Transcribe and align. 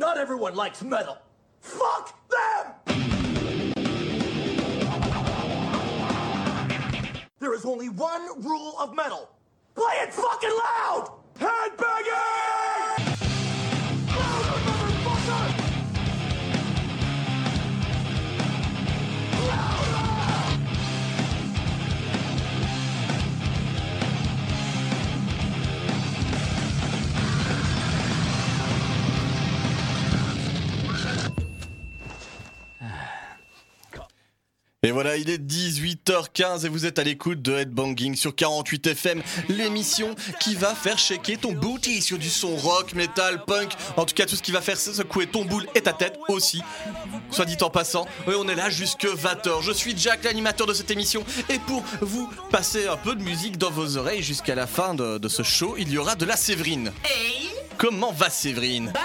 Not 0.00 0.16
everyone 0.16 0.54
likes 0.54 0.82
metal. 0.82 1.18
Fuck 1.60 2.14
them! 2.30 2.72
There 7.38 7.52
is 7.52 7.66
only 7.66 7.90
one 7.90 8.42
rule 8.42 8.76
of 8.78 8.94
metal. 8.94 9.28
Play 9.74 9.92
it 10.00 10.14
fucking 10.14 10.48
loud! 10.48 11.10
Headbanging! 11.38 12.59
Et 34.82 34.92
voilà, 34.92 35.18
il 35.18 35.28
est 35.28 35.36
18h15 35.36 36.64
et 36.64 36.70
vous 36.70 36.86
êtes 36.86 36.98
à 36.98 37.02
l'écoute 37.02 37.42
de 37.42 37.52
Headbanging 37.52 38.16
sur 38.16 38.34
48 38.34 38.86
FM, 38.86 39.22
l'émission 39.50 40.14
qui 40.40 40.54
va 40.54 40.74
faire 40.74 40.98
shaker 40.98 41.36
ton 41.38 41.52
booty 41.52 42.00
sur 42.00 42.16
du 42.16 42.30
son 42.30 42.56
rock, 42.56 42.94
metal, 42.94 43.44
punk, 43.44 43.74
en 43.98 44.06
tout 44.06 44.14
cas 44.14 44.24
tout 44.24 44.36
ce 44.36 44.42
qui 44.42 44.52
va 44.52 44.62
faire 44.62 44.78
secouer 44.78 45.26
ton 45.26 45.44
boule 45.44 45.66
et 45.74 45.82
ta 45.82 45.92
tête 45.92 46.18
aussi. 46.28 46.62
Soit 47.30 47.44
dit 47.44 47.58
en 47.60 47.68
passant, 47.68 48.06
oui, 48.26 48.32
on 48.38 48.48
est 48.48 48.54
là 48.54 48.70
jusque 48.70 49.04
20h. 49.04 49.60
Je 49.60 49.72
suis 49.72 49.94
Jack, 49.98 50.24
l'animateur 50.24 50.66
de 50.66 50.72
cette 50.72 50.90
émission, 50.90 51.26
et 51.50 51.58
pour 51.58 51.84
vous 52.00 52.30
passer 52.50 52.86
un 52.86 52.96
peu 52.96 53.14
de 53.14 53.22
musique 53.22 53.58
dans 53.58 53.70
vos 53.70 53.98
oreilles 53.98 54.22
jusqu'à 54.22 54.54
la 54.54 54.66
fin 54.66 54.94
de, 54.94 55.18
de 55.18 55.28
ce 55.28 55.42
show, 55.42 55.74
il 55.76 55.90
y 55.90 55.98
aura 55.98 56.14
de 56.14 56.24
la 56.24 56.38
Séverine. 56.38 56.90
Hey 57.04 57.50
Comment 57.76 58.12
va 58.12 58.30
Séverine? 58.30 58.90
Bah, 58.94 59.00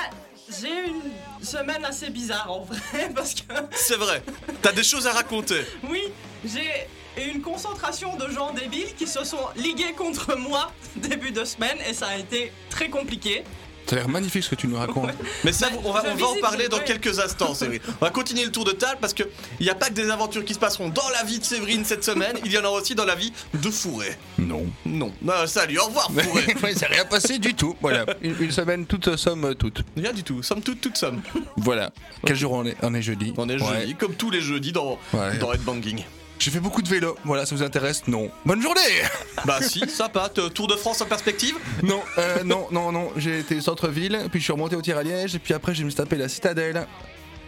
j'ai 0.50 0.70
une 0.88 1.02
semaine 1.44 1.84
assez 1.86 2.10
bizarre 2.10 2.52
en 2.52 2.62
vrai, 2.62 3.10
parce 3.16 3.34
que 3.34 3.54
C'est 3.72 3.98
vrai, 3.98 4.24
t'as 4.62 4.72
des 4.72 4.84
choses 4.84 5.08
à 5.08 5.12
raconter. 5.14 5.62
oui, 5.90 6.02
j'ai 6.46 6.88
une 7.32 7.42
concentration 7.42 8.16
de 8.18 8.30
gens 8.30 8.52
débiles 8.52 8.94
qui 8.98 9.08
se 9.08 9.24
sont 9.24 9.48
ligués 9.56 9.94
contre 9.94 10.36
moi 10.38 10.72
début 10.98 11.32
de 11.32 11.46
semaine 11.46 11.78
et 11.88 11.94
ça 11.94 12.08
a 12.08 12.18
été 12.18 12.52
très 12.70 12.90
compliqué. 12.90 13.44
Ça 13.88 13.96
a 13.96 14.00
l'air 14.00 14.10
magnifique 14.10 14.44
ce 14.44 14.50
que 14.50 14.56
tu 14.56 14.68
nous 14.68 14.78
racontes. 14.78 15.12
Mais 15.44 15.52
ça, 15.54 15.70
Bah, 15.70 15.78
on 15.84 15.92
va, 15.92 16.04
je 16.06 16.10
on 16.12 16.16
va 16.16 16.26
en 16.28 16.42
parler 16.42 16.68
dans 16.68 16.80
quelques 16.80 17.20
instants, 17.20 17.54
Séverine. 17.54 17.82
On 18.02 18.06
va 18.06 18.10
continuer 18.12 18.44
le 18.46 18.52
tour 18.52 18.66
de 18.66 18.72
table 18.72 18.98
parce 19.00 19.14
que 19.14 19.24
il 19.60 19.64
n'y 19.64 19.70
a 19.70 19.76
pas 19.76 19.90
que 19.90 19.94
des 19.94 20.10
aventures 20.10 20.44
qui 20.44 20.54
se 20.54 20.60
passeront 20.60 20.90
dans 20.90 21.08
la 21.10 21.24
vie 21.24 21.38
de 21.40 21.44
Séverine 21.46 21.86
cette 21.86 22.04
semaine, 22.04 22.36
il 22.44 22.52
y 22.52 22.58
en 22.58 22.64
aura 22.64 22.80
aussi 22.82 22.96
dans 22.96 23.06
la 23.06 23.16
vie 23.16 23.32
de 23.54 23.70
Fourré. 23.70 24.18
Non. 24.40 24.66
Non, 24.86 25.14
Ah, 25.30 25.46
salut, 25.48 25.78
au 25.80 25.86
revoir 25.86 26.10
Fourré. 26.12 26.56
Ouais, 26.64 26.74
ça 26.74 26.88
rien 26.88 27.06
passé 27.06 27.38
du 27.38 27.54
tout. 27.54 27.76
Voilà. 27.82 28.06
Une, 28.22 28.36
une 28.40 28.52
semaine 28.52 28.86
toute 28.88 29.16
somme 29.18 29.54
toute. 29.56 29.82
Rien 29.96 30.14
du 30.14 30.24
tout, 30.24 30.42
somme 30.42 30.62
toute, 30.62 30.82
toute 30.82 30.98
somme. 30.98 31.22
Voilà. 31.58 31.92
Quel 32.26 32.36
jour 32.36 32.54
on 32.54 32.66
est? 32.66 32.76
On 32.82 32.94
est 32.94 33.02
jeudi. 33.04 33.34
On 33.38 33.48
est 33.50 33.62
Ouais. 33.62 33.82
jeudi, 33.82 33.96
comme 33.96 34.16
tous 34.16 34.32
les 34.32 34.42
jeudis 34.42 34.72
dans, 34.72 34.98
Ouais. 35.14 35.38
dans 35.38 35.54
Headbanging. 35.54 36.04
J'ai 36.40 36.52
fait 36.52 36.60
beaucoup 36.60 36.82
de 36.82 36.90
vélo. 36.90 37.18
Voilà, 37.24 37.46
ça 37.46 37.56
vous 37.56 37.64
intéresse? 37.64 38.04
Non. 38.08 38.30
Bonne 38.46 38.62
journée 38.62 38.82
Bah 39.46 39.60
si, 39.62 39.90
sympa, 39.90 40.30
Tour 40.30 40.68
de 40.68 40.76
France 40.76 41.02
en 41.02 41.06
perspective? 41.06 41.56
Non, 41.82 42.02
euh, 42.18 42.44
non, 42.44 42.68
non, 42.72 42.92
non. 42.92 43.12
J'ai 43.16 43.40
été 43.40 43.62
centre-ville, 43.62 44.28
puis 44.30 44.40
je 44.40 44.44
suis 44.46 44.54
remonté 44.54 44.76
au 44.76 44.82
tir 44.82 44.98
à 44.98 45.04
Liège, 45.04 45.36
et 45.36 45.40
puis 45.40 45.54
après 45.54 45.74
je 45.74 45.84
me 45.84 45.92
tapé 45.92 46.18
la 46.18 46.28
citadelle. 46.30 46.86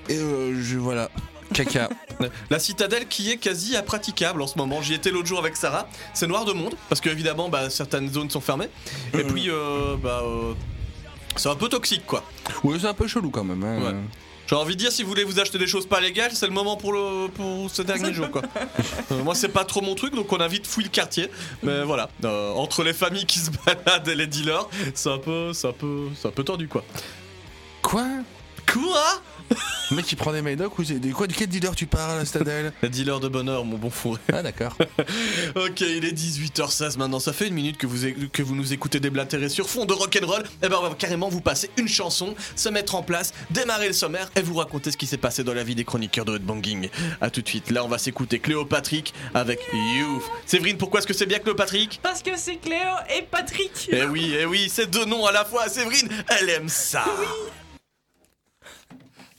Et 0.09 0.17
euh, 0.17 0.59
je. 0.61 0.77
Voilà. 0.77 1.09
Caca. 1.53 1.89
La 2.49 2.59
citadelle 2.59 3.07
qui 3.07 3.31
est 3.31 3.37
quasi 3.37 3.75
impraticable 3.77 4.41
en 4.41 4.47
ce 4.47 4.57
moment. 4.57 4.81
J'y 4.81 4.93
étais 4.95 5.11
l'autre 5.11 5.27
jour 5.27 5.39
avec 5.39 5.55
Sarah. 5.55 5.87
C'est 6.13 6.27
noir 6.27 6.43
de 6.45 6.51
monde 6.51 6.75
parce 6.89 6.99
que 6.99 7.09
évidemment 7.09 7.47
bah, 7.47 7.69
certaines 7.69 8.11
zones 8.11 8.29
sont 8.29 8.41
fermées. 8.41 8.67
Et 9.13 9.23
Mhm. 9.23 9.27
puis 9.33 9.49
euh, 9.49 9.95
bah 10.01 10.21
euh, 10.23 10.53
c'est 11.37 11.47
un 11.49 11.55
peu 11.55 11.69
toxique 11.69 12.05
quoi. 12.05 12.23
Ouais, 12.65 12.77
c'est 12.81 12.87
un 12.87 12.93
peu 12.93 13.07
chelou 13.07 13.29
quand 13.29 13.43
même. 13.45 13.63
hein. 13.63 13.79
Ouais. 13.81 13.95
J'ai 14.47 14.55
envie 14.55 14.75
de 14.75 14.79
dire 14.79 14.91
si 14.91 15.03
vous 15.03 15.09
voulez 15.09 15.25
vous 15.25 15.39
acheter 15.39 15.57
des 15.57 15.67
choses 15.67 15.85
pas 15.85 15.99
légales, 15.99 16.31
c'est 16.33 16.47
le 16.47 16.53
moment 16.53 16.77
pour 16.77 16.93
le 16.93 17.27
pour 17.27 17.69
ce 17.69 17.81
dernier 17.81 18.13
jour 18.13 18.31
quoi. 18.31 18.41
Euh, 19.11 19.23
moi 19.23 19.35
c'est 19.35 19.49
pas 19.49 19.63
trop 19.63 19.81
mon 19.81 19.95
truc 19.95 20.13
donc 20.13 20.31
on 20.33 20.37
a 20.37 20.47
vite 20.47 20.67
fouillé 20.67 20.87
le 20.87 20.91
quartier. 20.91 21.29
Mais 21.63 21.83
voilà, 21.83 22.09
euh, 22.25 22.51
entre 22.53 22.83
les 22.83 22.93
familles 22.93 23.25
qui 23.25 23.39
se 23.39 23.51
baladent 23.65 24.07
et 24.07 24.15
les 24.15 24.27
dealers, 24.27 24.67
c'est 24.95 25.09
un 25.11 25.17
peu 25.17 25.53
c'est 25.53 25.67
un 25.67 25.73
peu 25.73 26.07
c'est 26.19 26.27
un 26.27 26.31
peu 26.31 26.43
tendu 26.43 26.67
quoi. 26.67 26.83
Quoi? 27.81 28.05
Quoi? 28.71 29.21
Le 29.89 29.95
mec 29.95 30.05
qui 30.05 30.17
prend 30.17 30.33
des 30.33 30.41
médocs 30.41 30.77
ou 30.79 30.83
c'est 30.83 30.99
des 30.99 31.11
quoi 31.11 31.27
De 31.27 31.33
quel 31.33 31.47
dealer 31.47 31.73
tu 31.73 31.85
parles, 31.85 32.17
la 32.19 32.25
citadelle 32.25 32.73
Les 32.81 32.89
dealers 32.89 33.19
de 33.21 33.29
bonheur 33.29 33.63
mon 33.63 33.77
bon 33.77 33.89
fourré. 33.89 34.19
Ah 34.33 34.43
d'accord. 34.43 34.75
Ok, 35.55 35.81
il 35.81 36.03
est 36.05 36.11
18h16 36.11 36.97
maintenant, 36.97 37.19
ça 37.19 37.31
fait 37.31 37.47
une 37.47 37.53
minute 37.53 37.77
que 37.77 37.87
vous, 37.87 38.05
que 38.31 38.43
vous 38.43 38.55
nous 38.55 38.73
écoutez 38.73 38.99
déblatérer 38.99 39.49
sur 39.49 39.69
fond 39.69 39.85
de 39.85 39.93
rock'n'roll. 39.93 40.43
Et 40.61 40.67
ben 40.67 40.77
on 40.79 40.89
va 40.89 40.95
carrément 40.95 41.29
vous 41.29 41.41
passer 41.41 41.69
une 41.77 41.87
chanson, 41.87 42.35
se 42.55 42.69
mettre 42.69 42.95
en 42.95 43.03
place, 43.03 43.33
démarrer 43.49 43.87
le 43.87 43.93
sommaire 43.93 44.29
et 44.35 44.41
vous 44.41 44.55
raconter 44.55 44.91
ce 44.91 44.97
qui 44.97 45.07
s'est 45.07 45.17
passé 45.17 45.43
dans 45.43 45.53
la 45.53 45.63
vie 45.63 45.75
des 45.75 45.85
chroniqueurs 45.85 46.25
de 46.25 46.35
Headbanging. 46.35 46.89
A 47.21 47.29
tout 47.29 47.41
de 47.41 47.47
suite, 47.47 47.71
là 47.71 47.83
on 47.85 47.87
va 47.87 47.97
s'écouter 47.97 48.39
Cléopatrick 48.39 49.13
avec 49.33 49.59
Youth. 49.73 50.23
Séverine, 50.45 50.77
pourquoi 50.77 50.99
est-ce 50.99 51.07
que 51.07 51.13
c'est 51.13 51.25
bien 51.25 51.39
Cléopatrick? 51.39 51.99
Parce 52.03 52.21
que 52.21 52.31
c'est 52.35 52.57
Cléo 52.57 52.95
et 53.17 53.21
Patrick. 53.21 53.89
Eh 53.91 54.03
oui, 54.03 54.33
eh 54.37 54.45
oui, 54.45 54.69
c'est 54.69 54.89
deux 54.89 55.05
noms 55.05 55.25
à 55.25 55.31
la 55.31 55.45
fois, 55.45 55.69
Séverine, 55.69 56.09
elle 56.27 56.49
aime 56.49 56.69
ça 56.69 57.05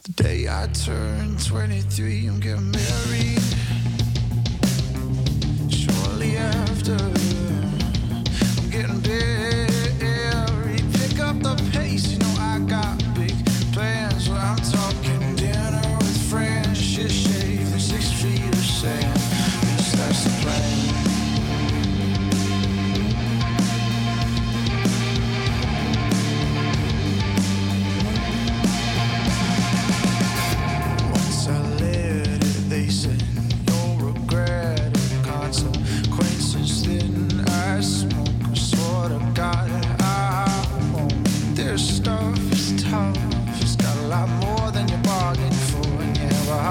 The 0.08 0.22
day 0.22 0.48
I 0.48 0.66
turn 0.69 1.36
23, 1.36 2.28
I'm 2.28 2.41
getting 2.41 2.70
married. 2.70 3.42
Shortly 5.70 6.38
after, 6.38 7.17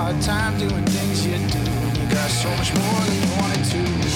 hard 0.08 0.22
time 0.22 0.58
doing 0.58 0.86
things 0.86 1.26
you 1.26 1.38
do. 1.50 1.60
You 2.00 2.10
got 2.10 2.30
so 2.30 2.50
much 2.52 2.74
more 2.76 3.02
than 3.02 3.16
you 3.22 3.36
wanted 3.42 3.66
to. 3.66 4.07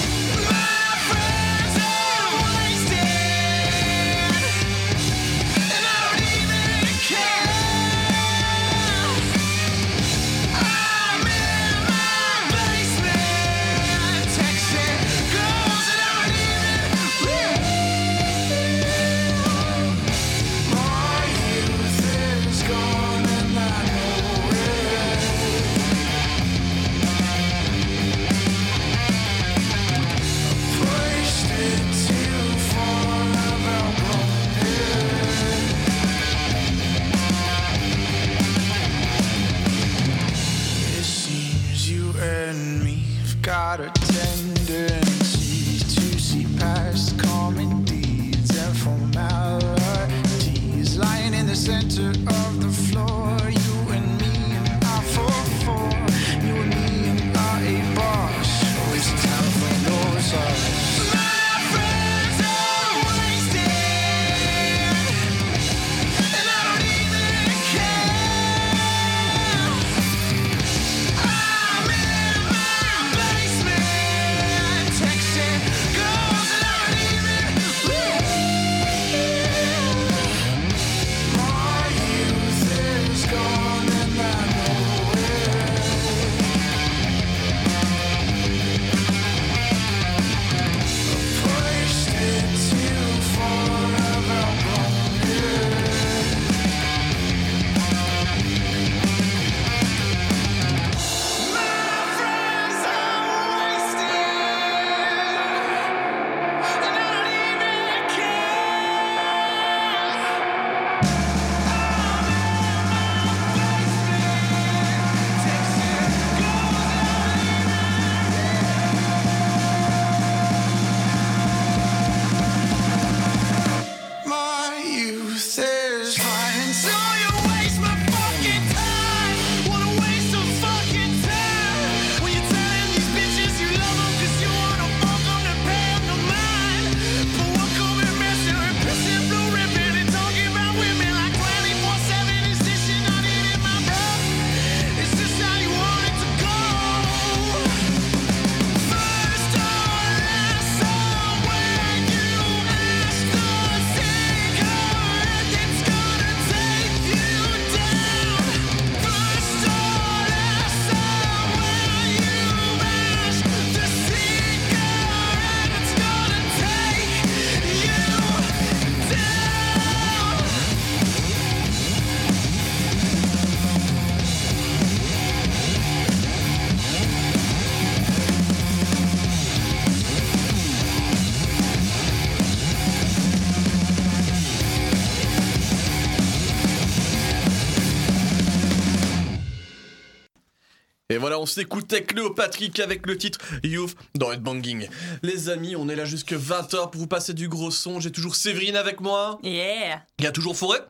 Voilà, 191.22 191.38
on 191.38 191.46
s'écoutait 191.46 192.02
Cléopatrick 192.02 192.80
avec 192.80 193.06
le 193.06 193.16
titre 193.16 193.38
Youth 193.62 193.94
dans 194.16 194.32
Headbanging. 194.32 194.88
Les 195.22 195.50
amis, 195.50 195.76
on 195.76 195.88
est 195.88 195.94
là 195.94 196.04
jusque 196.04 196.32
20h 196.32 196.90
pour 196.90 197.00
vous 197.00 197.06
passer 197.06 197.32
du 197.32 197.48
gros 197.48 197.70
son. 197.70 198.00
J'ai 198.00 198.10
toujours 198.10 198.34
Séverine 198.34 198.74
avec 198.74 199.00
moi. 199.00 199.38
Yeah 199.44 200.02
Il 200.18 200.24
y 200.24 200.26
a 200.26 200.32
toujours 200.32 200.56
Forêt? 200.56 200.80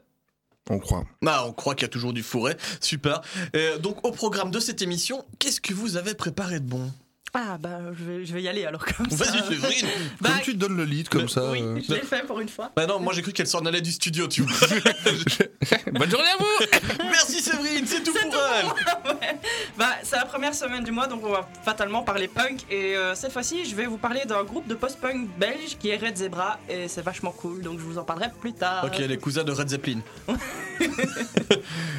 On 0.71 0.79
croit. 0.79 1.05
Ah, 1.27 1.45
on 1.47 1.53
croit 1.53 1.75
qu'il 1.75 1.83
y 1.83 1.85
a 1.85 1.91
toujours 1.91 2.15
du 2.15 2.23
fourré. 2.23 2.57
Super. 2.81 3.21
Euh, 3.55 3.77
donc, 3.77 4.07
au 4.07 4.11
programme 4.11 4.51
de 4.51 4.59
cette 4.59 4.81
émission, 4.81 5.23
qu'est-ce 5.39 5.61
que 5.61 5.75
vous 5.75 5.99
avez 5.99 6.15
préparé 6.15 6.61
de 6.61 6.65
bon? 6.65 6.91
Ah 7.35 7.57
bah 7.59 7.79
je 7.99 8.05
vais, 8.05 8.25
je 8.27 8.35
vais 8.35 8.43
y 8.43 8.49
aller 8.49 8.67
alors 8.67 8.85
comme 8.85 9.09
ça. 9.09 9.25
Vas-y, 9.25 9.39
Séverine. 9.55 9.87
Bah, 10.21 10.31
Comme 10.31 10.41
tu 10.43 10.53
te 10.53 10.59
donnes 10.59 10.77
le 10.77 10.85
lead 10.85 11.09
comme 11.09 11.29
ça. 11.31 11.51
Oui, 11.51 11.63
euh. 11.63 11.81
je 11.89 11.95
l'ai 11.95 12.01
fait 12.01 12.27
pour 12.27 12.41
une 12.41 12.49
fois. 12.49 12.71
Bah 12.77 12.87
non, 12.87 13.01
moi 13.01 13.15
j'ai 13.15 13.23
cru 13.23 13.33
qu'elle 13.33 13.47
s'en 13.47 13.65
allait 13.65 13.81
du 13.81 13.91
studio, 13.91 14.29
tu 14.29 14.43
vois. 14.43 14.69
Bonne 15.93 16.11
journée 16.11 16.29
à 16.29 16.37
vous 16.39 16.67
Merci 17.05 17.41
Séverine, 17.41 17.87
c'est 17.87 18.03
tout 18.03 18.13
C'est 18.15 18.29
pour 18.29 18.33
tout 18.33 18.39
elle. 18.59 19.13
Ouais. 19.15 19.39
Bah, 19.79 19.93
c'est 20.03 20.17
la 20.17 20.27
première 20.27 20.55
semaine 20.55 20.85
du 20.85 20.91
mois, 20.91 21.07
donc 21.07 21.25
on 21.25 21.31
va 21.31 21.49
fatalement 21.65 22.03
parler 22.03 22.29
punk. 22.29 22.65
Et 22.71 22.97
euh, 22.97 23.15
cette 23.15 23.33
fois-ci, 23.33 23.65
je 23.65 23.75
vais 23.75 23.87
vous 23.87 23.99
parler 23.99 24.21
d'un 24.27 24.45
groupe 24.45 24.69
de 24.69 24.75
post-punk 24.75 25.29
belge 25.39 25.79
qui 25.79 25.89
est 25.89 25.97
Red 25.97 26.19
Zebra. 26.19 26.59
Et 26.69 26.87
c'est 26.87 27.03
vachement 27.03 27.33
cool, 27.33 27.63
donc 27.63 27.79
je 27.79 27.85
vous 27.85 27.97
en 27.97 28.05
parlerai 28.05 28.31
plus 28.41 28.53
tard. 28.53 28.85
Ok, 28.85 28.99
les 28.99 29.19
cousins 29.19 29.45
de 29.45 29.53
Red 29.53 29.71
Zeppelin. 29.71 30.01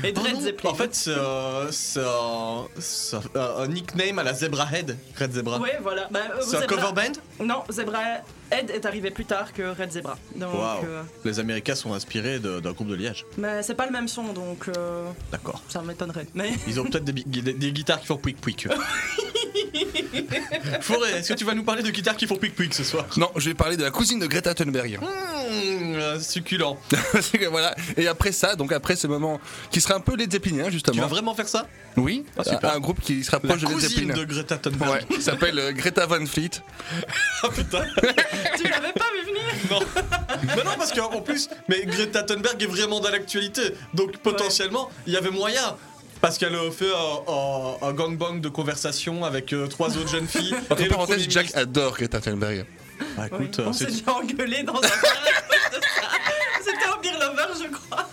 Et 0.04 0.14
Red 0.18 0.42
Zeppelin. 0.42 0.70
En 0.72 0.74
fait, 0.74 0.94
c'est 0.94 1.12
euh, 1.12 1.72
c'est 1.72 2.02
un, 2.04 2.66
c'est 2.80 3.16
un- 3.36 3.56
un 3.64 3.68
nickname 3.68 4.20
à 4.20 4.24
la 4.24 4.34
Zebra 4.34 4.68
Head, 4.74 4.98
Red 5.20 5.31
Zebra. 5.34 5.60
Ouais, 5.60 5.80
voilà. 5.81 6.08
Bah, 6.12 6.20
euh, 6.31 6.42
c'est 6.42 6.58
un 6.58 6.62
Zebra- 6.62 6.68
cover 6.68 6.94
band 6.94 7.46
Non, 7.46 7.64
Zebra 7.70 8.00
Head 8.52 8.70
est 8.70 8.86
arrivé 8.86 9.12
plus 9.12 9.25
tard 9.25 9.54
que 9.54 9.62
Red 9.80 9.92
Zebra. 9.92 10.18
Donc, 10.36 10.54
Waouh. 10.54 10.86
euh, 10.86 11.04
Les 11.24 11.40
Américains 11.40 11.75
sont 11.75 11.94
inspirés 11.94 12.40
de- 12.40 12.60
d'un 12.60 12.72
groupe 12.74 12.88
de 12.90 12.96
Liège. 12.96 13.25
mais 13.38 13.64
c'est 13.64 13.75
pas 13.75 13.86
le 13.86 13.92
même 13.92 14.08
son, 14.08 14.34
donc 14.34 14.68
euh, 14.78 15.10
D'accord. 15.31 15.62
ça 15.70 15.81
m'étonnerait. 15.81 16.28
Mais 16.34 16.52
Ils 16.68 16.80
ont 16.80 16.84
peut-être 16.86 17.06
des, 17.06 17.14
bi- 17.14 17.24
des- 17.25 17.54
des 17.54 17.72
guitares 17.72 18.00
qui 18.02 18.08
font 18.08 18.18
pouic 18.18 18.40
pouic. 18.40 18.68
Forêt, 20.81 21.12
est-ce 21.19 21.30
que 21.33 21.38
tu 21.38 21.45
vas 21.45 21.54
nous 21.54 21.63
parler 21.63 21.83
de 21.83 21.89
guitares 21.89 22.15
qui 22.18 22.27
font 22.27 22.36
pouic 22.36 22.74
ce 22.74 22.83
soir? 22.83 23.06
Non, 23.18 23.30
je 23.36 23.50
vais 23.50 23.54
parler 23.56 23.77
de 23.77 23.83
la 23.83 23.92
cousine 23.92 24.19
de 24.19 24.27
Greta 24.27 24.54
Thunberg. 24.54 25.00
Mmh, 25.01 25.95
euh, 25.95 26.19
Succulent. 26.19 26.77
Voilà. 27.51 27.75
Et 27.98 28.07
après 28.07 28.31
ça, 28.31 28.56
donc 28.56 28.71
après 28.71 28.95
ce 28.95 29.07
moment 29.07 29.39
qui 29.71 29.81
sera 29.81 29.95
un 29.95 30.00
peu 30.00 30.15
Led 30.15 30.31
Zeppelin, 30.31 30.65
Tu 30.65 30.71
justement. 30.74 31.01
vas 31.01 31.07
vraiment 31.07 31.33
faire 31.36 31.48
ça? 31.48 31.68
Oui, 31.98 32.25
Ah, 32.38 32.44
super. 32.44 32.74
un 32.74 32.80
groupe 32.80 33.00
qui 33.01 33.24
sera 33.24 33.39
La 33.44 33.50
proche 33.50 33.62
de 33.62 33.68
Led 33.68 33.75
cousine 33.75 33.89
Zeppelin. 33.89 34.13
de 34.15 34.24
Greta 34.25 34.57
Thunberg. 34.57 34.92
Ouais, 34.92 35.15
qui 35.15 35.21
s'appelle 35.21 35.60
euh, 35.60 35.71
Greta 35.71 36.06
Van 36.06 36.25
Fleet. 36.25 36.50
Ah 37.45 37.50
putain. 37.54 37.83
tu 38.57 38.63
l'avais 38.69 38.94
pas 38.94 39.06
vu 39.13 39.27
venir? 39.27 39.44
Non. 39.69 39.80
Mais 40.44 40.63
non, 40.63 40.71
parce 40.77 40.94
qu'en 40.94 41.19
plus, 41.21 41.50
mais 41.68 41.86
Greta 41.86 42.24
Thunberg 42.24 42.62
est 42.63 42.65
vraiment 42.68 43.01
dans 43.01 43.10
l'actualité. 43.10 43.62
Donc 43.94 44.15
potentiellement, 44.19 44.89
il 45.06 45.13
y 45.13 45.18
avait 45.18 45.30
moyen. 45.30 45.75
Parce 46.24 46.38
qu'elle 46.38 46.56
a 46.56 46.72
fait 46.72 46.88
un, 46.88 47.34
un- 47.34 47.90
un 47.90 47.92
gangbang 47.92 48.40
de 48.40 48.48
conversation 48.48 49.25
avec 49.25 49.52
euh, 49.52 49.68
trois 49.68 49.90
autres 49.98 50.08
jeunes 50.08 50.25
filles. 50.30 50.56
Entre 50.70 50.88
parenthèses, 50.88 51.25
Jack 51.30 51.54
adore 51.54 51.96
Greta 51.98 52.22
Thunberg. 52.22 52.66
Bah 53.18 53.24
Oui, 53.34 53.40
écoute, 53.44 53.60
euh, 53.60 53.64
On 53.68 53.74
c'est- 53.74 53.86
s'est 53.92 53.92
déjà 54.00 54.14
engueulé 54.14 54.64
dans 54.64 54.78
un 54.78 54.80
bar 54.80 54.90
à 54.90 55.42
cause 55.42 55.80
de 55.80 55.84
ça. 55.84 56.08
C'était 56.62 56.86
un 56.86 57.02
beer 57.02 57.12
lover, 57.20 57.54
je 57.62 57.68
crois. 57.75 58.08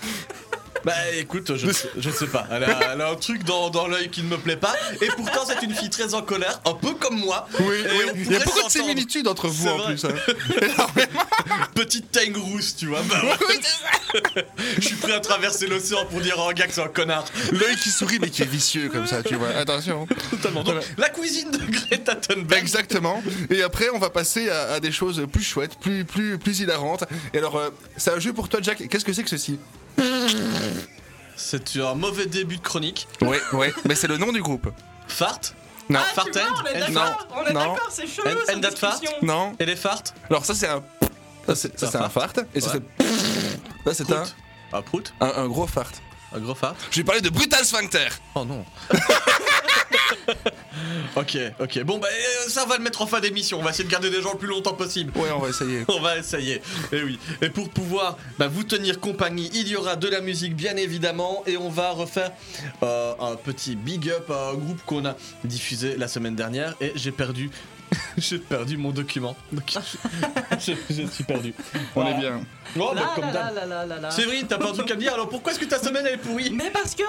Bah 0.85 0.93
écoute, 1.19 1.57
je, 1.57 1.69
je 1.99 2.11
sais 2.11 2.27
pas. 2.27 2.47
Elle 2.51 2.65
a, 2.65 2.93
elle 2.95 3.01
a 3.01 3.11
un 3.11 3.15
truc 3.17 3.45
dans, 3.45 3.71
dans 3.71 3.87
l'œil 3.87 4.09
qui 4.11 4.23
ne 4.23 4.29
me 4.29 4.37
plaît 4.39 4.57
pas. 4.57 4.75
Et 5.01 5.07
pourtant, 5.09 5.41
c'est 5.47 5.63
une 5.65 5.75
fille 5.75 5.91
très 5.91 6.15
en 6.15 6.23
colère, 6.23 6.61
un 6.67 6.75
peu 6.75 6.95
comme 6.95 7.19
moi. 7.19 7.47
Oui, 7.61 7.67
Et 7.67 7.89
oui. 7.89 8.05
on 8.13 8.17
il 8.17 8.33
y 8.33 8.37
a 8.37 8.41
pourrait 8.41 8.45
beaucoup 8.45 8.59
de 8.59 8.63
s'entendre. 8.63 8.71
similitudes 8.71 9.29
entre 9.29 9.49
vous 9.49 9.65
C'est 9.65 9.71
en 9.71 9.77
vrai. 9.79 9.95
plus. 9.95 10.05
hein. 10.05 10.87
Petite 11.75 12.11
teigne 12.11 12.37
rousse, 12.37 12.77
tu 12.77 12.87
vois. 12.87 13.01
Bah 13.03 13.23
ouais. 13.25 13.61
Je 14.77 14.81
suis 14.87 14.97
prêt 14.97 15.13
à 15.13 15.21
traverser 15.21 15.67
l'océan 15.67 16.05
pour 16.07 16.21
dire 16.21 16.39
à 16.41 16.49
un 16.51 16.53
gars 16.53 16.67
que 16.67 16.73
c'est 16.75 16.83
un 16.83 16.89
connard. 16.89 17.25
L'œil 17.53 17.77
qui 17.77 17.91
sourit 17.91 18.19
mais 18.21 18.31
qui 18.31 18.43
est 18.43 18.47
vicieux 18.47 18.89
comme 18.89 19.07
ça, 19.07 19.23
tu 19.23 19.35
vois. 19.37 19.49
Attention. 19.51 20.07
Totalement. 20.31 20.63
Donc, 20.63 20.77
la 20.99 21.09
cuisine 21.09 21.51
de 21.51 21.59
Greta 21.59 22.15
Thunberg. 22.17 22.61
Exactement. 22.61 23.23
Et 23.51 23.63
après, 23.63 23.89
on 23.91 23.99
va 23.99 24.11
passer 24.11 24.49
à, 24.51 24.73
à 24.75 24.81
des 24.81 24.93
choses 24.93 25.27
plus 25.33 25.43
chouettes, 25.43 25.79
plus, 25.79 26.05
plus, 26.05 26.39
plus 26.39 26.61
hilarantes. 26.61 27.05
Et 27.35 27.39
alors, 27.39 27.57
euh, 27.57 27.71
c'est 27.97 28.11
un 28.13 28.19
jeu 28.21 28.33
pour 28.33 28.49
toi, 28.49 28.61
Jack. 28.63 28.89
Qu'est-ce 28.89 29.05
que 29.05 29.13
c'est 29.13 29.23
que 29.23 29.31
ceci? 29.31 29.59
C'est 31.37 31.77
un 31.77 31.95
mauvais 31.95 32.27
début 32.27 32.59
de 32.59 32.63
chronique. 32.63 33.09
Ouais, 33.23 33.41
ouais. 33.53 33.73
Mais 33.87 33.95
c'est 33.95 34.07
le 34.09 34.17
nom 34.19 34.33
du 34.33 34.43
groupe. 34.43 34.69
Fart 35.09 35.41
Non. 35.89 35.99
Ah, 36.01 36.05
tu 36.09 36.15
Farten 36.15 36.43
vois, 36.49 36.63
on 36.63 36.67
est 36.67 36.71
Elle- 36.75 36.93
d'accord, 36.95 37.29
on 37.35 37.45
est 37.47 37.53
non. 37.53 37.61
d'accord, 37.61 37.89
c'est 37.91 38.07
chelou 38.07 38.29
And- 38.29 38.35
cette 38.47 38.57
and 38.57 38.61
that 38.61 38.77
fart 38.77 39.01
discussion. 39.01 39.19
Non. 39.27 39.57
Et 39.59 39.67
les 39.67 39.77
farts 39.77 40.03
Alors 40.29 40.45
ça, 40.45 40.55
c'est 40.55 40.69
un. 40.69 40.83
Ça, 41.47 41.55
c'est 41.57 41.69
ça, 41.79 41.87
C'est 41.87 41.93
c'est 41.93 41.97
un 41.99 42.03
un 42.05 42.09
fart. 42.09 42.33
Et 42.55 42.61
ça, 42.61 42.73
Ouais. 42.75 42.81
c'est. 43.85 43.95
Ça, 43.95 44.05
c'est 44.05 44.13
un, 44.13 44.17
Prout. 44.23 44.35
Un 44.73 44.83
prout 44.83 45.13
un, 45.21 45.33
un 45.43 45.49
gros 45.49 45.67
fart. 45.67 45.91
Un 46.33 46.39
gros 46.39 46.55
fart 46.55 46.75
Je 46.93 46.99
vais 46.99 47.05
parler 47.05 47.21
de 47.23 47.31
Brutal 47.31 47.65
Sphincter. 47.65 48.09
Oh 48.37 48.45
non. 48.45 48.65
ok, 51.17 51.39
ok. 51.61 51.83
Bon, 51.85 51.99
bah, 51.99 52.09
euh, 52.11 52.49
ça, 52.49 52.65
on 52.65 52.69
va 52.69 52.77
le 52.77 52.83
mettre 52.83 53.03
en 53.03 53.07
fin 53.07 53.21
d'émission. 53.21 53.59
On 53.59 53.63
va 53.63 53.71
essayer 53.71 53.85
de 53.85 53.91
garder 53.91 54.11
des 54.11 54.23
gens 54.23 54.33
le 54.33 54.39
plus 54.39 54.49
longtemps 54.49 54.75
possible. 54.75 55.13
Ouais, 55.17 55.31
on 55.35 55.39
va 55.39 55.49
essayer. 55.49 55.85
On 55.89 56.01
va 56.01 56.19
essayer. 56.19 56.63
Et 56.93 57.03
oui. 57.03 57.19
Et 57.43 57.51
pour 57.51 57.69
pouvoir 57.69 58.17
bah, 58.39 58.49
vous 58.49 58.65
tenir 58.65 59.01
compagnie, 59.01 59.51
il 59.55 59.69
y 59.69 59.77
aura 59.77 59.97
de 59.97 60.09
la 60.09 60.21
musique, 60.21 60.55
bien 60.55 60.77
évidemment. 60.77 61.43
Et 61.47 61.57
on 61.57 61.69
va 61.69 61.91
refaire 61.91 62.33
euh, 62.83 63.13
un 63.21 63.37
petit 63.37 63.77
big 63.77 64.09
up 64.09 64.31
à 64.31 64.51
un 64.51 64.55
groupe 64.55 64.81
qu'on 64.87 65.05
a 65.05 65.17
diffusé 65.45 65.97
la 65.97 66.09
semaine 66.09 66.37
dernière. 66.37 66.75
Et 66.81 66.93
j'ai 66.95 67.13
perdu. 67.13 67.51
j'ai 68.19 68.39
perdu 68.39 68.77
mon 68.77 68.91
document. 68.91 69.37
Donc, 69.53 69.75
je, 70.59 70.73
je 70.91 71.07
suis 71.07 71.25
perdu. 71.25 71.55
On 71.75 71.79
Voilà. 72.03 72.17
est 72.17 72.21
bien. 72.21 72.41
Oh, 72.79 72.91
bah, 72.95 73.01
Là, 73.01 73.03
comme 73.15 73.25
là, 73.27 73.33
d'hab. 73.33 73.55
là, 73.55 73.67
là, 73.67 73.87
là, 73.87 73.99
là. 73.99 74.11
Séverine, 74.11 74.47
t'as 74.47 74.59
pas 74.59 74.69
un 74.71 74.73
truc 74.73 74.91
à 74.91 74.95
me 74.95 75.01
dire 75.01 75.15
Alors 75.15 75.29
pourquoi 75.29 75.53
est-ce 75.53 75.61
que 75.61 75.65
ta 75.65 75.79
semaine 75.79 76.05
elle 76.07 76.15
est 76.15 76.19
pourrie? 76.19 76.51
Mais 76.51 76.71
parce 76.71 76.95
que 76.95 77.03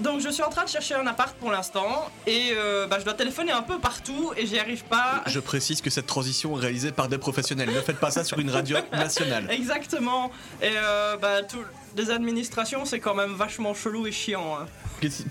donc 0.00 0.20
je 0.22 0.30
suis 0.30 0.42
en 0.42 0.48
train 0.48 0.64
de 0.64 0.68
chercher 0.70 0.94
un 0.94 1.06
appart 1.06 1.36
pour 1.36 1.50
l'instant 1.52 2.08
et 2.26 2.52
euh, 2.56 2.86
bah, 2.86 2.96
je 2.98 3.04
dois 3.04 3.12
téléphoner 3.12 3.52
un 3.52 3.60
peu 3.62 3.78
partout 3.78 4.32
et 4.38 4.46
j'y 4.46 4.58
arrive 4.58 4.84
pas. 4.84 5.22
Je 5.26 5.38
précise 5.38 5.82
que 5.82 5.90
cette 5.90 6.06
transition 6.06 6.56
est 6.56 6.60
réalisée 6.62 6.92
par 6.92 7.08
des 7.08 7.18
professionnels. 7.18 7.68
Ne 7.70 7.80
faites 7.82 7.98
pas 8.00 8.10
ça 8.10 8.24
sur 8.24 8.38
une 8.38 8.50
radio 8.50 8.78
nationale. 8.92 9.46
Exactement. 9.50 10.30
Et 10.62 10.70
euh, 10.74 11.16
bah 11.18 11.42
tout 11.42 11.62
les 11.94 12.10
administrations 12.10 12.86
c'est 12.86 13.00
quand 13.00 13.14
même 13.14 13.34
vachement 13.34 13.74
chelou 13.74 14.06
et 14.06 14.12
chiant. 14.12 14.56
hein. 14.60 14.66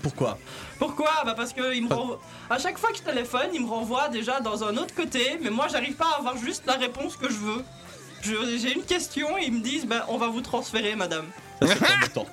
Pourquoi? 0.02 0.38
Pourquoi? 0.82 1.10
Bah 1.24 1.34
parce 1.36 1.52
que 1.52 1.74
il 1.76 1.84
me 1.84 1.88
renvo- 1.94 2.18
à 2.50 2.58
chaque 2.58 2.76
fois 2.78 2.90
que 2.90 2.96
je 2.98 3.02
téléphone, 3.02 3.50
il 3.54 3.62
me 3.62 3.68
renvoie 3.68 4.08
déjà 4.08 4.40
dans 4.40 4.64
un 4.64 4.76
autre 4.76 4.94
côté, 4.96 5.38
mais 5.40 5.50
moi 5.50 5.66
j'arrive 5.70 5.94
pas 5.94 6.08
à 6.14 6.18
avoir 6.18 6.36
juste 6.36 6.64
la 6.66 6.74
réponse 6.74 7.16
que 7.16 7.28
je 7.28 7.36
veux. 7.36 7.62
J'ai 8.58 8.72
une 8.72 8.82
question 8.82 9.36
et 9.38 9.44
ils 9.46 9.52
me 9.52 9.60
disent 9.62 9.86
bah 9.86 10.04
on 10.08 10.16
va 10.16 10.26
vous 10.28 10.40
transférer 10.40 10.96
madame. 10.96 11.26
Ça, 11.60 11.68
c'est. 12.14 12.20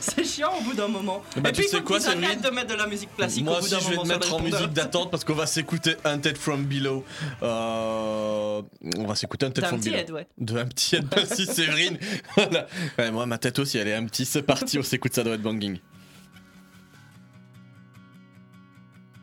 C'est 0.00 0.24
chiant 0.24 0.50
au 0.58 0.62
bout 0.62 0.74
d'un 0.74 0.88
moment. 0.88 1.22
Bah, 1.36 1.48
et 1.48 1.52
tu 1.52 1.60
puis 1.62 1.70
sais 1.70 1.78
faut 1.78 1.84
quoi, 1.84 2.00
Séverine 2.00 2.40
de 2.40 2.50
mettre 2.50 2.66
de 2.66 2.74
la 2.74 2.86
musique 2.86 3.14
classique 3.16 3.44
Moi 3.44 3.54
au 3.56 3.60
bout 3.60 3.64
aussi, 3.72 3.76
je 3.84 3.90
vais 3.90 3.96
te 3.96 4.06
mettre 4.06 4.34
en 4.34 4.40
musique 4.40 4.72
d'attente 4.72 5.10
parce 5.10 5.24
qu'on 5.24 5.34
va 5.34 5.46
s'écouter 5.46 5.96
Hunted 6.04 6.36
from 6.36 6.64
Below. 6.64 7.04
Euh, 7.42 8.62
On 8.98 9.04
va 9.06 9.14
s'écouter 9.14 9.46
un 9.46 9.50
from 9.66 9.78
petit 9.80 9.90
Below. 9.90 10.00
aide, 10.02 10.10
ouais. 10.10 10.26
De 10.38 10.58
un 10.58 10.66
petit 10.66 10.96
aide, 10.96 11.06
merci 11.14 11.46
Séverine. 11.46 11.98
Voilà. 12.36 12.66
Ouais, 12.98 13.10
moi, 13.10 13.24
ma 13.26 13.38
tête 13.38 13.58
aussi, 13.60 13.78
elle 13.78 13.88
est 13.88 13.94
un 13.94 14.04
petit. 14.06 14.24
C'est 14.26 14.42
parti, 14.42 14.78
on 14.78 14.82
s'écoute 14.82 15.14
ça 15.14 15.22
doit 15.22 15.34
être 15.34 15.42
banging. 15.42 15.78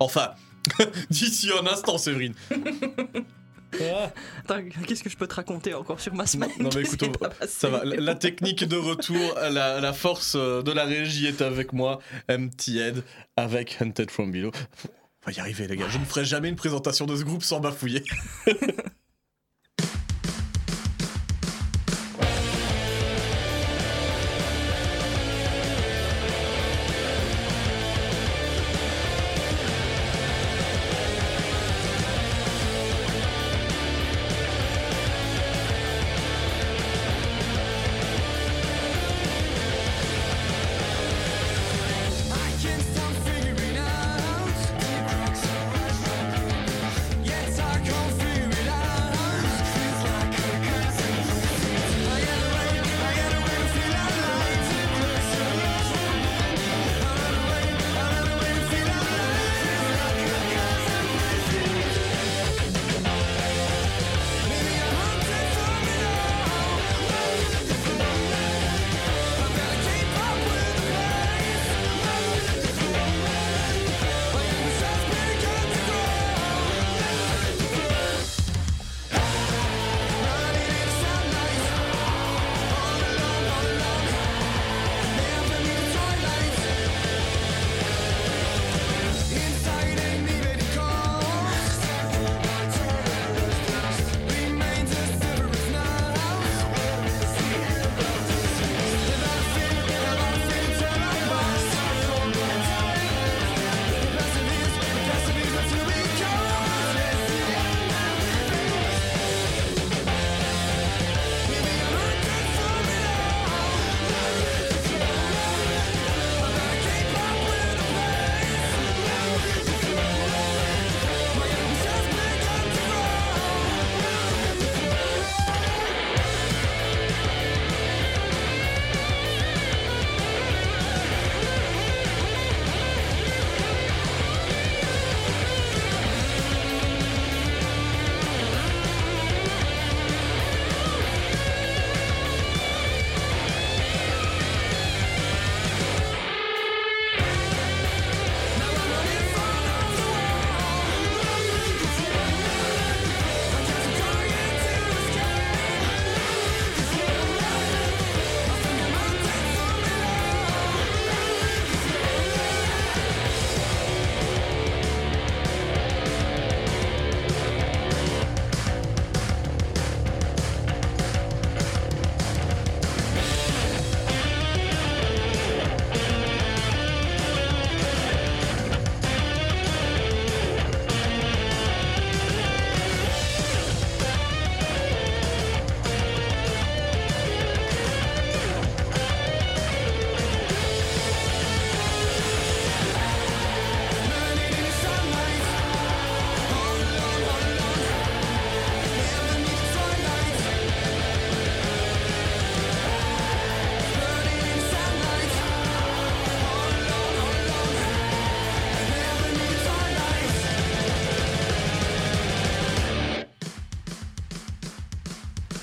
Enfin, 0.01 0.31
d'ici 1.11 1.49
un 1.61 1.65
instant, 1.67 1.97
Séverine. 1.97 2.33
Attends, 4.43 4.59
qu'est-ce 4.87 5.03
que 5.03 5.09
je 5.09 5.15
peux 5.15 5.27
te 5.27 5.35
raconter 5.35 5.73
encore 5.73 5.99
sur 6.01 6.13
ma 6.13 6.25
semaine? 6.27 6.49
Non 6.59 6.69
mais 6.75 6.81
écoute, 6.81 7.03
on- 7.21 7.47
ça 7.47 7.69
va. 7.69 7.85
La, 7.85 7.95
la 7.97 8.15
technique 8.15 8.63
de 8.65 8.75
retour, 8.75 9.35
la, 9.51 9.79
la 9.79 9.93
force 9.93 10.33
euh, 10.35 10.61
de 10.61 10.71
la 10.71 10.83
régie 10.85 11.27
est 11.27 11.41
avec 11.41 11.71
moi. 11.71 11.99
Empty 12.29 12.79
Head 12.79 13.03
avec 13.37 13.77
Hunted 13.81 14.11
from 14.11 14.31
Below. 14.31 14.51
On 15.23 15.29
va 15.29 15.37
y 15.37 15.39
arriver 15.39 15.67
les 15.67 15.77
gars. 15.77 15.87
Je 15.87 15.99
ne 15.99 16.05
ferai 16.05 16.25
jamais 16.25 16.49
une 16.49 16.55
présentation 16.55 17.05
de 17.05 17.15
ce 17.15 17.23
groupe 17.23 17.43
sans 17.43 17.59
bafouiller. 17.59 18.03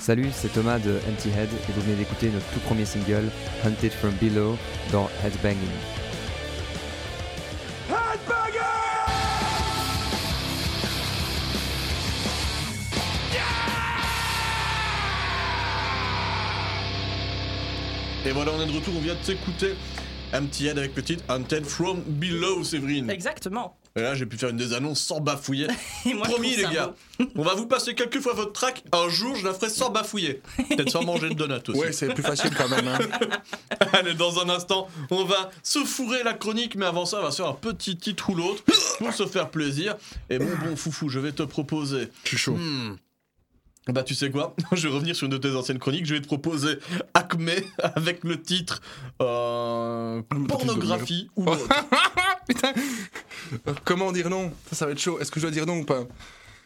Salut, 0.09 0.29
c'est 0.33 0.51
Thomas 0.51 0.79
de 0.79 0.99
Empty 1.07 1.29
Head 1.29 1.49
et 1.51 1.71
vous 1.71 1.81
venez 1.81 1.95
d'écouter 1.95 2.31
notre 2.31 2.47
tout 2.51 2.59
premier 2.61 2.83
single 2.83 3.29
Hunted 3.63 3.91
from 3.91 4.11
Below 4.19 4.57
dans 4.91 5.07
Headbanging. 5.23 5.59
Et 18.25 18.31
voilà, 18.31 18.51
on 18.53 18.61
est 18.63 18.65
de 18.65 18.71
retour, 18.71 18.95
on 18.97 19.01
vient 19.01 19.13
de 19.13 19.23
s'écouter 19.23 19.75
petit 20.31 20.67
head 20.67 20.77
avec 20.77 20.93
petite 20.93 21.23
Hunted 21.29 21.65
from 21.65 22.01
Below, 22.01 22.63
Séverine. 22.63 23.09
Exactement. 23.09 23.78
Et 23.95 24.01
là, 24.01 24.13
j'ai 24.15 24.25
pu 24.25 24.37
faire 24.37 24.49
une 24.49 24.57
des 24.57 24.73
annonces 24.73 25.01
sans 25.01 25.19
bafouiller. 25.19 25.67
Et 26.05 26.13
moi, 26.13 26.27
je 26.27 26.33
Promis, 26.33 26.55
les 26.55 26.63
gars. 26.63 26.93
On 27.35 27.41
va 27.43 27.55
vous 27.55 27.65
passer 27.65 27.95
quelques 27.95 28.19
fois 28.19 28.33
votre 28.33 28.53
track. 28.53 28.83
Un 28.91 29.09
jour, 29.09 29.35
je 29.35 29.45
la 29.45 29.53
ferai 29.53 29.69
sans 29.69 29.89
bafouiller. 29.89 30.41
Peut-être 30.69 30.89
sans 30.91 31.03
manger 31.03 31.29
de 31.29 31.33
donuts 31.33 31.55
aussi. 31.67 31.79
Ouais, 31.79 31.91
c'est 31.91 32.13
plus 32.13 32.23
facile 32.23 32.51
quand 32.55 32.69
même. 32.69 32.87
hein. 32.87 32.99
Allez, 33.93 34.13
dans 34.13 34.39
un 34.39 34.49
instant, 34.49 34.87
on 35.09 35.25
va 35.25 35.49
se 35.63 35.79
fourrer 35.79 36.23
la 36.23 36.33
chronique, 36.33 36.75
mais 36.75 36.85
avant 36.85 37.05
ça, 37.05 37.19
on 37.19 37.23
va 37.23 37.31
se 37.31 37.37
faire 37.37 37.47
un 37.49 37.53
petit 37.53 37.97
titre 37.97 38.29
ou 38.29 38.35
l'autre 38.35 38.63
pour 38.99 39.13
se 39.13 39.25
faire 39.25 39.49
plaisir. 39.49 39.95
Et 40.29 40.39
mon 40.39 40.55
bon 40.63 40.75
foufou, 40.75 41.09
je 41.09 41.19
vais 41.19 41.31
te 41.31 41.43
proposer. 41.43 42.09
Je 42.23 42.29
suis 42.29 42.37
chaud. 42.37 42.55
Hmm. 42.55 42.95
Bah, 43.87 44.03
tu 44.03 44.13
sais 44.13 44.29
quoi? 44.29 44.55
Je 44.73 44.87
vais 44.87 44.93
revenir 44.93 45.15
sur 45.15 45.25
une 45.25 45.31
de 45.31 45.37
tes 45.39 45.55
anciennes 45.55 45.79
chroniques. 45.79 46.05
Je 46.05 46.13
vais 46.13 46.21
te 46.21 46.27
proposer 46.27 46.77
Acme 47.15 47.49
avec 47.79 48.23
le 48.23 48.39
titre 48.39 48.81
euh, 49.21 50.21
Pornographie 50.47 51.27
ou 51.35 51.45
l'autre. 51.45 51.67
Putain 52.49 52.73
Comment 53.85 54.11
dire 54.11 54.29
non? 54.29 54.51
Ça, 54.69 54.75
ça 54.75 54.85
va 54.85 54.91
être 54.91 54.99
chaud. 54.99 55.19
Est-ce 55.19 55.31
que 55.31 55.39
je 55.39 55.45
dois 55.45 55.51
dire 55.51 55.65
non 55.65 55.79
ou 55.79 55.85
pas? 55.85 56.03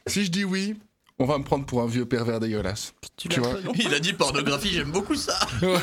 Si 0.07 0.25
je 0.25 0.31
dis 0.31 0.43
oui, 0.43 0.75
on 1.19 1.25
va 1.25 1.37
me 1.37 1.43
prendre 1.43 1.65
pour 1.65 1.81
un 1.81 1.87
vieux 1.87 2.05
pervers 2.05 2.39
dégueulasse. 2.39 2.93
Tu 3.17 3.39
vois? 3.39 3.55
Il 3.79 3.93
a 3.93 3.99
dit 3.99 4.13
pornographie, 4.13 4.69
j'aime 4.69 4.91
beaucoup 4.91 5.15
ça. 5.15 5.37
Ouais, 5.61 5.79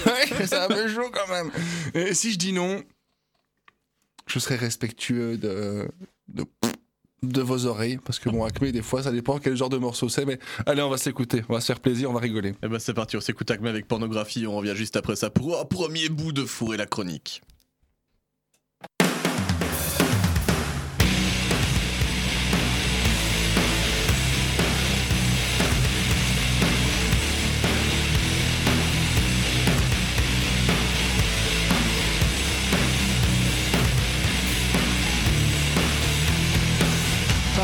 c'est 0.47 0.55
un 0.55 0.69
peu 0.69 0.89
chaud 0.93 1.11
quand 1.13 1.33
même. 1.33 1.51
Et 1.95 2.15
si 2.15 2.33
je 2.33 2.39
dis 2.39 2.53
non, 2.53 2.83
je 4.27 4.39
serai 4.39 4.57
respectueux 4.57 5.39
de, 5.39 5.89
de, 6.29 6.45
de 7.23 7.41
vos 7.41 7.67
oreilles. 7.67 7.99
Parce 8.05 8.19
que 8.19 8.29
bon, 8.29 8.45
Acme, 8.45 8.71
des 8.71 8.83
fois, 8.83 9.03
ça 9.03 9.13
dépend 9.13 9.39
quel 9.39 9.57
genre 9.57 9.71
de 9.71 9.79
morceau 9.79 10.09
c'est. 10.09 10.27
Mais 10.27 10.39
allez, 10.67 10.83
on 10.83 10.91
va 10.91 10.99
s'écouter. 10.99 11.43
On 11.49 11.55
va 11.55 11.61
se 11.61 11.67
faire 11.67 11.81
plaisir, 11.81 12.11
on 12.11 12.15
va 12.15 12.21
rigoler. 12.21 12.55
Et 12.63 12.69
bah, 12.69 12.79
c'est 12.79 12.95
parti, 12.95 13.17
on 13.17 13.21
s'écoute 13.21 13.51
Acme 13.51 13.67
avec 13.67 13.87
pornographie. 13.89 14.47
On 14.47 14.57
revient 14.57 14.75
juste 14.77 14.97
après 14.97 15.17
ça 15.17 15.31
pour 15.31 15.59
un 15.59 15.65
premier 15.65 16.09
bout 16.09 16.33
de 16.33 16.45
fourrer 16.45 16.77
la 16.77 16.87
chronique. 16.87 17.43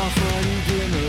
Parfois 0.07 0.39
l'idée 0.41 1.06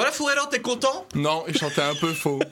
voilà, 0.00 0.12
Fourellan, 0.12 0.46
t'es 0.50 0.60
content? 0.60 1.06
Non, 1.14 1.44
il 1.46 1.56
chantait 1.58 1.82
un 1.82 1.94
peu 1.94 2.12
faux. 2.14 2.40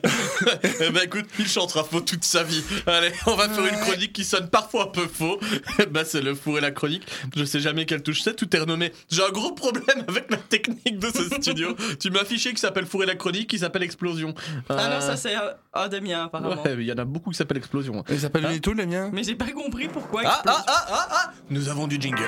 Eh 0.81 0.89
ben 0.91 1.01
écoute, 1.03 1.25
il 1.37 1.47
chantera 1.47 1.83
faux 1.83 1.99
toute 2.01 2.23
sa 2.23 2.43
vie. 2.43 2.63
Allez, 2.87 3.11
on 3.25 3.35
va 3.35 3.49
faire 3.49 3.65
une 3.65 3.79
chronique 3.79 4.13
qui 4.13 4.23
sonne 4.23 4.49
parfois 4.49 4.83
un 4.83 4.87
peu 4.87 5.07
faux. 5.07 5.37
Eh 5.79 5.85
ben 5.85 6.03
c'est 6.05 6.21
le 6.21 6.33
four 6.35 6.57
et 6.57 6.61
la 6.61 6.71
chronique. 6.71 7.05
Je 7.35 7.43
sais 7.43 7.59
jamais 7.59 7.85
quelle 7.85 8.01
touche 8.03 8.21
c'est, 8.21 8.35
tout 8.35 8.53
est 8.55 8.59
renommé. 8.59 8.93
J'ai 9.11 9.23
un 9.23 9.29
gros 9.31 9.51
problème 9.51 10.05
avec 10.07 10.31
la 10.31 10.37
technique 10.37 10.97
de 10.99 11.07
ce 11.09 11.23
studio. 11.41 11.75
tu 11.99 12.09
m'as 12.11 12.21
affiché 12.21 12.53
qui 12.53 12.59
s'appelle 12.61 12.85
four 12.85 13.03
et 13.03 13.05
la 13.05 13.15
chronique, 13.15 13.49
qui 13.49 13.59
s'appelle 13.59 13.83
explosion. 13.83 14.33
Ah 14.69 14.75
non, 14.75 14.79
Euh, 14.81 15.01
ça 15.01 15.17
c'est 15.17 15.35
un, 15.35 15.53
un 15.73 15.87
des 15.89 16.01
miens 16.01 16.25
apparemment. 16.25 16.61
Ouais, 16.63 16.75
il 16.79 16.83
y 16.85 16.91
en 16.93 16.97
a 16.97 17.05
beaucoup 17.05 17.31
qui 17.31 17.37
s'appellent 17.37 17.57
explosion. 17.57 18.03
Il 18.09 18.19
s'appelle 18.19 18.45
Hein 18.45 18.51
Unito, 18.51 18.71
les 18.73 18.85
miens 18.85 19.09
Mais 19.11 19.23
j'ai 19.23 19.35
pas 19.35 19.51
compris 19.51 19.87
pourquoi. 19.89 20.21
Ah 20.25 20.41
explosion. 20.43 20.63
ah 20.67 20.85
ah 20.87 20.87
ah 20.91 21.07
ah 21.11 21.33
Nous 21.49 21.67
avons 21.69 21.87
du 21.87 21.99
jingle. 21.99 22.23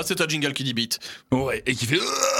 Ah, 0.00 0.02
c'est 0.06 0.22
un 0.22 0.26
jingle 0.26 0.54
qui 0.54 0.64
dit 0.64 0.72
beat. 0.72 0.98
Ouais, 1.30 1.62
et 1.66 1.74
qui 1.74 1.84
fait 1.84 1.98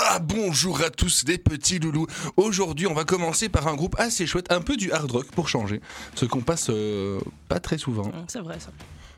Ah, 0.08 0.18
Bonjour 0.18 0.80
à 0.80 0.88
tous 0.88 1.24
les 1.26 1.36
petits 1.36 1.78
loulous. 1.78 2.06
Aujourd'hui, 2.38 2.86
on 2.86 2.94
va 2.94 3.04
commencer 3.04 3.50
par 3.50 3.68
un 3.68 3.74
groupe 3.74 3.96
assez 3.98 4.26
chouette, 4.26 4.50
un 4.50 4.62
peu 4.62 4.78
du 4.78 4.90
hard 4.92 5.10
rock 5.10 5.26
pour 5.26 5.50
changer. 5.50 5.82
Ce 6.14 6.24
qu'on 6.24 6.40
passe 6.40 6.70
euh, 6.70 7.20
pas 7.48 7.60
très 7.60 7.76
souvent. 7.76 8.10
C'est 8.28 8.40
vrai 8.40 8.58
ça. 8.58 8.70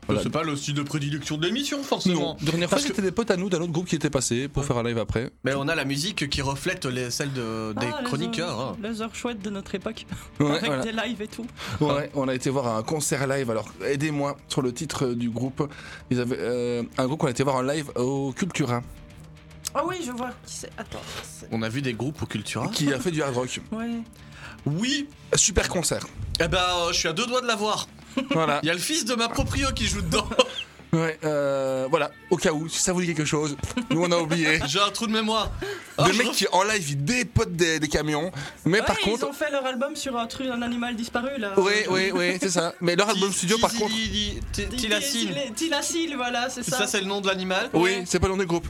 Voilà. 0.07 0.21
C'est 0.21 0.29
pas 0.29 0.43
le 0.43 0.55
style 0.55 0.73
de 0.73 0.83
prédilection 0.83 1.37
de 1.37 1.45
l'émission, 1.45 1.77
Non, 1.77 1.83
forcément. 1.83 2.37
dernière 2.41 2.67
fois, 2.69 2.77
Parce 2.77 2.83
que- 2.83 2.89
c'était 2.89 3.01
des 3.01 3.11
potes 3.11 3.31
à 3.31 3.37
nous 3.37 3.49
d'un 3.49 3.59
autre 3.61 3.71
groupe 3.71 3.87
qui 3.87 3.95
était 3.95 4.09
passé 4.09 4.47
pour 4.47 4.65
faire 4.65 4.77
un 4.77 4.83
live 4.83 4.97
après. 4.97 5.31
Mais 5.43 5.53
on 5.55 5.67
a 5.67 5.75
la 5.75 5.85
musique 5.85 6.29
qui 6.29 6.41
reflète 6.41 6.85
les, 6.85 7.09
celle 7.11 7.31
de, 7.33 7.73
des 7.79 7.87
Ah, 7.91 7.99
les 8.01 8.05
chroniqueurs. 8.05 8.59
heures- 8.59 8.69
hein. 8.71 8.77
Les 8.83 9.01
heures 9.01 9.15
chouettes 9.15 9.41
de 9.41 9.49
notre 9.49 9.73
époque. 9.75 10.05
Ouais, 10.39 10.49
avec 10.51 10.65
voilà. 10.65 10.83
des 10.83 10.91
lives 10.91 11.21
et 11.21 11.27
tout. 11.27 11.45
Ouais, 11.79 12.09
on 12.15 12.27
a 12.27 12.33
été 12.35 12.49
voir 12.49 12.75
un 12.75 12.83
concert 12.83 13.25
live. 13.27 13.49
Alors, 13.49 13.69
aidez-moi 13.85 14.37
sur 14.49 14.61
le 14.61 14.73
titre 14.73 15.07
du 15.13 15.29
groupe. 15.29 15.71
Ils 16.11 16.19
avaient 16.19 16.37
euh, 16.39 16.83
un 16.97 17.05
groupe 17.05 17.19
qu'on 17.19 17.27
a 17.27 17.31
été 17.31 17.43
voir 17.43 17.55
en 17.55 17.61
live 17.61 17.89
au 17.95 18.31
Cultura, 18.33 18.81
Ah 19.73 19.83
oui, 19.87 19.95
je 20.05 20.11
vois 20.11 20.29
qui. 20.45 20.65
Attends. 20.77 20.99
On 21.51 21.61
a 21.63 21.69
vu 21.69 21.81
des 21.81 21.93
groupes 21.93 22.21
au 22.21 22.25
Cultura. 22.25 22.67
qui 22.67 22.93
a 22.93 22.99
fait 22.99 23.11
du 23.11 23.23
hard 23.23 23.35
rock. 23.35 23.59
Ouais. 23.71 24.01
Oui. 24.65 25.07
Super 25.35 25.67
concert. 25.69 26.05
Eh 26.39 26.47
ben, 26.47 26.57
euh, 26.57 26.91
je 26.91 26.97
suis 26.99 27.07
à 27.07 27.13
deux 27.13 27.25
doigts 27.25 27.41
de 27.41 27.47
la 27.47 27.55
voir. 27.55 27.87
Voilà. 28.31 28.59
Il 28.63 28.67
y 28.67 28.69
a 28.69 28.73
le 28.73 28.79
fils 28.79 29.05
de 29.05 29.15
ma 29.15 29.29
proprio 29.29 29.69
qui 29.71 29.87
joue 29.87 30.01
dedans. 30.01 30.27
Ouais, 30.91 31.17
euh, 31.23 31.87
voilà. 31.89 32.11
Au 32.29 32.37
cas 32.37 32.51
où, 32.51 32.69
si 32.69 32.77
ça 32.79 32.93
vous 32.93 33.01
dit 33.01 33.07
quelque 33.07 33.25
chose, 33.25 33.57
nous 33.89 34.03
on 34.03 34.11
a 34.11 34.17
oublié. 34.17 34.59
J'ai 34.67 34.79
un 34.79 34.91
trou 34.91 35.07
de 35.07 35.11
mémoire. 35.11 35.49
Ah, 35.97 36.05
Le 36.05 36.13
je 36.13 36.17
mec 36.19 36.27
ref- 36.27 36.35
qui 36.35 36.45
en 36.51 36.61
live 36.61 36.87
il 36.91 37.03
dépote 37.03 37.53
des, 37.53 37.79
des 37.79 37.87
camions, 37.87 38.31
mais 38.65 38.79
Ouais, 38.79 38.85
par 38.85 38.97
ils 39.01 39.09
contre, 39.09 39.27
ont 39.27 39.33
fait 39.33 39.49
leur 39.49 39.65
album 39.65 39.95
sur 39.95 40.15
un 40.19 40.27
truc, 40.27 40.47
un 40.49 40.61
animal 40.61 40.95
disparu 40.95 41.29
là. 41.39 41.53
oui, 41.57 41.71
oui, 41.89 42.11
oui, 42.13 42.37
c'est 42.39 42.49
ça. 42.51 42.75
Mais 42.79 42.95
leur 42.95 43.09
album 43.09 43.31
studio, 43.33 43.57
par 43.57 43.73
contre, 43.73 43.91
Ti- 43.91 44.39
Ti- 44.51 44.67
Ti- 44.67 44.75
Tilacine. 44.77 45.33
Ti- 45.33 45.53
Tilacine, 45.65 46.15
voilà, 46.15 46.49
c'est 46.51 46.61
ça. 46.63 46.77
Ça, 46.77 46.85
c'est 46.87 47.01
le 47.01 47.07
nom 47.07 47.21
de 47.21 47.27
l'animal. 47.27 47.69
oui, 47.73 48.03
c'est 48.05 48.19
pas 48.19 48.27
le 48.27 48.33
nom 48.33 48.39
du 48.39 48.45
groupe. 48.45 48.67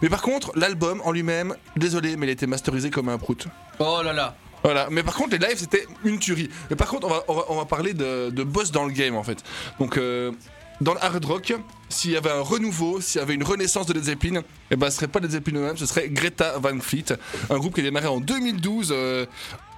Mais 0.00 0.08
par 0.08 0.22
contre, 0.22 0.52
l'album 0.54 1.00
en 1.04 1.10
lui-même, 1.10 1.56
désolé, 1.76 2.16
mais 2.16 2.26
il 2.26 2.30
a 2.30 2.32
été 2.34 2.46
masterisé 2.46 2.90
comme 2.90 3.08
un 3.08 3.18
prout. 3.18 3.48
Oh 3.80 4.00
là 4.04 4.12
là. 4.12 4.36
Voilà, 4.62 4.88
mais 4.90 5.02
par 5.02 5.14
contre 5.14 5.36
les 5.36 5.46
lives 5.46 5.58
c'était 5.58 5.86
une 6.04 6.18
tuerie. 6.18 6.50
Mais 6.70 6.76
par 6.76 6.88
contre 6.88 7.06
on 7.06 7.10
va, 7.10 7.44
on 7.48 7.56
va, 7.56 7.64
parler 7.64 7.94
de, 7.94 8.42
boss 8.42 8.70
dans 8.72 8.84
le 8.84 8.92
game 8.92 9.16
en 9.16 9.22
fait. 9.22 9.42
Donc 9.78 9.96
euh, 9.96 10.32
dans 10.80 10.94
le 10.94 11.02
hard 11.02 11.24
rock, 11.24 11.54
s'il 11.88 12.12
y 12.12 12.16
avait 12.16 12.30
un 12.30 12.40
renouveau, 12.40 13.00
s'il 13.00 13.20
y 13.20 13.22
avait 13.22 13.34
une 13.34 13.42
renaissance 13.42 13.86
de 13.86 13.94
Led 13.94 14.04
Zeppelin, 14.04 14.42
eh 14.70 14.76
ben 14.76 14.90
ce 14.90 14.96
serait 14.96 15.08
pas 15.08 15.20
Led 15.20 15.30
Zeppelin 15.30 15.60
eux-mêmes, 15.60 15.76
ce 15.76 15.86
serait 15.86 16.08
Greta 16.08 16.58
Van 16.58 16.78
Fleet, 16.80 17.06
un 17.50 17.58
groupe 17.58 17.74
qui 17.74 17.80
a 17.80 17.84
démarré 17.84 18.06
en 18.06 18.20
2012 18.20 18.92
euh, 18.92 19.26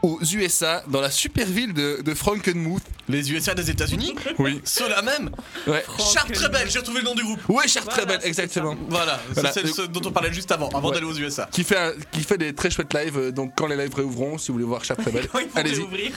aux 0.02 0.20
USA 0.22 0.82
dans 0.88 1.00
la 1.00 1.10
super 1.10 1.46
ville 1.46 1.72
de, 1.74 2.00
de 2.02 2.14
Frankenmuth. 2.14 2.82
Les 3.08 3.32
USA 3.32 3.54
des 3.54 3.70
États-Unis 3.70 4.14
Oui. 4.38 4.60
Ceux-là 4.64 5.02
même 5.02 5.30
Ouais. 5.66 5.84
Charte 6.12 6.32
très 6.32 6.48
belle, 6.48 6.70
j'ai 6.70 6.78
retrouvé 6.78 7.00
le 7.00 7.04
nom 7.06 7.14
du 7.14 7.22
groupe. 7.22 7.40
Ouais, 7.48 7.66
cher 7.68 7.84
très 7.84 8.02
Voilà, 8.02 8.06
belle, 8.12 8.20
c'est 8.22 8.28
exactement. 8.28 8.76
Voilà, 8.88 9.20
c'est 9.34 9.66
ce 9.66 9.82
dont 9.82 10.00
on 10.04 10.12
parlait 10.12 10.32
juste 10.32 10.52
avant, 10.52 10.68
avant 10.68 10.88
Ouais. 10.88 10.94
d'aller 10.94 11.06
aux 11.06 11.16
USA. 11.18 11.48
Qui 11.52 11.64
fait, 11.64 11.76
un- 11.76 11.92
qui 12.12 12.20
fait 12.22 12.38
des 12.38 12.54
très 12.54 12.70
chouettes 12.70 12.94
lives, 12.94 13.18
euh, 13.18 13.30
donc 13.32 13.52
quand 13.56 13.66
les 13.66 13.76
lives 13.76 13.94
réouvriront, 13.94 14.38
si 14.38 14.48
vous 14.48 14.54
voulez 14.54 14.64
voir 14.66 14.82
ils 14.88 14.94
vont 14.94 15.40
allez-y. 15.54 16.12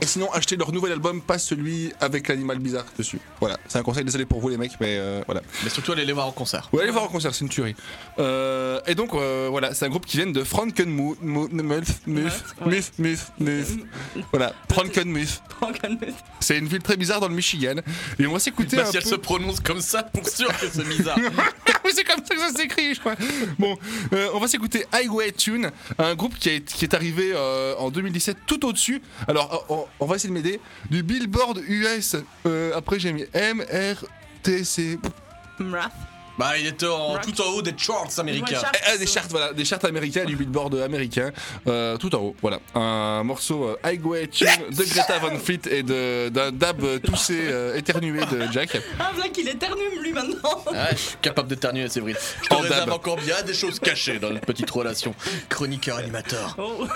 Et 0.00 0.06
sinon, 0.06 0.32
achetez 0.32 0.56
leur 0.56 0.72
nouvel 0.72 0.92
album, 0.92 1.20
pas 1.20 1.38
celui 1.38 1.92
avec 2.00 2.28
l'animal 2.28 2.58
bizarre 2.58 2.86
dessus. 2.96 3.18
Voilà, 3.40 3.58
c'est 3.68 3.78
un 3.78 3.82
conseil, 3.82 4.04
désolé 4.04 4.24
pour 4.24 4.40
vous 4.40 4.48
les 4.48 4.56
mecs, 4.56 4.72
mais 4.80 4.96
euh, 4.98 5.22
voilà. 5.26 5.42
Mais 5.64 5.68
surtout, 5.70 5.92
allez 5.92 6.04
les 6.06 6.12
voir 6.14 6.26
en 6.26 6.32
concert. 6.32 6.68
Ouais, 6.72 6.82
allez 6.82 6.90
voir 6.92 7.04
en 7.04 7.08
concert, 7.08 7.34
c'est 7.34 7.42
une 7.44 7.50
tuerie. 7.50 7.76
Euh, 8.18 8.80
et 8.86 8.94
donc, 8.94 9.12
euh, 9.14 9.48
voilà, 9.50 9.74
c'est 9.74 9.84
un 9.84 9.90
groupe 9.90 10.06
qui 10.06 10.16
vient 10.16 10.26
de 10.26 10.42
Frankenmuth, 10.44 11.20
Muth, 11.20 11.52
Muth. 12.06 12.32
Muth, 12.64 12.92
Muth, 12.98 13.20
Muth. 13.38 13.68
Voilà, 14.32 14.54
Frankenmuth. 14.70 15.42
Frankenmuth. 15.58 16.14
C'est 16.40 16.58
une 16.58 16.66
ville 16.66 16.82
très 16.82 16.96
bizarre 16.96 17.20
dans 17.20 17.28
le 17.28 17.34
Michigan. 17.34 17.74
Et 18.18 18.26
on 18.26 18.32
va 18.32 18.38
s'écouter 18.38 18.76
Bah, 18.76 18.86
si 18.86 18.96
elle 18.96 19.02
peu. 19.02 19.10
se 19.10 19.14
prononce 19.16 19.60
comme 19.60 19.80
ça, 19.80 20.02
pour 20.02 20.26
sûr 20.28 20.48
que 20.58 20.66
c'est 20.72 20.84
bizarre. 20.88 21.18
Oui, 21.84 21.90
c'est 21.96 22.04
comme 22.04 22.24
ça 22.24 22.34
que 22.36 22.40
ça 22.40 22.50
s'écrit, 22.52 22.94
je 22.94 23.00
crois. 23.00 23.16
Bon, 23.58 23.76
euh, 24.12 24.28
on 24.34 24.38
va 24.38 24.46
s'écouter 24.46 24.86
Highway 24.92 25.32
Tune, 25.32 25.72
un 25.98 26.14
groupe 26.14 26.38
qui, 26.38 26.48
est- 26.50 26.64
qui 26.72 26.84
est 26.84 26.94
arrivé 26.94 27.32
euh, 27.34 27.74
en 27.76 27.90
2017 27.90 28.36
tout 28.46 28.64
au-dessus. 28.64 29.02
Alors, 29.26 29.64
on, 29.68 29.81
on 30.00 30.06
va 30.06 30.16
essayer 30.16 30.28
de 30.28 30.34
m'aider. 30.34 30.60
Du 30.90 31.02
Billboard 31.02 31.58
US. 31.68 32.16
Euh, 32.46 32.72
après, 32.74 32.98
j'ai 32.98 33.12
mis 33.12 33.24
MRTC. 33.34 34.98
Mrath. 35.58 35.92
Bah, 36.38 36.56
il 36.58 36.66
était 36.66 36.86
en, 36.86 37.12
Right. 37.12 37.22
tout 37.24 37.40
en 37.42 37.46
haut 37.50 37.62
des 37.62 37.74
charts 37.76 38.08
américains. 38.18 38.54
Ouais, 38.56 38.60
charts. 38.60 38.72
Eh, 38.74 38.90
eh, 38.94 38.98
des 38.98 39.06
charts, 39.06 39.26
voilà, 39.30 39.52
des 39.52 39.64
charts 39.64 39.84
américains, 39.84 40.24
du 40.24 40.36
Billboard 40.36 40.74
américain, 40.76 41.30
euh, 41.66 41.96
tout 41.98 42.14
en 42.14 42.18
haut. 42.20 42.36
Voilà, 42.40 42.58
un 42.74 43.22
morceau 43.24 43.64
euh, 43.64 43.76
Highway 43.82 44.26
Tune 44.32 44.48
de 44.70 44.84
Greta 44.84 45.18
Van 45.18 45.36
Fleet 45.38 45.60
et 45.70 45.82
d'un 45.82 46.50
dab 46.52 47.00
toussé, 47.02 47.38
euh, 47.42 47.76
éternué 47.76 48.20
de 48.26 48.46
Jack. 48.52 48.76
Ah, 48.98 49.10
voilà 49.14 49.28
qu'il 49.30 49.48
éternue 49.48 49.98
lui 50.00 50.12
maintenant. 50.12 50.64
Ah, 50.74 50.88
je 50.92 50.96
suis 50.96 51.16
capable 51.20 51.48
d'éternuer, 51.48 51.88
c'est 51.88 52.00
vrai. 52.00 52.14
Je 52.42 52.48
te 52.48 52.54
En 52.54 52.58
réserve 52.58 52.80
dab. 52.86 52.90
encore 52.94 53.16
bien 53.16 53.42
des 53.42 53.54
choses 53.54 53.78
cachées 53.78 54.18
dans 54.18 54.30
notre 54.30 54.46
petite 54.46 54.70
relation. 54.70 55.14
Chroniqueur-animateur. 55.48 56.56
Oh. 56.58 56.86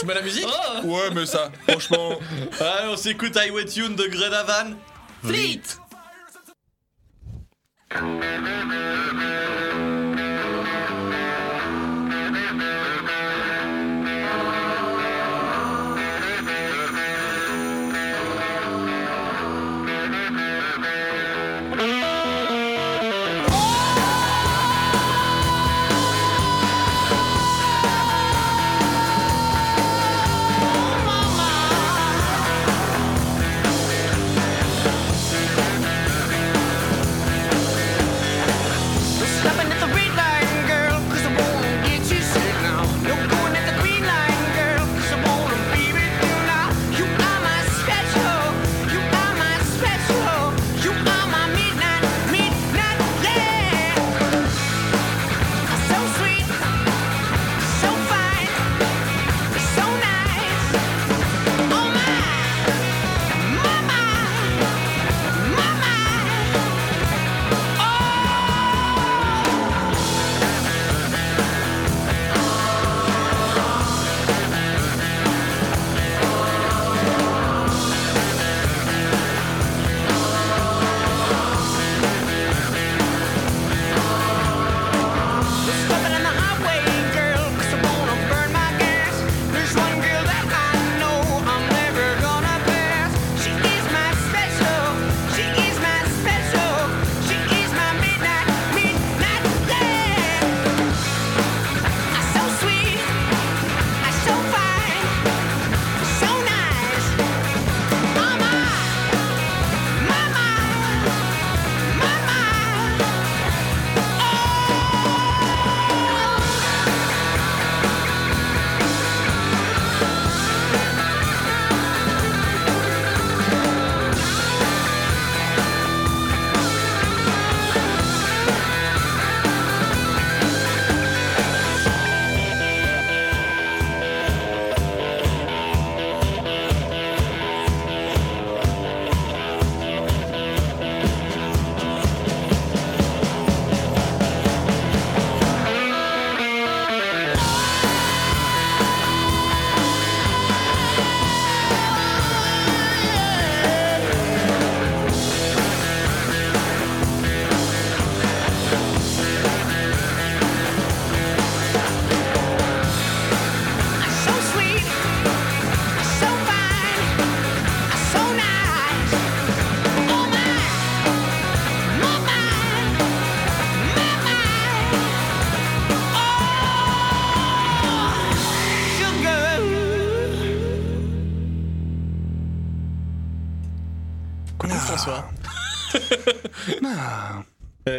Je 0.00 0.06
mets 0.06 0.14
la 0.14 0.22
musique? 0.22 0.46
Oh. 0.46 0.86
Ouais, 0.86 1.10
mais 1.14 1.26
ça, 1.26 1.50
franchement. 1.68 2.18
Allez, 2.60 2.88
on 2.90 2.96
s'écoute 2.96 3.36
Highway 3.36 3.64
Tune 3.64 3.94
de 3.96 4.04
Greta 4.06 4.42
Van. 4.44 4.70
Fleet. 5.24 5.60
The 7.94 8.24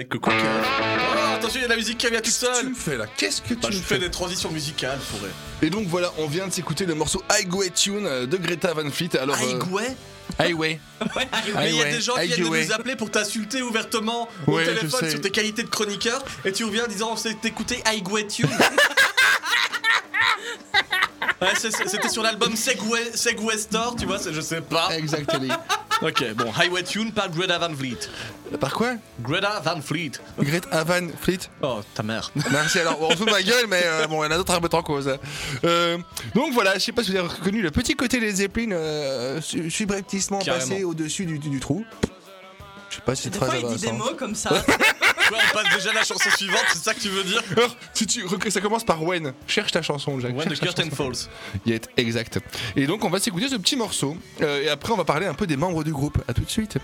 Coucou, 0.04 0.30
Kev. 0.30 0.40
Oh, 0.44 1.36
attention, 1.38 1.56
il 1.60 1.62
y 1.62 1.64
a 1.64 1.68
de 1.68 1.72
la 1.72 1.78
musique 1.78 1.98
qui 1.98 2.08
vient 2.08 2.20
toute 2.20 2.26
Qu'est-ce 2.26 2.40
que 2.46 2.48
tu 2.48 2.56
seule. 2.62 2.70
me 2.70 2.76
fais 2.76 2.98
là? 2.98 3.06
Qu'est-ce 3.18 3.42
que 3.42 3.48
tu 3.50 3.56
Bah, 3.56 3.68
me 3.70 3.74
je 3.74 3.78
fais 3.80 3.96
fais? 3.96 4.00
des 4.00 4.12
transitions 4.12 4.52
musicales, 4.52 5.00
Forêt. 5.00 5.30
Et 5.62 5.70
donc 5.70 5.88
voilà, 5.88 6.12
on 6.18 6.28
vient 6.28 6.48
de 6.48 6.52
s'écouter 6.54 6.86
le 6.86 6.96
morceau 6.96 7.24
Highway 7.30 7.70
Tune 7.70 8.06
euh, 8.06 8.26
de 8.26 8.38
Greta 8.38 8.74
Van 8.74 8.90
Fleet. 8.90 9.16
Alors, 9.18 9.38
euh, 9.42 9.60
Highway 9.60 9.96
Highway. 10.40 10.80
Ouais, 11.16 11.28
Mais 11.56 11.70
il 11.70 11.76
y 11.78 11.82
a 11.82 11.86
des 11.92 12.02
gens 12.02 12.16
qui 12.16 12.28
viennent 12.28 12.50
de 12.52 12.58
nous 12.66 12.74
appeler 12.74 12.96
pour 12.96 13.10
t'insulter 13.12 13.62
ouvertement 13.62 14.28
au 14.48 14.54
Ouais, 14.56 14.66
je 14.66 14.72
téléphone 14.72 15.00
sais. 15.02 15.12
sur 15.12 15.22
tes 15.22 15.30
qualités 15.30 15.64
de 15.64 15.70
chroniqueur 15.70 16.24
et 16.44 16.52
tu 16.52 16.64
reviens 16.66 16.86
en 16.86 16.88
disant 16.88 17.10
on 17.14 17.16
s'est 17.18 17.38
écouté 17.44 17.82
Highway 17.86 18.26
Tune. 18.28 18.50
Ouais, 21.42 21.50
c'est- 21.60 21.70
c'est- 21.72 21.88
c'était 21.90 22.08
sur 22.10 22.24
l'album 22.24 22.56
Segway, 22.56 23.12
Segway 23.14 23.58
Store, 23.58 23.96
tu 24.00 24.06
vois, 24.06 24.18
c'est- 24.18 24.34
je 24.34 24.40
sais 24.42 24.62
pas. 24.62 24.90
Exactly. 24.98 25.50
Ok, 26.02 26.24
bon, 26.34 26.52
Highway 26.58 26.84
Tune 26.84 27.12
par 27.14 27.30
Greta 27.30 27.58
Van 27.58 27.74
Fleet. 27.76 27.98
Par 28.60 28.74
quoi? 28.74 28.94
Greta 29.22 29.60
Van 29.60 29.82
Fleet. 29.82 30.12
Greta 30.40 30.84
Van 30.84 31.08
Fleet. 31.22 31.40
Oh, 31.62 31.80
ta 31.94 32.04
mère. 32.04 32.32
Merci, 32.52 32.80
alors 32.80 32.98
on 33.02 33.10
se 33.12 33.18
fout 33.18 33.28
de 33.28 33.32
ma 33.32 33.42
gueule, 33.42 33.66
mais 33.68 33.82
euh, 33.84 34.08
bon, 34.08 34.24
il 34.24 34.28
y 34.28 34.30
en 34.30 34.32
a 34.32 34.38
d'autres 34.38 34.54
à 34.54 34.58
remettre 34.58 34.78
en 34.78 34.84
cause. 34.84 35.18
Euh, 35.64 35.98
donc 36.34 36.54
voilà, 36.54 36.76
je 36.76 36.80
sais 36.80 36.92
pas 36.92 37.04
si 37.04 37.12
vous 37.12 37.18
avez 37.18 37.28
reconnu 37.28 37.62
le 37.62 37.72
petit 37.72 37.96
côté 37.96 38.20
des 38.20 38.32
Zeppelin 38.32 38.72
euh, 38.72 39.42
su- 39.42 39.70
subrepticement 39.72 40.40
passé 40.40 40.84
au-dessus 40.84 41.26
du, 41.26 41.40
du 41.40 41.60
trou. 41.60 41.84
Je 42.90 42.96
sais 42.98 43.02
pas 43.02 43.16
si 43.16 43.24
c'est 43.24 43.30
très 43.32 43.46
fois, 43.46 43.56
il 43.58 43.76
dit 43.76 43.86
des 43.88 43.92
mots 43.92 44.16
comme 44.18 44.36
ça. 44.36 44.50
Quoi, 44.50 44.62
on 45.32 45.54
passe 45.54 45.76
déjà 45.76 45.90
à 45.90 45.94
la 45.94 46.04
chanson 46.04 46.30
suivante, 46.38 46.64
c'est 46.72 46.78
ça 46.84 46.94
que 46.94 47.00
tu 47.02 47.10
veux 47.10 47.24
dire? 47.26 47.42
Alors, 47.58 47.76
si 47.94 48.06
tu 48.06 48.24
ça 48.50 48.62
commence 48.62 48.86
par 48.86 49.04
When. 49.04 49.34
Cherche 49.48 49.72
ta 49.74 49.82
chanson, 49.82 50.18
Jacques. 50.20 50.36
When 50.38 50.48
the 50.48 50.58
Curtain. 50.60 50.90
Falls. 50.92 51.28
Yet, 51.66 51.82
exact. 51.98 52.40
Et 52.78 52.86
donc 52.88 53.04
on 53.04 53.10
va 53.10 53.20
s'écouter 53.20 53.50
ce 53.50 53.56
petit 53.56 53.76
morceau. 53.76 54.16
euh, 54.42 54.62
et 54.62 54.70
après 54.70 54.94
on 54.94 54.98
va 54.98 55.04
parler 55.04 55.26
un 55.26 55.34
peu 55.34 55.46
des 55.48 55.58
membres 55.58 55.84
du 55.84 55.92
groupe. 55.92 56.20
À 56.28 56.34
tout 56.34 56.44
de 56.44 56.50
suite. 56.50 56.78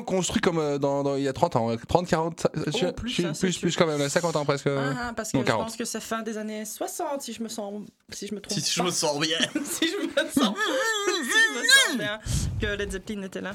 Construits 0.00 0.40
comme 0.40 0.58
euh, 0.58 0.78
dans, 0.78 1.02
dans- 1.02 1.16
il 1.16 1.22
y 1.24 1.28
a 1.28 1.32
30 1.34 1.56
ans, 1.56 1.76
30, 1.88 2.06
40, 2.08 2.46
euh, 2.56 2.62
je- 2.74 2.86
plus, 2.92 3.10
je- 3.10 3.26
hein, 3.26 3.34
c'est 3.34 3.40
plus, 3.48 3.52
sûr. 3.52 3.60
plus 3.62 3.76
quand 3.76 3.86
même, 3.86 3.98
là, 3.98 4.08
50 4.08 4.36
ans 4.36 4.44
presque. 4.46 4.68
euh. 4.68 4.92
Ah, 4.96 5.12
parce 5.14 5.32
que 5.32 5.36
non, 5.36 5.42
je 5.42 5.46
40. 5.48 5.64
pense 5.66 5.76
que 5.76 5.84
c'est 5.84 6.00
fin 6.00 6.22
des 6.22 6.38
années 6.38 6.64
60, 6.64 7.20
si 7.20 7.32
je 7.34 7.42
me 7.42 7.48
sens, 7.48 7.82
si 8.10 8.26
je 8.28 8.34
me 8.34 8.40
trompe. 8.40 8.58
Si 8.58 8.72
je 8.72 8.82
me 8.82 8.90
sens 8.90 9.18
bien. 9.20 9.38
si 9.64 9.88
je 9.88 10.06
me 10.06 10.30
sens, 10.30 10.54
si 10.56 11.38
je 11.38 11.58
me 11.60 11.64
sens 11.66 11.98
bien, 11.98 12.18
que 12.60 12.66
Led 12.76 12.90
Zeppelin 12.90 13.22
était 13.24 13.40
là. 13.42 13.54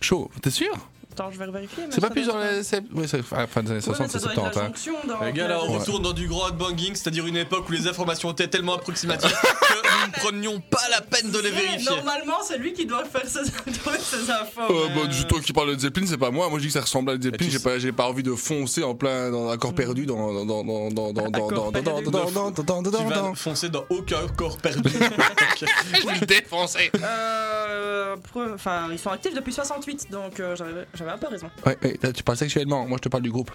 Chaud, 0.00 0.30
t'es 0.42 0.50
sûr? 0.50 0.72
Attends, 1.16 1.30
je 1.30 1.38
vais 1.38 1.46
vérifier. 1.50 1.84
C'est 1.90 2.00
pas 2.00 2.10
plus 2.10 2.26
dans 2.26 2.38
les. 2.38 2.62
sept- 2.64 2.84
Ouais, 2.92 3.06
c'est 3.06 3.20
à 3.32 3.40
la 3.40 3.46
fin 3.46 3.62
des 3.62 3.70
années 3.70 3.80
Ouais, 3.80 3.86
mais 3.88 3.94
60, 3.96 4.10
ça 4.10 4.18
c'est 4.18 4.24
doit 4.24 4.32
être 4.32 4.44
la 4.44 4.52
70. 4.52 4.88
hein. 4.90 5.24
Les 5.26 5.32
gars, 5.32 5.46
là, 5.48 5.60
on 5.62 5.70
Ouais. 5.72 5.78
retourne 5.78 6.02
dans 6.02 6.12
du 6.12 6.26
gros 6.26 6.48
headbanging, 6.48 6.94
c'est-à-dire 6.94 7.26
une 7.26 7.36
époque 7.36 7.68
où 7.68 7.72
les 7.72 7.86
informations 7.86 8.32
étaient 8.32 8.48
tellement 8.48 8.74
approximatives 8.74 9.30
que 9.32 10.00
nous 10.00 10.06
ne 10.08 10.12
prenions 10.12 10.60
pas 10.60 10.82
la 10.90 11.00
peine 11.02 11.30
de 11.30 11.38
les 11.38 11.50
vérifier. 11.50 11.88
Normalement, 11.94 12.38
c'est 12.42 12.58
lui 12.58 12.72
qui 12.72 12.84
doit 12.86 13.04
faire 13.04 13.26
ses, 13.28 13.40
infos. 14.30 14.60
Euh, 14.60 14.86
mais, 14.88 14.94
bah, 14.94 15.00
euh, 15.04 15.06
du 15.06 15.24
toi 15.26 15.40
qui 15.40 15.52
parle 15.52 15.74
de 15.76 15.80
Zeppelin, 15.80 16.06
c'est 16.08 16.18
pas 16.18 16.30
moi. 16.30 16.48
Moi, 16.48 16.58
je 16.58 16.62
dis 16.64 16.68
que 16.68 16.74
ça 16.74 16.80
ressemble 16.80 17.10
à 17.12 17.14
Zeppelin. 17.20 17.48
J'ai 17.48 17.58
pas, 17.60 17.78
j'ai 17.78 17.92
pas 17.92 18.08
envie 18.08 18.22
de 18.24 18.34
foncer 18.34 18.82
en 18.82 18.94
plein 18.94 19.30
dans 19.30 19.48
un 19.50 19.56
corps 19.56 19.74
perdu 19.74 20.06
dans 20.06 20.32
dans 20.32 20.44
dans 20.44 20.64
dans 20.64 20.90
dans 20.90 21.12
dans 21.12 21.30
dans 21.30 21.30
dans 21.30 21.70
dans 21.70 21.72
perdu. 21.72 22.04
dans 22.10 22.30
dans 22.30 22.50
dans 22.50 22.82
dans 22.82 22.90
Tu 22.98 23.04
vas 23.04 23.14
dans. 23.14 23.34
foncer 23.34 23.68
dans 23.68 23.84
aucun 23.90 24.26
corps 24.36 24.56
perdu. 24.58 24.90
Je 25.60 26.06
vais 26.08 26.18
le 26.20 26.26
défoncer. 26.26 26.90
Euh, 27.02 28.16
Enfin, 28.54 28.88
ils 28.92 28.98
sont 28.98 29.10
actifs 29.10 29.34
depuis 29.34 29.52
68, 29.52 30.10
donc 30.10 30.38
euh, 30.40 30.54
j'avais 30.94 31.03
j'avais 31.04 31.16
un 31.16 31.18
peu 31.18 31.28
raison. 31.28 31.50
Ouais, 31.66 31.76
ouais, 31.82 31.98
là, 32.02 32.12
tu 32.12 32.22
parles 32.22 32.38
sexuellement. 32.38 32.86
Moi, 32.86 32.98
je 32.98 33.02
te 33.02 33.08
parle 33.08 33.22
du 33.22 33.30
groupe. 33.30 33.50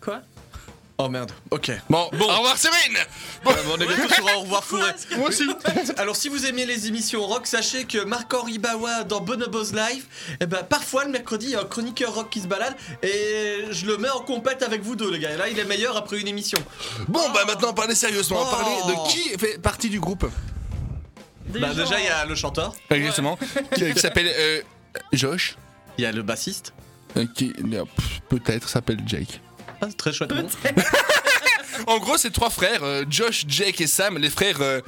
Quoi? 0.00 0.20
Oh 0.98 1.08
merde, 1.08 1.32
ok. 1.50 1.72
Bon, 1.88 2.08
Bon. 2.12 2.24
au 2.26 2.36
revoir, 2.36 2.56
Séverine. 2.58 2.96
Ouais, 3.44 3.54
mais 3.54 3.72
on 3.72 3.76
est 3.80 3.86
bientôt 3.86 4.12
sur 4.14 4.28
un 4.28 4.34
au 4.34 4.40
revoir 4.40 4.62
fourré. 4.62 4.90
Moi 5.16 5.30
aussi. 5.30 5.48
Alors 5.96 6.14
si 6.14 6.28
vous 6.28 6.46
aimez 6.46 6.64
les 6.66 6.86
émissions 6.86 7.22
rock, 7.26 7.46
sachez 7.46 7.84
que 7.86 8.04
Marc-Henri 8.04 8.58
Bawa 8.58 9.02
dans 9.04 9.20
Bonobos 9.20 9.72
Live, 9.72 10.04
eh 10.40 10.46
ben, 10.46 10.62
parfois 10.62 11.04
le 11.04 11.10
mercredi, 11.10 11.46
il 11.46 11.52
y 11.52 11.54
a 11.56 11.60
un 11.60 11.64
chroniqueur 11.64 12.14
rock 12.14 12.30
qui 12.30 12.40
se 12.40 12.46
balade 12.46 12.76
et 13.02 13.64
je 13.70 13.86
le 13.86 13.96
mets 13.96 14.10
en 14.10 14.20
compète 14.20 14.62
avec 14.62 14.82
vous 14.82 14.94
deux 14.94 15.10
les 15.10 15.18
gars. 15.18 15.32
Et 15.32 15.36
là 15.38 15.48
il 15.48 15.58
est 15.58 15.64
meilleur 15.64 15.96
après 15.96 16.20
une 16.20 16.28
émission. 16.28 16.58
Bon, 17.08 17.30
bah 17.32 17.44
maintenant, 17.46 17.72
parlez 17.72 17.94
sérieusement. 17.96 18.44
Oh. 18.46 18.50
Parlez 18.50 18.94
de 18.94 19.08
qui 19.10 19.28
fait 19.38 19.58
partie 19.60 19.88
du 19.88 19.98
groupe? 19.98 20.26
Bah 21.48 21.74
déjà 21.74 21.98
il 21.98 22.04
y 22.04 22.08
a 22.08 22.24
le 22.26 22.34
chanteur, 22.34 22.74
Exactement. 22.90 23.38
Qui, 23.74 23.92
qui 23.94 23.98
s'appelle 24.00 24.30
euh, 24.38 24.60
Josh. 25.12 25.56
Il 25.98 26.04
y 26.04 26.06
a 26.06 26.12
le 26.12 26.22
bassiste. 26.22 26.72
euh, 27.16 27.26
qui 27.34 27.52
euh, 27.72 27.84
peut-être 28.28 28.68
s'appelle 28.68 28.98
Jake. 29.06 29.40
Ah, 29.80 29.86
c'est 29.88 29.96
très 29.96 30.12
chouette. 30.12 30.32
En 31.86 31.98
gros, 31.98 32.16
c'est 32.16 32.30
trois 32.30 32.50
frères, 32.50 32.84
euh, 32.84 33.04
Josh, 33.08 33.44
Jake 33.48 33.80
et 33.80 33.86
Sam, 33.86 34.18
les 34.18 34.30
frères 34.30 34.60
euh, 34.60 34.80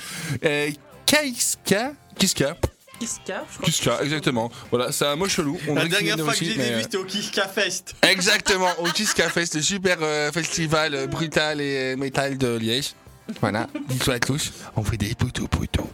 euh, 0.45 0.71
Kaiska. 1.07 1.93
Kiska. 2.19 2.57
Kiska, 3.01 3.45
je 3.51 3.55
crois. 3.57 3.65
Kiska, 3.67 3.99
exactement. 4.03 4.51
Voilà, 4.71 4.93
c'est 4.93 5.07
un 5.07 5.17
mot 5.17 5.27
chelou. 5.29 5.59
On 5.67 5.75
La 5.75 5.87
dernière 5.87 6.17
fois 6.17 6.27
que 6.27 6.31
aussi, 6.39 6.53
j'ai 6.53 6.57
mais, 6.59 6.75
vu 6.77 6.83
c'était 6.83 6.97
au 6.99 7.05
Kiska 7.05 7.49
Fest. 7.49 7.95
Exactement, 8.03 8.69
au 8.79 8.85
Kiska 8.85 9.29
Fest, 9.31 9.55
le 9.57 9.63
super 9.63 9.97
euh, 10.03 10.31
festival 10.31 10.95
euh, 10.95 11.07
brutal 11.09 11.61
et 11.61 11.95
euh, 11.95 11.97
métal 11.97 12.39
de 12.39 12.57
Liège. 12.57 12.93
Voilà, 13.41 13.69
dis-toi 13.89 14.15
à 14.15 14.19
tous, 14.19 14.53
on 14.77 14.85
fait 14.85 14.99
des 14.99 15.15
poutous 15.15 15.49
poutous. 15.49 15.89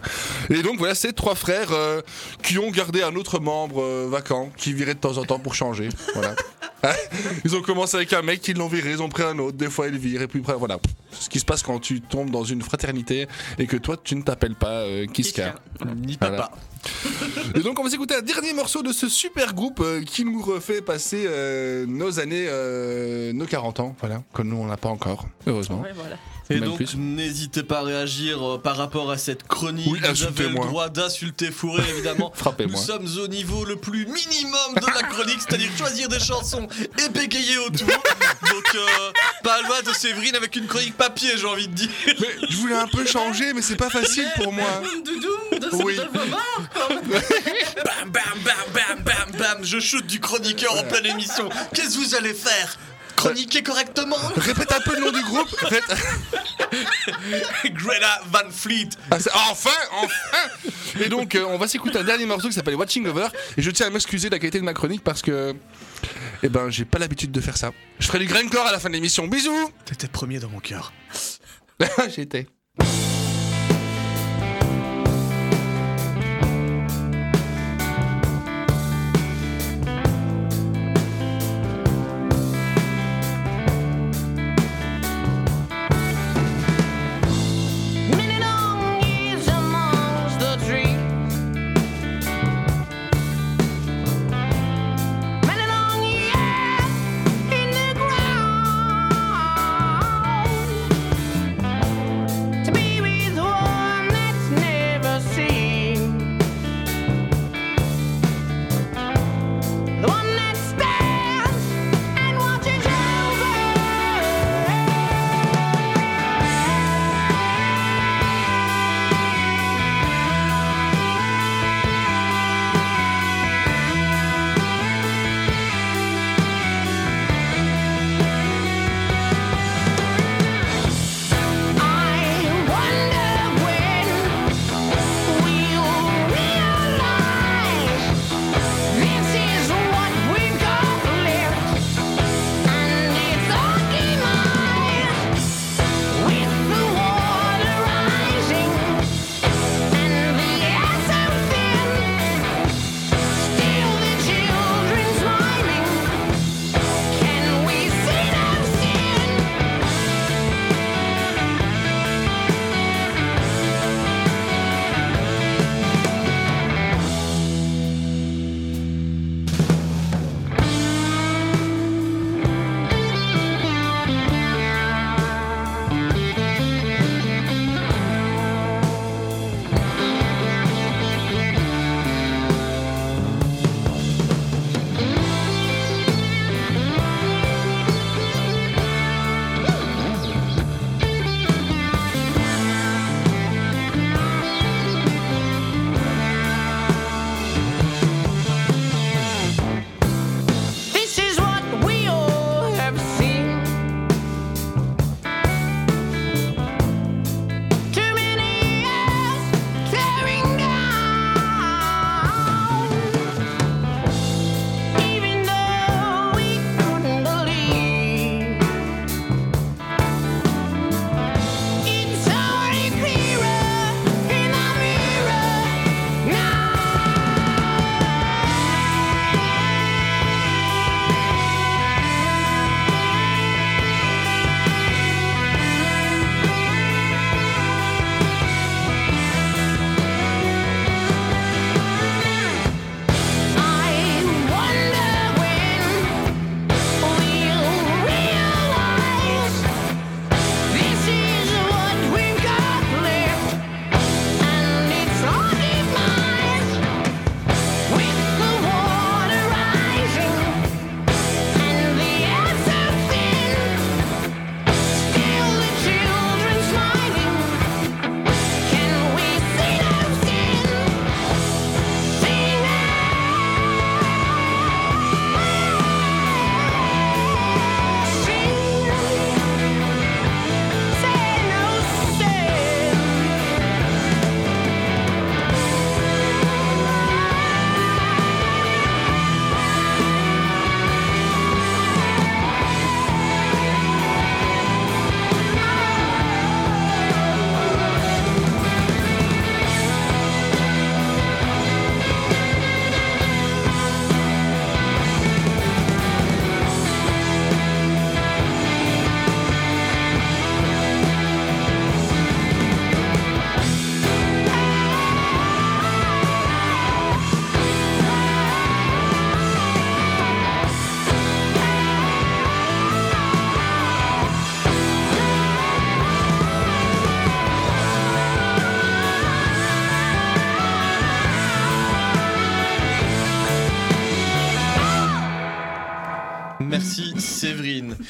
Et 0.49 0.63
donc 0.63 0.79
voilà, 0.79 0.95
c'est 0.97 1.13
trois 1.13 1.35
frères 1.37 1.71
euh, 1.73 2.01
qui 2.43 2.59
ont 2.59 2.71
gardé 2.71 3.03
un 3.03 3.15
autre 3.15 3.39
membre 3.39 3.83
euh, 3.83 4.09
vacant, 4.11 4.51
qui 4.57 4.73
virait 4.73 4.95
de 4.95 4.99
temps 5.01 5.17
en 5.17 5.25
temps 5.25 5.39
pour 5.39 5.55
changer. 5.55 5.89
Voilà. 6.15 6.35
Hein 6.83 6.95
Ils 7.45 7.55
ont 7.55 7.61
commencé 7.61 7.95
avec 7.99 8.11
un 8.15 8.23
mec, 8.23 8.49
ils 8.49 8.57
l'ont 8.57 8.67
viré, 8.67 8.93
ils 8.93 9.03
ont 9.03 9.11
pris 9.11 9.23
un 9.23 9.39
autre, 9.39 9.55
des 9.59 9.69
fois 9.69 9.89
ils 9.89 9.93
le 9.93 9.99
virent, 9.99 10.23
et 10.23 10.27
puis 10.29 10.41
après, 10.41 10.55
voilà. 10.55 10.79
Ce 11.11 11.29
qui 11.29 11.39
se 11.39 11.45
passe 11.45 11.63
quand 11.63 11.79
tu 11.79 12.01
tombes 12.01 12.31
dans 12.31 12.43
une 12.43 12.63
fraternité 12.63 13.29
et 13.59 13.67
que 13.67 13.77
toi 13.77 13.99
tu 14.03 14.17
ne 14.17 14.23
t'appelles 14.23 14.55
pas 14.55 14.81
euh, 14.85 15.05
Kiska. 15.07 15.57
Ni 15.95 16.17
Voilà. 16.19 16.37
papa. 16.39 16.53
Et 17.55 17.61
donc 17.61 17.79
on 17.79 17.85
va 17.85 17.91
s'écouter 17.91 18.15
un 18.15 18.23
dernier 18.23 18.55
morceau 18.55 18.83
de 18.83 18.95
ce 18.95 19.11
super 19.11 19.53
groupe 19.53 19.81
euh, 19.81 20.01
qui 20.03 20.25
nous 20.25 20.41
refait 20.41 20.81
passer 20.81 21.25
euh, 21.27 21.85
nos 21.87 22.19
années, 22.19 22.47
euh, 22.49 23.35
nos 23.35 23.45
40 23.45 23.81
ans, 23.81 23.95
voilà, 24.01 24.23
que 24.33 24.41
nous 24.41 24.57
on 24.57 24.65
n'a 24.65 24.79
pas 24.79 24.89
encore, 24.89 25.27
heureusement. 25.47 25.83
Ouais, 25.83 25.93
voilà. 25.95 26.17
Et 26.51 26.61
donc 26.61 26.81
n'hésitez 26.97 27.63
pas 27.63 27.79
à 27.79 27.83
réagir 27.83 28.43
euh, 28.55 28.59
par 28.59 28.77
rapport 28.77 29.11
à 29.11 29.19
cette 29.19 29.47
chronique. 29.47 29.87
Oui, 29.91 30.01
Vous 30.01 30.25
avez 30.25 30.49
le 30.49 30.55
droit 30.55 30.89
d'insulter 30.89 31.51
Fourré 31.51 31.83
évidemment. 31.91 32.31
Nous 32.35 32.39
Frappez-moi. 32.41 32.81
sommes 32.81 33.07
au 33.23 33.29
niveau 33.29 33.65
le 33.65 33.77
plus 33.77 34.07
minimum 34.07 34.75
de 34.77 34.87
la 34.95 35.03
chronique, 35.09 35.39
c'est-à-dire 35.47 35.71
choisir 35.79 36.09
des 36.09 36.19
chansons 36.21 36.67
et 37.05 37.09
bégayer 37.11 37.59
autour. 37.59 37.87
Donc 37.89 38.75
euh, 38.75 38.87
pas 39.43 39.63
loin 39.63 39.81
de 39.87 39.93
Séverine 39.95 40.35
avec 40.37 40.57
une 40.57 40.67
chronique 40.67 40.97
papier, 40.97 41.31
j'ai 41.37 41.47
envie 41.47 41.69
de 41.69 41.75
dire. 41.75 41.89
Mais 42.07 42.49
je 42.49 42.57
voulais 42.57 42.75
un 42.77 42.89
peu 42.89 43.07
changer, 43.07 43.53
mais 43.55 43.63
c'est 43.63 43.77
pas 43.77 43.91
facile 43.91 44.27
pour 44.37 44.53
moi. 44.53 44.83
Doudoum 45.05 45.59
de, 45.61 45.85
Oui. 45.85 45.97
Bam 47.85 48.11
bam 48.11 48.23
bam 48.45 48.55
bam 48.75 49.03
bam 49.05 49.39
bam, 49.39 49.59
je 49.65 49.79
shoot 49.79 50.05
du 50.07 50.21
chroniqueur 50.21 50.77
en 50.79 50.83
pleine 50.85 51.07
émission. 51.07 51.49
Qu'est-ce 51.75 51.97
que 51.99 52.05
vous 52.05 52.15
allez 52.15 52.35
faire? 52.35 52.77
Chroniquer 53.21 53.63
correctement 53.63 54.17
Répète 54.37 54.73
un 54.73 54.81
peu 54.81 54.95
le 54.95 55.01
nom 55.05 55.13
du 55.13 55.23
groupe. 55.23 55.49
Répète- 55.61 55.97
Greta 57.73 58.21
Van 58.31 58.51
Fleet. 58.51 58.89
Ah, 59.11 59.19
c'est- 59.21 59.31
enfin, 59.51 59.71
enfin. 59.93 60.71
Et 61.01 61.09
donc 61.09 61.35
euh, 61.35 61.45
on 61.49 61.59
va 61.59 61.69
s'écouter 61.69 61.99
un 61.99 62.05
dernier 62.05 62.27
morceau 62.27 62.49
qui 62.49 62.55
s'appelle 62.55 62.75
Watching 62.77 63.07
Over. 63.07 63.29
Et 63.57 63.63
je 63.63 63.71
tiens 63.71 63.87
à 63.87 63.91
m'excuser 63.91 64.29
de 64.29 64.35
la 64.35 64.39
qualité 64.39 64.59
de 64.59 64.65
ma 64.65 64.75
chronique 64.75 65.03
parce 65.05 65.23
que, 65.23 65.55
eh 66.43 66.49
ben, 66.49 66.71
j'ai 66.71 66.85
pas 66.85 66.99
l'habitude 66.99 67.33
de 67.33 67.41
faire 67.41 67.57
ça. 67.57 67.73
Je 67.99 68.07
ferai 68.07 68.19
du 68.21 68.27
grindcore 68.27 68.67
à 68.67 68.73
la 68.73 68.79
fin 68.79 68.89
de 68.89 68.95
l'émission. 68.95 69.27
Bisous. 69.27 69.71
T'étais 69.85 70.09
premier 70.09 70.39
dans 70.39 70.49
mon 70.49 70.61
cœur. 70.61 70.93
J'étais. 72.15 72.47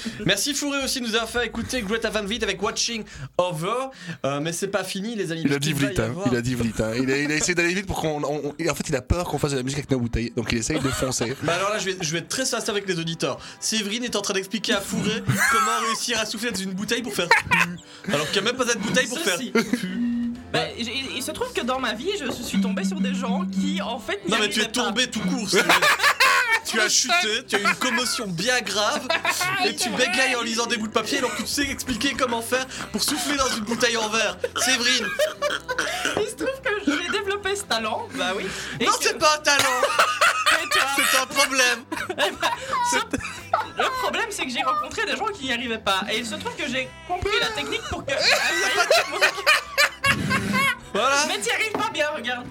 Merci 0.26 0.55
Fourré 0.55 0.82
aussi 0.84 1.01
de 1.01 1.07
nous 1.07 1.14
avoir 1.14 1.28
fait 1.30 1.46
écouter 1.46 1.82
Greta 1.82 2.11
Van 2.11 2.22
Vliet 2.24 2.42
avec 2.42 2.62
Watching 2.62 3.05
Over. 3.38 3.88
Euh, 4.24 4.40
mais 4.40 4.53
c'est 4.53 4.68
pas 4.68 4.84
fini 4.84 5.14
les 5.16 5.32
amis. 5.32 5.42
Il 5.44 5.53
a 5.53 5.59
dit 5.59 5.70
y 5.72 5.84
hein. 5.84 6.05
avoir- 6.05 6.26
il 6.30 6.36
a 6.36 6.42
dit 6.42 6.55
vite. 6.55 6.80
hein. 6.80 6.92
Il, 6.96 7.11
a, 7.11 7.16
il 7.18 7.30
a 7.32 7.34
essayé 7.34 7.55
d'aller 7.55 7.74
vite 7.74 7.86
pour 7.86 8.01
qu'on. 8.01 8.22
on- 8.22 8.40
on- 8.48 8.55
et 8.59 8.68
en 8.70 8.74
fait, 8.74 8.88
il 8.88 8.96
a 8.96 9.03
peur 9.03 9.24
qu'on 9.24 9.38
fasse 9.38 9.53
de 9.53 9.57
la 9.57 9.62
musique 9.62 9.78
avec 9.78 9.90
nos 9.90 10.01
bouteilles, 10.01 10.32
donc 10.36 10.48
il 10.53 10.59
essaye 10.59 10.78
de 10.80 10.88
foncer. 10.88 11.34
Bah 11.42 11.55
alors 11.55 11.70
là, 11.70 11.78
je 11.78 11.86
vais, 11.86 11.96
je 12.01 12.12
vais 12.12 12.18
être 12.18 12.28
très 12.28 12.44
sincère 12.44 12.74
avec 12.74 12.86
les 12.88 12.98
auditeurs. 12.98 13.38
Séverine 13.61 14.05
est 14.05 14.16
en 14.16 14.20
train 14.22 14.34
d'expliquer 14.34 14.74
à 14.74 14.80
Fourré 14.80 15.22
comment 15.26 15.86
réussir 15.88 16.18
à 16.20 16.26
souffler 16.26 16.51
dans 16.51 16.61
une 16.61 16.72
bouteille 16.72 17.03
pour 17.03 17.14
faire 17.14 17.28
pu. 17.28 18.12
Alors 18.12 18.30
qu'il 18.30 18.42
n'y 18.42 18.48
a 18.48 18.53
même 18.53 18.61
pas 18.61 18.66
cette 18.66 18.80
bouteille 18.80 19.07
pour 19.09 19.18
faire 19.18 19.36
Ceci. 19.38 19.53
Bah, 20.53 20.61
il 20.78 21.22
se 21.22 21.30
trouve 21.30 21.53
que 21.53 21.61
dans 21.62 21.78
ma 21.78 21.94
vie, 21.94 22.11
je 22.18 22.30
suis 22.42 22.61
tombée 22.61 22.84
sur 22.84 23.01
des 23.01 23.14
gens 23.14 23.44
qui, 23.46 23.80
en 23.80 23.98
fait, 23.98 24.20
n'y 24.26 24.32
Non 24.32 24.38
mais 24.40 24.48
tu 24.48 24.61
es 24.61 24.64
pas. 24.64 24.70
tombé 24.70 25.07
tout 25.09 25.20
court. 25.20 25.48
Tu 26.66 26.80
as 26.80 26.88
chuté, 26.88 27.44
tu 27.48 27.56
as 27.56 27.58
eu 27.58 27.62
une 27.64 27.74
commotion 27.76 28.26
bien 28.28 28.61
grave 28.61 29.06
et 29.64 29.74
tu 29.74 29.88
bégayes 29.90 30.36
en 30.36 30.42
lisant 30.42 30.66
des 30.66 30.76
bouts 30.76 30.86
de 30.86 30.92
papier 30.92 31.18
alors 31.18 31.34
que 31.34 31.42
tu 31.42 31.48
sais 31.48 31.62
expliquer 31.68 32.14
comment 32.14 32.42
faire 32.42 32.66
pour 32.92 33.02
souffler 33.02 33.36
dans 33.36 33.48
une 33.48 33.64
bouteille 33.64 33.96
en 33.96 34.08
verre. 34.08 34.36
Séverine, 34.58 35.06
Il 36.16 36.28
se 36.28 36.34
trouve 36.36 36.61
que 36.62 36.70
j'ai 36.86 37.08
développé 37.11 37.56
ce 37.56 37.64
talent, 37.64 38.06
bah 38.14 38.32
oui. 38.36 38.46
Et 38.78 38.84
non 38.86 38.92
que- 38.92 38.98
c'est 39.04 39.18
pas 39.18 39.34
un 39.36 39.38
talent, 39.38 39.80
c'est 40.96 41.18
un 41.18 41.26
problème. 41.26 41.84
Le 43.76 43.84
problème, 44.02 44.26
c'est 44.30 44.44
que 44.44 44.50
j'ai 44.50 44.62
rencontré 44.62 45.04
des 45.06 45.16
gens 45.16 45.26
qui 45.26 45.44
n'y 45.46 45.52
arrivaient 45.52 45.78
pas. 45.78 46.02
Et 46.12 46.18
il 46.18 46.26
se 46.26 46.34
trouve 46.36 46.54
que 46.54 46.68
j'ai 46.68 46.88
compris 47.08 47.38
la 47.40 47.48
technique 47.48 47.82
pour 47.90 48.04
que. 48.04 48.12
Voilà, 50.92 51.24
Mais 51.28 51.38
t'y 51.38 51.50
arrives 51.52 51.70
pas 51.72 51.88
bien, 51.92 52.08
regarde. 52.16 52.46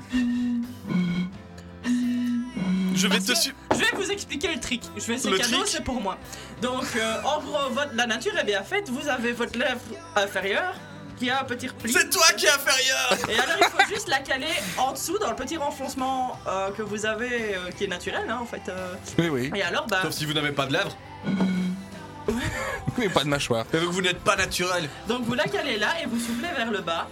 Je 2.99 3.07
vais 3.07 3.19
te 3.19 3.33
su... 3.35 3.55
Je 3.73 3.77
vais 3.77 3.91
vous 3.95 4.11
expliquer 4.11 4.47
le 4.53 4.59
trick. 4.59 4.83
Je 4.97 5.05
vais 5.05 5.13
essayer 5.15 5.31
Le 5.31 5.37
cadeau, 5.37 5.65
c'est 5.65 5.83
pour 5.83 6.01
moi. 6.01 6.17
Donc, 6.61 6.85
euh, 6.95 7.21
en 7.23 7.39
gros, 7.41 7.69
votre, 7.71 7.95
la 7.95 8.05
nature 8.07 8.37
est 8.37 8.43
bien 8.43 8.63
faite. 8.63 8.89
Vous 8.89 9.07
avez 9.07 9.31
votre 9.31 9.57
lèvre 9.57 9.79
inférieure 10.15 10.73
qui 11.17 11.29
a 11.29 11.41
un 11.41 11.43
petit 11.43 11.67
repli. 11.67 11.91
C'est 11.91 12.09
toi 12.09 12.25
qui 12.37 12.45
es 12.45 12.49
inférieur 12.49 13.17
Et 13.29 13.39
alors, 13.39 13.55
il 13.59 13.65
faut 13.65 13.93
juste 13.93 14.07
la 14.07 14.19
caler 14.19 14.47
en 14.77 14.93
dessous 14.93 15.17
dans 15.17 15.29
le 15.29 15.35
petit 15.35 15.57
renfoncement 15.57 16.39
euh, 16.47 16.71
que 16.71 16.81
vous 16.81 17.05
avez, 17.05 17.55
euh, 17.55 17.71
qui 17.77 17.85
est 17.85 17.87
naturel, 17.87 18.23
hein, 18.29 18.39
en 18.41 18.45
fait. 18.45 18.61
euh. 18.69 18.93
Oui, 19.17 19.29
oui. 19.29 19.51
Et 19.55 19.61
alors, 19.63 19.85
bah. 19.87 19.99
Sauf 20.03 20.13
si 20.13 20.25
vous 20.25 20.33
n'avez 20.33 20.51
pas 20.51 20.65
de 20.65 20.73
lèvres. 20.73 20.95
Mais 22.97 23.09
pas 23.09 23.23
de 23.23 23.29
mâchoire. 23.29 23.65
Et 23.73 23.79
donc 23.79 23.91
vous 23.91 24.01
n'êtes 24.01 24.19
pas 24.19 24.35
naturel. 24.35 24.89
Donc, 25.07 25.23
vous 25.23 25.33
la 25.33 25.45
calez 25.45 25.77
là 25.77 25.93
et 26.01 26.05
vous 26.05 26.19
soufflez 26.19 26.49
vers 26.55 26.69
le 26.71 26.79
bas. 26.79 27.07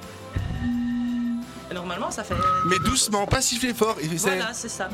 Normalement, 1.73 2.11
ça 2.11 2.23
fait. 2.23 2.33
Mais 2.65 2.79
doucement, 2.79 3.25
pas 3.27 3.41
siffler 3.41 3.73
fort. 3.73 3.97
Il 4.01 4.09
fait. 4.09 4.17
Voilà, 4.35 4.53
c'est 4.53 4.69
ça. 4.69 4.89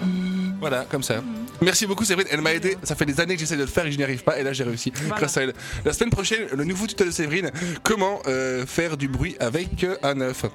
Voilà, 0.59 0.85
comme 0.89 1.03
ça. 1.03 1.15
Merci 1.61 1.85
beaucoup, 1.85 2.03
Séverine. 2.03 2.27
Elle 2.31 2.41
m'a 2.41 2.53
aidé. 2.53 2.77
Ça 2.83 2.95
fait 2.95 3.05
des 3.05 3.19
années 3.19 3.35
que 3.35 3.39
j'essaie 3.39 3.55
de 3.57 3.61
le 3.61 3.67
faire 3.67 3.85
et 3.85 3.91
je 3.91 3.97
n'y 3.97 4.03
arrive 4.03 4.23
pas. 4.23 4.39
Et 4.39 4.43
là, 4.43 4.53
j'ai 4.53 4.63
réussi 4.63 4.91
Voilà. 4.95 5.15
grâce 5.17 5.37
à 5.37 5.43
elle. 5.43 5.53
La 5.85 5.93
semaine 5.93 6.09
prochaine, 6.09 6.47
le 6.51 6.63
nouveau 6.65 6.87
tuto 6.87 7.03
de 7.05 7.11
Séverine 7.11 7.51
comment 7.83 8.21
euh, 8.27 8.65
faire 8.65 8.97
du 8.97 9.07
bruit 9.07 9.35
avec 9.39 9.83
euh, 9.83 9.95
un 10.03 10.19
œuf? 10.21 10.45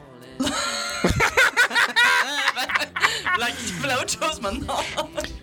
Là, 3.38 3.46
il 3.50 3.72
fait 3.72 3.94
autre 3.94 4.12
chose 4.30 4.40
maintenant. 4.40 4.78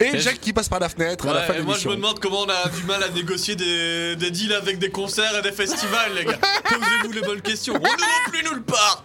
Et 0.01 0.19
Jacques 0.19 0.41
qui 0.41 0.51
passe 0.51 0.67
par 0.67 0.79
la 0.81 0.89
fenêtre 0.89 1.25
à 1.29 1.33
la 1.33 1.43
fin 1.43 1.53
de 1.53 1.61
moi 1.61 1.77
je 1.79 1.87
me 1.87 1.95
demande 1.95 2.19
comment 2.19 2.41
on 2.41 2.49
a 2.49 2.67
du 2.67 2.83
mal 2.83 3.01
à 3.01 3.07
négocier 3.09 3.55
des, 3.55 4.17
des 4.17 4.31
deals 4.31 4.51
avec 4.53 4.79
des 4.79 4.89
concerts 4.91 5.37
et 5.37 5.41
des 5.41 5.53
festivals, 5.53 6.13
les 6.13 6.25
gars. 6.25 6.37
Posez-vous 6.65 7.11
les 7.13 7.21
bonnes 7.21 7.41
questions. 7.41 7.73
On 7.75 7.79
ne 7.79 7.83
va 7.83 8.29
plus 8.29 8.43
nulle 8.43 8.63
part. 8.63 9.03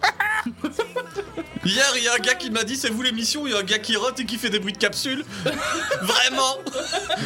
Hier, 1.65 1.85
il 1.97 2.03
y 2.03 2.07
a 2.07 2.13
un 2.13 2.17
gars 2.17 2.35
qui 2.35 2.49
m'a 2.49 2.63
dit 2.63 2.75
c'est 2.75 2.89
vous 2.89 3.01
l'émission, 3.01 3.45
il 3.47 3.53
y 3.53 3.55
a 3.55 3.59
un 3.59 3.63
gars 3.63 3.79
qui 3.79 3.95
rote 3.95 4.19
et 4.19 4.25
qui 4.25 4.37
fait 4.37 4.49
des 4.49 4.59
bruits 4.59 4.73
de 4.73 4.77
capsule. 4.77 5.23
Vraiment 6.01 6.57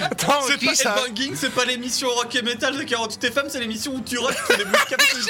Attends, 0.01 0.41
C'est 0.47 0.57
qui 0.57 0.66
pas 0.68 0.76
ça 0.76 0.95
Headbanging, 0.97 1.36
c'est 1.36 1.49
pas 1.53 1.66
l'émission 1.66 2.09
rock 2.09 2.34
et 2.36 2.41
metal 2.41 2.78
de 2.78 2.84
48 2.84 3.24
FM, 3.24 3.45
c'est 3.49 3.59
l'émission 3.59 3.93
où 3.93 4.01
tu 4.01 4.18
rotes 4.18 4.34
et 4.34 4.36
tu 4.36 4.43
fais 4.53 4.57
des 4.57 4.66
bruits 4.66 4.82
de 4.89 4.95
capsule. 4.95 5.24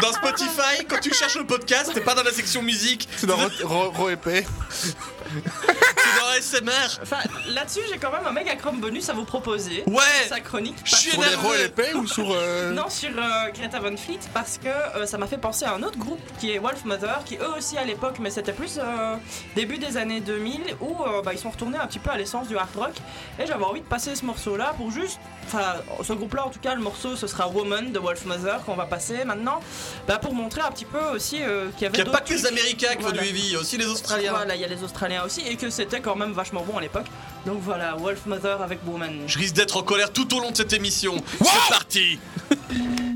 Dans 0.00 0.12
Spotify, 0.12 0.84
quand 0.88 1.00
tu 1.00 1.12
cherches 1.12 1.36
le 1.36 1.44
podcast, 1.46 1.90
t'es 1.92 2.00
pas 2.00 2.14
dans 2.14 2.22
la 2.22 2.32
section 2.32 2.62
musique, 2.62 3.08
C'est 3.16 3.26
dans 3.26 3.36
Ro- 3.36 3.50
Ro- 3.64 3.90
Ro 3.90 4.08
épais. 4.10 4.46
c'est 4.80 6.20
dans 6.20 6.28
ASMR. 6.28 7.00
Enfin, 7.02 7.18
là-dessus, 7.48 7.80
j'ai 7.90 7.98
quand 7.98 8.12
même 8.12 8.26
un 8.26 8.32
méga 8.32 8.54
chrome 8.56 8.80
bonus 8.80 9.08
à 9.08 9.12
vous 9.14 9.24
proposer. 9.24 9.82
Ouais 9.86 10.02
Sa 10.28 10.40
chronique. 10.40 10.76
Je 10.84 10.94
suis 10.94 11.10
les 11.10 11.26
énervé. 11.26 11.94
ou 11.94 12.06
sur. 12.06 12.30
euh, 12.30 12.72
Non, 12.72 12.88
sur 12.88 13.10
euh, 13.10 13.50
Greta 13.52 13.80
Van 13.80 13.96
Fleet, 13.96 14.20
parce 14.32 14.58
que 14.58 14.68
euh, 14.68 15.06
ça 15.06 15.18
m'a 15.18 15.26
fait 15.26 15.38
penser 15.38 15.64
à 15.64 15.74
un 15.74 15.82
autre 15.82 15.98
groupe 15.98 16.20
qui 16.38 16.52
est 16.52 16.58
Wolf 16.58 16.84
Mother, 16.90 17.22
qui 17.24 17.36
eux 17.36 17.56
aussi 17.56 17.78
à 17.78 17.84
l'époque, 17.84 18.16
mais 18.20 18.30
c'était 18.30 18.52
plus 18.52 18.78
euh, 18.78 19.14
début 19.54 19.78
des 19.78 19.96
années 19.96 20.20
2000, 20.20 20.76
où 20.80 20.96
euh, 21.02 21.22
bah, 21.22 21.32
ils 21.32 21.38
sont 21.38 21.50
retournés 21.50 21.78
un 21.78 21.86
petit 21.86 22.00
peu 22.00 22.10
à 22.10 22.16
l'essence 22.16 22.48
du 22.48 22.56
hard 22.56 22.74
rock. 22.76 22.94
Et 23.38 23.46
j'avais 23.46 23.64
envie 23.64 23.80
de 23.80 23.86
passer 23.86 24.16
ce 24.16 24.24
morceau-là 24.24 24.74
pour 24.76 24.90
juste. 24.90 25.20
Enfin, 25.46 25.76
ce 26.02 26.12
groupe-là, 26.12 26.46
en 26.46 26.50
tout 26.50 26.58
cas, 26.58 26.74
le 26.74 26.82
morceau, 26.82 27.14
ce 27.14 27.26
sera 27.26 27.48
Woman 27.48 27.92
de 27.92 27.98
Wolf 27.98 28.24
Mother 28.24 28.64
qu'on 28.64 28.74
va 28.74 28.86
passer 28.86 29.24
maintenant, 29.24 29.60
bah, 30.08 30.18
pour 30.18 30.34
montrer 30.34 30.62
un 30.62 30.70
petit 30.70 30.84
peu 30.84 31.02
aussi 31.14 31.42
euh, 31.42 31.70
qu'il 31.76 31.82
y 31.82 31.86
avait. 31.86 31.98
Il 31.98 32.08
a 32.08 32.10
pas 32.10 32.20
que 32.20 32.34
les. 32.34 32.46
Américains 32.46 32.96
qui 32.96 33.02
font 33.02 33.12
du 33.12 33.20
heavy, 33.20 33.56
aussi 33.56 33.78
les 33.78 33.86
Australiens. 33.86 34.32
Voilà, 34.32 34.56
il 34.56 34.60
y 34.60 34.64
a 34.64 34.68
les 34.68 34.82
Australiens 34.82 35.22
aussi, 35.24 35.42
et 35.46 35.56
que 35.56 35.70
c'était 35.70 36.00
quand 36.00 36.16
même 36.16 36.32
vachement 36.32 36.62
bon 36.62 36.78
à 36.78 36.80
l'époque. 36.80 37.06
Donc 37.46 37.58
voilà, 37.60 37.94
Wolf 37.94 38.26
Mother 38.26 38.60
avec 38.60 38.80
Woman. 38.86 39.22
Je 39.26 39.38
risque 39.38 39.54
d'être 39.54 39.76
en 39.76 39.82
colère 39.82 40.12
tout 40.12 40.34
au 40.36 40.40
long 40.40 40.50
de 40.50 40.56
cette 40.56 40.72
émission. 40.72 41.14
C'est 41.38 41.70
parti 41.70 42.18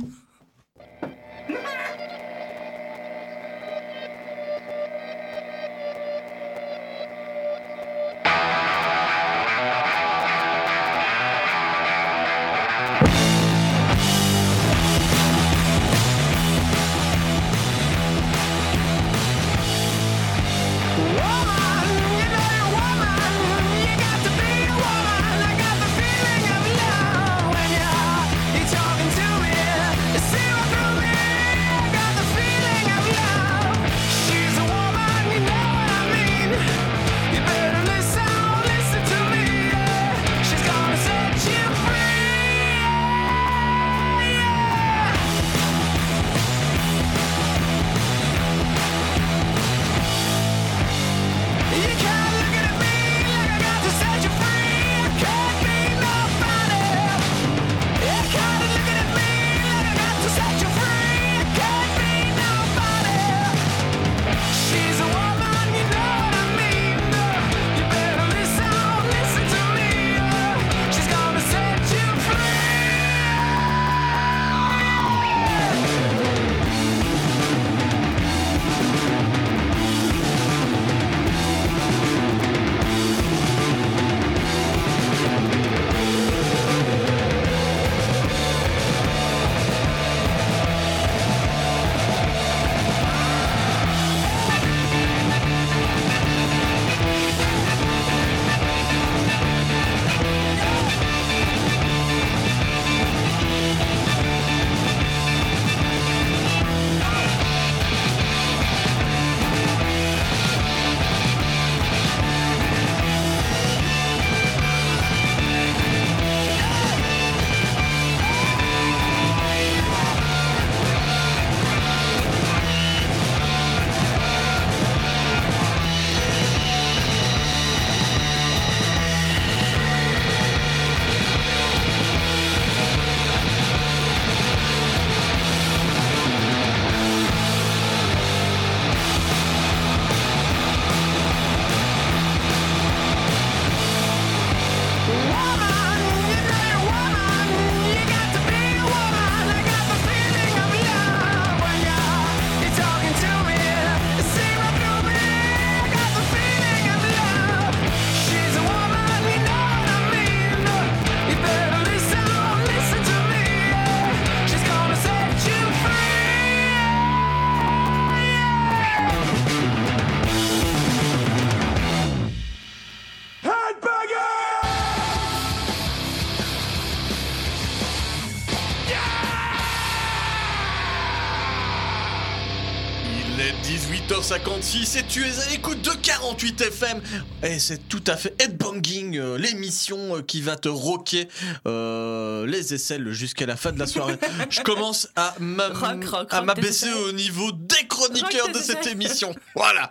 1956 184.64 184.96
et 184.96 185.02
tu 185.06 185.22
es 185.26 185.40
à 185.40 185.50
l'écoute 185.50 185.82
de 185.82 185.90
48 185.90 186.60
FM 186.62 187.02
et 187.42 187.58
c'est 187.58 187.86
tout 187.88 188.02
à 188.06 188.16
fait 188.16 188.34
Headbanging, 188.40 189.18
euh, 189.18 189.36
l'émission 189.36 190.16
euh, 190.16 190.22
qui 190.22 190.40
va 190.40 190.56
te 190.56 190.68
rocker 190.68 191.28
euh, 191.66 192.46
les 192.46 192.72
aisselles 192.72 193.12
jusqu'à 193.12 193.44
la 193.44 193.56
fin 193.56 193.72
de 193.72 193.78
la 193.78 193.86
soirée. 193.86 194.16
Je 194.48 194.60
commence 194.64 195.08
à 195.16 195.34
m'abaisser 195.40 196.90
au 196.92 197.12
niveau 197.12 197.52
des 197.52 197.86
chroniqueurs 197.86 198.46
Rock 198.46 198.54
de 198.54 198.58
cette 198.60 198.86
émission. 198.86 199.34
Voilà. 199.54 199.90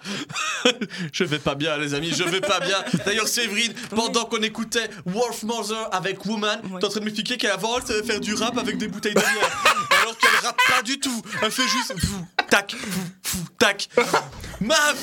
je 1.13 1.23
vais 1.23 1.39
pas 1.39 1.53
bien 1.53 1.77
les 1.77 1.93
amis, 1.93 2.11
je 2.15 2.23
vais 2.23 2.41
pas 2.41 2.59
bien. 2.59 2.77
D'ailleurs 3.05 3.27
Séverine, 3.27 3.73
pendant 3.91 4.25
qu'on 4.25 4.41
écoutait 4.41 4.89
Wolf 5.05 5.43
Mother 5.43 5.89
avec 5.91 6.25
Woman, 6.25 6.59
Oui. 6.63 6.79
t'es 6.79 6.85
en 6.85 6.89
train 6.89 6.99
de 6.99 7.05
m'expliquer 7.05 7.37
qu'avant 7.37 7.77
elle 7.77 7.85
savait 7.85 8.03
faire 8.03 8.19
du 8.19 8.33
rap 8.33 8.57
avec 8.57 8.77
des 8.77 8.87
bouteilles 8.87 9.13
de 9.13 9.19
bière. 9.19 9.82
Pas 10.51 10.81
du 10.81 10.99
tout. 10.99 11.21
Elle 11.41 11.51
fait 11.51 11.67
juste 11.67 11.93
fou, 12.05 12.25
tac, 12.49 12.75
fou, 12.75 13.01
fou, 13.23 13.37
tac. 13.57 13.87
Maf 14.59 14.97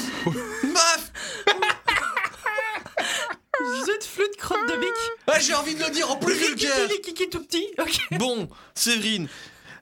Maf 0.64 1.12
Zut, 3.84 4.05
flûte, 4.05 4.36
crotte 4.38 4.68
de 4.68 4.76
bique. 4.76 4.91
Ouais, 5.28 5.41
j'ai 5.41 5.55
envie 5.55 5.74
de 5.74 5.84
le 5.84 5.91
dire 5.91 6.11
en 6.11 6.16
plus 6.16 6.34
vulgaire. 6.34 6.88
Kiki, 6.88 7.14
kiki 7.14 7.30
tout 7.30 7.43
petit. 7.45 7.66
Ok. 7.78 7.99
Bon, 8.12 8.49
Séverine. 8.74 9.28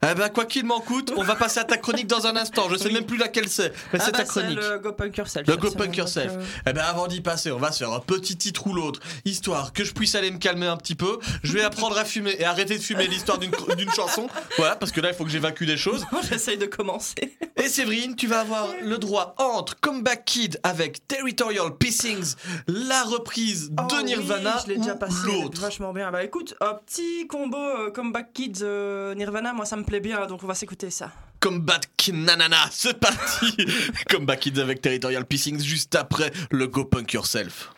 Eh 0.02 0.14
ben, 0.14 0.28
quoi 0.28 0.44
qu'il 0.44 0.64
m'en 0.64 0.80
coûte, 0.80 1.12
on 1.16 1.22
va 1.22 1.34
passer 1.34 1.58
à 1.60 1.64
ta 1.64 1.76
chronique 1.76 2.06
dans 2.06 2.26
un 2.26 2.36
instant. 2.36 2.68
Je 2.70 2.76
sais 2.76 2.86
Oui. 2.88 2.94
même 2.94 3.04
plus 3.06 3.16
laquelle 3.16 3.48
c'est, 3.48 3.72
mais 3.92 3.98
Ah 4.00 4.04
c'est 4.04 4.12
bah, 4.12 4.18
ta 4.18 4.24
chronique. 4.24 4.58
le 4.58 4.78
Go 4.78 4.92
Punk 4.92 5.16
Yourself. 5.16 5.46
Le 5.48 5.56
Go 5.56 5.70
Punk 5.72 5.96
Yourself. 5.96 6.32
euh, 6.36 6.42
Eh 6.68 6.72
ben 6.72 6.82
avant 6.82 7.06
d'y 7.08 7.20
passer, 7.20 7.50
on 7.50 7.58
va 7.58 7.72
se 7.72 7.78
faire 7.78 7.92
un 7.92 8.00
petit 8.00 8.36
titre 8.36 8.66
ou 8.68 8.74
l'autre, 8.74 9.00
histoire 9.24 9.72
que 9.72 9.82
je 9.84 9.92
puisse 9.92 10.14
aller 10.14 10.30
me 10.30 10.38
calmer 10.38 10.66
un 10.66 10.76
petit 10.76 10.94
peu. 10.94 11.18
Je 11.42 11.52
vais 11.52 11.62
apprendre 11.62 11.98
à 11.98 12.04
fumer 12.04 12.36
et 12.38 12.44
arrêter 12.44 12.78
de 12.78 12.82
fumer 12.82 13.06
l'histoire 13.08 13.38
d'une 13.38 13.90
chanson. 13.94 14.28
Voilà, 14.56 14.76
parce 14.76 14.92
que 14.92 15.00
là 15.00 15.08
il 15.10 15.14
faut 15.14 15.24
que 15.24 15.30
j'évacue 15.30 15.64
des 15.64 15.76
choses. 15.76 16.04
J'essaye 16.30 16.58
de 16.58 16.66
commencer. 16.66 17.36
Et 17.56 17.68
Séverine, 17.68 18.14
tu 18.14 18.26
vas 18.28 18.40
avoir 18.40 18.68
le 18.80 18.98
droit 18.98 19.34
entre 19.38 19.78
Comeback 19.80 20.24
Kid 20.24 20.60
avec 20.62 21.06
Territorial 21.08 21.76
Pissings, 21.76 22.34
la 22.68 23.02
reprise 23.02 23.70
de 23.70 23.82
Oh 23.98 24.02
Nirvana 24.02 24.54
oui, 24.56 24.62
je 24.66 24.72
l'ai 24.72 24.78
déjà 24.78 24.94
passé. 24.94 25.16
Vachement 25.54 25.92
bien. 25.92 26.10
Bah 26.12 26.22
écoute, 26.22 26.54
un 26.60 26.74
petit 26.74 27.26
combo 27.26 27.56
euh, 27.58 27.90
Comeback 27.90 28.32
Kids 28.32 28.60
euh, 28.62 29.14
Nirvana, 29.14 29.52
moi 29.52 29.64
ça 29.64 29.76
me 29.76 29.82
plaît 29.88 30.00
bien, 30.00 30.26
donc 30.26 30.44
on 30.44 30.46
va 30.46 30.54
s'écouter 30.54 30.90
ça. 30.90 31.10
Comeback 31.40 32.10
Nanana, 32.12 32.68
c'est 32.70 32.98
parti. 32.98 33.56
Comeback 34.10 34.40
Kids 34.40 34.60
avec 34.60 34.82
Territorial 34.82 35.24
Pissings 35.24 35.62
juste 35.62 35.94
après 35.94 36.30
le 36.50 36.66
Go 36.66 36.84
Punk 36.84 37.12
Yourself. 37.14 37.70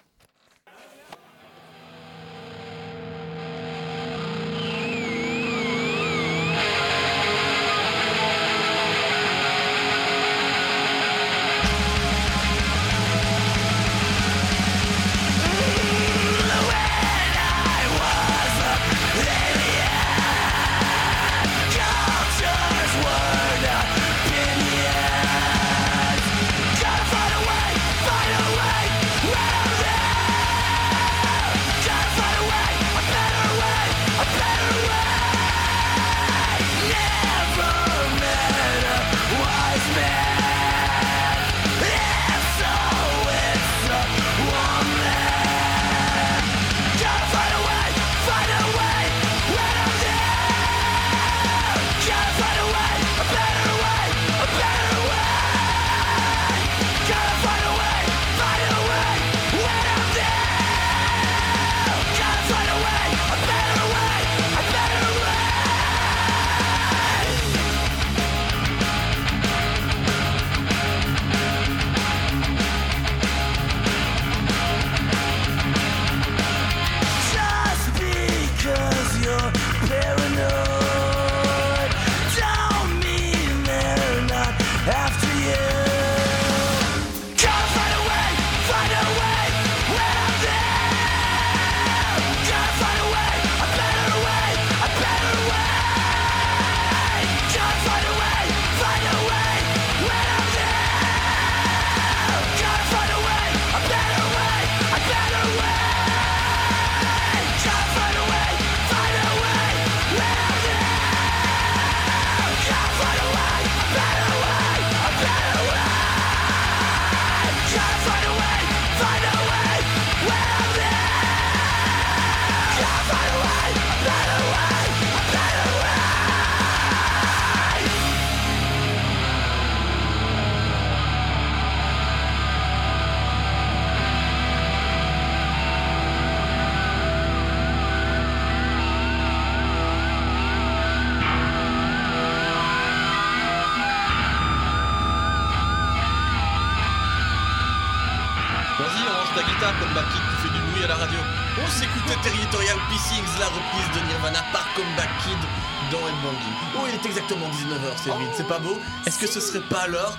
Que 159.20 159.26
ce 159.26 159.40
serait 159.40 159.66
pas 159.68 159.86
l'heure 159.86 160.16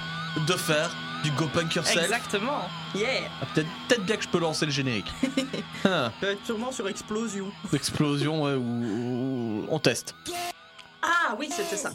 de 0.48 0.54
faire 0.54 0.92
du 1.24 1.32
Go 1.32 1.48
Punk 1.52 1.74
Yourself 1.76 2.04
Exactement. 2.04 2.62
Yeah. 2.96 3.24
Ah, 3.42 3.46
Peut-être 3.54 3.68
peut 3.88 4.04
bien 4.04 4.16
que 4.18 4.24
je 4.24 4.28
peux 4.30 4.40
lancer 4.40 4.66
le 4.66 4.72
générique. 4.72 5.12
Ah, 5.86 6.12
sûrement 6.46 6.72
sur 6.72 6.88
Explosion. 6.88 7.52
Explosion, 7.74 8.44
ouais, 8.44 8.54
ou, 8.54 8.62
ou- 9.64 9.66
On 9.70 9.80
teste. 9.80 10.16
Ah 11.02 11.36
oui, 11.40 11.50
c'était 11.52 11.78
ça. 11.78 11.92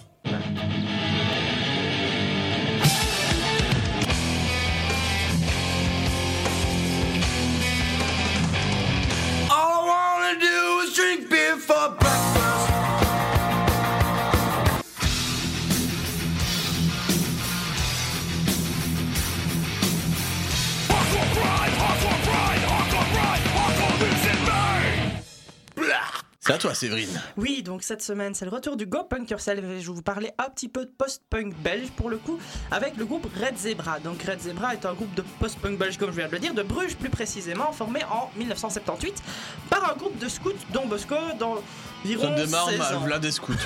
À 26.57 26.59
toi, 26.59 26.75
Séverine. 26.75 27.21
Oui, 27.37 27.63
donc 27.63 27.83
cette 27.83 28.03
semaine, 28.03 28.35
c'est 28.35 28.47
le 28.47 28.51
retour 28.51 28.77
du 28.77 28.87
Go 28.87 29.05
Punk 29.05 29.31
Yourself 29.31 29.59
et 29.59 29.81
je 29.81 29.87
vais 29.89 29.95
vous 29.95 30.01
parler 30.03 30.31
un 30.39 30.49
petit 30.49 30.69
peu 30.69 30.87
de 30.87 30.91
post-punk 30.91 31.55
belge 31.59 31.89
pour 31.97 32.09
le 32.09 32.17
coup, 32.17 32.39
avec 32.71 32.97
le 32.97 33.05
groupe 33.05 33.27
Red 33.39 33.59
Zebra. 33.59 34.01
Donc 34.01 34.23
Red 34.23 34.41
Zebra 34.41 34.73
est 34.73 34.87
un 34.87 34.95
groupe 34.95 35.15
de 35.15 35.23
post-punk 35.39 35.79
belge, 35.79 35.99
comme 35.99 36.11
je 36.11 36.17
viens 36.17 36.29
de 36.29 36.33
le 36.33 36.39
dire, 36.39 36.55
de 36.55 36.63
Bruges 36.63 36.97
plus 36.97 37.11
précisément, 37.11 37.73
formé 37.73 38.03
en 38.05 38.31
1978 38.37 39.23
par 39.69 39.93
un 39.93 39.97
groupe 39.97 40.19
de 40.19 40.29
scouts 40.29 40.53
dont 40.73 40.87
Bosco 40.87 41.15
dans 41.39 41.57
Ça 41.57 41.63
environ 42.05 42.35
démarre 42.35 42.71
16 42.71 42.79
mal, 42.79 42.95
ans. 42.95 42.99
voilà 43.01 43.19
des 43.19 43.33
scouts. 43.33 43.53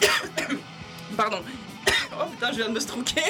Pardon. 1.16 1.38
Oh 2.20 2.24
putain, 2.32 2.50
je 2.50 2.56
viens 2.56 2.68
de 2.68 2.72
me 2.74 2.80
strouquer. 2.80 3.22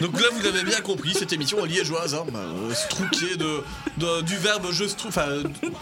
Donc 0.00 0.20
là, 0.20 0.28
vous 0.32 0.42
l'avez 0.42 0.62
bien 0.64 0.80
compris, 0.80 1.14
cette 1.14 1.32
émission 1.32 1.64
est 1.64 1.68
liégeoise, 1.68 2.14
hein, 2.14 2.24
bah, 2.32 2.38
euh, 2.40 3.36
de, 3.36 3.62
de- 3.98 4.22
du 4.22 4.36
verbe 4.36 4.66
je 4.72 4.84
strou, 4.84 5.08
enfin, 5.08 5.26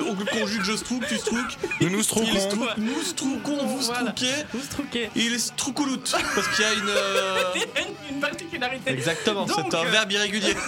on 0.01 0.15
conjugue 0.39 0.63
je 0.63 0.77
strouque, 0.77 1.07
tu 1.09 1.17
strouques, 1.17 1.57
Nous 1.81 1.89
nous 1.91 1.99
il 1.99 2.05
strouquons. 2.05 2.39
strou- 2.39 2.67
nous 2.79 3.03
strouquons, 3.03 3.67
vous 3.67 3.79
Voilà. 3.81 4.01
strouquez, 4.13 4.33
Vous 4.53 4.63
strouquez. 4.63 5.11
il 5.17 5.35
est 5.35 5.39
stroucouloute, 5.39 6.11
parce 6.35 6.49
qu'il 6.49 6.65
y 6.65 6.69
a 6.69 6.73
une... 6.75 6.89
euh, 6.89 7.43
une- 8.11 8.15
une 8.17 8.21
particularité. 8.21 8.91
Exactement, 8.91 9.47
c'est 9.47 9.75
un 9.75 9.85
euh, 9.87 9.91
verbe 9.91 10.13
irrégulier. 10.13 10.55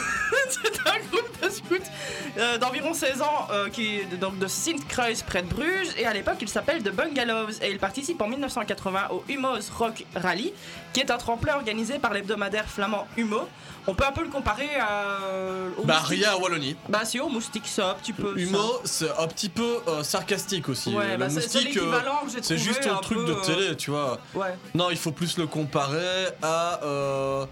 C'est 0.49 0.81
un 0.87 0.99
groupe 1.11 1.31
de 1.43 1.49
scouts 1.49 1.91
euh, 2.39 2.59
d'environ 2.59 2.93
16 2.93 3.23
ans 3.23 3.49
euh, 3.53 3.69
qui 3.71 3.97
est 3.97 4.17
donc 4.19 4.39
de 4.39 4.47
Sint-Kruis 4.47 5.23
près 5.27 5.43
de 5.43 5.47
Bruges 5.49 5.89
et 5.97 6.05
à 6.07 6.13
l'époque 6.13 6.37
il 6.41 6.49
s'appelle 6.49 6.83
The 6.83 6.91
Bungalows 6.91 7.53
et 7.63 7.71
il 7.71 7.79
participe 7.79 8.21
en 8.21 8.29
1980 8.29 9.09
au 9.13 9.25
Humo's 9.29 9.71
Rock 9.71 10.05
Rally 10.15 10.53
qui 10.93 11.01
est 11.01 11.11
un 11.11 11.17
tremplin 11.17 11.55
organisé 11.55 11.99
par 11.99 12.13
l'hebdomadaire 12.13 12.67
flamand 12.67 13.07
Humo. 13.17 13.49
On 13.87 13.95
peut 13.95 14.05
un 14.07 14.13
peu 14.13 14.23
le 14.23 14.29
comparer 14.31 14.69
à, 14.81 15.23
euh, 15.25 15.71
au 15.77 15.85
Bah 15.85 15.99
moustique. 16.01 16.21
rien 16.21 16.31
à 16.33 16.37
Wallonie. 16.37 16.77
Bah 16.89 17.05
si 17.05 17.19
au 17.19 17.29
moustique 17.29 17.67
ça 17.67 17.91
un 17.91 17.95
petit 17.95 18.13
peu. 18.13 18.33
ça. 18.37 18.41
Humour, 18.41 18.81
c'est 18.85 19.11
un 19.19 19.27
petit 19.27 19.49
peu 19.49 19.79
euh, 19.89 20.03
sarcastique 20.05 20.69
aussi. 20.69 20.95
Ouais, 20.95 21.13
le 21.13 21.17
bah, 21.19 21.29
c'est- 21.29 21.41
c'est 21.41 21.59
moustique, 21.59 21.77
euh, 21.77 21.81
l'équivalent 21.81 22.19
que 22.25 22.31
j'ai 22.31 22.43
c'est 22.43 22.55
trouvé 22.57 22.59
juste 22.59 22.87
un 22.87 22.97
truc 22.97 23.19
peu, 23.19 23.25
de 23.27 23.33
euh, 23.33 23.41
télé, 23.41 23.77
tu 23.77 23.91
vois. 23.91 24.19
Ouais. 24.35 24.55
Non, 24.75 24.91
il 24.91 24.97
faut 24.97 25.11
plus 25.11 25.37
le 25.37 25.47
comparer 25.49 26.29
à 26.43 26.81
euh, 26.85 27.45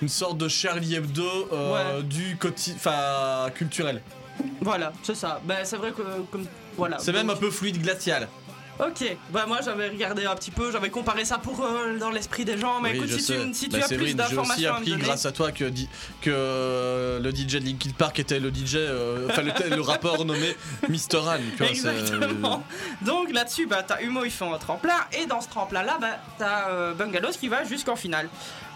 une 0.00 0.08
sorte 0.08 0.38
de 0.38 0.46
Charlie 0.48 0.94
Hebdo 0.94 1.48
euh, 1.52 2.00
du 2.02 2.36
quotidien, 2.36 2.76
enfin 2.76 3.50
culturel. 3.52 4.02
Voilà, 4.60 4.92
c'est 5.02 5.14
ça. 5.16 5.40
Bah 5.44 5.56
c'est 5.64 5.76
vrai 5.76 5.90
que 5.90 6.02
comme 6.30 6.46
voilà. 6.76 6.98
C'est 7.00 7.12
même 7.12 7.28
un 7.28 7.32
Donc, 7.34 7.40
peu 7.42 7.50
fluide 7.50 7.82
glacial. 7.82 8.28
Ok, 8.80 9.16
bah 9.30 9.44
moi 9.46 9.58
j'avais 9.62 9.90
regardé 9.90 10.24
un 10.24 10.34
petit 10.34 10.50
peu, 10.50 10.72
j'avais 10.72 10.88
comparé 10.90 11.24
ça 11.24 11.36
pour 11.38 11.62
euh, 11.64 11.98
dans 11.98 12.10
l'esprit 12.10 12.44
des 12.44 12.56
gens, 12.58 12.80
mais 12.80 12.90
Oui, 12.92 12.96
écoute 12.96 13.10
si 13.10 13.20
sais. 13.20 13.36
tu, 13.36 13.54
si 13.54 13.68
tu 13.68 13.76
Bah, 13.76 13.84
as 13.84 13.86
plus 13.86 13.88
Séverine, 14.08 14.16
J'ai 14.16 14.22
aussi 14.24 14.34
d'informations 14.34 14.72
à 14.72 14.76
appris 14.78 14.90
donner. 14.90 15.02
grâce 15.04 15.26
à 15.26 15.30
toi 15.32 15.52
que, 15.52 15.70
euh, 16.26 17.20
le 17.20 17.30
DJ 17.30 17.58
de 17.60 17.66
Linkin 17.66 17.90
Park 17.96 18.18
était 18.18 18.40
le 18.40 18.50
DJ, 18.50 18.76
euh, 18.76 19.28
enfin 19.30 19.42
le, 19.42 19.76
le 19.76 19.80
rappeur 19.82 20.24
nommé 20.24 20.56
Mr. 20.88 21.18
Han. 21.18 21.38
Tu 21.56 21.64
vois, 21.64 21.74
c'est- 21.74 21.86
euh, 21.86 21.98
Exactement. 22.00 22.64
Donc 23.02 23.30
là-dessus, 23.32 23.66
bah, 23.66 23.82
t'as 23.86 24.00
Humo, 24.00 24.24
ils 24.24 24.30
font 24.30 24.52
un 24.54 24.58
tremplin, 24.58 24.96
et 25.12 25.26
dans 25.26 25.40
ce 25.42 25.48
tremplin-là, 25.48 25.98
bah, 26.00 26.18
t'as 26.38 26.92
Bungalows 26.94 27.32
qui 27.38 27.48
va 27.48 27.64
jusqu'en 27.64 27.94
finale. 27.94 28.28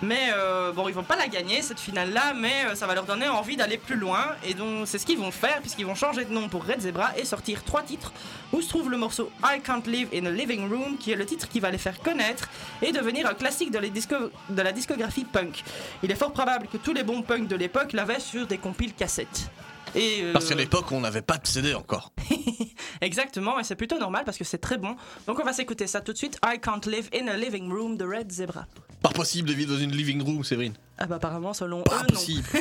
Mais 0.02 0.28
bon, 0.74 0.88
ils 0.88 0.94
vont 0.94 1.02
pas 1.04 1.16
la 1.16 1.26
gagner 1.26 1.62
cette 1.62 1.80
finale-là, 1.80 2.34
mais 2.38 2.74
ça 2.74 2.86
va 2.86 2.94
leur 2.94 3.04
donner 3.06 3.28
envie 3.28 3.56
d'aller 3.56 3.78
plus 3.78 3.96
loin, 3.96 4.26
et 4.46 4.52
donc 4.52 4.86
c'est 4.86 4.98
ce 4.98 5.06
qu'ils 5.06 5.18
vont 5.18 5.30
faire, 5.30 5.60
puisqu'ils 5.62 5.86
vont 5.86 5.94
changer 5.94 6.26
de 6.26 6.32
nom 6.34 6.48
pour 6.50 6.64
Red 6.66 6.82
Zebra 6.82 7.16
et 7.18 7.24
sortir 7.24 7.64
trois 7.64 7.82
titres, 7.82 8.12
où 8.52 8.60
se 8.60 8.68
trouve 8.68 8.90
le 8.90 8.98
morceau 8.98 9.30
I 9.42 9.60
Can't 9.64 9.82
Live 9.86 9.95
in 10.14 10.26
a 10.26 10.30
Living 10.30 10.68
Room, 10.68 10.96
qui 10.98 11.12
est 11.12 11.16
le 11.16 11.26
titre 11.26 11.48
qui 11.48 11.60
va 11.60 11.70
les 11.70 11.78
faire 11.78 12.00
connaître 12.00 12.48
et 12.82 12.92
devenir 12.92 13.26
un 13.28 13.34
classique 13.34 13.70
de, 13.70 13.78
les 13.78 13.90
disco- 13.90 14.30
de 14.50 14.62
la 14.62 14.72
discographie 14.72 15.24
punk. 15.24 15.62
Il 16.02 16.10
est 16.10 16.14
fort 16.16 16.32
probable 16.32 16.66
que 16.68 16.76
tous 16.76 16.92
les 16.92 17.04
bons 17.04 17.22
punks 17.22 17.48
de 17.48 17.56
l'époque 17.56 17.92
l'avaient 17.92 18.20
sur 18.20 18.46
des 18.46 18.58
compiles 18.58 18.94
cassettes. 18.94 19.48
Et, 19.94 20.20
euh, 20.22 20.32
Parce 20.32 20.48
qu'à 20.48 20.54
l'époque, 20.56 20.90
on 20.92 21.00
n'avait 21.00 21.22
pas 21.22 21.38
de 21.38 21.46
CD 21.46 21.74
encore. 21.74 22.12
Exactement, 23.00 23.58
et 23.58 23.64
c'est 23.64 23.76
plutôt 23.76 23.98
normal 23.98 24.24
parce 24.24 24.36
que 24.36 24.44
c'est 24.44 24.58
très 24.58 24.78
bon. 24.78 24.96
Donc 25.26 25.38
on 25.40 25.44
va 25.44 25.52
s'écouter 25.52 25.86
ça 25.86 26.00
tout 26.00 26.12
de 26.12 26.18
suite. 26.18 26.38
I 26.44 26.58
Can't 26.60 26.80
Live 26.86 27.08
in 27.14 27.28
a 27.28 27.36
Living 27.36 27.70
Room 27.72 27.96
de 27.96 28.04
Red 28.04 28.30
Zebra. 28.30 28.66
Pas 29.02 29.10
possible 29.10 29.48
de 29.48 29.54
vivre 29.54 29.74
dans 29.74 29.80
une 29.80 29.92
living 29.92 30.22
room, 30.22 30.44
Séverine. 30.44 30.74
Ah 30.98 31.06
bah 31.06 31.16
apparemment 31.16 31.54
selon 31.54 31.82
Pas 31.82 32.02
eux, 32.02 32.06
possible. 32.08 32.42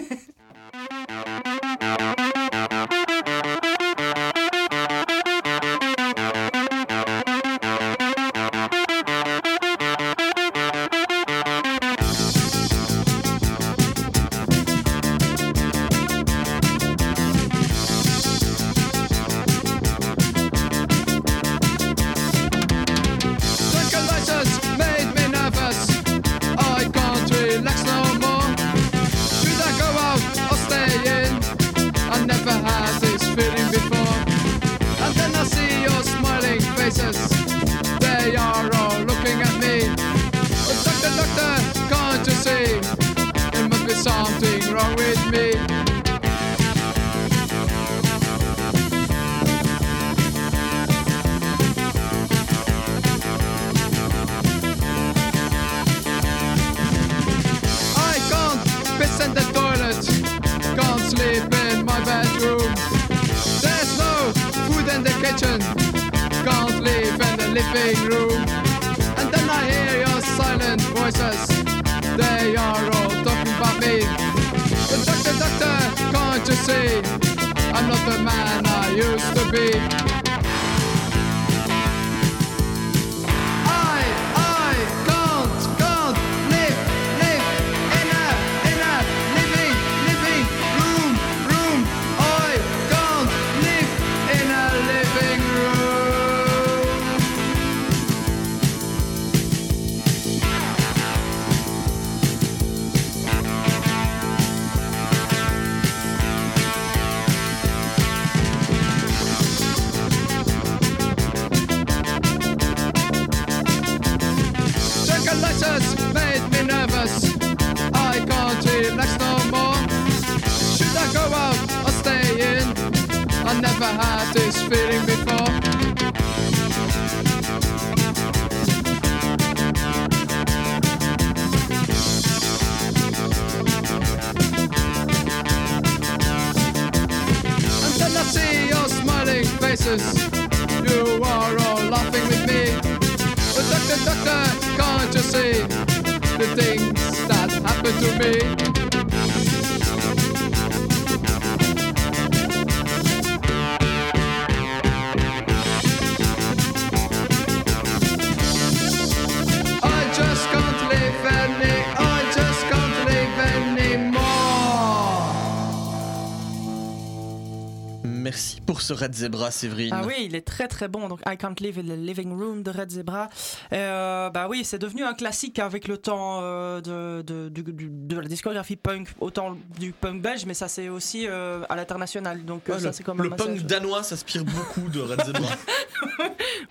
Merci 168.26 168.60
pour 168.60 168.82
ce 168.82 168.92
Red 168.92 169.14
Zebra, 169.14 169.52
Séverine. 169.52 169.92
Ah 169.94 170.02
oui, 170.04 170.16
il 170.22 170.36
est 170.36 170.42
très 170.42 170.68
très 170.68 170.88
bon. 170.88 171.08
Donc 171.10 171.20
I 171.28 171.38
Can't 171.38 171.54
Live 171.60 171.78
in 171.78 171.84
the 171.84 171.96
Living 171.96 172.36
Room 172.36 172.64
de 172.64 172.72
Red 172.72 172.90
Zebra. 172.90 173.30
Euh, 173.72 174.32
bah 174.32 174.48
oui, 174.50 174.66
c'est 174.66 174.80
devenu 174.80 175.04
un 175.04 175.14
classique 175.14 175.60
avec 175.60 175.88
le 175.88 176.00
temps 176.00 176.40
euh, 176.42 176.82
de, 176.82 178.16
la 178.16 178.28
discographie 178.28 178.78
punk, 178.78 179.10
autant 179.20 179.56
du 179.80 179.92
punk 179.92 180.24
belge, 180.24 180.48
mais 180.48 180.56
ça 180.56 180.68
c'est 180.68 180.90
aussi 180.90 181.28
euh, 181.28 181.62
à 181.70 181.76
l'international. 181.76 182.44
Donc 182.46 182.64
Ouais, 182.68 182.80
ça 182.80 182.88
le 182.88 182.94
c'est 182.94 183.04
quand 183.04 183.14
le 183.14 183.30
punk 183.30 183.62
danois 183.62 184.02
s'inspire 184.02 184.44
beaucoup 184.44 184.90
de 184.90 185.02
Red 185.02 185.24
Zebra. 185.24 185.50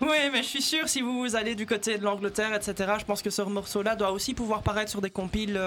Oui, 0.01 0.17
mais 0.33 0.43
je 0.43 0.49
suis 0.49 0.63
sûr, 0.63 0.89
si 0.89 1.03
vous 1.03 1.37
allez 1.37 1.55
du 1.55 1.67
côté 1.67 1.99
de 1.99 2.03
l'Angleterre, 2.03 2.53
etc., 2.53 2.95
je 2.99 3.05
pense 3.05 3.23
que 3.23 3.31
ce 3.31 3.43
morceau-là 3.43 3.95
doit 3.95 4.11
aussi 4.11 4.35
pouvoir 4.35 4.63
paraître 4.63 4.91
sur 4.91 5.01
des 5.01 5.11
compiles 5.11 5.59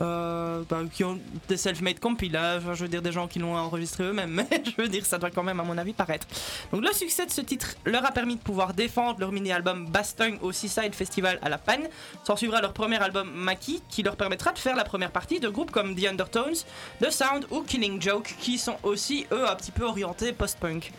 euh, 0.00 0.62
bah, 0.68 0.80
qui 0.92 1.04
ont 1.04 1.18
des 1.48 1.56
self-made 1.56 2.00
compilages, 2.00 2.62
je 2.74 2.82
veux 2.82 2.88
dire 2.88 3.02
des 3.02 3.12
gens 3.12 3.28
qui 3.28 3.38
l'ont 3.38 3.56
enregistré 3.56 4.04
eux-mêmes, 4.04 4.30
mais 4.50 4.62
je 4.64 4.80
veux 4.80 4.88
dire 4.88 5.04
ça 5.04 5.18
doit 5.18 5.30
quand 5.30 5.42
même 5.42 5.60
à 5.60 5.62
mon 5.62 5.76
avis 5.76 5.92
paraître. 5.92 6.26
Donc 6.72 6.82
le 6.82 6.92
succès 6.92 7.26
de 7.26 7.30
ce 7.30 7.40
titre 7.40 7.76
leur 7.84 8.04
a 8.04 8.10
permis 8.12 8.36
de 8.36 8.40
pouvoir 8.40 8.74
défendre 8.74 9.20
leur 9.20 9.32
mini-album 9.32 9.86
Bastung 9.88 10.38
au 10.40 10.52
Seaside 10.52 10.94
Festival 10.94 11.38
à 11.42 11.48
La 11.48 11.58
Panne. 11.58 11.88
S'en 12.24 12.36
suivra 12.36 12.60
leur 12.60 12.72
premier 12.72 12.96
album 13.02 13.30
Maki 13.34 13.82
qui 13.88 14.02
leur 14.02 14.16
permettra 14.16 14.52
de 14.52 14.58
faire 14.58 14.76
la 14.76 14.84
première 14.84 15.10
partie 15.10 15.40
de 15.40 15.48
groupes 15.48 15.70
comme 15.70 15.94
The 15.94 16.06
Undertones, 16.06 16.56
The 17.00 17.10
Sound 17.10 17.46
ou 17.50 17.62
Killing 17.62 18.00
Joke 18.00 18.34
qui 18.40 18.58
sont 18.58 18.76
aussi 18.82 19.26
eux 19.32 19.48
un 19.48 19.54
petit 19.56 19.72
peu 19.72 19.84
orientés 19.84 20.32
post-punk. 20.32 20.92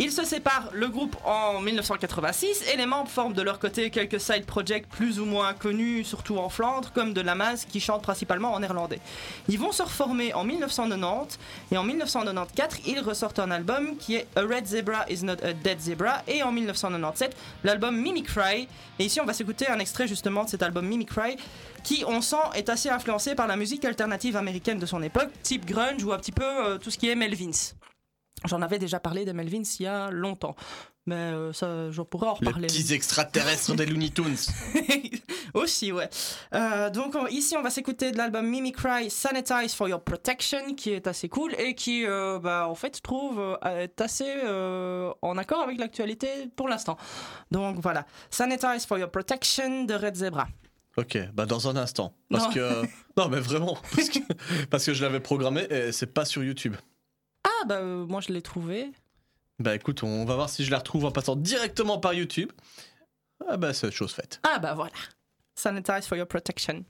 Ils 0.00 0.12
se 0.12 0.24
séparent 0.24 0.70
le 0.72 0.86
groupe 0.86 1.16
en 1.24 1.60
1986 1.60 2.62
et 2.72 2.76
les 2.76 2.86
membres 2.86 3.10
forment 3.10 3.32
de 3.32 3.42
leur 3.42 3.58
côté 3.58 3.90
quelques 3.90 4.20
side 4.20 4.46
projects 4.46 4.86
plus 4.86 5.18
ou 5.18 5.24
moins 5.24 5.54
connus, 5.54 6.04
surtout 6.04 6.38
en 6.38 6.48
Flandre, 6.48 6.92
comme 6.92 7.12
de 7.12 7.20
Lamaze 7.20 7.64
qui 7.64 7.80
chante 7.80 8.02
principalement 8.02 8.54
en 8.54 8.60
néerlandais. 8.60 9.00
Ils 9.48 9.58
vont 9.58 9.72
se 9.72 9.82
reformer 9.82 10.32
en 10.34 10.44
1990 10.44 11.40
et 11.72 11.76
en 11.76 11.82
1994 11.82 12.82
ils 12.86 13.00
ressortent 13.00 13.40
un 13.40 13.50
album 13.50 13.96
qui 13.96 14.14
est 14.14 14.28
A 14.36 14.42
Red 14.42 14.66
Zebra 14.66 15.04
is 15.10 15.24
not 15.24 15.42
a 15.42 15.52
Dead 15.52 15.80
Zebra 15.80 16.22
et 16.28 16.44
en 16.44 16.52
1997 16.52 17.36
l'album 17.64 17.96
Mimicry. 18.00 18.68
Et 19.00 19.04
ici 19.04 19.20
on 19.20 19.24
va 19.24 19.32
s'écouter 19.32 19.66
un 19.66 19.80
extrait 19.80 20.06
justement 20.06 20.44
de 20.44 20.48
cet 20.48 20.62
album 20.62 20.86
Mimicry 20.86 21.38
qui 21.82 22.04
on 22.06 22.20
sent 22.20 22.36
est 22.54 22.68
assez 22.68 22.88
influencé 22.88 23.34
par 23.34 23.48
la 23.48 23.56
musique 23.56 23.84
alternative 23.84 24.36
américaine 24.36 24.78
de 24.78 24.86
son 24.86 25.02
époque, 25.02 25.30
type 25.42 25.66
grunge 25.66 26.04
ou 26.04 26.12
un 26.12 26.18
petit 26.18 26.30
peu 26.30 26.44
euh, 26.44 26.78
tout 26.78 26.92
ce 26.92 26.98
qui 26.98 27.08
est 27.08 27.16
Melvins. 27.16 27.74
J'en 28.44 28.62
avais 28.62 28.78
déjà 28.78 29.00
parlé 29.00 29.24
des 29.24 29.32
Melvins 29.32 29.62
il 29.80 29.82
y 29.82 29.86
a 29.86 30.10
longtemps. 30.10 30.54
Mais 31.06 31.14
euh, 31.14 31.52
ça, 31.54 31.90
j'en 31.90 32.04
pourrais 32.04 32.28
en 32.28 32.36
Les 32.40 32.48
reparler. 32.48 32.66
petits 32.66 32.92
extraterrestres 32.92 33.74
des 33.74 33.86
Looney 33.86 34.10
Tunes. 34.10 34.36
Aussi, 35.54 35.90
ouais. 35.90 36.08
Euh, 36.54 36.90
donc 36.90 37.14
on- 37.14 37.26
ici, 37.28 37.56
on 37.56 37.62
va 37.62 37.70
s'écouter 37.70 38.12
de 38.12 38.18
l'album 38.18 38.46
Mimicry 38.46 39.10
Sanitize 39.10 39.74
for 39.74 39.88
Your 39.88 40.02
Protection, 40.02 40.74
qui 40.74 40.90
est 40.90 41.06
assez 41.06 41.28
cool 41.28 41.54
et 41.58 41.74
qui, 41.74 42.04
euh, 42.06 42.38
bah, 42.38 42.68
en 42.68 42.74
fait, 42.74 42.96
je 42.98 43.02
trouve 43.02 43.58
est 43.64 44.00
assez 44.00 44.32
en 45.22 45.38
accord 45.38 45.62
avec 45.62 45.78
l'actualité 45.78 46.28
pour 46.56 46.68
l'instant. 46.68 46.96
Donc 47.50 47.78
voilà, 47.80 48.06
Sanitize 48.30 48.84
for 48.86 48.98
Your 48.98 49.10
Protection 49.10 49.84
de 49.84 49.94
Red 49.94 50.14
Zebra. 50.16 50.46
Ok, 50.96 51.16
bah 51.32 51.46
dans 51.46 51.68
un 51.68 51.76
instant. 51.76 52.12
Parce 52.30 52.44
Non. 52.44 52.50
que. 52.52 52.82
Non, 53.16 53.28
mais 53.28 53.40
vraiment. 53.40 53.76
Parce 53.96 54.08
que, 54.10 54.18
parce 54.70 54.84
que 54.86 54.92
je 54.94 55.02
l'avais 55.02 55.18
programmé 55.20 55.66
et 55.70 55.90
c'est 55.90 56.06
pas 56.12 56.24
sur 56.24 56.44
YouTube. 56.44 56.76
Ah 57.48 57.64
bah 57.66 57.76
euh, 57.76 58.06
moi 58.06 58.20
je 58.20 58.32
l'ai 58.32 58.42
trouvé. 58.42 58.92
Bah 59.58 59.74
écoute, 59.74 60.02
on 60.02 60.24
va 60.24 60.34
voir 60.36 60.50
si 60.50 60.64
je 60.64 60.70
la 60.70 60.78
retrouve 60.78 61.04
en 61.04 61.10
passant 61.10 61.34
directement 61.34 61.98
par 61.98 62.14
YouTube. 62.14 62.52
Ah 63.48 63.56
bah 63.56 63.72
c'est 63.72 63.90
chose 63.90 64.12
faite. 64.12 64.40
Ah 64.44 64.58
bah 64.58 64.74
voilà, 64.74 64.92
Sanitize 65.54 66.06
for 66.06 66.16
Your 66.16 66.28
Protection. 66.28 66.84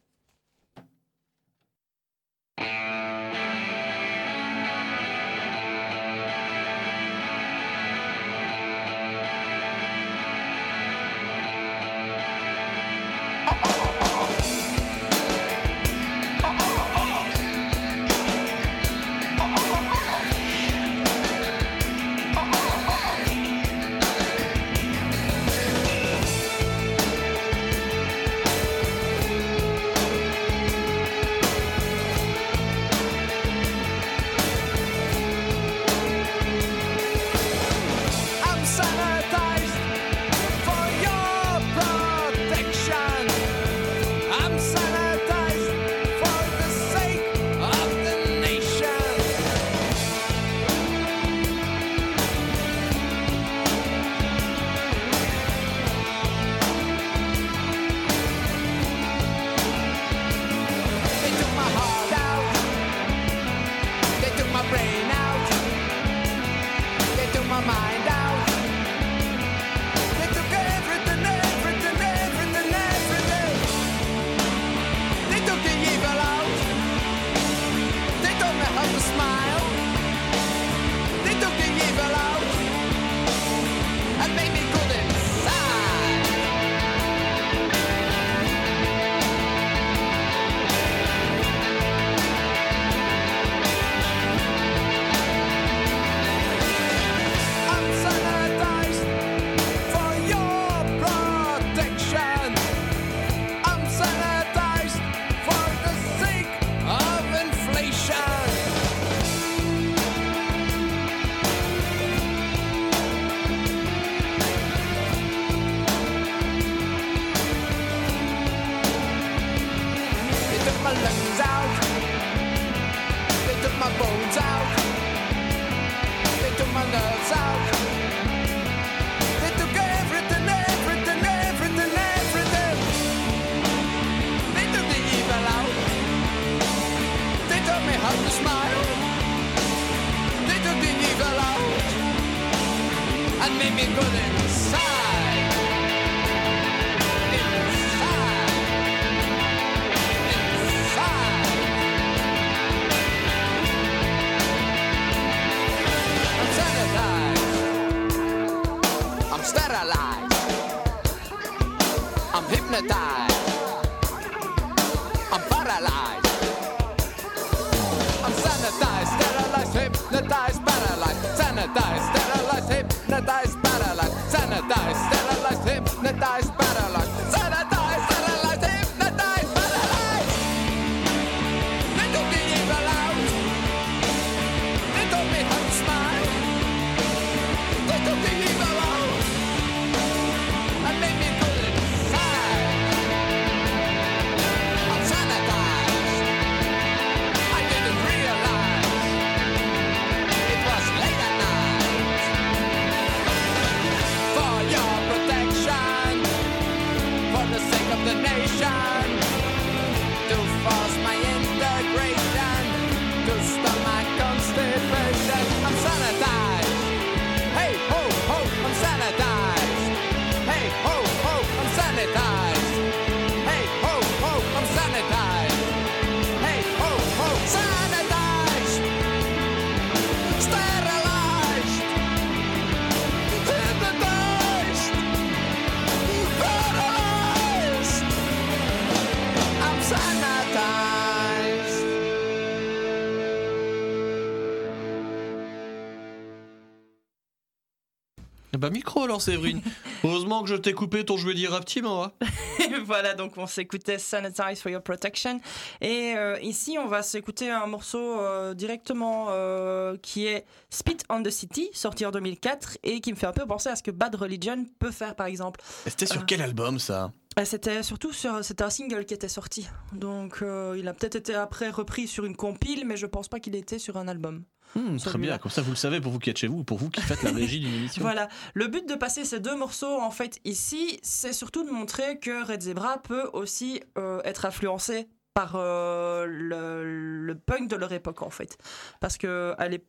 Alors 249.05 249.23
Séverine. 249.23 249.63
Heureusement 250.05 250.43
que 250.43 250.49
je 250.49 250.55
t'ai 250.57 250.73
coupé 250.73 251.05
ton 251.05 251.17
jouet 251.17 251.35
dire 251.35 251.59
petit 251.61 251.81
moi. 251.83 252.13
voilà, 252.85 253.15
donc 253.15 253.33
on 253.37 253.47
s'écoutait 253.47 253.99
Sanitize 253.99 254.61
for 254.61 254.71
Your 254.71 254.83
Protection. 254.83 255.41
Et 255.81 256.15
euh, 256.17 256.39
ici, 256.41 256.77
on 256.79 256.87
va 256.87 257.03
s'écouter 257.03 257.51
un 257.51 257.67
morceau 257.67 258.21
euh, 258.21 258.55
directement 258.55 259.27
euh, 259.31 259.97
qui 260.03 260.27
est 260.27 260.45
Spit 260.71 260.99
on 261.09 261.23
the 261.23 261.31
City, 261.31 261.69
sorti 261.73 262.05
en 262.07 262.11
2004, 262.11 262.79
et 262.83 263.01
qui 263.01 263.13
me 263.13 263.17
fait 263.17 263.27
un 263.27 263.33
peu 263.33 263.47
penser 263.47 263.69
à 263.69 263.77
ce 263.77 263.83
que 263.83 263.91
Bad 263.91 264.15
Religion 264.15 264.65
peut 264.79 264.91
faire, 264.91 265.15
par 265.15 265.27
exemple. 265.27 265.61
C'était 265.87 266.07
sur 266.07 266.21
Euh. 266.21 266.25
quel 266.27 266.43
album 266.43 266.79
ça? 266.79 267.11
C'était 267.45 267.83
surtout 267.83 268.13
sur, 268.13 268.45
c'était 268.45 268.65
un 268.65 268.71
single 268.71 269.05
qui 269.05 269.15
était 269.15 269.29
sorti. 269.29 269.69
Donc 269.93 270.39
euh, 270.43 270.77
il 270.79 270.89
a 270.89 270.93
peut-être 270.93 271.17
été 271.17 271.35
après 271.35 271.71
repris 271.71 272.07
sur 272.09 272.25
une 272.25 272.37
compile, 272.37 272.85
mais 272.87 272.97
je 272.97 273.07
pense 273.07 273.29
pas 273.29 273.41
qu'il 273.41 273.55
était 273.55 273.79
sur 273.79 273.97
un 273.97 274.09
album. 274.09 274.45
Hmm, 274.75 274.97
Très 274.99 275.19
bien, 275.19 275.39
comme 275.39 275.51
ça 275.51 275.63
vous 275.63 275.71
le 275.71 275.77
savez 275.77 276.01
pour 276.01 276.13
vous 276.13 276.19
qui 276.19 276.29
êtes 276.29 276.37
chez 276.37 276.47
vous, 276.47 276.63
pour 276.63 276.77
vous 276.79 276.91
qui 276.91 277.01
faites 277.01 277.23
la 277.23 277.31
régie 277.33 277.61
d'une 277.61 277.73
émission. 277.75 278.03
Voilà. 278.03 278.29
Le 278.55 278.67
but 278.67 278.87
de 278.87 278.95
passer 278.95 279.25
ces 279.25 279.41
deux 279.41 279.57
morceaux, 279.57 279.99
en 280.01 280.11
fait, 280.11 280.39
ici, 280.45 280.99
c'est 281.03 281.33
surtout 281.33 281.65
de 281.65 281.71
montrer 281.71 282.19
que 282.19 282.47
Red 282.47 282.61
Zebra 282.63 282.99
peut 283.03 283.31
aussi 283.33 283.81
euh, 283.97 284.21
être 284.25 284.45
influencé 284.45 285.09
par 285.33 285.53
euh, 285.55 286.27
le, 286.29 287.25
le 287.25 287.35
punk 287.39 287.71
de 287.71 287.77
leur 287.77 287.93
époque, 287.93 288.21
en 288.23 288.31
fait. 288.31 288.59
Parce 289.01 289.17
que 289.17 289.55
à 289.57 289.69
l'époque, 289.69 289.89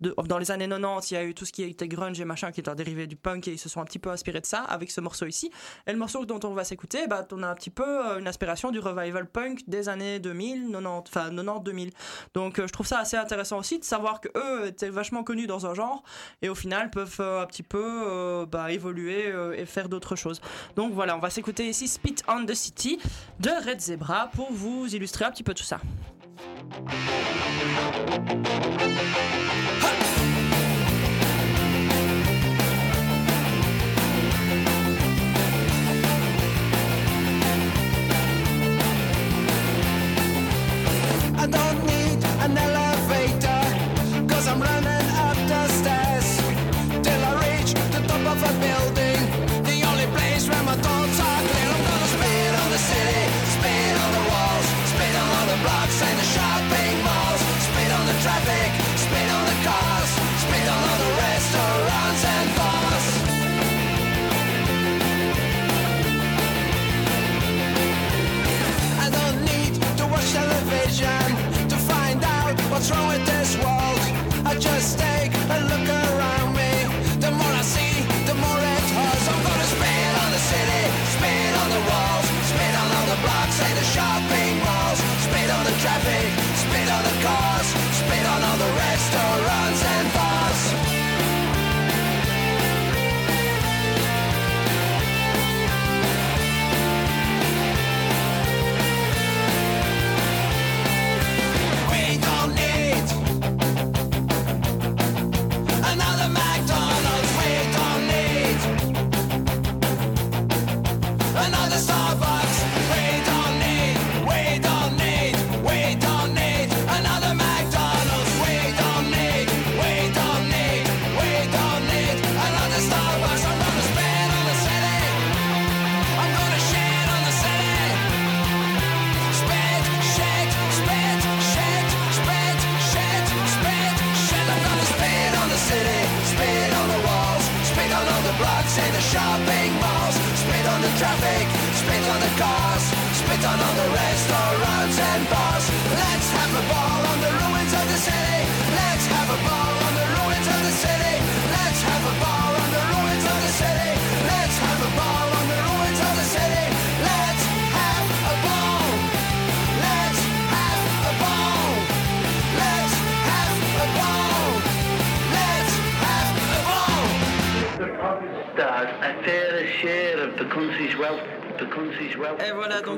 de- 0.00 0.14
dans 0.26 0.38
les 0.38 0.50
années 0.50 0.66
90, 0.68 1.10
il 1.10 1.14
y 1.14 1.16
a 1.16 1.24
eu 1.24 1.34
tout 1.34 1.44
ce 1.44 1.52
qui 1.52 1.62
était 1.62 1.86
grunge 1.86 2.20
et 2.20 2.24
machin 2.24 2.50
qui 2.50 2.60
est 2.60 2.68
un 2.68 2.74
dérivé 2.74 3.06
du 3.06 3.16
punk 3.16 3.46
et 3.46 3.52
ils 3.52 3.58
se 3.58 3.68
sont 3.68 3.80
un 3.80 3.84
petit 3.84 3.98
peu 4.00 4.10
inspirés 4.10 4.40
de 4.40 4.46
ça 4.46 4.62
avec 4.62 4.90
ce 4.90 5.00
morceau 5.00 5.26
ici. 5.26 5.50
Et 5.86 5.92
le 5.92 5.98
morceau 5.98 6.24
dont 6.26 6.40
on 6.42 6.54
va 6.54 6.64
s'écouter, 6.64 7.06
bah, 7.06 7.26
on 7.32 7.42
a 7.42 7.46
un 7.48 7.54
petit 7.54 7.70
peu 7.70 7.84
euh, 7.84 8.18
une 8.18 8.26
inspiration 8.26 8.70
du 8.72 8.80
revival 8.80 9.26
punk 9.28 9.60
des 9.68 9.88
années 9.88 10.18
2000, 10.18 10.72
90, 10.72 10.86
enfin 11.08 11.30
90-2000. 11.30 11.92
Donc 12.34 12.58
euh, 12.58 12.66
je 12.66 12.72
trouve 12.72 12.86
ça 12.86 12.98
assez 12.98 13.16
intéressant 13.16 13.58
aussi 13.58 13.78
de 13.78 13.84
savoir 13.84 14.20
que 14.20 14.28
eux 14.36 14.66
étaient 14.66 14.90
vachement 14.90 15.22
connus 15.22 15.46
dans 15.46 15.66
un 15.66 15.74
genre 15.74 16.02
et 16.42 16.48
au 16.48 16.54
final 16.56 16.90
peuvent 16.90 17.16
euh, 17.20 17.42
un 17.42 17.46
petit 17.46 17.62
peu 17.62 18.46
bah, 18.50 18.72
évoluer 18.72 19.32
et 19.56 19.66
faire 19.66 19.88
d'autres 19.88 20.16
choses. 20.16 20.40
Donc 20.76 20.92
voilà, 20.92 21.16
on 21.16 21.20
va 21.20 21.30
s'écouter 21.30 21.68
ici 21.68 21.86
Spit 21.88 22.16
on 22.28 22.44
the 22.44 22.54
City 22.54 22.98
de 23.38 23.50
Red 23.50 23.80
Zebra 23.80 24.30
pour 24.34 24.52
vous 24.52 24.86
illustrer 24.94 25.24
un 25.24 25.30
petit 25.30 25.42
peu 25.42 25.54
tout 25.54 25.62
ça. 25.64 25.80
I 29.82 30.49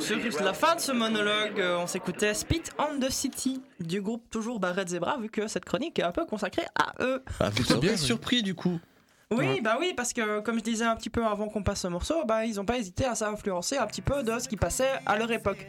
Sur 0.03 0.17
country's 0.17 0.41
la 0.41 0.53
fin 0.53 0.75
de 0.75 0.81
ce 0.81 0.91
monologue, 0.91 1.61
euh, 1.61 1.79
on 1.79 1.87
s'écoutait 1.87 2.35
Spit 2.35 2.63
on 2.77 2.99
the 2.99 3.09
City 3.09 3.63
du 3.79 4.01
groupe 4.01 4.29
toujours 4.31 4.61
Red 4.61 4.89
Zebra, 4.89 5.17
vu 5.19 5.29
que 5.29 5.47
cette 5.47 5.65
chronique 5.65 5.99
est 5.99 6.03
un 6.03 6.11
peu 6.11 6.25
consacrée 6.27 6.67
à 6.75 6.93
eux. 7.05 7.23
Ah, 7.39 7.51
vous 7.51 7.79
bien, 7.79 7.93
oui. 7.93 7.99
surpris 7.99 8.43
du 8.43 8.55
coup. 8.55 8.81
Oui, 9.31 9.61
bah 9.63 9.77
oui, 9.81 9.95
parce 9.97 10.13
que 10.13 10.41
comme 10.41 10.59
je 10.59 10.65
disais 10.65 10.85
un 10.85 10.97
petit 10.97 11.09
peu 11.09 11.25
avant 11.25 11.49
qu'on 11.49 11.63
passe 11.63 11.83
ce 11.83 11.89
morceau, 11.89 12.25
bah 12.27 12.45
ils 12.45 12.61
ont 12.61 12.65
pas 12.65 12.79
hésité 12.79 13.05
à 13.05 13.15
s'influencer 13.15 13.79
un 13.79 13.87
petit 13.87 14.03
peu 14.03 14.23
de 14.23 14.39
ce 14.39 14.49
qui 14.49 14.57
passait 14.57 14.91
à 15.07 15.17
leur 15.17 15.31
époque. 15.31 15.67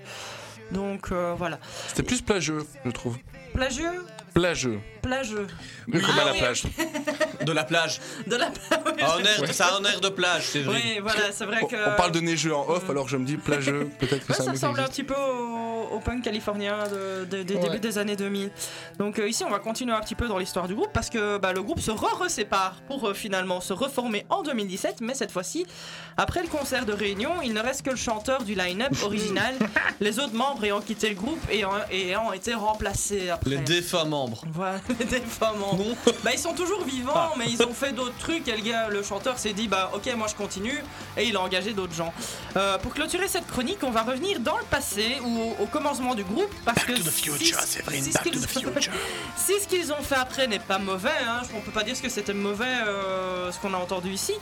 Donc 0.72 1.12
euh, 1.12 1.36
voilà. 1.38 1.60
C'était 1.88 2.04
plus 2.04 2.22
plagieux, 2.22 2.66
je 2.84 2.92
trouve. 2.92 3.18
Plagieux 3.54 4.04
Plagieux. 4.34 4.82
Plageux. 5.04 5.48
Oui, 5.88 6.02
comme 6.02 6.20
à 6.20 6.26
la 6.26 6.32
oui, 6.32 6.40
plage. 6.40 6.64
De 7.46 7.52
la 7.52 7.64
plage. 7.64 8.00
De 8.28 8.36
la 8.36 8.48
oui, 8.48 8.92
Ah, 9.02 9.16
un 9.20 9.24
air, 9.44 9.54
Ça 9.54 9.68
a 9.68 9.78
un 9.80 9.84
air 9.84 10.00
de 10.02 10.10
plage, 10.10 10.44
c'est 10.52 10.62
vrai. 10.62 10.82
oui, 10.84 11.00
voilà, 11.02 11.32
c'est 11.32 11.46
vrai 11.46 11.60
On, 11.62 11.68
que. 11.68 11.76
on 11.76 11.96
parle 11.96 12.12
de 12.12 12.20
neigeux 12.20 12.56
en 12.56 12.68
off, 12.70 12.90
alors 12.90 13.08
je 13.10 13.18
me 13.18 13.26
dis 13.26 13.38
plagieux. 13.38 13.90
Peut-être 14.00 14.26
que 14.26 14.32
Ouais, 14.32 14.38
ça 14.38 14.44
qui 14.46 14.50
ressemble 14.52 14.80
un 14.80 14.84
petit 14.88 15.04
peu 15.04 15.14
au, 15.16 15.63
au 15.92 16.00
punk 16.00 16.24
californien 16.24 16.84
de, 16.92 17.26
de- 17.26 17.44
des 17.44 17.56
Ouais. 17.56 17.62
débuts 17.62 17.80
des 17.80 17.98
années 17.98 18.16
2000. 18.16 18.52
Donc 19.00 19.20
euh, 19.20 19.28
ici, 19.28 19.44
on 19.44 19.50
va 19.50 19.60
continuer 19.60 19.94
un 19.94 20.00
petit 20.02 20.16
peu 20.16 20.28
dans 20.28 20.38
l'histoire 20.38 20.68
du 20.68 20.76
groupe 20.76 20.92
parce 20.94 21.10
que 21.10 21.38
bah, 21.38 21.54
le 21.54 21.62
groupe 21.62 21.80
se 21.80 21.92
re-resépare 21.92 22.82
pour 22.88 23.08
euh, 23.10 23.14
finalement 23.14 23.62
se 23.62 23.74
reformer 23.74 24.26
en 24.30 24.42
2017, 24.44 24.98
mais 25.02 25.14
cette 25.14 25.32
fois-ci, 25.32 25.66
après 26.18 26.42
le 26.42 26.48
concert 26.48 26.86
de 26.86 26.94
réunion, 26.94 27.32
il 27.44 27.54
ne 27.54 27.60
reste 27.62 27.84
que 27.84 27.90
le 27.90 27.96
chanteur 27.96 28.44
du 28.44 28.56
line-up 28.56 28.94
original, 29.04 29.56
les 30.00 30.20
autres 30.20 30.34
membres 30.36 30.64
ayant 30.66 30.82
quitté 30.82 31.10
le 31.10 31.16
groupe 31.16 31.40
et 31.52 31.58
ayant, 31.60 31.72
et 31.92 32.10
ayant 32.10 32.32
été 32.34 32.54
remplacés 32.54 33.30
après. 33.30 33.50
Les 33.52 33.58
défunts 33.58 34.06
membres. 34.06 34.44
Voilà, 34.52 34.80
les 35.00 35.06
déformants. 35.06 35.78
Bah, 36.24 36.32
ils 36.34 36.40
sont 36.40 36.54
toujours 36.54 36.84
vivants, 36.84 37.32
mais 37.38 37.46
ils 37.50 37.62
ont 37.64 37.74
fait 37.74 37.92
d'autres 37.92 38.18
trucs. 38.18 38.48
Et 38.48 38.56
le 38.56 38.62
gars, 38.64 38.88
le 38.90 39.04
chanteur 39.04 39.38
s'est 39.40 39.54
dit, 39.54 39.68
bah 39.68 39.92
ok, 39.94 40.14
moi 40.18 40.28
je 40.28 40.36
continue. 40.36 40.84
Et 41.18 41.26
il 41.26 41.36
a 41.36 41.42
engagé 41.42 41.74
d'autres 41.74 41.94
gens. 41.94 42.14
Euh, 42.58 42.78
pour 42.78 42.94
clôturer 42.94 43.28
cette 43.28 43.48
chronique, 43.48 43.80
on 43.84 43.92
va 43.92 44.02
revenir 44.04 44.40
dans 44.40 44.58
le 44.58 44.64
passé 44.66 45.18
au, 45.24 45.64
au 45.64 45.66
commencement 45.74 46.16
du 46.16 46.24
groupe. 46.24 46.54
Parce 46.64 46.84
que 46.86 46.94
to 46.94 47.04
the 47.04 47.10
future, 47.10 47.60
si, 47.60 47.68
Séverine, 47.74 48.04
si 48.04 48.12
ce 48.12 48.18
back 48.18 48.24
to 48.24 48.30
qu'ils- 48.30 48.42
the 48.42 48.48
future. 48.50 48.92
si 49.36 49.54
ce 49.62 49.68
qu'ils 49.68 49.92
ont 49.92 50.02
fait 50.02 50.16
après 50.16 50.48
n'est 50.48 50.60
pas 50.60 50.78
mauvais, 50.78 51.10
hein, 51.28 51.42
on 51.56 51.60
peut 51.62 51.72
pas 51.72 51.84
dire 51.84 52.00
que 52.02 52.08
c'était 52.10 52.34
mauvais 52.34 52.66
euh, 52.88 53.52
ce 53.52 53.58
qu'on 53.60 53.74
a 53.74 53.78
entendu 53.78 54.10
ici, 54.12 54.34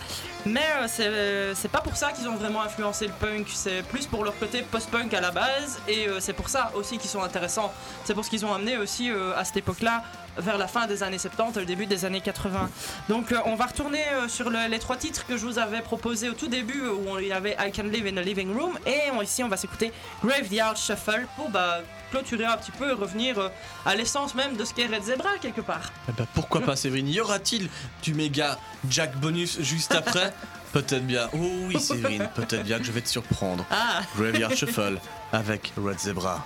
mais 0.46 0.62
euh, 0.78 0.88
c'est- 0.88 1.56
c'est 1.60 1.72
pas 1.72 1.80
pour 1.82 1.96
ça 1.96 2.12
qu'ils 2.12 2.28
ont 2.28 2.36
vraiment 2.36 2.62
influencé 2.62 3.08
le 3.08 3.14
punk, 3.14 3.48
c'est 3.54 3.82
plus 3.84 4.06
pour 4.06 4.24
leur 4.24 4.38
côté 4.38 4.62
post-punk 4.62 5.14
à 5.14 5.22
la 5.22 5.32
base, 5.32 5.80
et 5.88 6.08
euh, 6.08 6.20
c'est 6.20 6.34
pour 6.34 6.50
ça 6.50 6.72
aussi 6.76 6.98
qu'ils 6.98 7.10
sont 7.10 7.24
intéressants. 7.24 7.74
C'est 8.04 8.14
pour 8.14 8.26
ce 8.26 8.30
qu'ils 8.30 8.46
ont 8.46 8.54
amené 8.54 8.78
aussi 8.78 9.10
euh, 9.10 9.36
à 9.38 9.46
cette 9.46 9.58
époque-là 9.58 10.04
vers 10.38 10.58
la 10.58 10.68
fin 10.68 10.88
des 10.88 11.04
années 11.04 11.18
70 11.18 11.58
et 11.58 11.60
le 11.62 11.66
début 11.66 11.86
des 11.86 12.06
années 12.06 12.22
80. 12.22 12.70
Donc 13.10 13.32
euh, 13.32 13.38
on 13.46 13.56
va 13.56 13.66
retourner 13.66 14.04
euh, 14.14 14.28
sur 14.28 14.50
le- 14.50 14.68
les 14.70 14.80
trois 14.80 14.96
titres 14.98 15.26
que 15.26 15.38
je 15.38 15.46
vous 15.46 15.60
avais 15.60 15.82
proposés 15.82 16.30
au 16.30 16.34
tout 16.34 16.48
début 16.48 16.82
où 16.88 17.10
on- 17.10 17.20
il 17.20 17.28
y 17.28 17.32
avait 17.34 17.58
I 17.60 17.72
Can 17.72 17.84
Live 17.84 18.08
in 18.08 18.18
a 18.18 18.22
Living 18.22 18.54
Room 18.58 18.78
et 18.86 19.12
on- 19.14 19.22
ici 19.22 19.44
on 19.44 19.48
va 19.50 19.58
s'écouter 19.58 19.92
Graveyard 20.24 20.78
Shuffle 20.78 21.26
pour 21.36 21.50
bah, 21.50 21.80
clôturer 22.12 22.46
un 22.46 22.58
petit 22.58 22.72
peu 22.72 22.90
et 22.90 22.94
revenir 22.94 23.40
euh, 23.40 23.50
à 23.86 23.96
l'essence 23.96 24.36
même 24.36 24.56
de 24.56 24.66
ce 24.66 24.74
qu'est 24.74 24.88
Red 24.88 25.04
Zebra 25.04 25.30
quelque 25.42 25.62
part. 25.62 25.92
Eh 26.10 26.12
ben, 26.14 26.26
pourquoi 26.34 26.62
pas, 26.62 26.76
Séverine? 26.76 27.08
Y 27.08 27.20
aura-t-il 27.22 27.70
du 28.04 28.14
méga 28.14 28.58
Jack 28.90 29.16
bonus 29.18 29.60
juste 29.62 29.94
après? 29.94 30.34
Peut-être 30.74 31.06
bien. 31.06 31.28
Oh 31.34 31.38
oui, 31.68 31.78
Séverine, 31.82 32.30
peut-être 32.34 32.64
bien 32.64 32.78
que 32.80 32.86
je 32.86 32.94
vais 32.94 33.02
te 33.02 33.10
surprendre. 33.10 33.66
Ah 33.70 34.02
Graveyard 34.18 34.56
Shuffle 34.56 35.00
avec 35.34 35.74
Red 35.78 36.00
Zebra. 36.00 36.46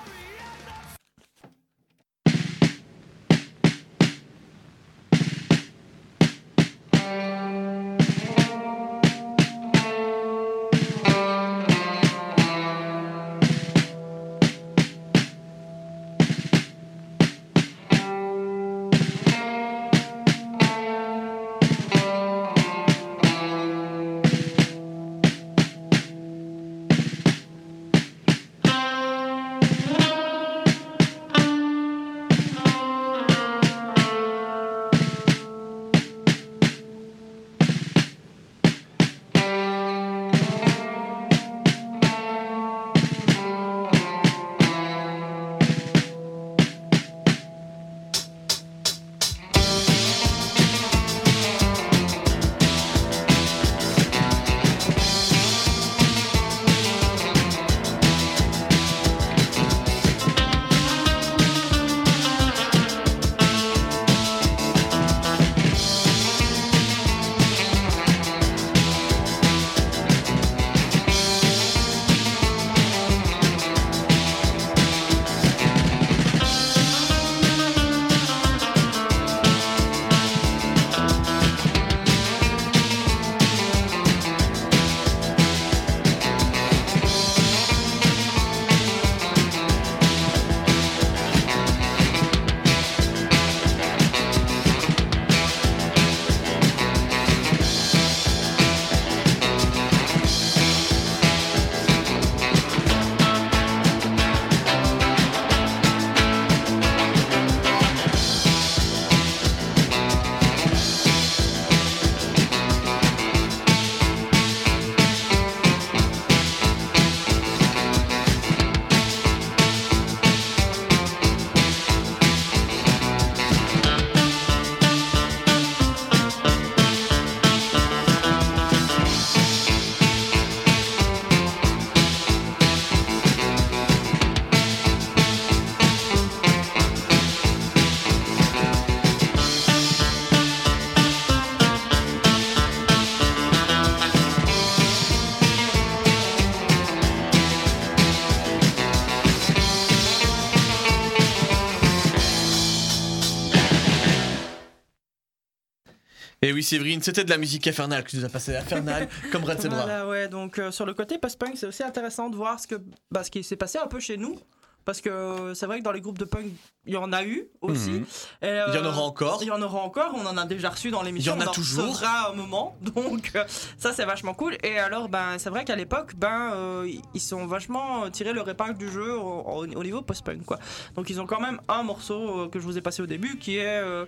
Et 156.46 156.54
oui, 156.54 156.62
Séverine, 156.62 157.02
c'était 157.02 157.24
de 157.24 157.32
la 157.32 157.39
musique 157.39 157.66
infernale 157.66 158.04
que 158.04 158.12
tu 158.12 158.18
nous 158.18 158.26
as 158.26 158.30
passé. 158.30 158.56
Infernale, 158.56 159.10
comme 159.32 159.43
Red 159.43 159.62
Zebra. 159.62 159.82
Voilà, 159.82 160.08
ouais, 160.08 160.28
donc 160.28 160.60
euh, 160.60 160.70
sur 160.70 160.86
le 160.86 160.93
côté 160.93 161.18
post-punk, 161.18 161.54
c'est 161.56 161.66
aussi 161.66 161.82
intéressant 161.82 162.30
de 162.30 162.36
voir 162.36 162.60
ce, 162.60 162.68
que, 162.68 162.76
bah, 163.10 163.24
ce 163.24 163.32
qui 163.32 163.43
s'est 163.43 163.56
passé 163.56 163.80
un 163.80 163.88
peu 163.88 164.00
chez 164.00 164.16
nous. 164.16 164.38
Parce 164.86 165.02
que 165.02 165.10
euh, 165.10 165.54
c'est 165.56 165.66
vrai 165.66 165.80
que 165.80 165.84
dans 165.84 165.91
les 165.91 166.02
groupes 166.02 166.20
de 166.20 166.26
punk, 166.26 166.46
il 166.86 166.93
y 166.93 166.98
en 166.98 167.12
a 167.14 167.26
eu 167.26 167.48
aussi. 167.66 167.89
Mhm. 167.91 168.05
Et, 168.41 168.45
euh, 168.47 168.66
Il 168.70 168.76
y 168.76 168.78
en 168.80 168.86
aura 168.86 169.01
encore. 169.01 169.39
Il 169.41 169.47
y 169.47 169.51
en 169.51 169.61
aura 169.61 169.80
encore, 169.80 170.13
on 170.16 170.26
en 170.26 170.38
a 170.38 170.45
déjà 170.45 170.70
reçu 170.70 170.91
dans 170.91 171.01
l'émission. 171.01 171.36
Il 171.36 171.39
y 171.39 171.43
en 171.43 171.47
a 171.47 171.49
on 171.49 171.53
toujours. 171.53 171.88
recevra 171.89 172.30
un 172.32 172.34
moment, 172.34 172.76
donc 172.82 173.32
euh, 173.36 173.43
ça 173.78 173.93
c'est 173.93 174.05
vachement 174.05 174.34
cool. 174.34 174.57
Et 174.63 174.78
alors, 174.80 175.09
ben, 175.09 175.38
c'est 175.38 175.49
vrai 175.49 175.66
qu'à 175.66 175.76
l'époque, 175.76 176.13
ben, 176.16 176.51
euh, 176.53 176.91
ils 177.13 177.22
sont 177.22 177.45
vachement 177.45 178.05
euh, 178.05 178.09
tirés 178.09 178.34
leur 178.34 178.47
épingle 178.49 178.78
du 178.78 178.91
jeu 178.91 179.16
au, 179.18 179.41
au- 179.41 179.66
au 179.68 179.84
niveau 179.84 180.01
post-punk, 180.01 180.43
quoi. 180.45 180.59
Donc 180.95 181.09
ils 181.09 181.20
ont 181.22 181.26
quand 181.26 181.39
même 181.41 181.59
un 181.68 181.84
morceau 181.84 182.41
euh, 182.43 182.47
que 182.49 182.59
je 182.59 182.66
vous 182.66 182.78
ai 182.78 182.82
passé 182.82 183.01
au 183.01 183.05
début 183.07 183.38
qui 183.38 183.57
est 183.57 183.66
euh, 183.78 184.05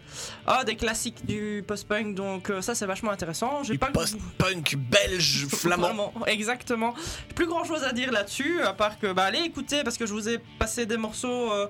des 0.65 0.75
classiques 0.75 1.25
du 1.25 1.63
post-punk, 1.67 2.15
donc 2.15 2.49
euh, 2.49 2.61
ça 2.61 2.75
c'est 2.75 2.85
vachement 2.85 3.11
intéressant. 3.11 3.63
J'ai 3.63 3.77
pas 3.77 3.87
le- 3.87 3.93
post-punk 3.93 4.75
belge 4.77 5.47
flamand. 5.49 6.13
Exactement. 6.25 6.93
Plus 7.35 7.47
grand 7.47 7.63
chose 7.63 7.83
à 7.83 7.91
dire 7.93 8.11
là-dessus, 8.11 8.61
à 8.61 8.73
part 8.73 8.99
que 8.99 9.11
bah, 9.13 9.23
allez 9.23 9.39
écouter 9.39 9.83
parce 9.83 9.97
que 9.97 10.05
je 10.05 10.13
vous 10.13 10.29
ai 10.29 10.37
passé 10.59 10.85
des 10.85 10.97
morceaux 10.97 11.51
euh, 11.51 11.67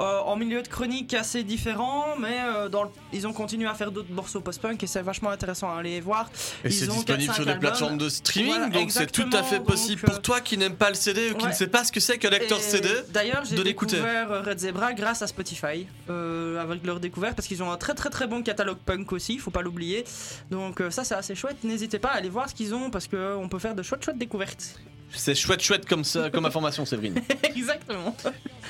euh, 0.00 0.20
en 0.20 0.36
milieu 0.36 0.62
de 0.62 0.68
chronique 0.68 1.14
assez 1.26 1.42
différents, 1.42 2.14
mais 2.20 2.38
euh, 2.40 2.68
dans 2.68 2.84
le- 2.84 2.90
ils 3.12 3.26
ont 3.26 3.32
continué 3.32 3.68
à 3.68 3.74
faire 3.74 3.90
d'autres 3.90 4.12
morceaux 4.12 4.40
post-punk 4.40 4.80
et 4.80 4.86
c'est 4.86 5.02
vachement 5.02 5.30
intéressant 5.30 5.68
à 5.74 5.80
aller 5.80 6.00
voir. 6.00 6.30
Et 6.64 6.70
c'est 6.70 6.86
disponible 6.86 7.32
4-5 7.32 7.34
sur 7.34 7.44
des 7.44 7.50
albums. 7.50 7.60
plateformes 7.60 7.98
de 7.98 8.08
streaming, 8.08 8.52
Voilà, 8.52 8.68
donc 8.68 8.90
c'est 8.92 9.10
tout 9.10 9.28
à 9.32 9.42
fait 9.42 9.58
possible 9.58 10.02
donc, 10.02 10.10
pour 10.12 10.22
toi 10.22 10.40
qui 10.40 10.56
n'aime 10.56 10.76
pas 10.76 10.88
le 10.88 10.94
CD 10.94 11.30
ou 11.32 11.34
qui 11.34 11.44
ouais. 11.44 11.50
ne 11.50 11.54
sait 11.56 11.66
pas 11.66 11.82
ce 11.82 11.90
que 11.90 11.98
c'est 11.98 12.18
qu'un 12.18 12.30
lecteur 12.30 12.58
Et 12.58 12.62
CD 12.62 12.88
D'ailleurs, 13.10 13.44
j'ai 13.44 13.56
découvert 13.60 14.30
euh, 14.30 14.42
Red 14.42 14.58
Zebra 14.60 14.92
grâce 14.92 15.22
à 15.22 15.26
Spotify, 15.26 15.86
euh, 16.10 16.62
avec 16.62 16.86
leur 16.86 17.00
découverte, 17.00 17.34
parce 17.34 17.48
qu'ils 17.48 17.62
ont 17.64 17.72
un 17.72 17.76
très 17.76 17.94
très 17.94 18.10
très 18.10 18.28
bon 18.28 18.42
catalogue 18.42 18.78
punk 18.86 19.10
aussi, 19.12 19.34
il 19.34 19.40
faut 19.40 19.50
pas 19.50 19.62
l'oublier. 19.62 20.04
Donc 20.52 20.80
euh, 20.80 20.90
ça 20.90 21.02
c'est 21.02 21.16
assez 21.16 21.34
chouette. 21.34 21.56
N'hésitez 21.64 21.98
pas 21.98 22.10
à 22.10 22.18
aller 22.18 22.28
voir 22.28 22.48
ce 22.48 22.54
qu'ils 22.54 22.72
ont, 22.72 22.88
parce 22.90 23.08
qu'on 23.08 23.48
peut 23.50 23.58
faire 23.58 23.74
de 23.74 23.82
chouettes 23.82 24.04
chouettes 24.04 24.18
découvertes. 24.18 24.78
C'est 25.12 25.34
chouette 25.34 25.62
chouette 25.62 25.86
comme 25.86 26.04
ça, 26.04 26.30
comme 26.30 26.44
information, 26.46 26.84
Séverine. 26.84 27.14
Exactement. 27.42 28.14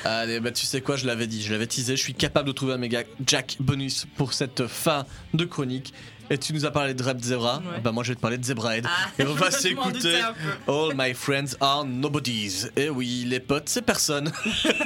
Allez, 0.05 0.39
bah 0.41 0.53
tu 0.53 0.66
sais 0.66 0.80
quoi, 0.80 0.97
je 0.97 1.07
l'avais 1.07 1.26
dit, 1.26 1.43
je 1.43 1.53
l'avais 1.53 1.66
teasé, 1.66 1.97
je 1.97 2.03
suis 2.03 2.14
capable 2.14 2.47
de 2.49 2.53
trouver 2.53 2.74
un 2.74 2.78
méga 2.78 3.03
Jack 3.26 3.57
bonus 3.61 4.07
pour 4.16 4.32
cette 4.32 4.66
fin 4.66 5.07
de 5.34 5.45
chronique. 5.45 5.93
Et 6.28 6.39
tu 6.39 6.53
nous 6.53 6.64
as 6.66 6.72
parlé 6.72 6.93
de 6.93 7.03
Red 7.03 7.22
Zebra, 7.22 7.59
Ouais. 7.59 7.80
bah 7.80 7.93
moi 7.93 8.03
je 8.03 8.09
vais 8.11 8.16
te 8.16 8.20
parler 8.20 8.37
de 8.39 8.45
Zebrahead. 8.45 8.84
Ah, 8.89 9.11
Et 9.18 9.24
on 9.24 9.34
va 9.34 9.51
s'écouter. 9.53 10.20
All 10.66 10.93
My 10.97 11.14
Friends 11.14 11.57
Are 11.61 11.84
Nobodies. 11.84 12.64
Et 12.76 12.91
oui, 12.91 13.24
les 13.28 13.39
potes, 13.41 13.68
c'est 13.68 13.82
personne. 13.82 14.32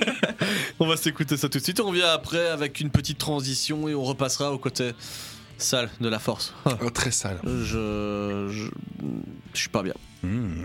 on 0.80 0.86
va 0.86 0.96
s'écouter 0.98 1.36
ça 1.38 1.48
tout 1.48 1.58
de 1.58 1.64
suite. 1.64 1.80
On 1.80 1.86
revient 1.88 2.02
après 2.02 2.48
avec 2.48 2.80
une 2.80 2.90
petite 2.90 3.16
transition 3.18 3.88
et 3.88 3.94
on 3.94 4.02
repassera 4.04 4.52
au 4.52 4.58
côté 4.58 4.92
sale 5.56 5.88
de 6.00 6.08
la 6.10 6.18
force. 6.18 6.52
Oh, 6.82 6.90
très 6.90 7.10
sale. 7.10 7.40
Je, 7.44 8.48
je, 8.50 8.66
je 9.54 9.58
suis 9.58 9.68
pas 9.70 9.82
bien. 9.82 9.94
Hmm. 10.22 10.64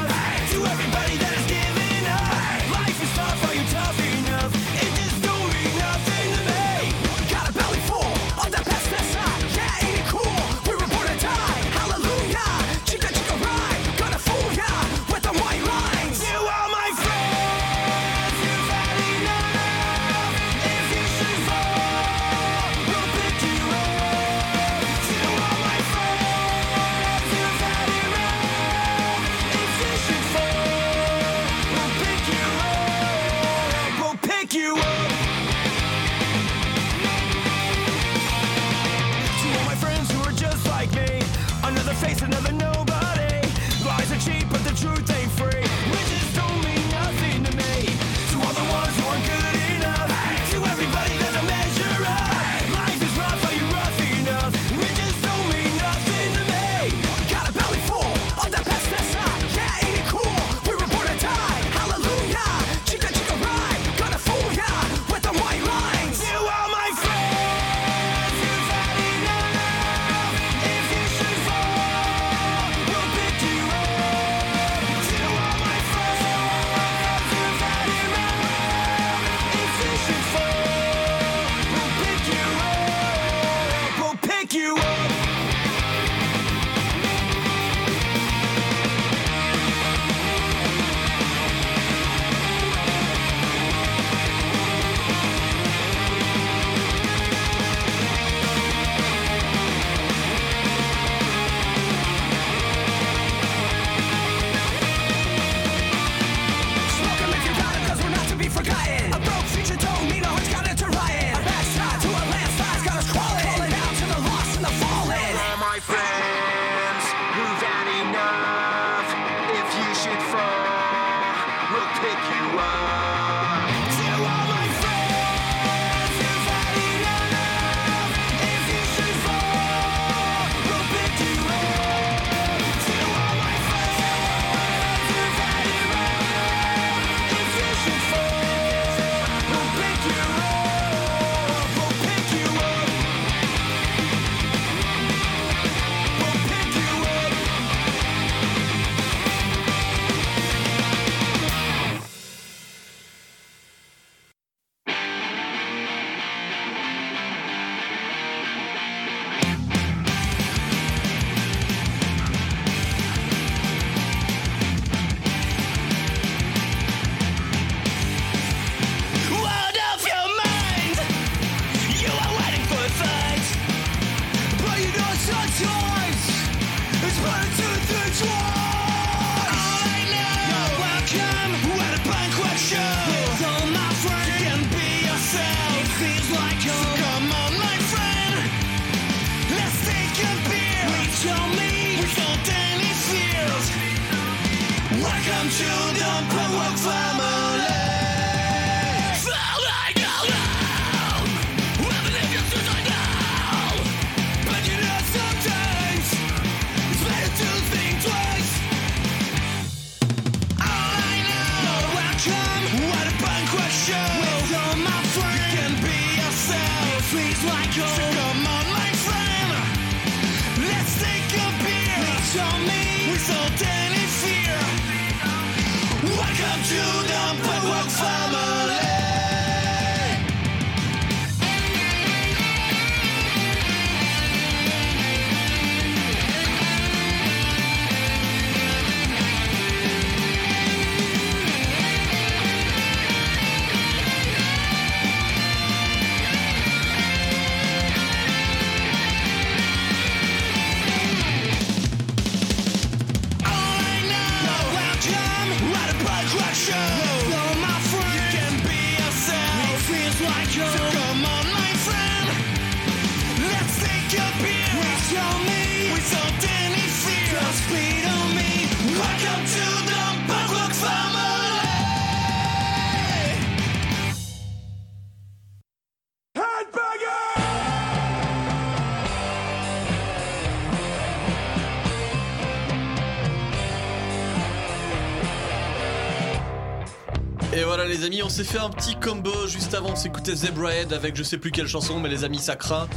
amis, 288.21 288.23
on 288.23 288.29
s'est 288.29 288.43
fait 288.43 288.59
un 288.59 288.69
petit 288.69 288.95
combo 288.95 289.31
juste 289.47 289.73
avant, 289.73 289.91
on 289.91 289.95
s'écoutait 289.95 290.35
Zebrahead 290.35 290.93
avec 290.93 291.15
je 291.15 291.23
sais 291.23 291.37
plus 291.37 291.51
quelle 291.51 291.67
chanson, 291.67 291.99
mais 291.99 292.09
les 292.09 292.23
amis 292.23 292.39
ça 292.39 292.55
craint. 292.55 292.87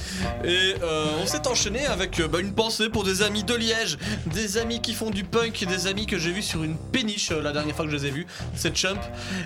Et 0.44 0.74
euh, 0.82 1.06
on 1.22 1.26
s'est 1.26 1.46
enchaîné 1.46 1.86
avec 1.86 2.20
euh, 2.20 2.28
bah, 2.28 2.40
une 2.40 2.54
pensée 2.54 2.88
pour 2.88 3.04
des 3.04 3.22
amis 3.22 3.44
de 3.44 3.54
Liège, 3.54 3.98
des 4.26 4.58
amis 4.58 4.80
qui 4.80 4.94
font 4.94 5.10
du 5.10 5.24
punk, 5.24 5.64
des 5.66 5.86
amis 5.86 6.06
que 6.06 6.18
j'ai 6.18 6.32
vus 6.32 6.42
sur 6.42 6.64
une 6.64 6.76
péniche 6.76 7.30
euh, 7.30 7.42
la 7.42 7.52
dernière 7.52 7.74
fois 7.74 7.84
que 7.84 7.90
je 7.90 7.96
les 7.96 8.06
ai 8.06 8.10
vus, 8.10 8.26
c'est 8.54 8.76
Chump. 8.76 9.00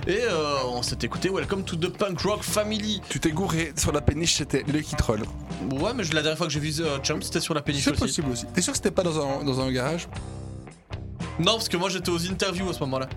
Et 0.06 0.20
on 0.66 0.82
s'est 0.82 0.98
écouté 1.02 1.28
Welcome 1.28 1.64
to 1.64 1.76
the 1.76 1.88
Punk 1.88 2.20
Rock 2.20 2.42
Family. 2.42 3.00
Tu 3.08 3.20
t'es 3.20 3.30
gouré 3.30 3.72
sur 3.76 3.92
la 3.92 4.00
péniche, 4.00 4.34
c'était 4.34 4.64
Lucky 4.68 4.96
Troll. 4.96 5.22
Ouais, 5.70 5.92
mais 5.94 6.02
la 6.04 6.22
dernière 6.22 6.38
fois 6.38 6.46
que 6.46 6.52
j'ai 6.52 6.60
vu 6.60 6.72
Chump, 7.02 7.22
c'était 7.22 7.40
sur 7.40 7.54
la 7.54 7.62
péniche 7.62 7.84
C'est 7.84 7.90
aussi. 7.90 8.00
possible 8.00 8.30
aussi. 8.30 8.46
T'es 8.54 8.62
sûr 8.62 8.72
que 8.72 8.78
c'était 8.78 8.90
pas 8.90 9.02
dans 9.02 9.18
un, 9.20 9.44
dans 9.44 9.60
un 9.60 9.70
garage? 9.70 10.08
Non, 11.38 11.52
parce 11.52 11.68
que 11.68 11.76
moi 11.76 11.88
j'étais 11.88 12.10
aux 12.10 12.30
interviews 12.30 12.68
à 12.68 12.72
ce 12.72 12.80
moment-là. 12.80 13.08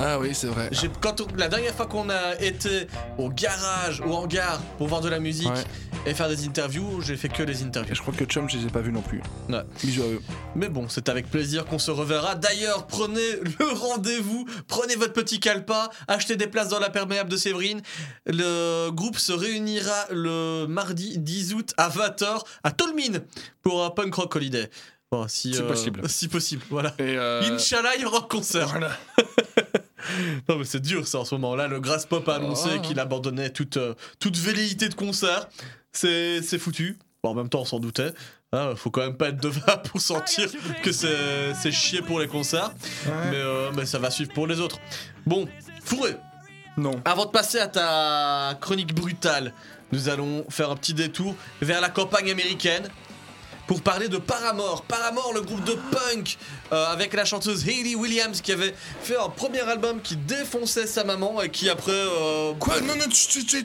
Ah 0.00 0.18
oui, 0.18 0.30
c'est 0.34 0.46
vrai. 0.46 0.68
J'ai- 0.72 0.90
Quand 1.00 1.20
on- 1.20 1.26
la 1.36 1.48
dernière 1.48 1.74
fois 1.74 1.86
qu'on 1.86 2.08
a 2.10 2.36
été 2.40 2.86
au 3.18 3.28
garage, 3.30 4.00
au 4.00 4.12
hangar 4.12 4.60
pour 4.78 4.86
voir 4.88 5.00
de 5.00 5.08
la 5.08 5.18
musique 5.18 5.48
Ouais. 5.48 5.64
et 6.06 6.14
faire 6.14 6.28
des 6.28 6.46
interviews, 6.46 7.00
j'ai 7.02 7.16
fait 7.16 7.28
que 7.28 7.42
les 7.42 7.62
Et 7.62 7.64
interviews. 7.64 7.94
je 7.94 8.00
crois 8.00 8.14
que 8.14 8.24
Chum, 8.24 8.48
je 8.48 8.58
les 8.58 8.66
ai 8.66 8.70
pas 8.70 8.80
vus 8.80 8.92
non 8.92 9.02
plus. 9.02 9.20
Ouais. 9.48 9.62
Bisous 9.82 10.02
à 10.02 10.06
eux. 10.06 10.22
Mais 10.54 10.68
bon, 10.68 10.88
c'est 10.88 11.08
avec 11.08 11.30
plaisir 11.30 11.64
qu'on 11.66 11.78
se 11.78 11.90
reverra. 11.90 12.34
D'ailleurs, 12.34 12.86
prenez 12.86 13.32
le 13.58 13.64
rendez-vous, 13.74 14.46
prenez 14.66 14.94
votre 14.96 15.12
petit 15.12 15.40
calepin, 15.40 15.88
achetez 16.06 16.36
des 16.36 16.46
places 16.46 16.68
dans 16.68 16.78
la 16.80 16.90
perméable 16.90 17.30
de 17.30 17.36
Séverine. 17.36 17.80
Le 18.26 18.90
groupe 18.90 19.18
se 19.18 19.32
réunira 19.32 20.06
le 20.10 20.66
mardi 20.68 21.18
10 21.18 21.54
août 21.54 21.74
à 21.76 21.88
20h 21.88 22.44
à 22.64 22.70
Tolmine 22.70 23.22
pour 23.62 23.84
un 23.84 23.90
punk 23.90 24.14
rock 24.14 24.36
holiday. 24.36 24.68
Bon, 25.10 25.26
si, 25.26 25.54
C'est 25.54 25.62
euh, 25.62 25.66
possible. 25.68 26.06
Si 26.06 26.28
possible, 26.28 26.62
voilà. 26.68 26.90
Et 26.98 27.16
euh, 27.16 27.40
Inch'Allah, 27.54 27.96
il 27.96 28.02
y 28.02 28.04
aura 28.04 28.18
un 28.18 28.28
concert. 28.28 28.68
Voilà. 28.68 28.90
Non 30.48 30.56
mais 30.58 30.64
c'est 30.64 30.80
dur 30.80 31.06
ça 31.06 31.18
en 31.18 31.24
ce 31.24 31.34
moment. 31.34 31.54
Là, 31.56 31.66
le 31.68 31.80
Grass 31.80 32.06
Pop 32.06 32.28
a 32.28 32.34
annoncé 32.36 32.68
Oh. 32.76 32.80
qu'il 32.80 32.98
abandonnait 33.00 33.50
toute, 33.50 33.76
euh, 33.76 33.94
toute 34.18 34.36
velléité 34.36 34.88
de 34.88 34.94
concert. 34.94 35.48
C'est 35.92 36.42
c'est 36.42 36.58
foutu. 36.58 36.98
Bon, 37.22 37.30
en 37.30 37.34
même 37.34 37.48
temps, 37.48 37.60
on 37.62 37.64
s'en 37.64 37.80
doutait. 37.80 38.12
Hein, 38.52 38.74
faut 38.76 38.90
quand 38.90 39.00
même 39.02 39.16
pas 39.16 39.28
être 39.28 39.42
devin 39.42 39.76
pour 39.90 40.00
sentir 40.00 40.48
que 40.82 40.92
c'est 40.92 41.52
c'est 41.60 41.72
chier 41.72 42.00
pour 42.02 42.20
les 42.20 42.28
concerts. 42.28 42.72
Mais, 43.06 43.36
euh, 43.36 43.70
mais 43.76 43.84
ça 43.86 43.98
va 43.98 44.10
suivre 44.10 44.32
pour 44.32 44.46
les 44.46 44.60
autres. 44.60 44.78
Bon, 45.26 45.46
Fourré, 45.84 46.16
Non. 46.76 47.00
avant 47.04 47.24
de 47.26 47.30
passer 47.30 47.58
à 47.58 47.66
ta 47.66 48.56
chronique 48.60 48.94
brutale, 48.94 49.52
nous 49.92 50.08
allons 50.08 50.44
faire 50.48 50.70
un 50.70 50.76
petit 50.76 50.94
détour 50.94 51.34
vers 51.62 51.80
la 51.80 51.88
campagne 51.90 52.30
américaine 52.30 52.88
pour 53.68 53.82
parler 53.82 54.08
de 54.08 54.16
Paramore. 54.18 54.82
Paramore, 54.82 55.32
le 55.34 55.42
groupe 55.42 55.62
de 55.62 55.74
punk 55.92 56.36
euh, 56.72 56.86
avec 56.86 57.12
la 57.14 57.24
chanteuse 57.24 57.68
Hayley 57.68 57.94
Williams 57.94 58.40
qui 58.40 58.50
avait 58.50 58.74
fait 59.02 59.16
un 59.16 59.28
premier 59.28 59.60
album 59.60 60.00
qui 60.02 60.16
défonçait 60.16 60.86
sa 60.88 61.04
maman 61.04 61.40
et 61.42 61.50
qui 61.50 61.68
après. 61.70 61.92
euh, 61.92 62.52
Quoi 62.58 62.80
Non, 62.80 62.96
non, 62.96 63.04
tu- 63.08 63.44
tu- 63.44 63.62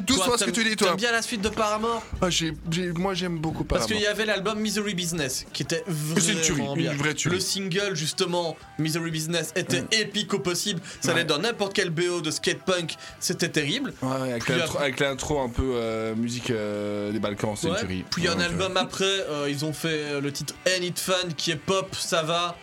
douce 0.00 0.20
ce 0.38 0.44
que 0.44 0.50
tu 0.50 0.62
dis, 0.64 0.76
toi. 0.76 0.88
T'aimes 0.88 0.96
bien 0.96 1.10
la 1.12 1.22
suite 1.22 1.40
de 1.40 1.48
Paramore? 1.48 2.02
Ah, 2.20 2.30
j'ai- 2.30 2.52
moi, 2.94 3.14
j'aime 3.14 3.38
beaucoup 3.38 3.64
Parce 3.64 3.80
Paramore. 3.86 3.96
qu'il 3.96 4.04
y 4.04 4.06
avait 4.06 4.26
l'album 4.26 4.60
Misery 4.60 4.94
Business 4.94 5.46
qui 5.52 5.62
était 5.62 5.82
c'est 6.18 6.32
une 6.32 6.40
tuerie, 6.40 6.60
vraiment 6.66 6.76
une 6.76 6.96
vraie 6.98 7.14
tuerie. 7.14 7.34
Le 7.36 7.40
single 7.40 7.94
justement 7.94 8.56
Misery 8.78 9.10
Business 9.10 9.52
était 9.56 9.84
épique 9.92 10.34
au 10.34 10.38
possible. 10.40 10.80
Ça 11.00 11.08
Ouais. 11.08 11.14
allait 11.14 11.24
dans 11.24 11.38
n'importe 11.38 11.72
quel 11.72 11.88
BO 11.90 12.20
de 12.20 12.30
skate 12.30 12.62
punk. 12.66 12.96
C'était 13.18 13.48
terrible. 13.48 13.94
Ouais, 14.02 14.32
avec 14.32 14.48
l'intro- 14.48 14.78
après- 14.78 15.38
un 15.38 15.48
peu 15.48 15.72
euh, 15.74 16.14
musique 16.14 16.50
euh, 16.50 17.12
des 17.12 17.18
Balkans, 17.18 17.54
c'est 17.56 17.66
Ouais. 17.68 17.72
une 17.74 17.78
tuerie. 17.86 18.04
Puis 18.10 18.28
un 18.28 18.38
album 18.40 18.76
après, 18.76 19.04
ils 19.46 19.64
ont 19.64 19.72
fait 19.72 20.02
euh, 20.04 20.20
le 20.20 20.32
titre 20.32 20.54
It 20.66 20.98
Fun 20.98 21.28
qui 21.36 21.50
est 21.50 21.56
pop, 21.56 21.94
ça 21.94 22.22
va. 22.22 22.56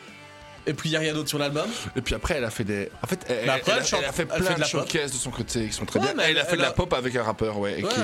Et 0.67 0.73
puis 0.73 0.89
il 0.89 0.91
n'y 0.91 0.97
a 0.97 0.99
rien 0.99 1.13
d'autre 1.13 1.29
sur 1.29 1.37
l'album. 1.37 1.67
Et 1.95 2.01
puis 2.01 2.15
après, 2.15 2.35
elle 2.35 2.43
a 2.43 2.49
fait 2.49 2.63
des. 2.63 2.89
En 3.03 3.07
fait, 3.07 3.25
elle, 3.29 3.49
a 3.49 3.57
fait 4.11 4.25
plein 4.25 4.37
de, 4.37 4.59
de 4.59 5.07
de 5.07 5.13
son 5.13 5.29
côté 5.29 5.67
qui 5.67 5.73
sont 5.73 5.85
très 5.85 5.99
bien. 5.99 6.13
Elle, 6.23 6.37
a 6.39 6.45
fait 6.45 6.57
de 6.57 6.61
la 6.61 6.71
pop 6.71 6.91
avec 6.93 7.15
un 7.15 7.23
rappeur, 7.23 7.59
ouais. 7.59 7.83
ouais, 7.83 7.89
qui, 7.89 7.99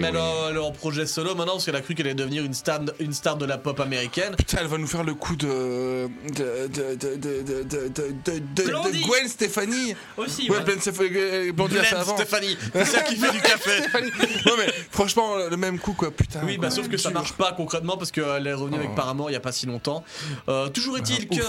mais 0.00 0.08
elle 0.08 0.56
est 0.56 0.58
en 0.58 0.72
projet 0.72 1.06
solo 1.06 1.34
maintenant 1.34 1.52
parce 1.52 1.64
qu'elle 1.64 1.76
a 1.76 1.80
cru 1.80 1.94
qu'elle 1.94 2.06
allait 2.06 2.14
devenir 2.14 2.44
une 2.44 2.54
star, 2.54 2.80
une 2.98 3.12
star 3.12 3.36
de 3.36 3.46
la 3.46 3.58
pop 3.58 3.78
américaine. 3.80 4.34
Putain, 4.36 4.58
elle 4.60 4.66
va 4.66 4.78
nous 4.78 4.86
faire 4.86 5.04
le 5.04 5.14
coup 5.14 5.36
de. 5.36 6.08
de. 6.34 6.66
de. 6.68 6.94
de. 6.94 7.14
de. 7.16 7.62
de, 7.64 8.62
de 8.62 9.02
Gwen 9.06 9.28
Stefani. 9.28 9.94
Aussi. 10.16 10.50
Ouais, 10.50 10.58
Gwen 10.64 10.80
Stefani. 10.80 11.10
Euh, 11.14 11.52
Blondie 11.52 11.78
a 11.78 11.82
fait 11.82 11.96
avant. 11.96 12.16
Stefani. 12.16 12.56
C'est 12.72 12.84
ça 12.84 13.02
qui 13.02 13.16
fait 13.16 13.30
du 13.30 13.40
café. 13.40 13.82
non, 14.46 14.52
mais 14.58 14.72
franchement, 14.90 15.36
le 15.50 15.56
même 15.56 15.78
coup, 15.78 15.92
quoi. 15.92 16.10
Putain. 16.10 16.40
Oui, 16.44 16.58
bah 16.58 16.70
sauf 16.70 16.88
que 16.88 16.96
ça 16.96 17.10
marche 17.10 17.32
pas 17.32 17.52
concrètement 17.52 17.96
parce 17.96 18.10
qu'elle 18.10 18.46
est 18.46 18.54
revenue 18.54 18.76
avec 18.76 18.90
oh. 18.92 18.96
Paramore 18.96 19.30
il 19.30 19.32
n'y 19.32 19.36
a 19.36 19.40
pas 19.40 19.52
si 19.52 19.66
longtemps. 19.66 20.04
Euh, 20.48 20.68
toujours 20.68 20.98
est-il 20.98 21.28
ah, 21.30 21.36
que 21.36 21.42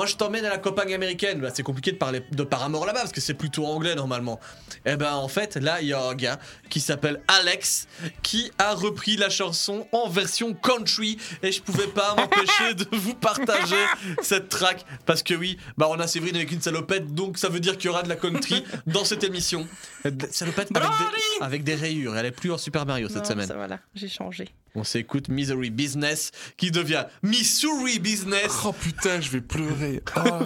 moi 0.00 0.06
je 0.06 0.16
t'emmène 0.16 0.46
à 0.46 0.48
la 0.48 0.56
campagne 0.56 0.94
américaine. 0.94 1.42
Bah, 1.42 1.50
c'est 1.52 1.62
compliqué 1.62 1.92
de 1.92 1.98
parler 1.98 2.22
de 2.32 2.42
Paramore 2.42 2.86
là-bas 2.86 3.00
parce 3.00 3.12
que 3.12 3.20
c'est 3.20 3.34
plutôt 3.34 3.66
anglais 3.66 3.94
normalement. 3.94 4.40
Et 4.86 4.96
ben 4.96 5.12
en 5.12 5.28
fait, 5.28 5.56
là 5.56 5.82
il 5.82 5.88
y 5.88 5.92
a 5.92 6.02
un 6.02 6.14
gars 6.14 6.38
qui 6.70 6.80
s'appelle 6.80 7.20
Alex 7.28 7.86
qui 8.22 8.50
a 8.56 8.72
repris 8.72 9.18
la 9.18 9.28
chanson 9.28 9.86
en 9.92 10.08
version 10.08 10.54
country 10.54 11.18
et 11.42 11.52
je 11.52 11.60
pouvais 11.60 11.86
pas 11.86 12.14
m'empêcher 12.14 12.72
de 12.72 12.86
vous 12.96 13.12
partager 13.12 13.76
cette 14.22 14.48
track 14.48 14.86
parce 15.04 15.22
que 15.22 15.34
oui, 15.34 15.58
bah 15.76 15.86
on 15.90 16.00
a 16.00 16.06
Séverine 16.06 16.36
avec 16.36 16.50
une 16.50 16.62
salopette 16.62 17.14
donc 17.14 17.36
ça 17.36 17.50
veut 17.50 17.60
dire 17.60 17.76
qu'il 17.76 17.88
y 17.88 17.88
aura 17.90 18.02
de 18.02 18.08
la 18.08 18.16
country 18.16 18.64
dans 18.86 19.04
cette 19.04 19.22
émission. 19.22 19.68
Salopette 20.30 20.74
avec 20.74 20.88
des, 20.88 21.44
avec 21.44 21.62
des 21.62 21.74
rayures. 21.74 22.16
Elle 22.16 22.24
est 22.24 22.30
plus 22.30 22.50
en 22.50 22.56
Super 22.56 22.86
Mario 22.86 23.08
cette 23.10 23.24
Non, 23.24 23.24
semaine. 23.24 23.48
ça, 23.48 23.54
voilà, 23.54 23.80
j'ai 23.94 24.08
changé. 24.08 24.48
On 24.74 24.84
s'écoute 24.84 25.28
Misery 25.28 25.70
Business 25.70 26.30
qui 26.56 26.70
devient 26.70 27.04
Missouri 27.22 27.98
Business 27.98 28.62
Oh 28.64 28.72
putain, 28.72 29.20
je 29.20 29.30
vais 29.30 29.40
pleurer. 29.40 30.02
Oh 30.16 30.44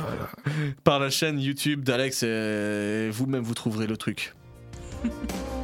par 0.85 0.99
la 0.99 1.11
chaîne 1.11 1.41
YouTube 1.41 1.83
d'Alex 1.83 2.23
et 2.23 3.11
vous-même 3.11 3.43
vous 3.43 3.55
trouverez 3.55 3.87
le 3.87 3.97
truc. 3.97 4.35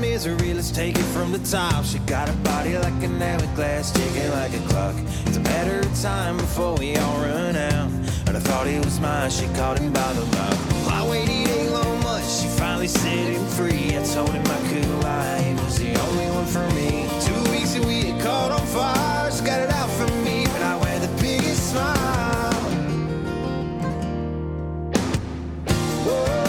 misery, 0.00 0.52
let's 0.52 0.72
take 0.72 0.98
it 0.98 1.08
from 1.14 1.30
the 1.30 1.38
top. 1.38 1.84
She 1.84 1.98
got 2.00 2.28
a 2.28 2.32
body 2.38 2.76
like 2.76 3.02
an 3.04 3.22
hourglass, 3.22 3.92
ticking 3.92 4.30
like 4.32 4.52
a 4.52 4.58
clock. 4.68 4.96
It's 5.26 5.36
a 5.36 5.40
matter 5.40 5.78
of 5.78 6.00
time 6.00 6.36
before 6.38 6.74
we 6.74 6.96
all 6.96 7.20
run 7.20 7.54
out. 7.54 7.88
And 8.26 8.36
I 8.36 8.40
thought 8.40 8.66
it 8.66 8.84
was 8.84 8.98
mine, 8.98 9.30
she 9.30 9.46
caught 9.54 9.78
him 9.78 9.92
by 9.92 10.12
the 10.14 10.26
mouth. 10.36 10.88
I 10.88 11.08
waited 11.08 11.48
ain't 11.48 11.70
long 11.70 12.02
much, 12.02 12.24
she 12.24 12.48
finally 12.48 12.88
set 12.88 13.12
him 13.12 13.46
free. 13.46 13.96
I 13.96 14.02
told 14.02 14.30
him 14.30 14.44
I 14.44 14.60
couldn't 14.68 15.00
lie, 15.02 15.40
he 15.42 15.54
was 15.62 15.78
the 15.78 15.94
only 16.00 16.26
one 16.30 16.46
for 16.46 16.68
me. 16.74 17.06
Two 17.20 17.50
weeks 17.52 17.76
and 17.76 17.84
we 17.86 18.10
had 18.10 18.20
caught 18.22 18.50
on 18.50 18.66
fire, 18.66 19.30
she 19.30 19.44
got 19.44 19.60
it 19.60 19.70
out 19.70 19.90
for 19.90 20.08
me, 20.24 20.46
but 20.46 20.62
I 20.62 20.76
wear 20.82 20.98
the 20.98 21.22
biggest 21.22 21.70
smile. 21.70 22.50
Whoa, 26.06 26.39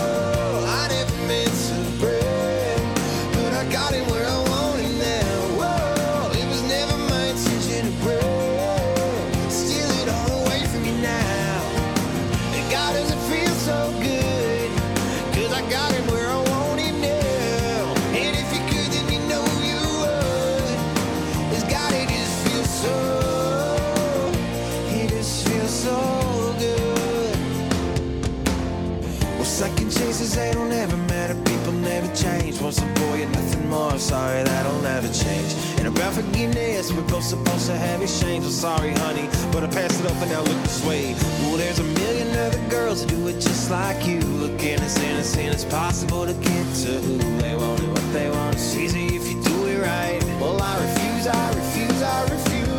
forgiveness, 36.21 36.91
we're 36.93 37.01
both 37.03 37.23
supposed 37.23 37.67
to 37.67 37.77
have 37.77 38.01
exchange. 38.01 38.45
I'm 38.45 38.51
sorry, 38.51 38.91
honey, 38.91 39.27
but 39.51 39.63
I 39.63 39.67
passed 39.67 39.99
it 40.03 40.05
up 40.05 40.17
and 40.21 40.31
now 40.31 40.41
look 40.41 40.61
this 40.63 40.83
way. 40.85 41.13
Well, 41.41 41.57
there's 41.57 41.79
a 41.79 41.83
million 41.83 42.29
other 42.37 42.69
girls 42.69 43.03
who 43.03 43.09
do 43.09 43.27
it 43.27 43.39
just 43.39 43.71
like 43.71 44.05
you. 44.05 44.19
Looking 44.19 44.79
as 44.79 44.97
innocent 44.99 45.55
as 45.55 45.65
possible 45.65 46.25
to 46.25 46.33
get 46.33 46.75
to 46.83 46.91
who 46.99 47.17
they 47.39 47.55
want 47.55 47.79
and 47.81 47.91
what 47.91 48.13
they 48.13 48.29
want. 48.29 48.55
It's 48.55 48.75
easy 48.75 49.07
if 49.15 49.27
you 49.29 49.41
do 49.43 49.65
it 49.67 49.79
right. 49.81 50.21
Well, 50.39 50.61
I 50.61 50.75
refuse, 50.81 51.27
I 51.27 51.49
refuse, 51.53 52.01
I 52.01 52.23
refuse. 52.23 52.69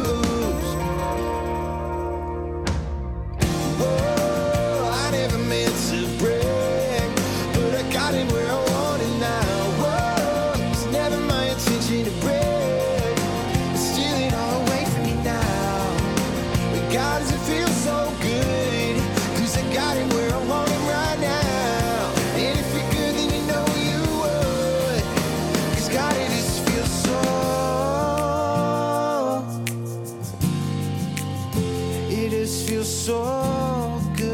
Whoa, 3.80 4.21
Just 32.52 32.68
feels 32.68 33.04
so 33.06 33.98
good. 34.14 34.28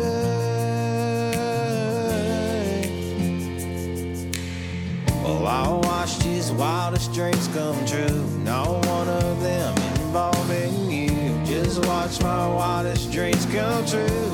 Well, 5.22 5.46
I 5.46 5.68
watched 5.84 6.22
his 6.24 6.50
wildest 6.50 7.12
dreams 7.14 7.46
come 7.54 7.86
true. 7.86 8.24
Not 8.42 8.84
one 8.86 9.08
of 9.08 9.40
them 9.40 9.72
involving 10.02 10.90
you. 10.90 11.44
Just 11.46 11.86
watch 11.86 12.20
my 12.20 12.48
wildest 12.48 13.12
dreams 13.12 13.46
come 13.46 13.86
true. 13.86 14.27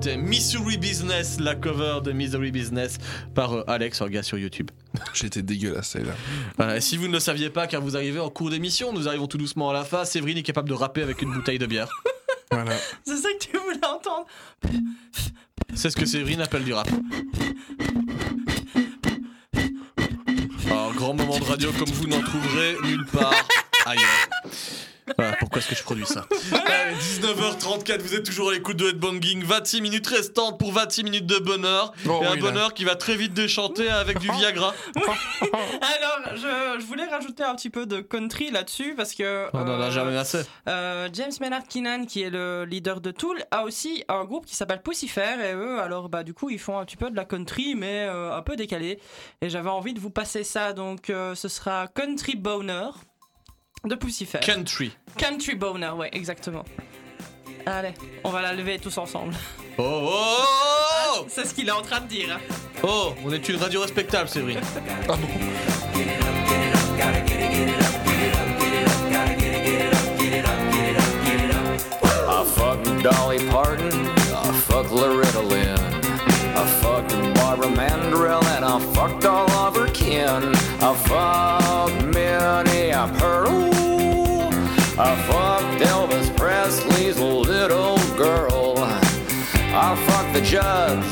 S'écoutait 0.00 0.16
Missouri 0.16 0.78
Business, 0.78 1.38
la 1.40 1.54
cover 1.54 2.00
de 2.02 2.12
Missouri 2.12 2.50
Business 2.50 2.98
par 3.34 3.52
euh, 3.52 3.64
Alex, 3.66 4.00
un 4.00 4.08
gars 4.08 4.22
sur 4.22 4.38
YouTube. 4.38 4.70
J'étais 5.14 5.42
dégueulasse, 5.42 5.90
celle-là. 5.90 6.14
Voilà, 6.56 6.76
et 6.76 6.80
si 6.80 6.96
vous 6.96 7.08
ne 7.08 7.12
le 7.12 7.20
saviez 7.20 7.50
pas, 7.50 7.66
car 7.66 7.80
vous 7.80 7.96
arrivez 7.96 8.20
en 8.20 8.30
cours 8.30 8.50
d'émission, 8.50 8.92
nous 8.92 9.08
arrivons 9.08 9.26
tout 9.26 9.38
doucement 9.38 9.70
à 9.70 9.72
la 9.72 9.84
fin. 9.84 10.04
Séverine 10.04 10.38
est 10.38 10.42
capable 10.42 10.68
de 10.68 10.74
rapper 10.74 11.02
avec 11.02 11.22
une 11.22 11.32
bouteille 11.32 11.58
de 11.58 11.66
bière. 11.66 11.88
Voilà. 12.52 12.72
C'est 13.04 13.16
ça 13.16 13.28
que 13.32 13.44
tu 13.44 13.56
voulais 13.56 13.86
entendre 13.86 14.26
C'est 15.72 15.88
ce 15.88 15.96
que 15.96 16.04
Séverine 16.04 16.40
appelle 16.40 16.64
du 16.64 16.72
rap. 16.72 16.88
Un 20.68 20.90
grand 20.96 21.14
moment 21.14 21.38
de 21.38 21.44
radio 21.44 21.70
comme 21.78 21.90
vous 21.90 22.08
n'en 22.08 22.20
trouverez 22.20 22.76
nulle 22.82 23.06
part 23.06 23.46
ailleurs. 23.86 24.28
Pourquoi 25.38 25.58
est-ce 25.60 25.68
que 25.68 25.74
je 25.74 25.82
produis 25.82 26.06
ça 26.06 26.26
Allez, 26.52 26.94
19h34, 26.96 28.00
vous 28.00 28.14
êtes 28.14 28.24
toujours 28.24 28.50
à 28.50 28.52
l'écoute 28.52 28.76
de 28.76 28.88
Headbanging. 28.90 29.42
26 29.44 29.80
minutes 29.82 30.06
restantes 30.06 30.58
pour 30.58 30.72
26 30.72 31.04
minutes 31.04 31.26
de 31.26 31.38
bonheur. 31.38 31.92
Oh 32.08 32.20
et 32.22 32.26
un 32.26 32.30
oui, 32.32 32.36
là. 32.36 32.42
bonheur 32.42 32.74
qui 32.74 32.84
va 32.84 32.96
très 32.96 33.16
vite 33.16 33.32
déchanter 33.34 33.88
avec 33.88 34.18
du 34.18 34.30
Viagra. 34.30 34.74
Alors, 35.42 36.36
je, 36.36 36.80
je 36.80 36.86
voulais 36.86 37.06
rajouter 37.06 37.42
un 37.42 37.54
petit 37.54 37.70
peu 37.70 37.86
de 37.86 38.00
country 38.00 38.50
là-dessus 38.50 38.94
parce 38.96 39.14
que. 39.14 39.46
On 39.52 39.60
en 39.62 39.80
a 39.80 39.86
euh, 39.86 39.90
jamais 39.90 40.16
assez. 40.16 40.42
euh, 40.68 41.08
James 41.12 41.32
Maynard 41.40 41.66
Keenan, 41.68 42.04
qui 42.06 42.22
est 42.22 42.30
le 42.30 42.64
leader 42.64 43.00
de 43.00 43.10
Tool, 43.10 43.42
a 43.50 43.64
aussi 43.64 44.04
un 44.08 44.24
groupe 44.24 44.46
qui 44.46 44.54
s'appelle 44.56 44.82
Pussifer. 44.82 45.36
Et 45.50 45.54
eux, 45.54 45.80
alors, 45.80 46.08
bah, 46.08 46.22
du 46.22 46.34
coup, 46.34 46.50
ils 46.50 46.58
font 46.58 46.78
un 46.78 46.84
petit 46.84 46.96
peu 46.96 47.10
de 47.10 47.16
la 47.16 47.24
country, 47.24 47.74
mais 47.74 48.06
euh, 48.08 48.34
un 48.36 48.42
peu 48.42 48.56
décalé. 48.56 49.00
Et 49.40 49.48
j'avais 49.50 49.70
envie 49.70 49.94
de 49.94 50.00
vous 50.00 50.10
passer 50.10 50.44
ça. 50.44 50.72
Donc, 50.72 51.10
euh, 51.10 51.34
ce 51.34 51.48
sera 51.48 51.86
Country 51.88 52.36
Boner 52.36 52.88
de 53.84 53.94
Pussifer. 53.94 54.40
Country. 54.40 54.92
Country 55.16 55.54
Boner, 55.54 55.90
ouais, 55.90 56.10
exactement. 56.12 56.64
Allez, 57.66 57.94
on 58.24 58.30
va 58.30 58.42
la 58.42 58.52
lever 58.52 58.78
tous 58.78 58.96
ensemble. 58.98 59.34
Oh, 59.78 59.82
oh, 59.82 60.08
oh, 60.12 61.16
oh 61.20 61.24
C'est 61.28 61.46
ce 61.46 61.54
qu'il 61.54 61.68
est 61.68 61.72
en 61.72 61.82
train 61.82 62.00
de 62.00 62.06
dire. 62.06 62.38
Oh, 62.82 63.14
on 63.24 63.32
est 63.32 63.48
une 63.48 63.56
radio 63.56 63.80
respectable, 63.82 64.28
Séverine. 64.28 64.60
Ah 65.08 65.16
bon 65.16 65.28
I 72.32 72.44
fucked 72.44 73.02
Dolly 73.02 73.38
Parton, 73.48 74.06
I 74.08 74.52
fucked 74.66 74.90
Loretta 74.92 75.40
Lynn, 75.40 75.78
I 76.56 76.66
fucked 76.80 77.10
Barbara 77.34 77.68
Mandrell, 77.68 78.42
and 78.56 78.64
I 78.64 78.78
fucked 78.94 79.24
all 79.24 79.50
of 79.50 79.76
her 79.76 79.88
kin. 79.88 80.54
I 80.80 80.94
fucked 80.94 82.04
Minnie 82.14 82.92
Pearl, 83.18 83.69
I 85.02 85.16
fucked 85.22 85.82
Elvis 85.82 86.36
Presley's 86.36 87.18
little 87.18 87.96
girl. 88.18 88.74
I 88.76 89.96
fucked 90.06 90.34
the 90.34 90.42
Judds, 90.42 91.06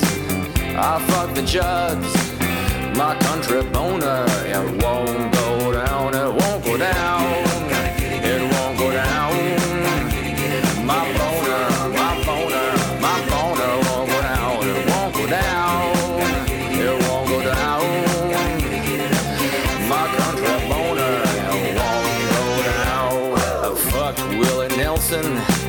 I 0.76 1.02
fucked 1.08 1.34
the 1.34 1.42
Judds. 1.42 2.12
My 2.98 3.16
country 3.20 3.62
boner, 3.62 4.26
it 4.44 4.82
won't 4.82 5.32
go 5.32 5.72
down, 5.72 6.14
it 6.14 6.37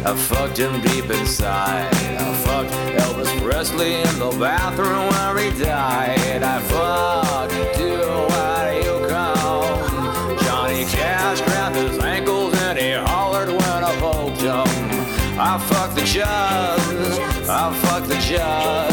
I 0.10 0.16
fucked 0.16 0.58
him 0.58 0.82
deep 0.82 1.08
inside. 1.12 1.88
I 1.94 2.34
fucked 2.44 2.72
Elvis 3.00 3.30
Presley 3.44 3.94
in 3.94 4.18
the 4.18 4.36
bathroom 4.40 5.08
where 5.08 5.38
he 5.38 5.64
died. 5.64 6.42
I 6.42 6.60
fucked, 6.62 7.78
do 7.78 8.00
what 8.32 8.74
you 8.84 9.08
call. 9.08 9.88
Johnny 10.40 10.86
Cash 10.86 11.42
grabbed 11.42 11.76
his 11.76 12.00
ankles 12.00 12.56
and 12.56 12.80
he 12.80 12.94
hollered 12.94 13.50
when 13.50 13.60
I 13.62 13.96
poked 14.00 14.42
him. 14.42 14.66
I 15.40 15.60
fucked 15.60 15.94
the 15.94 16.02
judge, 16.02 17.48
I 17.48 17.72
fucked 17.84 18.08
the 18.08 18.18
judge. 18.18 18.89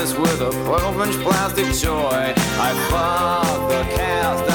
Travis 0.00 0.18
with 0.18 0.40
a 0.40 0.50
12 0.64 1.08
inch 1.08 1.22
plastic 1.22 1.66
toy. 1.78 2.32
I 2.36 2.72
fucked 2.88 3.68
the 3.68 3.96
cast 3.96 4.49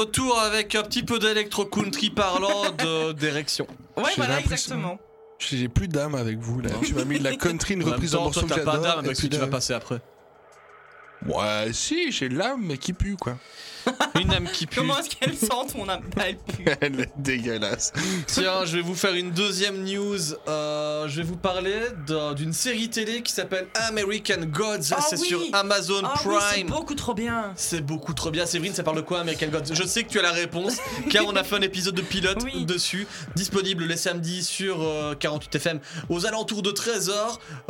retour 0.00 0.38
avec 0.40 0.74
un 0.74 0.82
petit 0.82 1.02
peu 1.02 1.18
d'électro 1.18 1.64
country 1.64 2.10
parlant 2.10 2.70
de- 2.70 3.12
d'érection. 3.20 3.66
Ouais, 3.96 4.04
J'ai 4.10 4.16
voilà, 4.16 4.36
l'impression- 4.36 4.74
exactement. 4.74 4.98
J'ai 5.38 5.68
plus 5.68 5.88
d'âme 5.88 6.14
avec 6.14 6.38
vous 6.38 6.60
là. 6.60 6.70
Tu 6.84 6.92
m'as 6.94 7.04
mis 7.04 7.18
de 7.18 7.24
la 7.24 7.34
country, 7.36 7.74
une 7.74 7.82
En 7.82 7.86
même 7.86 7.94
reprise 7.94 8.10
d'un 8.12 8.18
temps, 8.18 8.24
morceau 8.24 8.40
toi, 8.42 8.48
que 8.50 8.54
t'as 8.54 8.64
pas 8.64 8.72
j'adore. 8.72 8.82
d'âme 8.96 9.04
et 9.04 9.06
avec 9.06 9.16
ce 9.16 9.20
puis 9.22 9.28
que 9.30 9.34
tu 9.34 9.40
vas 9.40 9.46
de- 9.46 9.50
passer 9.50 9.72
après. 9.72 10.00
Ouais, 11.26 11.70
si, 11.72 12.12
j'ai 12.12 12.28
l'âme, 12.28 12.62
mais 12.64 12.78
qui 12.78 12.92
pue 12.92 13.16
quoi. 13.16 13.36
Une 14.20 14.32
âme 14.32 14.48
qui 14.52 14.66
pue. 14.66 14.76
Comment 14.80 14.98
est-ce 14.98 15.10
qu'elle 15.10 15.36
sent 15.36 15.48
ton 15.72 15.88
âme 15.88 16.02
Bah, 16.16 16.24
Elle 16.28 16.36
pue. 16.38 16.64
Elle 16.80 17.00
est 17.00 17.12
dégueulasse. 17.16 17.92
Tiens, 18.26 18.64
je 18.64 18.76
vais 18.76 18.82
vous 18.82 18.94
faire 18.94 19.14
une 19.14 19.30
deuxième 19.30 19.84
news. 19.84 20.18
Euh, 20.48 21.08
je 21.08 21.16
vais 21.16 21.22
vous 21.22 21.36
parler 21.36 21.74
d'un- 22.06 22.34
d'une 22.34 22.52
série 22.52 22.90
télé 22.90 23.22
qui 23.22 23.32
s'appelle 23.32 23.66
American 23.88 24.42
Gods. 24.46 24.92
Ah 24.92 25.00
c'est 25.00 25.18
oui. 25.20 25.26
sur 25.28 25.40
Amazon 25.52 26.02
Ah 26.04 26.14
oui, 26.26 26.34
c'est 26.40 26.54
Prime. 26.54 26.66
beaucoup 26.68 26.94
trop 26.94 27.14
bien. 27.14 27.52
c'est 27.56 27.80
beaucoup 27.84 28.14
trop 28.14 28.30
bien. 28.30 28.46
Séverine, 28.46 28.74
ça 28.74 28.82
parle 28.82 28.96
de 28.98 29.02
quoi 29.02 29.20
American 29.20 29.48
Gods? 29.48 29.72
Je 29.74 29.82
sais 29.84 30.02
que 30.04 30.08
tu 30.10 30.18
as 30.18 30.22
la 30.22 30.32
réponse, 30.32 30.76
car 31.10 31.24
on 31.26 31.34
a 31.36 31.44
fait 31.44 31.56
un 31.56 31.62
épisode 31.62 31.94
de 31.94 32.02
pilote 32.02 32.38
Oui. 32.44 32.64
dessus, 32.64 33.06
disponible 33.36 33.84
les 33.84 33.96
samedis 33.96 34.44
sur 34.44 34.82
euh, 34.82 35.14
48FM 35.14 35.78
aux 36.08 36.26
alentours 36.26 36.62
de 36.62 36.70
13h, 36.70 37.12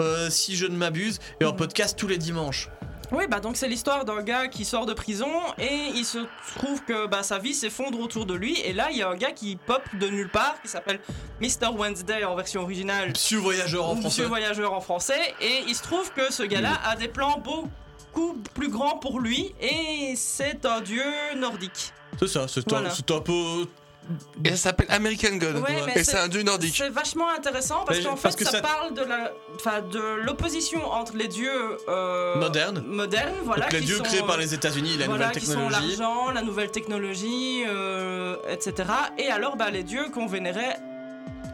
euh, 0.00 0.28
si 0.30 0.56
je 0.56 0.66
ne 0.66 0.76
m'abuse, 0.76 1.18
et 1.40 1.44
en 1.44 1.52
podcast 1.52 1.98
tous 1.98 2.06
les 2.08 2.18
dimanches. 2.18 2.68
Oui, 3.12 3.24
bah 3.28 3.40
donc 3.40 3.56
c'est 3.56 3.66
l'histoire 3.66 4.04
d'un 4.04 4.22
gars 4.22 4.46
qui 4.46 4.64
sort 4.64 4.86
de 4.86 4.92
prison 4.94 5.30
et 5.58 5.90
il 5.94 6.04
se 6.04 6.18
trouve 6.56 6.82
que 6.84 7.06
bah, 7.08 7.24
sa 7.24 7.38
vie 7.38 7.54
s'effondre 7.54 7.98
autour 7.98 8.24
de 8.24 8.34
lui. 8.34 8.60
Et 8.60 8.72
là, 8.72 8.88
il 8.92 8.98
y 8.98 9.02
a 9.02 9.08
un 9.08 9.16
gars 9.16 9.32
qui 9.32 9.56
pop 9.56 9.82
de 9.98 10.06
nulle 10.08 10.28
part 10.28 10.62
qui 10.62 10.68
s'appelle 10.68 11.00
Mr. 11.40 11.68
Wednesday 11.76 12.22
en 12.24 12.36
version 12.36 12.62
originale. 12.62 13.08
Monsieur 13.10 13.38
Voyageur 13.38 13.84
en 13.88 13.94
Monsieur 13.96 14.08
français. 14.10 14.24
Voyageur 14.26 14.72
en 14.72 14.80
français. 14.80 15.34
Et 15.40 15.64
il 15.66 15.74
se 15.74 15.82
trouve 15.82 16.12
que 16.12 16.32
ce 16.32 16.44
gars-là 16.44 16.80
a 16.84 16.94
des 16.94 17.08
plans 17.08 17.38
beaucoup 17.38 18.34
plus 18.54 18.68
grands 18.68 18.98
pour 18.98 19.18
lui 19.18 19.54
et 19.60 20.14
c'est 20.16 20.64
un 20.64 20.80
dieu 20.80 21.02
nordique. 21.36 21.92
C'est 22.18 22.28
ça, 22.28 22.46
c'est 22.48 22.60
un- 22.72 22.76
Voilà. 22.76 22.90
c'est 22.90 23.10
un 23.10 23.20
peu. 23.20 23.66
Et 24.44 24.50
ça 24.50 24.56
s'appelle 24.56 24.86
American 24.90 25.36
God. 25.36 25.56
Ouais, 25.56 25.92
et 25.94 26.04
c'est 26.04 26.16
un 26.18 26.28
dieu 26.28 26.42
nordique. 26.42 26.74
C'est 26.76 26.88
vachement 26.90 27.30
intéressant 27.30 27.84
parce 27.86 28.00
qu'en 28.00 28.16
fait, 28.16 28.34
que 28.36 28.44
ça, 28.44 28.50
ça- 28.52 28.60
parle 28.60 28.94
de 28.94 29.02
la, 29.02 29.32
l'opposition 30.24 30.84
entre 30.90 31.16
les 31.16 31.28
dieux 31.28 31.76
euh, 31.88 32.36
Modernes. 32.36 32.82
modernes, 32.86 33.34
voilà, 33.44 33.62
Donc 33.64 33.72
les 33.72 33.80
qui 33.80 33.86
dieux 33.86 33.96
sont, 33.98 34.02
créés 34.04 34.22
par 34.22 34.36
les 34.38 34.52
États-Unis, 34.54 34.96
la 34.98 35.06
voilà, 35.06 35.26
nouvelle 35.28 35.40
qui 35.40 35.46
sont 35.46 35.52
technologie. 35.52 35.96
l'argent, 35.96 36.30
la 36.30 36.42
nouvelle 36.42 36.70
technologie, 36.70 37.62
euh, 37.66 38.36
etc. 38.48 38.88
Et 39.18 39.28
alors, 39.28 39.56
bah, 39.56 39.70
les 39.70 39.84
dieux 39.84 40.08
qu'on 40.12 40.26
vénérait, 40.26 40.76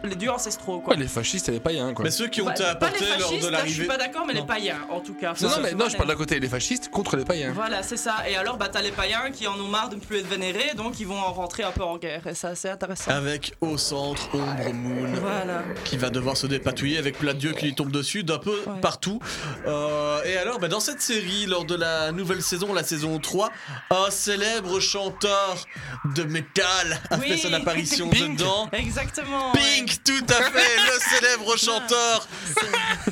les 0.09 0.17
dieux 0.17 0.31
ancestraux, 0.31 0.81
quoi. 0.81 0.95
Ouais, 0.95 1.01
les 1.01 1.09
fascistes 1.09 1.49
et 1.49 1.53
les 1.53 1.61
païens 1.61 1.93
quoi. 1.95 2.05
Mais 2.05 2.11
ceux 2.11 2.29
qui 2.29 2.41
ont 2.43 2.47
Bah, 2.47 2.53
été 2.53 2.65
apportés 2.65 3.05
lors 3.19 3.31
de 3.31 3.49
là, 3.49 3.65
je 3.65 3.73
suis 3.73 3.83
l'arrivée. 3.83 3.85
pas 3.87 3.97
d'accord, 3.97 4.25
mais 4.27 4.35
Non. 4.35 4.41
les 4.41 4.47
païens, 4.47 4.79
en 4.91 5.01
tout 5.01 5.15
cas. 5.15 5.35
Non, 5.41 5.49
non, 5.49 5.57
mais 5.63 5.73
non, 5.73 5.89
je 5.89 5.97
parle 5.97 6.09
d'un 6.09 6.15
côté 6.17 6.39
les 6.41 6.49
fascistes 6.49 6.89
contre 6.91 7.17
les 7.17 7.25
païens. 7.25 7.53
Voilà, 7.53 7.83
c'est 7.83 7.97
ça. 7.97 8.17
Et 8.29 8.37
alors, 8.37 8.57
bah, 8.57 8.69
t'as 8.71 8.83
les 8.83 8.91
païens 8.93 9.31
qui 9.33 9.47
en 9.47 9.59
ont 9.59 9.69
marre 9.69 9.89
de 9.89 9.97
ne 9.97 10.01
plus 10.01 10.19
être 10.19 10.29
vénérés, 10.29 10.73
donc 10.77 10.99
ils 11.01 11.07
vont 11.07 11.19
en 11.19 11.33
rentrer 11.33 11.63
un 11.63 11.73
peu 11.73 11.83
en 11.85 11.97
guerre. 11.99 12.27
Et 12.27 12.35
ça, 12.35 12.55
c'est 12.55 12.71
intéressant. 12.71 13.11
Avec 13.11 13.55
au 13.61 13.77
centre 13.79 14.29
Ombre 14.35 14.73
Moon. 14.73 15.13
Voilà. 15.21 15.63
qui 15.85 15.97
va 15.97 16.11
devoir 16.11 16.37
se 16.37 16.47
dépatouiller 16.47 16.99
avec 16.99 17.19
plein 17.19 17.35
de 17.35 17.39
dieux 17.39 17.53
qui 17.53 17.67
lui 17.67 17.75
tombent 17.75 17.91
dessus 17.93 18.23
d'un 18.25 18.39
peu 18.39 18.57
Ouais. 18.67 18.81
partout. 18.81 19.21
Euh, 19.67 20.23
et 20.25 20.37
alors, 20.37 20.59
bah, 20.59 20.69
dans 20.69 20.81
cette 20.81 21.01
série, 21.01 21.47
lors 21.47 21.65
de 21.65 21.75
la 21.75 22.13
nouvelle 22.13 22.43
saison, 22.43 22.73
la 22.73 22.83
saison 22.85 23.19
3, 23.19 23.51
un 23.91 24.11
célèbre 24.11 24.81
chanteur 24.81 25.57
de 26.15 26.23
métal 26.25 27.01
a 27.11 27.17
Oui. 27.19 27.29
fait 27.29 27.37
son 27.37 27.53
apparition 27.53 28.09
Pink. 28.11 28.37
dedans. 28.39 28.69
Exactement. 28.73 29.53
Pink, 29.53 29.96
Tout 30.05 30.25
à 30.29 30.43
fait, 30.51 30.77
le 30.77 31.17
célèbre 31.17 31.57
chanteur. 31.57 32.27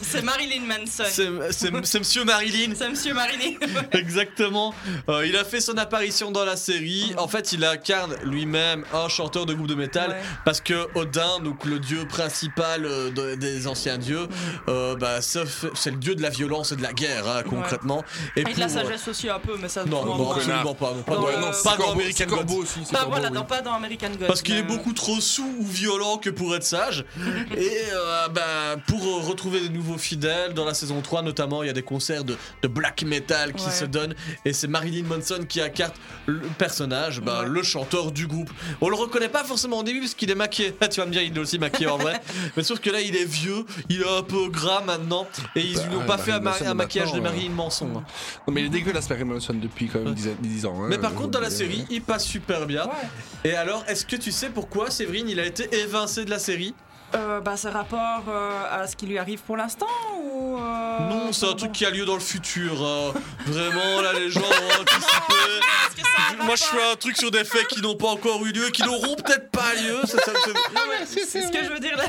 C'est 0.03 0.23
Marilyn 0.23 0.63
Manson. 0.63 1.05
C'est 1.51 1.71
Monsieur 1.99 2.25
Marilyn. 2.25 2.73
C'est 2.77 2.89
Monsieur 2.89 3.15
Marilyn. 3.15 3.57
Exactement. 3.93 4.75
Euh, 5.09 5.27
il 5.27 5.37
a 5.37 5.45
fait 5.45 5.61
son 5.61 5.77
apparition 5.79 6.31
dans 6.31 6.45
la 6.45 6.57
série. 6.57 7.13
En 7.19 7.29
fait, 7.29 7.53
il 7.53 7.65
incarne 7.65 8.15
lui-même 8.25 8.85
un 8.93 9.09
chanteur 9.09 9.47
de 9.47 9.55
groupe 9.55 9.67
de 9.69 9.75
métal 9.75 10.11
Ouais. 10.11 10.17
parce 10.45 10.61
que 10.61 10.87
Odin, 10.97 11.41
donc 11.43 11.65
le 11.65 11.79
dieu 11.79 12.07
principal 12.07 12.85
euh, 12.85 13.11
de- 13.11 13.35
des 13.37 13.67
anciens 13.67 13.97
dieux, 13.99 14.29
euh, 14.69 14.95
bah, 14.97 15.21
c'est 15.23 15.91
le 15.91 15.97
dieu 15.97 16.15
de 16.15 16.23
la 16.23 16.31
violence 16.31 16.73
et 16.73 16.77
de 16.77 16.83
la 16.83 16.93
guerre, 16.93 17.27
hein, 17.29 17.43
concrètement. 17.49 18.05
Et, 18.37 18.45
de 18.45 18.49
la 18.49 18.67
pour, 18.67 18.77
euh, 18.77 18.83
sagesse 18.83 19.09
aussi 19.09 19.29
un 19.31 19.39
peu, 19.39 19.57
mais 19.61 19.69
ça. 19.69 19.85
Non, 19.85 20.05
non, 20.05 20.25
pas. 20.27 20.35
absolument 20.37 20.75
pas. 20.75 20.93
non, 20.93 21.03
pas 21.03 21.15
Dans, 21.15 21.21
non, 21.41 21.51
pas 21.65 21.91
American 21.93 22.27
Gods. 22.27 22.55
aussi. 22.63 22.81
Pas, 22.93 23.05
voilà, 23.07 23.31
non, 23.31 23.47
dans 23.65 23.73
American. 23.75 24.09
Parce 24.27 24.43
qu'il 24.43 24.57
est 24.57 24.63
beaucoup 24.63 24.93
trop 24.93 25.21
sous 25.21 25.55
ou 25.59 25.65
violent 25.67 26.19
que 26.19 26.31
pour 26.31 26.55
être 26.55 26.65
Et 27.57 27.71
euh, 27.93 28.29
bah, 28.29 28.77
pour 28.87 29.03
euh, 29.05 29.21
retrouver 29.29 29.61
de 29.61 29.69
nouveaux 29.69 29.99
fidèles, 29.99 30.55
dans 30.55 30.65
la 30.65 30.75
saison 30.75 31.01
3 31.01 31.23
notamment, 31.23 31.63
il 31.63 31.67
y 31.67 31.71
a 31.71 31.75
des 31.75 31.83
concerts 31.83 32.25
de, 32.25 32.37
de 32.63 32.69
black 32.69 33.03
metal 33.03 33.53
qui 33.53 33.65
Ouais. 33.65 33.71
se 33.71 33.85
donnent. 33.85 34.15
Et 34.45 34.53
c'est 34.53 34.67
Marilyn 34.69 35.05
Manson 35.05 35.45
qui 35.49 35.61
incarne 35.61 35.93
le 36.27 36.41
personnage, 36.59 37.21
bah, 37.21 37.41
Ouais. 37.43 37.49
le 37.49 37.63
chanteur 37.63 38.13
du 38.13 38.27
groupe. 38.27 38.51
On 38.81 38.89
le 38.89 38.97
reconnaît 38.97 39.29
pas 39.29 39.45
forcément 39.45 39.79
au 39.79 39.83
début 39.83 40.01
parce 40.01 40.15
qu'il 40.15 40.31
est 40.31 40.35
maquillé. 40.35 40.75
Tu 40.91 41.01
vas 41.01 41.07
me 41.07 41.13
dire, 41.13 41.23
il 41.23 41.37
est 41.37 41.41
aussi 41.41 41.59
maquillé 41.59 41.89
en 41.89 41.97
vrai. 41.99 42.21
Mais 42.57 42.63
sauf 42.63 42.79
que 42.81 42.91
là, 42.91 43.01
il 43.01 43.17
est 43.17 43.25
vieux, 43.25 43.65
il 43.89 44.03
est 44.03 44.09
un 44.19 44.23
peu 44.23 44.49
gras 44.49 44.83
maintenant. 44.87 45.27
Et 45.57 45.61
ils 45.61 45.75
Bah, 45.77 45.83
lui 45.89 45.97
ont 45.97 46.01
ouais, 46.01 46.07
pas 46.07 46.19
fait 46.19 46.33
un, 46.33 46.41
Marilyn 46.41 46.51
Manson 46.65 46.71
un 46.71 46.75
maquillage 46.75 47.13
de 47.13 47.21
Marilyn 47.21 47.51
Manson. 47.51 47.87
hein. 47.97 48.05
Non, 48.47 48.55
mais 48.55 48.61
il 48.63 48.67
est 48.67 48.71
dégueulasse, 48.71 49.09
Marilyn 49.11 49.33
Manson, 49.35 49.55
depuis 49.55 49.89
quand 49.89 50.01
même 50.01 50.15
10, 50.15 50.29
10 50.41 50.67
ans. 50.67 50.77
hein. 50.85 50.87
Mais 50.89 50.99
par 50.99 51.15
contre, 51.15 51.31
dans 51.31 51.41
la 51.41 51.51
série, 51.51 51.85
il 51.91 52.03
passe 52.03 52.25
super 52.25 52.67
bien. 52.67 52.85
Ouais. 52.85 53.51
Et 53.51 53.55
alors, 53.55 53.85
est-ce 53.89 54.07
que 54.07 54.17
tu 54.17 54.31
sais 54.33 54.51
pourquoi 54.51 54.91
Séverine, 54.91 55.29
il 55.29 55.41
a 55.41 55.45
été 55.47 55.69
évincé 55.81 56.25
de 56.25 56.31
la 56.31 56.39
série 56.39 56.64
série 56.65 56.75
euh, 57.15 57.41
bah, 57.41 57.53
c'est 57.57 57.71
rapport 57.71 58.23
euh, 58.29 58.51
à 58.71 58.87
ce 58.87 58.97
qui 58.97 59.07
lui 59.07 59.19
arrive 59.19 59.41
pour 59.41 59.57
l'instant 59.57 59.87
ou. 60.23 60.59
euh, 60.59 60.99
Non, 61.09 61.33
c'est 61.33 61.47
un 61.49 61.55
truc 61.55 61.73
qui 61.73 61.85
a 61.87 61.91
lieu 61.91 62.05
dans 62.05 62.15
le 62.15 62.21
futur. 62.21 62.85
euh, 62.85 63.13
vraiment, 63.47 64.01
là, 64.03 64.13
les 64.15 64.31
gens 64.31 64.41
ont 64.41 64.45
anticipé. 64.81 66.43
Moi, 66.45 66.57
je 66.57 66.65
fais 66.65 66.91
un 66.93 66.97
truc 66.97 67.17
sur 67.17 67.31
des 67.31 67.45
faits 67.45 67.67
qui 67.69 67.81
n'ont 67.81 67.95
pas 67.95 68.09
encore 68.09 68.45
eu 68.45 68.53
lieu, 68.53 68.69
qui 68.71 68.83
n'auront 68.83 69.15
peut-être 69.17 69.51
pas 69.51 69.75
lieu. 69.75 70.01
Ça, 70.05 70.19
ça- 70.19 70.33
ça- 70.33 70.51
Non, 70.75 70.81
mais 70.91 71.07
c'est 71.07 71.25
ce 71.43 71.51
que 71.53 71.65
je 71.65 71.71
veux 71.71 71.79
dire 71.79 71.97
là. 71.97 72.05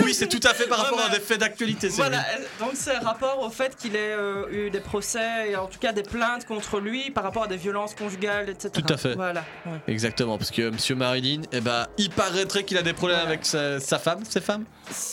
Oui, 0.00 0.14
c'est 0.14 0.28
tout 0.28 0.40
à 0.48 0.54
fait 0.54 0.66
par 0.66 0.78
Ouais, 0.78 0.84
rapport 0.84 1.04
à 1.06 1.08
des 1.08 1.20
faits 1.20 1.40
d'actualité. 1.40 1.88
Voilà, 1.88 2.24
donc 2.60 2.70
c'est 2.74 2.96
rapport 2.98 3.40
au 3.40 3.50
fait 3.50 3.76
qu'il 3.76 3.96
ait 3.96 4.12
euh, 4.12 4.46
eu 4.50 4.70
des 4.70 4.80
procès 4.80 5.50
et 5.50 5.56
en 5.56 5.66
tout 5.66 5.78
cas 5.78 5.92
des 5.92 6.02
plaintes 6.02 6.46
contre 6.46 6.78
lui 6.78 7.10
par 7.10 7.24
rapport 7.24 7.44
à 7.44 7.46
des 7.48 7.56
violences 7.56 7.94
conjugales, 7.94 8.48
etc. 8.50 8.70
Tout 8.72 8.92
à 8.92 8.96
fait. 8.96 9.14
Voilà. 9.14 9.44
ouais. 9.66 9.72
Exactement, 9.88 10.38
parce 10.38 10.50
que 10.50 10.70
Monsieur 10.70 10.94
Marilyn, 10.94 11.42
eh 11.52 11.60
ben, 11.60 11.86
il 11.98 12.10
paraîtrait 12.10 12.64
qu'il 12.64 12.78
a 12.78 12.82
des 12.82 12.92
problèmes 12.92 13.18
Voilà. 13.18 13.32
avec 13.32 13.46
sa, 13.46 13.80
sa 13.80 13.98
femme, 13.98 14.22
ses 14.28 14.40
femmes. 14.44 14.64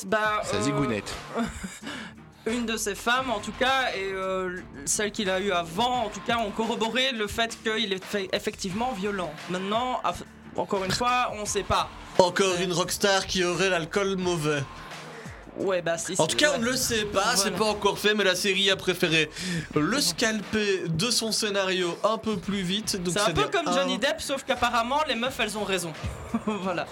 Bah, 0.07 0.41
Sa 0.43 0.57
euh, 0.57 0.61
zigounette. 0.61 1.13
une 2.47 2.65
de 2.65 2.75
ses 2.75 2.95
femmes 2.95 3.29
en 3.29 3.39
tout 3.39 3.51
cas 3.51 3.91
et 3.95 4.11
euh, 4.13 4.59
celle 4.85 5.11
qu'il 5.11 5.29
a 5.29 5.39
eue 5.39 5.51
avant 5.51 6.05
en 6.05 6.09
tout 6.09 6.21
cas 6.21 6.37
ont 6.37 6.49
corroboré 6.49 7.11
le 7.11 7.27
fait 7.27 7.55
qu'il 7.63 7.93
est 7.93 8.03
fait- 8.03 8.29
effectivement 8.33 8.91
violent. 8.93 9.31
Maintenant, 9.49 10.01
encore 10.55 10.83
une 10.83 10.91
fois, 10.91 11.31
on 11.39 11.45
sait 11.45 11.63
pas. 11.63 11.89
Encore 12.17 12.55
une 12.59 12.73
rockstar 12.73 13.25
qui 13.27 13.43
aurait 13.43 13.69
l'alcool 13.69 14.15
mauvais. 14.17 14.63
Ouais, 15.57 15.81
bah 15.81 15.97
si. 15.97 16.15
En 16.17 16.27
tout 16.27 16.37
cas, 16.37 16.49
ouais. 16.51 16.55
on 16.57 16.59
ne 16.61 16.65
le 16.65 16.75
sait 16.77 17.03
pas, 17.05 17.35
c'est 17.35 17.49
Voilà. 17.49 17.57
pas 17.57 17.65
encore 17.65 17.99
fait, 17.99 18.13
mais 18.15 18.23
la 18.23 18.35
série 18.35 18.71
a 18.71 18.75
préféré 18.77 19.29
le 19.75 19.99
scalper 19.99 20.83
de 20.87 21.11
son 21.11 21.31
scénario 21.33 21.97
un 22.03 22.17
peu 22.17 22.37
plus 22.37 22.61
vite. 22.61 22.97
C'est 23.09 23.19
un 23.19 23.31
peu 23.31 23.49
comme 23.49 23.71
Johnny 23.71 23.97
Depp, 23.99 24.19
sauf 24.21 24.43
qu'apparemment 24.43 25.01
les 25.07 25.15
meufs 25.15 25.37
elles 25.39 25.57
ont 25.57 25.63
raison. 25.65 25.91
voilà. 26.45 26.87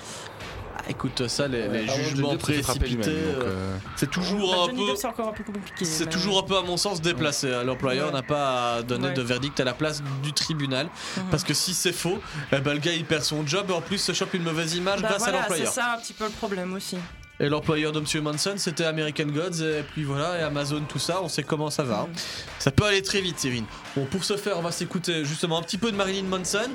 Ah, 0.81 0.89
écoute, 0.89 1.27
ça, 1.27 1.47
les, 1.49 1.87
jugements 1.89 2.37
précipités, 2.37 3.09
euh, 3.09 3.41
euh, 3.43 3.77
c'est 3.97 4.09
toujours 4.09 4.55
Bah, 4.67 4.71
un 4.71 4.75
peu. 4.75 4.95
C'est 4.95 5.07
encore 5.07 5.27
un 5.27 5.33
peu 5.33 5.43
compliqué. 5.43 5.83
C'est 5.83 6.05
mais- 6.05 6.11
toujours 6.11 6.39
un 6.39 6.43
peu, 6.43 6.57
à 6.57 6.61
mon 6.61 6.77
sens, 6.77 7.01
déplacé. 7.01 7.49
L'employeur 7.65 8.07
Ouais. 8.07 8.13
n'a 8.13 8.21
pas 8.23 8.75
à 8.75 8.81
donner 8.81 9.07
Ouais. 9.09 9.13
de 9.13 9.21
verdict 9.21 9.59
à 9.59 9.65
la 9.65 9.73
place 9.73 10.01
du 10.23 10.31
tribunal. 10.31 10.87
Mhm. 11.17 11.23
Parce 11.31 11.43
que 11.43 11.53
si 11.53 11.73
c'est 11.73 11.91
faux, 11.91 12.19
eh 12.53 12.59
ben, 12.59 12.73
le 12.73 12.79
gars 12.79 12.93
il 12.93 13.03
perd 13.03 13.23
son 13.23 13.45
job 13.45 13.65
et 13.69 13.73
en 13.73 13.81
plus 13.81 13.97
se 13.97 14.13
chope 14.13 14.33
une 14.35 14.43
mauvaise 14.43 14.75
image 14.75 15.01
Bah 15.01 15.09
grâce 15.09 15.23
voilà, 15.23 15.39
à 15.39 15.41
c'est 15.43 15.49
l'employeur. 15.49 15.73
ça 15.73 15.93
un 15.93 15.97
petit 15.99 16.13
peu 16.13 16.23
le 16.25 16.31
problème 16.31 16.73
aussi. 16.73 16.97
Et 17.41 17.47
l'employeur 17.47 17.93
de 17.93 18.01
Monsieur 18.01 18.19
Manson 18.21 18.53
c'était 18.57 18.83
American 18.83 19.25
Gods 19.27 19.61
et 19.63 19.83
puis 19.93 20.03
voilà, 20.03 20.37
et 20.39 20.43
Amazon, 20.43 20.81
tout 20.87 20.99
ça, 20.99 21.21
on 21.23 21.29
sait 21.29 21.43
comment 21.43 21.69
ça 21.69 21.83
va. 21.83 21.99
hein. 22.01 22.07
Ça 22.59 22.69
peut 22.71 22.83
aller 22.85 23.01
très 23.01 23.21
vite, 23.21 23.39
Séverine. 23.39 23.65
Bon, 23.95 24.05
pour 24.05 24.23
ce 24.25 24.35
faire, 24.37 24.57
on 24.57 24.61
va 24.61 24.71
s'écouter 24.71 25.23
justement 25.25 25.57
un 25.59 25.61
petit 25.61 25.77
peu 25.77 25.91
de 25.91 25.95
Marilyn 25.97 26.23
Manson. 26.27 26.69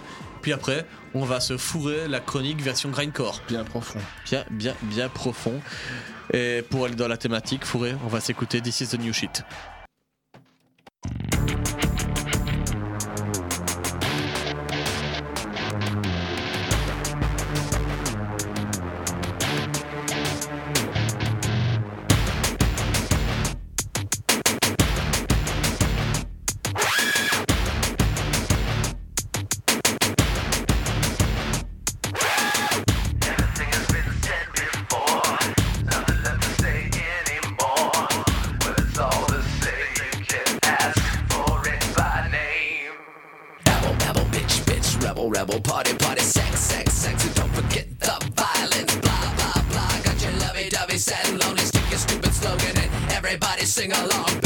Puis 0.44 0.52
après, 0.52 0.84
on 1.14 1.24
va 1.24 1.40
se 1.40 1.56
fourrer 1.56 2.06
la 2.06 2.20
chronique 2.20 2.60
version 2.60 2.90
grindcore. 2.90 3.40
Bien 3.48 3.64
profond. 3.64 3.98
Bien, 4.26 4.44
bien, 4.50 4.74
bien 4.82 5.08
profond. 5.08 5.58
Et 6.34 6.62
pour 6.68 6.84
aller 6.84 6.96
dans 6.96 7.08
la 7.08 7.16
thématique 7.16 7.64
fourrée, 7.64 7.94
on 8.04 8.08
va 8.08 8.20
s'écouter 8.20 8.60
This 8.60 8.82
is 8.82 8.88
the 8.88 9.00
New 9.00 9.14
Shit. 9.14 9.42
Rebel, 45.44 45.60
party, 45.60 45.94
party, 45.96 46.22
sex, 46.22 46.58
sex, 46.60 46.92
sex, 46.92 47.26
and 47.26 47.34
don't 47.34 47.50
forget 47.50 47.86
the 48.00 48.32
violence, 48.34 48.96
blah, 48.96 49.34
blah, 49.36 49.62
blah. 49.70 50.00
Got 50.02 50.22
your 50.22 50.32
lovey-dovey, 50.40 50.96
sad 50.98 51.28
and 51.28 51.42
lonely, 51.42 51.64
stick 51.64 51.88
your 51.90 51.98
stupid 51.98 52.32
slogan 52.32 52.76
and 52.78 53.12
everybody 53.12 53.64
sing 53.64 53.92
along. 53.92 54.43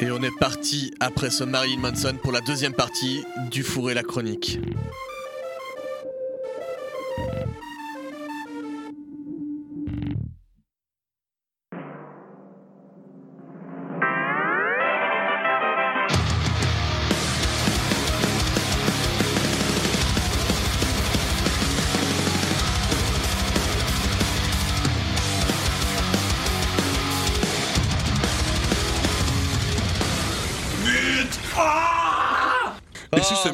Et 0.00 0.12
on 0.12 0.22
est 0.22 0.36
parti 0.38 0.94
après 1.00 1.28
ce 1.28 1.42
Marilyn 1.42 1.80
Manson 1.80 2.14
pour 2.22 2.30
la 2.30 2.40
deuxième 2.40 2.72
partie 2.72 3.24
du 3.50 3.64
Four 3.64 3.90
et 3.90 3.94
la 3.94 4.04
chronique. 4.04 4.60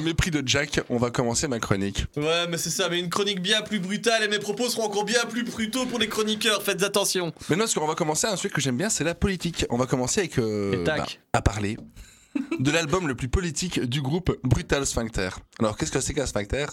Mépris 0.04 0.30
de 0.30 0.42
Jack, 0.46 0.80
on 0.88 0.98
va 0.98 1.10
commencer 1.10 1.48
ma 1.48 1.58
chronique. 1.58 2.04
Ouais, 2.16 2.46
mais 2.48 2.56
c'est 2.58 2.70
ça, 2.70 2.88
mais 2.88 3.00
une 3.00 3.08
chronique 3.10 3.40
bien 3.42 3.62
plus 3.62 3.80
brutale 3.80 4.22
et 4.22 4.28
mes 4.28 4.38
propos 4.38 4.68
seront 4.68 4.84
encore 4.84 5.04
bien 5.04 5.24
plus 5.28 5.42
brutaux 5.44 5.86
pour 5.86 5.98
les 5.98 6.08
chroniqueurs, 6.08 6.62
faites 6.62 6.82
attention. 6.82 7.32
Mais 7.50 7.56
non, 7.56 7.66
ce 7.66 7.78
qu'on 7.78 7.86
va 7.86 7.94
commencer, 7.94 8.26
un 8.26 8.36
sujet 8.36 8.50
que 8.54 8.60
j'aime 8.60 8.76
bien, 8.76 8.88
c'est 8.90 9.04
la 9.04 9.14
politique. 9.14 9.66
On 9.70 9.76
va 9.76 9.86
commencer 9.86 10.20
avec 10.20 10.38
euh, 10.38 10.80
Et 10.80 10.84
tac. 10.84 10.98
bah, 10.98 11.06
à 11.32 11.42
parler 11.42 11.76
de 12.58 12.70
l'album 12.70 13.06
le 13.08 13.14
plus 13.14 13.28
politique 13.28 13.80
du 13.80 14.02
groupe 14.02 14.36
Brutal 14.44 14.84
Sphincter. 14.86 15.30
Alors, 15.60 15.76
qu'est-ce 15.76 15.92
que 15.92 16.00
c'est 16.00 16.14
qu'un 16.14 16.26
sphincter? 16.26 16.66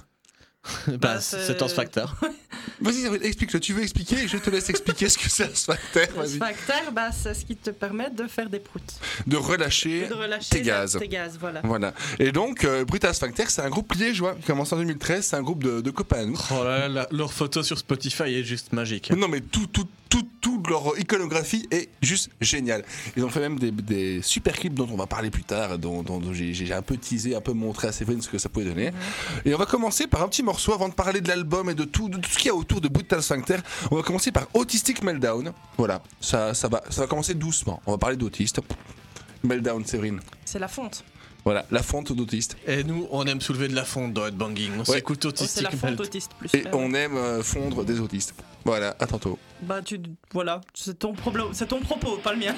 Bah, 0.99 1.19
c'est 1.19 1.61
un 1.61 1.67
facteur. 1.67 2.15
Vas-y, 2.81 3.05
explique-le. 3.23 3.59
Tu 3.59 3.73
veux 3.73 3.81
expliquer 3.83 4.27
Je 4.27 4.37
te 4.37 4.49
laisse 4.49 4.69
expliquer 4.69 5.09
ce 5.09 5.17
que 5.17 5.29
c'est 5.29 5.45
un 5.45 5.55
sphincter. 5.55 6.05
Le 6.17 6.27
sphincter, 6.27 6.91
bah, 6.91 7.11
c'est 7.11 7.33
ce 7.33 7.45
qui 7.45 7.55
te 7.55 7.69
permet 7.71 8.09
de 8.09 8.27
faire 8.27 8.49
des 8.49 8.59
proutes. 8.59 8.93
De 9.27 9.37
relâcher, 9.37 10.07
De 10.07 10.13
relâcher 10.13 10.49
tes 10.49 10.61
gaz. 10.61 10.97
tes 10.99 11.07
gaz, 11.07 11.37
voilà. 11.39 11.61
Voilà. 11.63 11.93
Et 12.19 12.31
donc, 12.31 12.63
euh, 12.63 12.85
Brutal 12.85 13.13
Sphincter, 13.13 13.45
c'est 13.47 13.61
un 13.61 13.69
groupe 13.69 13.93
liégeois 13.93 14.35
qui 14.35 14.45
commence 14.47 14.71
en 14.73 14.77
2013. 14.77 15.25
C'est 15.25 15.35
un 15.35 15.41
groupe 15.43 15.63
de, 15.63 15.81
de 15.81 15.91
copains 15.91 16.21
à 16.21 16.25
nous. 16.25 16.39
Oh 16.51 16.63
là 16.63 16.87
là, 16.87 17.07
leur 17.11 17.33
photo 17.33 17.63
sur 17.63 17.77
Spotify 17.77 18.23
est 18.23 18.43
juste 18.43 18.73
magique. 18.73 19.11
Non, 19.11 19.27
mais 19.27 19.41
tout, 19.41 19.67
tout, 19.67 19.87
tout, 20.11 20.27
toute 20.41 20.67
leur 20.69 20.99
iconographie 20.99 21.67
est 21.71 21.89
juste 22.01 22.29
géniale. 22.41 22.83
Ils 23.15 23.23
ont 23.23 23.29
fait 23.29 23.39
même 23.39 23.57
des, 23.57 23.71
des 23.71 24.21
super 24.21 24.53
clips 24.53 24.73
dont 24.73 24.87
on 24.91 24.97
va 24.97 25.07
parler 25.07 25.31
plus 25.31 25.43
tard, 25.43 25.79
dont, 25.79 26.03
dont 26.03 26.21
j'ai 26.33 26.53
j'ai 26.53 26.73
un 26.73 26.81
peu 26.81 26.97
teasé, 26.97 27.33
un 27.33 27.41
peu 27.41 27.53
montré 27.53 27.87
à 27.87 27.91
Séverine 27.93 28.21
ce 28.21 28.29
que 28.29 28.37
ça 28.37 28.49
pouvait 28.49 28.65
donner. 28.65 28.91
Et 29.45 29.55
on 29.55 29.57
va 29.57 29.65
commencer 29.65 30.07
par 30.07 30.21
un 30.21 30.27
petit 30.27 30.43
morceau 30.43 30.73
avant 30.73 30.89
de 30.89 30.93
parler 30.93 31.21
de 31.21 31.29
l'album 31.29 31.69
et 31.69 31.75
de 31.75 31.85
tout, 31.85 32.09
de 32.09 32.17
tout 32.17 32.29
ce 32.29 32.37
qu'il 32.37 32.47
y 32.47 32.49
a 32.49 32.55
autour 32.55 32.81
de 32.81 32.89
Brutal 32.89 33.23
Sphincter. 33.23 33.57
On 33.89 33.95
va 33.95 34.03
commencer 34.03 34.31
par 34.31 34.47
Autistic 34.53 35.01
Meltdown. 35.01 35.53
Voilà, 35.77 36.03
ça, 36.19 36.53
ça, 36.53 36.67
va, 36.67 36.83
ça 36.89 37.01
va 37.01 37.07
commencer 37.07 37.33
doucement. 37.33 37.81
On 37.85 37.91
va 37.91 37.97
parler 37.97 38.17
d'autiste. 38.17 38.59
Meltdown, 39.43 39.85
Séverine. 39.85 40.19
C'est 40.43 40.59
la 40.59 40.67
fonte. 40.67 41.05
Voilà, 41.43 41.65
la 41.71 41.81
fonte 41.81 42.11
d'autiste. 42.13 42.55
Et 42.67 42.83
nous, 42.83 43.07
on 43.11 43.25
aime 43.25 43.41
soulever 43.41 43.67
de 43.67 43.73
la 43.75 43.83
fonte 43.83 44.13
dans 44.13 44.27
Headbanging. 44.27 44.71
On 44.75 44.79
Ouais. 44.79 44.85
s'écoute 44.85 45.21
Oh, 45.25 45.29
autistique. 45.29 45.63
la 45.63 45.71
fonte 45.71 45.99
autiste 45.99 46.31
plus. 46.37 46.49
Et 46.53 46.63
Ouais, 46.63 46.69
on 46.73 46.93
aime 46.93 47.15
euh, 47.17 47.41
fondre 47.41 47.83
des 47.83 47.99
autistes. 47.99 48.35
Voilà, 48.63 48.95
à 48.99 49.07
tantôt. 49.07 49.39
Bah, 49.63 49.81
tu. 49.83 49.99
Voilà, 50.33 50.61
c'est 50.75 50.99
ton, 50.99 51.13
problème, 51.13 51.47
c'est 51.53 51.67
ton 51.67 51.79
propos, 51.79 52.17
pas 52.17 52.33
le 52.33 52.39
mien. 52.39 52.55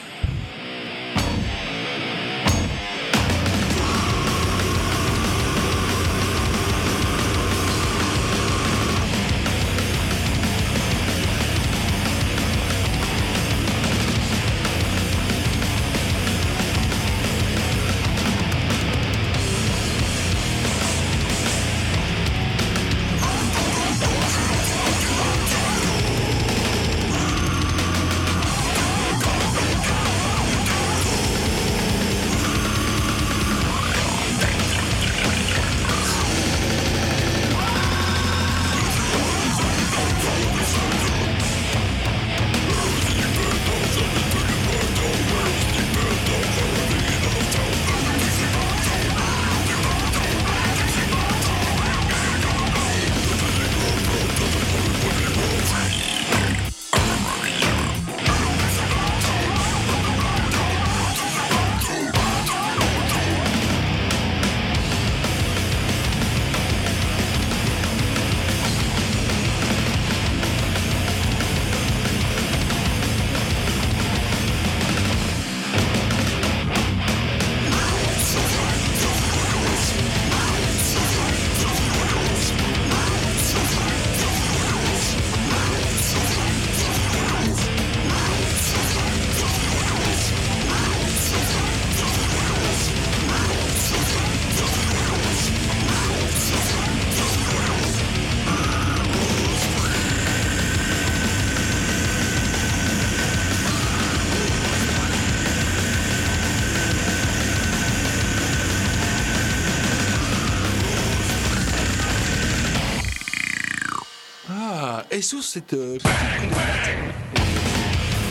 Sous 115.34 115.42
cette 115.42 115.74
euh, 115.74 115.98
petite 115.98 116.10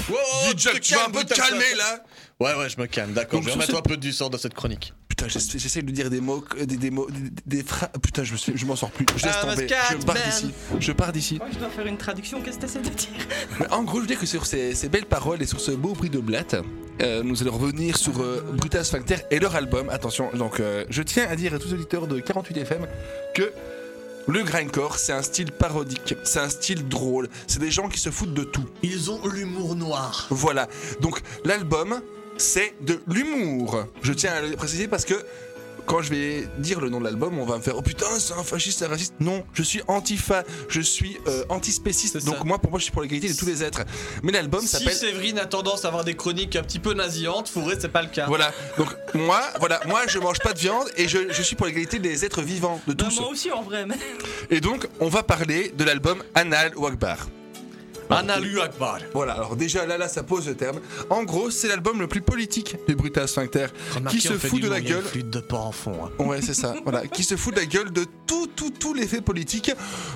Wow, 0.09 0.19
Dis, 0.55 0.63
Jack, 0.63 0.75
te 0.75 0.79
tu 0.81 0.95
vas 0.95 1.07
un 1.07 1.11
peu 1.11 1.25
te 1.25 1.35
calmer, 1.35 1.75
là 1.77 2.05
Ouais, 2.39 2.55
ouais, 2.55 2.69
je 2.69 2.81
me 2.81 2.87
calme, 2.87 3.13
d'accord. 3.13 3.41
Donc, 3.41 3.43
Je 3.43 3.47
vais 3.47 3.53
sur 3.53 3.55
remettre 3.61 3.73
ce- 3.73 3.79
un 3.79 3.83
peu 3.83 3.97
du 3.97 4.13
sort 4.13 4.31
dans 4.31 4.39
cette 4.39 4.55
chronique. 4.55 4.93
Putain, 5.09 5.27
j'essa- 5.29 5.59
j'essaie 5.59 5.83
de 5.83 5.91
dire 5.91 6.11
des 6.11 6.21
mots, 6.21 6.45
euh, 6.61 6.65
des, 6.67 6.77
des 6.77 6.91
mots, 6.91 7.09
des, 7.11 7.57
des 7.59 7.63
phrases. 7.63 7.91
Putain, 8.03 8.23
je 8.25 8.33
me 8.33 8.37
suis- 8.37 8.53
je 8.57 8.67
m'en 8.67 8.77
sors 8.77 8.91
plus. 8.91 9.07
Je 9.17 9.25
laisse 9.25 9.35
Ah, 9.43 9.47
tomber. 9.47 9.67
Je 9.69 10.05
pars 10.05 10.17
d'ici. 10.25 10.51
Je 10.81 10.93
pars 10.93 11.13
d'ici. 11.13 11.39
Moi, 11.39 11.49
je 11.53 11.59
dois 11.59 11.71
faire 11.71 11.87
une 11.87 11.97
traduction. 11.99 12.41
Qu'est-ce 12.43 12.57
que 12.59 12.63
t'essaies 12.63 12.81
de 12.81 12.89
dire? 12.89 13.09
Mais 13.61 13.69
en 13.73 13.83
gros, 13.85 13.97
je 13.99 14.03
veux 14.03 14.07
dire 14.09 14.19
que 14.21 14.27
sur 14.27 14.45
ces, 14.47 14.75
ces 14.75 14.89
belles 14.89 15.07
paroles 15.07 15.41
et 15.43 15.47
sur 15.47 15.61
ce 15.61 15.71
beau 15.71 15.93
prix 15.95 16.11
de 16.11 16.19
blatte, 16.19 16.57
euh, 17.01 17.23
nous 17.23 17.41
allons 17.43 17.53
revenir 17.57 17.97
sur 17.97 18.21
euh, 18.21 18.43
Brutal 18.55 18.85
Sphincter 18.85 19.17
et 19.31 19.39
leur 19.39 19.55
album. 19.55 19.89
Attention, 19.91 20.31
donc 20.35 20.61
euh, 20.61 20.85
je 20.91 21.03
tiens 21.03 21.27
à 21.29 21.37
dire 21.37 21.55
à 21.55 21.59
tous 21.59 21.69
les 21.69 21.75
auditeurs 21.75 22.07
de 22.07 22.19
48 22.21 22.57
FM 22.59 22.87
que 23.35 23.53
le 24.29 24.43
grindcore, 24.43 24.99
c'est 24.99 25.13
un 25.13 25.23
style 25.23 25.53
parodique, 25.53 26.15
c'est 26.25 26.39
un 26.39 26.49
style 26.49 26.89
drôle, 26.89 27.29
c'est 27.47 27.59
des 27.59 27.71
gens 27.71 27.89
qui 27.89 27.99
se 27.99 28.11
foutent 28.11 28.35
de 28.35 28.45
tout. 28.45 28.65
Ils 28.83 29.11
ont 29.11 29.27
l'humour 29.27 29.75
noir. 29.75 30.27
Voilà. 30.31 30.69
Donc 31.01 31.21
l'album, 31.45 32.01
c'est 32.37 32.75
de 32.81 33.01
l'humour. 33.07 33.87
Je 34.03 34.13
tiens 34.13 34.33
à 34.33 34.43
le 34.43 34.57
préciser 34.57 34.89
parce 34.89 35.05
que 35.05 35.15
quand 35.87 36.03
je 36.03 36.11
vais 36.11 36.49
dire 36.59 36.81
le 36.81 36.89
nom 36.89 36.99
de 37.01 37.05
l'album, 37.05 37.39
on 37.39 37.45
va 37.45 37.57
me 37.57 37.63
faire 37.63 37.77
oh 37.77 37.83
putain, 37.83 38.07
c'est 38.19 38.35
un 38.35 38.43
fasciste, 38.43 38.79
c'est 38.81 38.85
un 38.87 38.89
raciste. 38.89 39.15
Non, 39.21 39.45
je 39.53 39.63
suis 39.63 39.83
antifa, 39.89 40.45
je 40.69 40.81
suis 40.81 41.17
euh, 41.27 41.45
antispéciste. 41.49 42.25
Donc 42.25 42.45
moi, 42.45 42.59
pour 42.59 42.71
moi, 42.71 42.79
je 42.79 42.85
suis 42.85 42.93
pour 42.93 43.03
l'égalité 43.03 43.29
de 43.33 43.37
tous 43.39 43.47
les 43.47 43.63
êtres. 43.63 43.83
Mais 44.23 44.33
l'album 44.33 44.61
Si 44.61 44.69
s'appelle 44.69 44.95
Séverine 44.95 45.39
a 45.39 45.47
tendance 45.47 45.85
à 45.85 45.89
avoir 45.89 46.05
des 46.05 46.15
chroniques 46.15 46.57
un 46.57 46.63
petit 46.63 46.79
peu 46.79 46.95
nasillantes, 46.95 47.49
Fourré, 47.49 47.77
c'est 47.79 47.89
pas 47.89 48.03
le 48.03 48.09
cas. 48.09 48.27
Voilà, 48.27 48.53
donc 48.79 48.89
moi, 49.15 49.41
voilà, 49.59 49.81
moi 49.87 50.03
je 50.09 50.19
mange 50.19 50.39
pas 50.39 50.53
de 50.53 50.59
viande 50.59 50.89
et 50.97 51.09
je, 51.09 51.33
je 51.33 51.43
suis 51.43 51.57
pour 51.57 51.67
l'égalité 51.67 51.99
des 51.99 52.25
êtres 52.25 52.43
vivants, 52.43 52.81
de 52.87 52.95
Bah, 52.95 53.05
tous. 53.05 53.21
Moi 53.21 53.29
aussi, 53.31 53.51
en 53.51 53.63
vrai. 53.63 53.87
Mais... 53.87 53.97
Et 54.51 54.61
donc, 54.61 54.89
on 55.01 55.09
va 55.09 55.23
parler 55.23 55.73
de 55.77 55.85
l'album 55.85 56.23
Anal 56.35 56.73
ou 56.77 56.87
Akbar. 56.87 57.19
Analu 58.11 58.61
Akbar. 58.61 58.99
Voilà, 59.15 59.33
alors 59.35 59.57
déjà 59.57 59.87
là, 59.87 59.97
là, 59.99 60.09
ça 60.09 60.23
pose 60.23 60.47
le 60.49 60.55
terme. 60.55 60.81
En 61.11 61.23
gros, 61.25 61.51
c'est 61.51 61.69
l'album 61.69 61.99
le 62.01 62.07
plus 62.07 62.21
politique 62.21 62.77
du 62.87 62.95
Brutal 62.95 63.27
Sphincter, 63.29 63.67
Remarquez, 63.95 64.19
qui 64.19 64.27
se 64.29 64.35
fout 64.35 64.61
de 64.61 64.69
la 64.69 64.81
gueule. 64.81 65.03
flûte 65.03 65.31
de 65.31 65.41
porc 65.41 65.67
en 65.67 65.73
fond. 65.73 65.97
hein. 66.05 66.25
Ouais, 66.25 66.41
c'est 66.43 66.55
ça. 66.55 66.75
voilà, 66.85 67.07
qui 67.07 67.25
se 67.25 67.37
fout 67.37 67.55
de 67.55 67.61
la 67.61 67.67
gueule 67.67 67.91
de 67.93 68.05
tout, 68.27 68.47
tout, 68.55 68.71
tout 68.71 68.95
l'effet 68.95 69.21
politique 69.21 69.71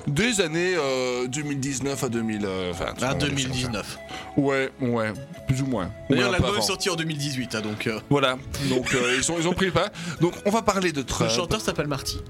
des 0.06 0.40
années 0.40 0.74
euh, 0.76 1.26
2019 1.28 2.04
à 2.04 2.08
2020. 2.08 3.02
À 3.02 3.14
2019. 3.14 3.98
Ouais, 4.36 4.70
ouais, 4.80 5.12
plus 5.46 5.62
ou 5.62 5.66
moins. 5.66 5.90
D'ailleurs, 6.10 6.30
l'album 6.30 6.56
est 6.58 6.62
sorti 6.62 6.90
en 6.90 6.96
2018, 6.96 7.54
hein, 7.54 7.60
donc. 7.62 7.86
euh, 7.86 7.98
Voilà, 8.10 8.36
donc 8.68 8.94
euh, 8.94 9.14
ils, 9.16 9.24
sont, 9.24 9.36
ils 9.38 9.48
ont 9.48 9.52
pris 9.54 9.66
le 9.66 9.72
pas. 9.72 9.90
Donc 10.20 10.34
on 10.44 10.50
va 10.50 10.62
parler 10.62 10.92
de 10.92 10.98
Le 11.00 11.04
Trump. 11.04 11.30
chanteur 11.30 11.60
s'appelle 11.60 11.86
Marty. 11.88 12.20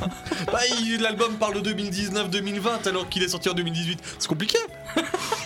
bah, 0.52 0.60
l'album 1.00 1.36
parle 1.38 1.60
de 1.62 1.72
2019-2020 1.72 2.88
alors 2.88 3.08
qu'il 3.08 3.22
est 3.22 3.28
sorti 3.28 3.48
en 3.48 3.54
2018. 3.54 3.98
C'est 4.18 4.28
compliqué. 4.28 4.58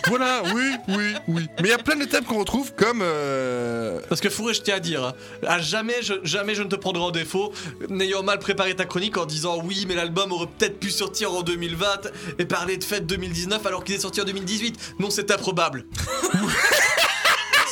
Voilà, 0.09 0.43
oui, 0.53 0.73
oui, 0.89 1.13
oui. 1.29 1.47
Mais 1.61 1.69
il 1.69 1.71
y 1.71 1.73
a 1.73 1.77
plein 1.77 1.95
de 1.95 2.03
thèmes 2.03 2.25
qu'on 2.25 2.39
retrouve 2.39 2.73
comme. 2.75 2.99
euh, 3.01 4.01
Parce 4.09 4.19
que 4.19 4.29
Fourré, 4.29 4.53
je 4.53 4.61
tiens 4.61 4.75
à 4.75 4.79
dire, 4.81 5.01
hein, 5.01 5.13
à 5.47 5.59
jamais 5.59 6.01
je, 6.01 6.15
jamais 6.23 6.55
je 6.55 6.61
ne 6.61 6.67
te 6.67 6.75
prendrai 6.75 7.01
en 7.01 7.09
défaut, 7.11 7.53
n'ayant 7.89 8.21
mal 8.21 8.37
préparé 8.39 8.75
ta 8.75 8.83
chronique 8.83 9.17
en 9.17 9.25
disant 9.25 9.61
oui, 9.63 9.85
mais 9.87 9.95
l'album 9.95 10.33
aurait 10.33 10.47
peut-être 10.57 10.77
pu 10.77 10.91
sortir 10.91 11.31
en 11.33 11.41
2020 11.41 12.11
et 12.37 12.43
parler 12.45 12.75
de 12.75 12.83
fête 12.83 13.05
2019 13.05 13.65
alors 13.65 13.85
qu'il 13.85 13.95
est 13.95 13.99
sorti 13.99 14.19
en 14.19 14.25
2018. 14.25 14.95
Non, 14.99 15.09
c'est 15.09 15.31
improbable. 15.31 15.85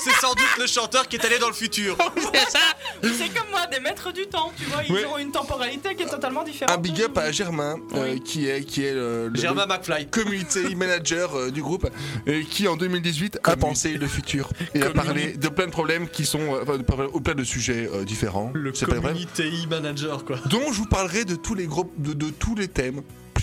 c'est 0.03 0.13
sans 0.19 0.33
doute 0.33 0.57
le 0.59 0.67
chanteur 0.67 1.07
qui 1.07 1.15
est 1.17 1.25
allé 1.25 1.39
dans 1.39 1.47
le 1.47 1.53
futur. 1.53 1.97
C'est 3.03 3.29
comme 3.33 3.49
moi, 3.51 3.65
des 3.67 3.79
maîtres 3.79 4.11
du 4.11 4.27
temps, 4.27 4.51
tu 4.57 4.65
vois. 4.65 4.83
Ils 4.87 5.05
ont 5.07 5.17
une 5.17 5.31
temporalité 5.31 5.95
qui 5.95 6.03
est 6.03 6.07
totalement 6.09 6.43
différente. 6.43 6.71
Un 6.75 6.79
big 6.79 7.01
up 7.01 7.17
à 7.17 7.31
Germain, 7.31 7.77
euh, 7.93 8.17
qui 8.23 8.47
est, 8.47 8.63
qui 8.63 8.83
est 8.85 8.93
le, 8.93 9.27
le- 9.29 9.39
Germain 9.39 9.65
le 9.67 9.73
McFly. 9.75 10.07
community 10.07 10.75
manager 10.75 11.35
euh, 11.35 11.51
du 11.51 11.61
groupe, 11.61 11.87
et 12.27 12.43
qui 12.45 12.67
en 12.67 12.75
2018 12.75 13.39
a 13.43 13.55
pensé 13.55 13.93
le 13.93 14.07
futur? 14.07 14.49
et 14.73 14.81
a 14.83 14.89
parlé 14.91 15.33
de 15.33 15.47
plein 15.49 15.65
de 15.67 15.71
problèmes 15.71 16.07
qui 16.09 16.25
sont, 16.25 16.39
euh, 16.55 16.61
enfin, 16.63 16.77
de 16.77 16.83
plein- 16.83 17.07
ou 17.13 17.21
plein 17.21 17.35
de 17.35 17.43
sujets 17.43 17.89
euh, 17.93 18.03
différents. 18.03 18.51
Le 18.53 18.71
C'est 18.73 18.85
pas 18.85 18.95
vrai? 18.95 19.13
community 19.13 19.67
manager, 19.69 20.25
quoi. 20.25 20.37
Dont 20.45 20.71
je 20.71 20.77
vous 20.77 20.85
parlerai 20.85 21.25
de 21.25 21.35
tous 21.35 21.55
les 21.55 21.65
groupes, 21.65 21.91
de, 21.97 22.13
de 22.13 22.29
tous 22.29 22.55
les 22.55 22.67
thèmes 22.67 23.01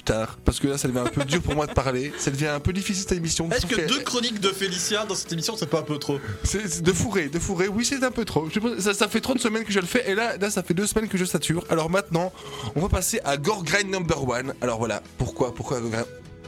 tard, 0.09 0.39
parce 0.45 0.59
que 0.59 0.69
là 0.69 0.79
ça 0.79 0.89
devient 0.89 1.01
un 1.01 1.05
peu 1.05 1.25
dur 1.25 1.43
pour 1.43 1.55
moi 1.55 1.67
de 1.67 1.73
parler, 1.73 2.13
ça 2.19 2.31
devient 2.31 2.47
un 2.47 2.61
peu 2.61 2.73
difficile 2.73 3.03
cette 3.03 3.19
émission. 3.19 3.49
Est-ce 3.51 3.67
que 3.67 3.87
deux 3.87 4.01
chroniques 4.01 4.41
de 4.41 4.49
Félicien 4.49 5.05
dans 5.05 5.15
cette 5.15 5.33
émission, 5.33 5.57
c'est 5.57 5.69
pas 5.69 5.81
un 5.81 5.83
peu 5.83 5.99
trop 5.99 6.19
C'est 6.45 6.83
de 6.83 6.93
fourrer, 6.93 7.29
de 7.29 7.39
fourrer. 7.39 7.69
Oui, 7.69 7.85
c'est 7.85 8.03
un 8.03 8.11
peu 8.11 8.25
trop. 8.25 8.49
Je 8.49 8.81
Ça, 8.81 8.95
ça 8.95 9.09
fait 9.09 9.21
30 9.21 9.39
semaines 9.39 9.65
que 9.65 9.73
je 9.73 9.81
le 9.81 9.87
fais 9.87 10.11
et 10.11 10.15
là, 10.15 10.37
là, 10.37 10.51
ça 10.51 10.63
fait 10.63 10.75
deux 10.75 10.87
semaines 10.87 11.09
que 11.09 11.19
je 11.19 11.25
sature. 11.25 11.65
Alors 11.69 11.91
maintenant, 11.91 12.33
on 12.75 12.81
va 12.81 12.89
passer 12.89 13.21
à 13.25 13.37
Gore 13.37 13.65
Grind 13.65 13.91
Number 13.91 14.29
One. 14.29 14.55
Alors 14.61 14.79
voilà, 14.79 15.03
pourquoi, 15.19 15.55
pourquoi 15.55 15.81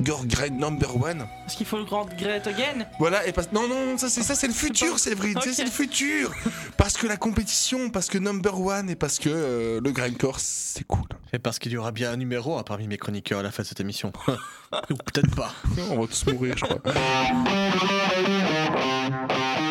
Gore 0.01 0.27
Grind 0.27 0.59
Number 0.59 0.97
One 0.97 1.27
Parce 1.45 1.55
qu'il 1.57 1.67
faut 1.67 1.79
le 1.79 1.85
grand 1.85 2.07
Great 2.17 2.47
Again. 2.47 2.87
Voilà, 2.99 3.27
et 3.27 3.33
parce 3.33 3.53
non, 3.53 3.69
non, 3.69 3.99
ça 3.99 4.09
c'est 4.09 4.23
ça 4.23 4.35
c'est 4.35 4.47
le 4.47 4.53
futur, 4.53 4.99
Séverine, 4.99 5.35
ça, 5.35 5.41
Ok. 5.49 5.55
c'est 5.55 5.65
le 5.65 5.71
futur. 5.71 6.33
Parce 6.77 6.97
que 6.97 7.07
la 7.07 7.17
compétition, 7.17 7.91
parce 7.91 8.09
que 8.09 8.19
Number 8.19 8.59
One 8.61 8.91
et 8.91 8.97
parce 8.97 9.19
que 9.19 9.29
euh, 9.29 9.81
le 9.83 9.93
grindcore, 9.93 10.39
c'est 10.41 10.85
cool. 10.87 11.07
Et 11.33 11.39
parce 11.39 11.59
qu'il 11.59 11.73
y 11.73 11.77
aura 11.77 11.93
bien 11.93 12.11
un 12.13 12.17
numéro 12.17 12.61
parmi 12.63 12.89
mes 12.89 12.99
chroniqueurs 12.99 13.41
à 13.41 13.43
la 13.43 13.51
fin 13.51 13.63
de 13.63 13.69
cette 13.69 13.81
émission. 13.81 14.13
Ou 14.91 14.95
peut-être 14.95 15.35
pas. 15.35 15.53
On 15.91 16.01
va 16.01 16.07
tous 16.07 16.27
mourir, 16.27 16.55
je 16.57 16.65
crois. 16.65 16.79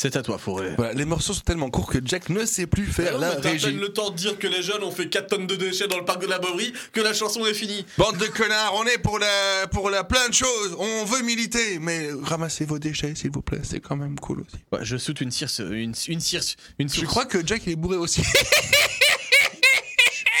C'est 0.00 0.14
à 0.14 0.22
toi, 0.22 0.38
Fourré. 0.38 0.74
Voilà, 0.76 0.92
les 0.92 1.04
morceaux 1.04 1.32
sont 1.34 1.40
tellement 1.40 1.70
courts 1.70 1.88
que 1.90 1.98
Jack 2.04 2.28
ne 2.28 2.44
sait 2.46 2.68
plus 2.68 2.86
faire 2.86 3.16
Alors, 3.16 3.20
la 3.20 3.30
régie. 3.30 3.64
peine 3.66 3.80
le 3.80 3.88
temps 3.88 4.10
de 4.10 4.14
dire 4.16 4.38
que 4.38 4.46
les 4.46 4.62
jeunes 4.62 4.84
ont 4.84 4.92
fait 4.92 5.08
4 5.08 5.26
tonnes 5.26 5.48
de 5.48 5.56
déchets 5.56 5.88
dans 5.88 5.98
le 5.98 6.04
parc 6.04 6.20
de 6.22 6.28
la 6.28 6.38
Bovry 6.38 6.72
que 6.92 7.00
la 7.00 7.12
chanson 7.12 7.44
est 7.46 7.52
finie. 7.52 7.84
Bande 7.96 8.16
de 8.16 8.26
connards, 8.26 8.74
on 8.76 8.84
est 8.84 8.98
pour 8.98 9.18
la, 9.18 9.66
pour 9.72 9.90
la 9.90 10.04
plein 10.04 10.28
de 10.28 10.34
choses. 10.34 10.76
On 10.78 11.04
veut 11.04 11.22
militer, 11.24 11.80
mais 11.80 12.10
ramassez 12.22 12.64
vos 12.64 12.78
déchets, 12.78 13.16
s'il 13.16 13.32
vous 13.32 13.42
plaît. 13.42 13.58
C'est 13.64 13.80
quand 13.80 13.96
même 13.96 14.20
cool 14.20 14.42
aussi. 14.42 14.58
Ouais, 14.70 14.78
je 14.84 14.96
saute 14.98 15.20
une 15.20 15.32
circe, 15.32 15.58
une, 15.58 15.94
une 16.06 16.20
circe, 16.20 16.54
une 16.78 16.88
Je 16.88 17.04
crois 17.04 17.24
que 17.26 17.44
Jack 17.44 17.62
il 17.66 17.72
est 17.72 17.76
bourré 17.76 17.96
aussi. 17.96 18.22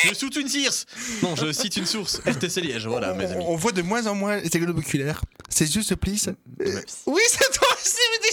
Je 0.04 0.14
saute 0.14 0.36
une 0.36 0.46
circe. 0.48 0.86
Non, 1.24 1.34
je 1.34 1.50
cite 1.50 1.76
une 1.76 1.84
source. 1.84 2.20
RTC 2.24 2.60
Liège, 2.60 2.86
voilà, 2.86 3.14
mes 3.14 3.24
amis. 3.24 3.44
On 3.48 3.56
voit 3.56 3.72
de 3.72 3.82
moins 3.82 4.06
en 4.06 4.14
moins 4.14 4.40
ses 4.48 4.60
globes 4.60 4.78
oculaires. 4.78 5.22
Ses 5.48 5.74
yeux 5.74 5.82
se 5.82 5.94
plissent. 5.94 6.28
Euh, 6.60 6.80
Oui, 7.06 7.20
c'est 7.28 7.50
toi, 7.52 7.67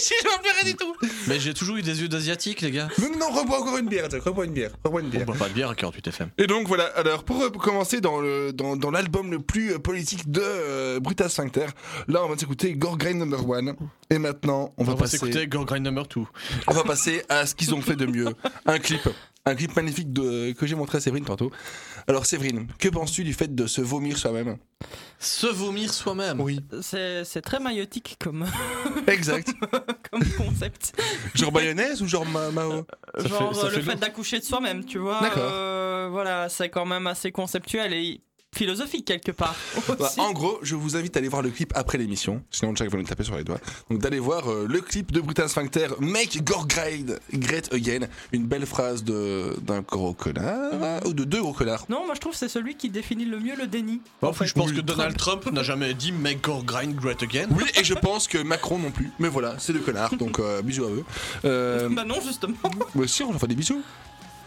je 0.00 0.28
m'en 0.28 0.38
plairai 0.38 0.64
du 0.64 0.74
tout. 0.76 0.94
Mais 1.26 1.40
j'ai 1.40 1.54
toujours 1.54 1.76
eu 1.76 1.82
des 1.82 2.00
yeux 2.00 2.08
d'asiatique, 2.08 2.60
les 2.60 2.70
gars. 2.70 2.88
Non, 2.98 3.08
non, 3.18 3.30
rebois 3.30 3.60
encore 3.60 3.78
une 3.78 3.88
bière, 3.88 4.08
Jack, 4.10 4.22
rebois 4.22 4.44
une 4.44 4.52
bière, 4.52 4.70
rebois 4.84 5.00
une 5.00 5.06
On 5.08 5.10
bière. 5.10 5.26
boit 5.26 5.34
pas 5.36 5.48
de 5.48 5.54
bière 5.54 5.70
à 5.70 5.74
48 5.74 6.06
FM. 6.08 6.30
Et 6.38 6.46
donc 6.46 6.66
voilà, 6.68 6.84
alors 6.96 7.24
pour 7.24 7.42
euh, 7.42 7.50
commencer 7.50 8.00
dans 8.00 8.20
le 8.20 8.52
dans, 8.52 8.76
dans 8.76 8.90
l'album 8.90 9.30
le 9.30 9.38
plus 9.40 9.72
euh, 9.74 9.78
politique 9.78 10.30
de 10.30 10.40
euh, 10.42 11.00
Brutal 11.00 11.30
Sphincter, 11.30 11.66
là 12.08 12.22
on 12.24 12.28
va 12.28 12.36
s'écouter 12.38 12.74
Gorgrain 12.74 13.14
Number 13.14 13.48
One. 13.48 13.74
Et 14.10 14.18
maintenant 14.18 14.72
on 14.76 14.84
va, 14.84 14.92
On 14.92 14.94
va 14.94 15.00
passer 15.02 15.18
s'écouter 15.18 15.48
Number 15.80 16.06
2. 16.06 16.20
on 16.68 16.72
va 16.72 16.84
passer 16.84 17.22
à 17.28 17.46
ce 17.46 17.54
qu'ils 17.54 17.74
ont 17.74 17.80
fait 17.82 17.96
de 17.96 18.06
mieux, 18.06 18.28
un 18.66 18.78
clip, 18.78 19.00
un 19.46 19.54
clip 19.54 19.74
magnifique 19.76 20.12
de, 20.12 20.52
que 20.52 20.66
j'ai 20.66 20.74
montré 20.74 20.98
à 20.98 21.00
Séverine 21.00 21.24
tantôt. 21.24 21.50
Alors 22.08 22.26
Séverine, 22.26 22.66
que 22.78 22.88
penses-tu 22.88 23.24
du 23.24 23.32
fait 23.32 23.54
de 23.54 23.66
se 23.66 23.80
vomir 23.80 24.18
soi-même? 24.18 24.56
Se 25.18 25.46
vomir 25.46 25.92
soi-même? 25.94 26.40
Oui, 26.40 26.60
C'est 26.82 27.42
très 27.42 27.58
maïotique 27.60 28.16
comme, 28.20 28.44
exact. 29.06 29.52
comme 30.10 30.24
concept. 30.36 31.00
genre 31.34 31.52
mayonnaise 31.52 32.02
ou 32.02 32.06
genre 32.08 32.26
ma 32.26 32.50
Mao 32.50 32.84
Ça 33.18 33.28
Genre 33.28 33.54
fait- 33.54 33.64
euh, 33.66 33.70
fait 33.70 33.76
le 33.76 33.82
fait 33.82 33.96
d'accoucher 33.96 34.38
de 34.40 34.44
soi-même, 34.44 34.84
tu 34.84 34.98
vois. 34.98 35.20
D'accord. 35.20 35.48
euh, 35.50 36.08
voilà, 36.10 36.48
c'est 36.48 36.68
quand 36.68 36.84
même 36.86 37.06
assez 37.06 37.30
conceptuel 37.32 37.92
et 37.94 38.20
philosophique 38.54 39.04
quelque 39.04 39.32
part. 39.32 39.54
Bah, 39.98 40.10
en 40.18 40.32
gros, 40.32 40.58
je 40.62 40.74
vous 40.74 40.96
invite 40.96 41.16
à 41.16 41.20
aller 41.20 41.28
voir 41.28 41.40
le 41.42 41.50
clip 41.50 41.72
après 41.74 41.96
l'émission, 41.96 42.42
sinon 42.50 42.74
Jack 42.74 42.90
va 42.90 42.98
nous 42.98 43.04
taper 43.04 43.24
sur 43.24 43.36
les 43.36 43.44
doigts. 43.44 43.60
Donc 43.88 44.00
d'aller 44.00 44.18
voir 44.18 44.50
euh, 44.50 44.66
le 44.68 44.80
clip 44.80 45.10
de 45.12 45.20
Brutal 45.20 45.48
Sphincter, 45.48 45.86
Make 46.00 46.44
Gorgrade 46.44 47.18
Great 47.32 47.72
Again, 47.72 48.08
une 48.32 48.44
belle 48.46 48.66
phrase 48.66 49.04
de 49.04 49.56
d'un 49.62 49.80
gros 49.80 50.12
connard 50.12 51.06
ou 51.06 51.12
de 51.14 51.24
deux 51.24 51.40
gros 51.40 51.52
connards. 51.52 51.86
Non, 51.88 52.04
moi 52.04 52.14
je 52.14 52.20
trouve 52.20 52.32
que 52.32 52.38
c'est 52.38 52.48
celui 52.48 52.74
qui 52.76 52.90
définit 52.90 53.24
le 53.24 53.38
mieux 53.40 53.56
le 53.56 53.66
déni. 53.66 54.00
En 54.22 54.32
fait. 54.32 54.46
je 54.46 54.54
pense 54.54 54.70
Oui, 54.70 54.76
que 54.76 54.80
Donald 54.82 55.16
Trump 55.16 55.50
n'a 55.50 55.62
jamais 55.62 55.94
dit 55.94 56.12
Make 56.12 56.42
Grind 56.64 56.94
Great 56.94 57.22
Again. 57.22 57.46
Oui, 57.52 57.64
et 57.78 57.84
je 57.84 57.94
pense 57.94 58.26
que 58.28 58.38
Macron 58.38 58.78
non 58.78 58.90
plus. 58.90 59.10
Mais 59.18 59.28
voilà, 59.28 59.54
c'est 59.58 59.72
deux 59.72 59.80
connards, 59.80 60.16
donc 60.16 60.38
euh, 60.40 60.60
bisous 60.62 60.84
à 60.84 60.90
eux. 60.90 61.04
Euh, 61.44 61.88
Bah 61.90 62.04
non, 62.04 62.16
justement. 62.24 62.56
bah 62.94 63.04
si, 63.06 63.22
on 63.22 63.30
leur 63.30 63.40
fait 63.40 63.46
des 63.46 63.54
bisous. 63.54 63.82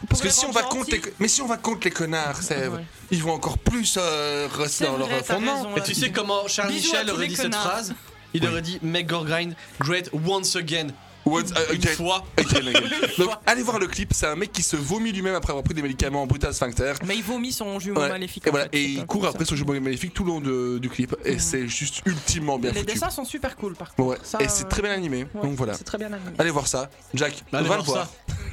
Parce 0.07 0.21
que 0.21 0.29
si 0.29 0.45
on 0.45 0.51
va 0.51 0.63
contre 0.63 0.91
les, 0.91 1.01
mais 1.19 1.27
si 1.27 1.41
on 1.41 1.47
va 1.47 1.57
contre 1.57 1.81
les 1.85 1.91
connards, 1.91 2.41
Sèvres, 2.41 2.77
Ouais. 2.77 2.85
ils 3.11 3.21
vont 3.21 3.33
encore 3.33 3.57
plus 3.57 3.97
euh, 3.99 4.47
rester 4.51 4.85
dans 4.85 4.97
leur 4.97 5.07
vrai, 5.09 5.23
fondement. 5.23 5.75
Et 5.75 5.81
tu 5.81 5.93
sais 5.93 6.11
comment 6.11 6.47
Charles 6.47 6.71
Michel 6.73 7.09
aurait 7.09 7.27
dit 7.27 7.35
cette 7.35 7.53
phrase 7.55 7.93
Il 8.33 8.47
aurait 8.47 8.61
dit 8.61 8.79
Make 8.81 9.09
Girl 9.09 9.25
Grind 9.27 9.55
Great 9.79 10.09
Once 10.13 10.55
Again. 10.55 10.87
Once 11.29 11.49
Une 11.71 11.75
again. 11.75 11.89
fois. 11.95 12.25
Again, 12.37 12.67
again. 12.67 12.81
Donc 13.17 13.29
allez 13.45 13.63
voir 13.63 13.79
le 13.79 13.87
clip, 13.87 14.09
c'est 14.13 14.27
un 14.27 14.35
mec 14.35 14.51
qui 14.51 14.63
se 14.63 14.75
vomit 14.75 15.11
lui-même 15.11 15.35
après 15.35 15.51
avoir 15.51 15.63
pris 15.63 15.73
des 15.73 15.81
médicaments 15.81 16.25
Brutal 16.27 16.53
Sphincter. 16.53 16.93
Mais 17.05 17.15
il 17.17 17.23
vomit 17.23 17.51
son 17.51 17.79
jumeau 17.79 17.99
Ouais. 18.01 18.09
maléfique. 18.09 18.45
Et, 18.45 18.49
en 18.49 18.51
voilà, 18.51 18.65
fait, 18.69 18.77
et 18.77 18.83
c'est 18.83 18.91
il 18.93 19.05
court 19.05 19.25
après 19.25 19.45
ça. 19.45 19.49
son 19.49 19.55
jumeau 19.55 19.79
maléfique 19.79 20.13
tout 20.13 20.23
le 20.23 20.29
long 20.29 20.41
de- 20.41 20.77
du 20.79 20.89
clip. 20.89 21.15
Et 21.25 21.39
c'est 21.39 21.67
juste 21.67 22.01
ultimement 22.05 22.57
bien 22.59 22.71
Les 22.71 22.79
foutu. 22.81 22.93
dessins 22.93 23.09
sont 23.09 23.25
super 23.25 23.55
cool 23.55 23.73
par 23.75 23.93
contre. 23.95 24.09
Ouais. 24.09 24.17
Ça, 24.23 24.39
et 24.41 24.47
c'est 24.47 24.67
très 24.69 24.81
bien 24.81 24.91
animé. 24.91 25.25
ouais, 25.33 25.41
donc 25.41 25.53
voilà. 25.55 25.73
C'est 25.73 25.83
très 25.83 25.97
bien 25.97 26.11
animé. 26.11 26.31
Allez 26.37 26.51
voir 26.51 26.67
ça. 26.67 26.89
Jack, 27.13 27.43
Allez 27.53 27.67
va 27.67 27.77
le 27.77 27.83
voir 27.83 27.83
voir. 27.83 28.09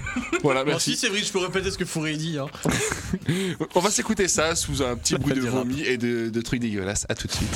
voilà, 0.42 0.64
Merci, 0.64 0.90
merci. 0.90 0.96
c'est 1.00 1.08
vrai, 1.10 1.18
je 1.22 1.30
peux 1.30 1.38
répéter 1.40 1.70
ce 1.70 1.76
que 1.78 1.84
Fourré 1.84 2.16
dit. 2.16 2.38
Hein. 2.38 2.46
On 3.74 3.80
va 3.80 3.90
s'écouter 3.90 4.28
ça 4.28 4.54
sous 4.54 4.82
un 4.82 4.96
petit 4.96 5.12
Ça 5.12 5.18
bruit 5.18 5.34
de 5.34 5.40
vomi 5.40 5.82
et 5.82 5.98
de, 5.98 6.30
de 6.30 6.40
trucs 6.40 6.60
dégueulasses. 6.60 7.04
À 7.08 7.14
tout 7.14 7.26
de 7.26 7.32
suite. 7.32 7.54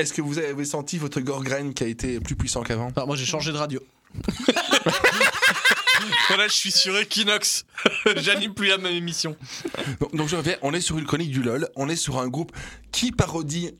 Est-ce 0.00 0.12
que 0.12 0.22
vous 0.22 0.38
avez 0.38 0.64
senti 0.64 0.98
votre 0.98 1.20
Gorgraine 1.20 1.74
qui 1.74 1.84
a 1.84 1.86
été 1.86 2.20
plus 2.20 2.36
puissant 2.36 2.62
qu'avant? 2.62 2.90
Ah, 2.96 3.06
moi 3.06 3.16
j'ai 3.16 3.26
changé 3.26 3.52
de 3.52 3.56
radio. 3.56 3.80
voilà, 6.28 6.48
je 6.48 6.54
suis 6.54 6.72
sur 6.72 6.96
Equinox. 6.98 7.64
J'anime 8.16 8.54
plus 8.54 8.68
la 8.68 8.78
même 8.78 8.94
émission. 8.94 9.36
donc, 10.00 10.14
donc 10.14 10.28
je 10.28 10.36
reviens, 10.36 10.56
on 10.62 10.72
est 10.74 10.80
sur 10.80 10.98
une 10.98 11.06
chronique 11.06 11.30
du 11.30 11.42
LOL, 11.42 11.68
on 11.76 11.88
est 11.88 11.96
sur 11.96 12.18
un 12.18 12.28
groupe 12.28 12.52
qui 12.92 13.12
parodie 13.12 13.72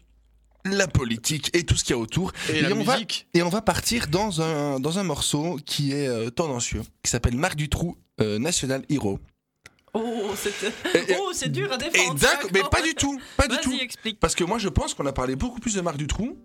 la 0.64 0.86
politique 0.86 1.50
et 1.54 1.64
tout 1.64 1.74
ce 1.76 1.84
qu'il 1.84 1.96
y 1.96 1.98
a 1.98 2.00
autour. 2.00 2.32
Et, 2.52 2.60
la 2.60 2.72
on 2.72 2.82
va, 2.82 2.94
musique. 2.94 3.26
et 3.34 3.42
on 3.42 3.48
va 3.48 3.62
partir 3.62 4.08
dans 4.08 4.42
un, 4.42 4.78
dans 4.78 4.98
un 4.98 5.02
morceau 5.02 5.58
qui 5.64 5.92
est 5.92 6.08
euh, 6.08 6.30
tendancieux, 6.30 6.82
qui 7.02 7.10
s'appelle 7.10 7.36
Marc 7.36 7.56
Dutroux, 7.56 7.96
euh, 8.20 8.38
National 8.38 8.84
Hero. 8.88 9.18
Oh, 9.92 10.30
c'est 10.36 10.52
et- 11.10 11.16
oh, 11.20 11.30
c'est 11.32 11.48
dur 11.48 11.72
à 11.72 11.76
défendre. 11.76 12.18
mais 12.52 12.60
pas 12.70 12.80
du 12.82 12.94
tout, 12.94 13.20
pas 13.36 13.48
du 13.48 13.56
tout. 13.58 13.72
explique. 13.80 14.20
Parce 14.20 14.34
que 14.34 14.44
moi 14.44 14.58
je 14.58 14.68
pense 14.68 14.94
qu'on 14.94 15.06
a 15.06 15.12
parlé 15.12 15.36
beaucoup 15.36 15.58
plus 15.60 15.74
de 15.74 15.80
Marc 15.80 15.96
Dutroux, 15.96 16.38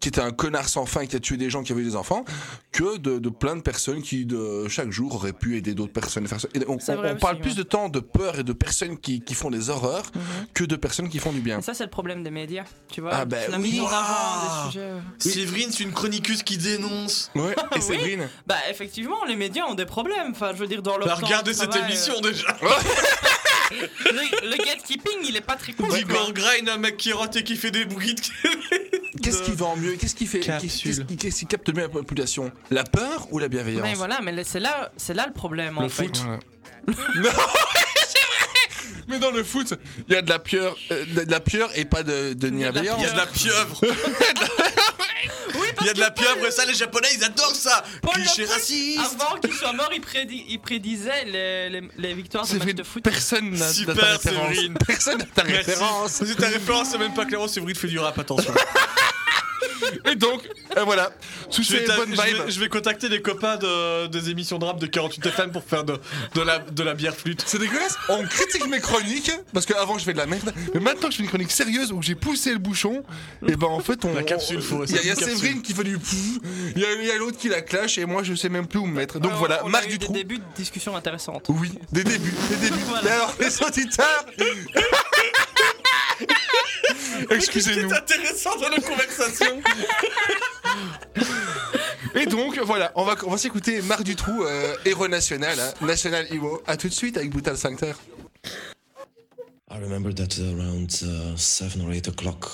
qui 0.00 0.08
était 0.08 0.20
un 0.20 0.30
connard 0.30 0.68
sans 0.68 0.86
fin 0.86 1.06
qui 1.06 1.16
a 1.16 1.20
tué 1.20 1.36
des 1.36 1.50
gens 1.50 1.62
qui 1.62 1.72
avaient 1.72 1.82
des 1.82 1.96
enfants, 1.96 2.24
que 2.70 2.98
de, 2.98 3.18
de 3.18 3.28
plein 3.28 3.56
de 3.56 3.62
personnes 3.62 4.02
qui 4.02 4.26
de 4.26 4.68
chaque 4.68 4.90
jour 4.90 5.14
auraient 5.14 5.32
pu 5.32 5.56
aider 5.56 5.74
d'autres 5.74 5.92
personnes. 5.92 6.24
à 6.24 6.28
faire 6.28 6.40
ça. 6.40 6.48
Et 6.54 6.60
on 6.68 6.72
on- 6.72 6.72
on 6.74 6.76
aussi, 6.76 7.18
parle 7.20 7.36
ouais. 7.36 7.40
plus 7.42 7.56
de 7.56 7.62
temps 7.62 7.88
de 7.88 8.00
peur 8.00 8.38
et 8.38 8.44
de 8.44 8.52
personnes 8.52 8.98
qui, 8.98 9.20
qui 9.22 9.34
font 9.34 9.50
des 9.50 9.70
horreurs 9.70 10.04
Mhm. 10.14 10.20
que 10.54 10.64
de 10.64 10.76
personnes 10.76 11.08
qui 11.08 11.18
font 11.18 11.32
du 11.32 11.40
bien. 11.40 11.60
Ça, 11.62 11.74
c'est 11.74 11.84
le 11.84 11.90
problème 11.90 12.22
des 12.22 12.30
médias, 12.30 12.64
tu 12.92 13.00
vois. 13.00 13.10
Ah, 13.12 13.24
ben 13.24 13.50
la 13.50 13.58
oui. 13.58 13.78
avant 13.78 13.88
Ah. 13.92 14.62
des 14.66 14.70
sujets. 14.72 14.84
euh. 14.84 15.00
Séverine, 15.18 15.70
c'est 15.72 15.84
une 15.84 15.92
chroniqueuse 15.92 16.42
qui 16.42 16.58
dénonce. 16.58 17.30
Ouais, 17.34 17.52
et 17.52 17.74
Oui. 17.76 17.82
Séverine 17.82 18.28
Bah, 18.46 18.56
effectivement, 18.70 19.24
les 19.26 19.36
médias 19.36 19.64
ont 19.66 19.74
des 19.74 19.86
problèmes. 19.86 20.30
Enfin, 20.32 20.50
je 20.54 20.58
veux 20.58 20.66
dire, 20.68 20.82
dans 20.82 20.98
leur. 20.98 21.08
Bah, 21.08 21.14
regardez 21.14 21.54
cette 21.54 21.70
travail, 21.70 21.90
émission 21.90 22.20
déjà. 22.20 22.46
le, 23.70 24.50
le 24.50 24.56
gatekeeping, 24.64 25.18
il 25.28 25.36
est 25.36 25.40
pas 25.40 25.56
très 25.56 25.72
cool. 25.72 25.90
Girl 25.90 26.32
Grind, 26.32 26.68
un 26.68 26.78
mec 26.78 26.96
qui 26.96 27.12
rote 27.12 27.36
et 27.36 27.44
qui 27.44 27.56
fait 27.56 27.70
des 27.70 27.84
bruits 27.84 28.14
de... 28.14 28.20
Qu'est-ce 29.22 29.42
qui 29.42 29.52
vend 29.52 29.76
mieux? 29.76 29.96
Qu'est-ce 29.96 30.14
qui 30.14 30.26
fait. 30.26 30.40
Qu'est-ce 30.40 31.38
qui, 31.38 31.46
capte 31.46 31.68
mieux 31.74 31.82
la 31.82 31.88
population? 31.88 32.52
La 32.70 32.84
peur 32.84 33.26
ou 33.30 33.38
la 33.38 33.48
bienveillance? 33.48 33.82
Mais 33.82 33.94
voilà, 33.94 34.20
mais 34.22 34.44
c'est 34.44 34.60
là, 34.60 34.92
c'est 34.96 35.14
là 35.14 35.26
le 35.26 35.32
problème 35.32 35.78
en 35.78 35.88
fait. 35.88 36.12
Voilà. 36.86 36.96
non, 37.16 37.30
c'est 38.06 38.18
vrai 38.18 38.55
Mais 39.08 39.18
dans 39.18 39.30
le 39.30 39.44
foot, 39.44 39.74
il 40.08 40.14
y 40.14 40.16
a 40.16 40.22
de 40.22 40.28
la 40.28 40.38
pieure, 40.38 40.76
euh, 40.90 41.04
de 41.24 41.30
la 41.30 41.40
pieure 41.40 41.70
et 41.76 41.84
pas 41.84 42.02
de, 42.02 42.32
de 42.32 42.48
bienveillance. 42.50 42.98
Il 43.00 43.04
y 43.04 43.08
a 43.08 43.12
de 43.12 43.16
la 43.18 43.26
pieuvre. 43.26 43.80
Oui, 45.54 45.66
Il 45.80 45.86
y 45.86 45.90
a 45.90 45.94
de 45.94 46.00
la 46.00 46.10
pieuvre 46.10 46.46
et 46.46 46.50
ça, 46.50 46.64
les 46.66 46.74
Japonais, 46.74 47.08
ils 47.16 47.24
adorent 47.24 47.54
ça. 47.54 47.82
Paul 48.02 48.14
Cliché 48.14 48.42
Le 48.42 48.46
Brun, 48.48 48.54
raciste. 48.56 49.00
Avant 49.20 49.38
qu'il 49.40 49.52
soit 49.52 49.72
mort, 49.72 49.90
il, 49.94 50.00
prédit, 50.00 50.44
il 50.48 50.58
prédisait 50.58 51.24
les, 51.24 51.70
les, 51.70 51.88
les 51.96 52.14
victoires 52.14 52.44
de 52.44 52.48
C'est 52.48 52.54
matchs 52.54 52.64
vrai, 52.64 52.74
de 52.74 52.82
foot. 52.82 53.02
personne 53.04 53.50
n'a 53.50 53.58
n'a 53.58 53.72
Super, 53.72 53.94
ta 53.96 54.06
référence. 54.06 54.48
Séverine. 54.48 54.74
Personne 54.86 55.18
n'a 55.18 55.24
ta 55.26 55.44
Merci. 55.44 55.70
référence. 55.70 56.10
C'est 56.12 56.34
ta 56.36 56.48
référence, 56.48 56.88
c'est 56.90 56.98
même 56.98 57.14
pas 57.14 57.24
clair. 57.24 57.48
Séverine 57.48 57.76
fait 57.76 57.88
du 57.88 57.98
rap, 57.98 58.18
attention. 58.18 58.52
Et 60.04 60.14
donc, 60.16 60.42
euh, 60.76 60.84
voilà, 60.84 61.10
sous 61.50 61.62
Je 61.62 61.72
vais, 61.72 61.86
ces 61.86 61.96
bonnes 61.96 62.14
je 62.14 62.20
vais- 62.20 62.32
vibes. 62.32 62.42
je 62.48 62.60
vais 62.60 62.68
contacter 62.68 63.08
les 63.08 63.20
copains 63.22 63.56
de, 63.56 64.06
des 64.06 64.30
émissions 64.30 64.58
de 64.58 64.64
rap 64.64 64.78
de 64.78 64.86
48 64.86 65.26
FM 65.26 65.50
pour 65.52 65.64
faire 65.64 65.84
de, 65.84 65.98
de, 66.34 66.40
la, 66.40 66.58
de 66.58 66.82
la 66.82 66.94
bière 66.94 67.14
flûte. 67.14 67.42
C'est 67.46 67.58
dégueulasse. 67.58 67.96
On 68.08 68.22
critique 68.24 68.66
mes 68.68 68.80
chroniques 68.80 69.32
parce 69.52 69.66
qu'avant 69.66 69.98
je 69.98 70.04
fais 70.04 70.12
de 70.12 70.18
la 70.18 70.26
merde, 70.26 70.52
mais 70.74 70.80
maintenant 70.80 71.08
que 71.08 71.12
je 71.12 71.18
fais 71.18 71.22
une 71.24 71.28
chronique 71.28 71.50
sérieuse 71.50 71.92
où 71.92 72.02
j'ai 72.02 72.14
poussé 72.14 72.52
le 72.52 72.58
bouchon, 72.58 73.02
et 73.46 73.56
ben 73.56 73.66
en 73.68 73.80
fait 73.80 74.04
on. 74.04 74.14
La 74.14 74.22
capsule, 74.22 74.60
faut 74.62 74.84
Il 74.84 74.94
y 75.04 75.10
a, 75.10 75.12
a. 75.12 75.16
Séverine 75.16 75.62
qui 75.62 75.72
fait 75.74 75.84
du 75.84 75.98
pouf, 75.98 76.38
il 76.74 76.82
y 76.82 77.10
a, 77.10 77.14
a 77.14 77.18
l'autre 77.18 77.38
qui 77.38 77.48
la 77.48 77.62
clash 77.62 77.98
et 77.98 78.04
moi 78.06 78.22
je 78.22 78.34
sais 78.34 78.48
même 78.48 78.66
plus 78.66 78.78
où 78.78 78.86
me 78.86 78.94
mettre. 78.94 79.18
Donc 79.18 79.30
Alors, 79.32 79.38
voilà, 79.38 79.60
on 79.64 79.68
a 79.68 79.70
Marc 79.70 79.86
eu 79.90 79.98
du 79.98 80.06
des 80.06 80.12
débuts 80.12 80.38
de 80.38 80.44
discussion 80.56 80.96
intéressantes. 80.96 81.46
Oui, 81.48 81.72
des 81.92 82.04
débuts, 82.04 82.34
des 82.50 82.56
débuts. 82.56 82.80
Voilà. 82.86 83.02
Mais 83.04 83.10
alors 83.10 83.34
les 83.40 83.62
auditeurs. 83.62 84.24
Excusez-nous. 87.30 87.88
C'est 87.88 87.96
intéressant 87.96 88.56
dans 88.56 88.68
la 88.68 88.80
conversation. 88.80 89.62
Et 92.14 92.26
donc 92.26 92.58
voilà, 92.60 92.92
on 92.94 93.04
va, 93.04 93.14
on 93.26 93.30
va 93.30 93.36
s'écouter 93.36 93.82
Marc 93.82 94.02
Dutroux, 94.02 94.44
euh, 94.44 94.74
héros 94.86 95.06
national, 95.06 95.60
hein, 95.60 95.86
national 95.86 96.26
hero. 96.32 96.62
À 96.66 96.76
tout 96.76 96.88
de 96.88 96.94
suite 96.94 97.18
avec 97.18 97.30
Brutal 97.30 97.58
Sphincter. 97.58 97.92
I 99.68 99.78
remember 99.78 100.14
that 100.14 100.38
around 100.38 101.02
uh, 101.02 101.36
seven 101.36 101.82
or 101.82 101.92
eight 101.92 102.08
o'clock, 102.08 102.48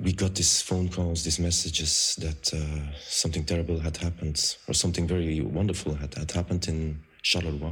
we 0.00 0.12
got 0.12 0.34
these 0.34 0.62
phone 0.62 0.88
calls, 0.88 1.22
these 1.22 1.38
messages 1.38 2.16
that 2.18 2.52
uh, 2.54 2.58
something 3.08 3.44
terrible 3.44 3.78
had 3.78 3.96
happened, 3.98 4.56
or 4.66 4.74
something 4.74 5.06
very 5.06 5.40
wonderful 5.40 5.94
had, 5.94 6.14
had 6.14 6.32
happened 6.32 6.66
in 6.66 6.98
Charleroi. 7.22 7.70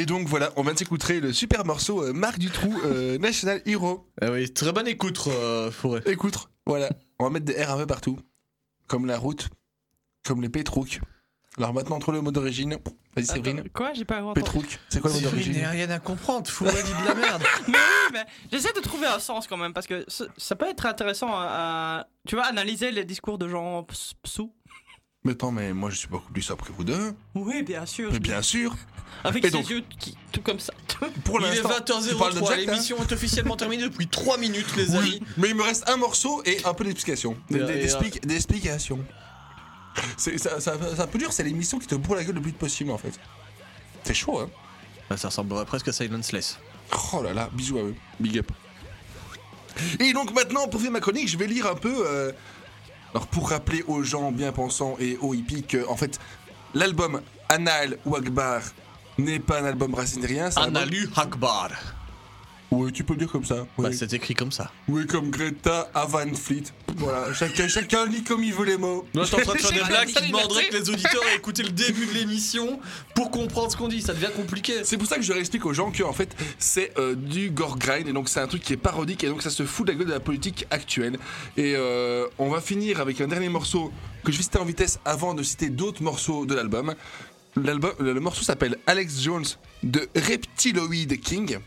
Et 0.00 0.06
donc 0.06 0.26
voilà, 0.28 0.50
on 0.56 0.62
vient 0.62 0.72
de 0.72 0.78
s'écouter 0.78 1.20
le 1.20 1.30
super 1.30 1.66
morceau 1.66 2.02
euh, 2.02 2.14
Marc 2.14 2.38
Dutroux, 2.38 2.74
euh, 2.86 3.18
National 3.20 3.60
Hero. 3.66 4.08
Ah 4.22 4.30
oui, 4.30 4.50
très 4.50 4.72
bonne 4.72 4.88
écoute, 4.88 5.20
euh, 5.26 5.70
Fourré. 5.70 6.00
Écoute, 6.06 6.48
voilà, 6.64 6.88
on 7.18 7.24
va 7.24 7.28
mettre 7.30 7.44
des 7.44 7.62
R 7.62 7.72
un 7.72 7.76
peu 7.76 7.86
partout. 7.86 8.18
Comme 8.86 9.04
la 9.04 9.18
route, 9.18 9.50
comme 10.24 10.40
les 10.40 10.48
pétrouques. 10.48 11.00
Alors 11.58 11.74
maintenant, 11.74 11.96
entre 11.96 12.12
le 12.12 12.22
mot 12.22 12.32
d'origine. 12.32 12.78
Vas-y, 13.14 13.26
Séverine. 13.26 13.68
Quoi 13.74 13.92
J'ai 13.92 14.06
pas 14.06 14.22
entendu. 14.22 14.40
Pétrouque, 14.40 14.78
c'est 14.88 15.00
quoi 15.02 15.10
le 15.10 15.16
mot 15.16 15.22
d'origine 15.22 15.66
rien 15.66 15.90
à 15.90 15.98
comprendre, 15.98 16.48
Fourré 16.48 16.82
dit 16.82 16.92
de 17.02 17.06
la 17.06 17.14
merde. 17.14 17.42
Mais 17.68 17.74
oui, 17.74 18.10
mais 18.14 18.24
j'essaie 18.50 18.72
de 18.72 18.80
trouver 18.80 19.06
un 19.06 19.18
sens 19.18 19.46
quand 19.46 19.58
même 19.58 19.74
parce 19.74 19.86
que 19.86 20.06
ça, 20.08 20.56
peut 20.56 20.66
être 20.66 20.86
intéressant 20.86 21.28
à, 21.28 21.98
à- 22.00 22.06
tu 22.26 22.36
vois, 22.36 22.46
analyser 22.46 22.90
les 22.90 23.04
discours 23.04 23.36
de 23.36 23.48
gens 23.48 23.86
psous. 24.22 24.50
Mais 25.24 25.32
attends, 25.32 25.52
mais 25.52 25.72
moi 25.74 25.90
je 25.90 25.96
suis 25.96 26.08
beaucoup 26.08 26.32
plus 26.32 26.50
après 26.50 26.72
vous 26.76 26.84
deux. 26.84 27.12
Oui, 27.34 27.62
bien 27.62 27.84
sûr. 27.84 28.10
Mais 28.12 28.18
bien 28.20 28.40
sûr. 28.42 28.74
Avec 29.22 29.44
Et 29.44 29.48
ses 29.48 29.52
donc 29.52 29.68
yeux 29.68 29.82
qui, 29.98 30.16
tout 30.32 30.40
comme 30.40 30.58
ça. 30.58 30.72
Pour 31.24 31.40
Il 31.40 31.46
est 31.46 31.50
l'instant, 31.62 31.68
tu 31.84 32.14
parles 32.16 32.34
de 32.34 32.40
20h03, 32.40 32.48
Jack, 32.48 32.58
hein 32.60 32.64
l'émission 32.72 32.96
est 33.02 33.12
officiellement 33.12 33.56
terminée 33.56 33.82
depuis 33.82 34.06
3 34.08 34.38
minutes, 34.38 34.74
les 34.76 34.94
amis. 34.96 35.18
Oui, 35.20 35.22
mais 35.36 35.48
il 35.50 35.54
me 35.56 35.62
reste 35.62 35.86
un 35.90 35.96
morceau 35.98 36.42
et 36.46 36.58
un 36.64 36.72
peu 36.72 36.84
d'explication. 36.84 37.36
Des, 37.50 37.58
Et, 37.58 37.64
des- 38.24 38.34
explications. 38.36 39.04
C'est 40.16 40.38
ça, 40.38 40.58
ça- 40.60 40.76
c'est 40.94 41.00
un 41.02 41.06
peu 41.06 41.18
dur, 41.18 41.32
c'est 41.32 41.42
l'émission 41.42 41.78
qui 41.78 41.86
te 41.86 41.96
bourre 41.96 42.14
la 42.16 42.24
gueule 42.24 42.36
le 42.36 42.40
plus 42.40 42.52
possible 42.52 42.90
en 42.92 42.98
fait. 42.98 43.12
C'est 44.04 44.14
chaud, 44.14 44.38
hein 44.38 44.48
Bah, 45.10 45.16
ça 45.18 45.28
ressemblerait 45.28 45.66
presque 45.66 45.88
à 45.88 45.92
Silenceless. 45.92 46.58
Oh 47.12 47.22
là 47.22 47.34
là, 47.34 47.50
bisous 47.52 47.78
à 47.78 47.82
eux, 47.82 47.94
big 48.20 48.38
up. 48.38 48.50
Et 49.98 50.12
donc 50.14 50.32
maintenant, 50.32 50.66
pour 50.68 50.80
faire 50.80 50.90
ma 50.92 51.00
chronique, 51.00 51.28
je 51.28 51.36
vais 51.36 51.46
lire 51.46 51.66
un 51.66 51.74
peu. 51.74 52.04
euh, 52.06 52.32
Alors 53.14 53.26
pour 53.26 53.50
rappeler 53.50 53.82
aux 53.88 54.02
gens 54.02 54.30
bien 54.32 54.52
pensants 54.52 54.96
et 55.00 55.16
aux 55.20 55.34
hippies 55.34 55.64
que, 55.64 55.86
en 55.88 55.96
fait, 55.96 56.18
l'album 56.74 57.20
Anal 57.48 57.98
ou 58.06 58.14
Akbar 58.16 58.60
n'est 59.18 59.40
pas 59.40 59.60
un 59.60 59.64
album 59.64 59.94
racine 59.94 60.24
c'est 60.50 60.58
un 60.58 60.62
album- 60.64 60.76
Analu 60.82 61.08
Akbar. 61.16 61.70
Oui, 62.70 62.92
tu 62.92 63.02
peux 63.02 63.14
le 63.14 63.18
dire 63.18 63.30
comme 63.30 63.44
ça. 63.44 63.66
Bah, 63.76 63.88
oui. 63.88 63.96
c'est 63.96 64.12
écrit 64.12 64.34
comme 64.34 64.52
ça. 64.52 64.70
Oui, 64.88 65.04
comme 65.06 65.30
Greta 65.30 65.90
Van 66.08 66.32
Fleet. 66.34 66.64
Voilà, 66.96 67.32
chacun, 67.34 67.66
chacun 67.66 68.06
lit 68.06 68.22
comme 68.22 68.44
il 68.44 68.54
veut 68.54 68.64
les 68.64 68.76
mots. 68.76 69.06
Moi, 69.12 69.24
je 69.24 69.28
suis 69.28 69.36
en 69.36 69.40
train 69.40 69.54
de 69.54 69.58
faire 69.58 69.72
des 69.72 69.88
blagues 69.88 70.08
qui 70.08 70.28
demanderaient 70.28 70.68
que 70.68 70.76
les 70.76 70.88
auditeurs 70.88 71.22
aient 71.32 71.36
écouté 71.36 71.64
le 71.64 71.70
début 71.70 72.06
de 72.06 72.12
l'émission 72.12 72.78
pour 73.14 73.32
comprendre 73.32 73.72
ce 73.72 73.76
qu'on 73.76 73.88
dit. 73.88 74.00
Ça 74.00 74.14
devient 74.14 74.30
compliqué. 74.36 74.84
C'est 74.84 74.96
pour 74.96 75.08
ça 75.08 75.16
que 75.16 75.22
je 75.22 75.32
leur 75.32 75.40
explique 75.40 75.66
aux 75.66 75.72
gens 75.72 75.90
que 75.90 76.04
en 76.04 76.12
fait 76.12 76.36
c'est 76.58 76.96
euh, 76.98 77.16
du 77.16 77.50
gore 77.50 77.76
grind 77.76 78.06
et 78.06 78.12
donc 78.12 78.28
c'est 78.28 78.40
un 78.40 78.46
truc 78.46 78.62
qui 78.62 78.72
est 78.72 78.78
parodique 78.78 79.24
et 79.24 79.28
donc 79.28 79.42
ça 79.42 79.50
se 79.50 79.64
fout 79.64 79.86
de 79.86 79.92
la 79.92 79.98
gueule 79.98 80.06
de 80.06 80.12
la 80.12 80.20
politique 80.20 80.66
actuelle. 80.70 81.18
Et 81.56 81.74
euh, 81.76 82.26
on 82.38 82.50
va 82.50 82.60
finir 82.60 83.00
avec 83.00 83.20
un 83.20 83.28
dernier 83.28 83.48
morceau 83.48 83.92
que 84.24 84.30
je 84.30 84.36
vais 84.36 84.42
citer 84.44 84.58
en 84.58 84.64
vitesse 84.64 85.00
avant 85.04 85.34
de 85.34 85.42
citer 85.42 85.70
d'autres 85.70 86.02
morceaux 86.02 86.46
de 86.46 86.54
l'album. 86.54 86.94
L'album, 87.56 87.92
le 87.98 88.12
le 88.12 88.20
morceau 88.20 88.44
s'appelle 88.44 88.76
Alex 88.86 89.20
Jones 89.20 89.46
de 89.82 90.08
Reptiloid 90.14 91.18
King. 91.20 91.58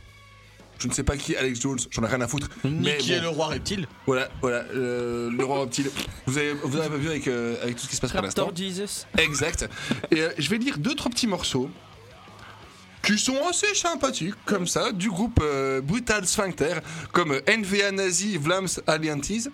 Je 0.84 0.90
ne 0.90 0.94
sais 0.94 1.04
pas 1.04 1.16
qui 1.16 1.34
est 1.34 1.38
Alex 1.38 1.62
Jones, 1.62 1.80
j'en 1.92 2.04
ai 2.04 2.08
rien 2.08 2.20
à 2.20 2.28
foutre. 2.28 2.50
Ni 2.66 2.72
mais 2.82 2.98
qui 2.98 3.12
bon, 3.12 3.16
est 3.16 3.22
le 3.22 3.30
roi 3.30 3.48
reptile. 3.48 3.88
Voilà, 4.06 4.28
voilà, 4.42 4.66
euh, 4.76 5.30
le 5.32 5.46
roi 5.46 5.62
reptile. 5.62 5.90
Vous 6.26 6.38
avez, 6.38 6.54
vous 6.54 6.78
avez 6.78 6.90
pas 6.90 6.98
vu 6.98 7.08
avec, 7.08 7.28
euh, 7.30 7.56
avec 7.64 7.78
tout 7.78 7.84
ce 7.84 7.90
qui 7.90 7.96
se 7.96 8.02
passe 8.02 8.12
pour 8.12 8.22
l'instant. 8.22 8.48
Raptor 8.48 8.58
Jesus. 8.66 9.06
Exact. 9.18 9.70
Et 10.12 10.20
euh, 10.20 10.30
je 10.38 10.50
vais 10.50 10.58
lire 10.58 10.78
deux 10.78 10.94
trois 10.94 11.10
petits 11.10 11.28
morceaux 11.28 11.70
qui 13.02 13.18
sont 13.18 13.38
assez 13.50 13.74
sympathiques, 13.76 14.36
comme 14.46 14.68
ça, 14.68 14.92
du 14.92 15.10
groupe 15.10 15.40
euh, 15.42 15.82
Brutal 15.82 16.26
Sphincter, 16.26 16.76
comme 17.12 17.32
euh, 17.32 17.42
NVA 17.58 17.92
Nazi 17.92 18.38
Vlams 18.38 18.68
Alliances. 18.88 19.50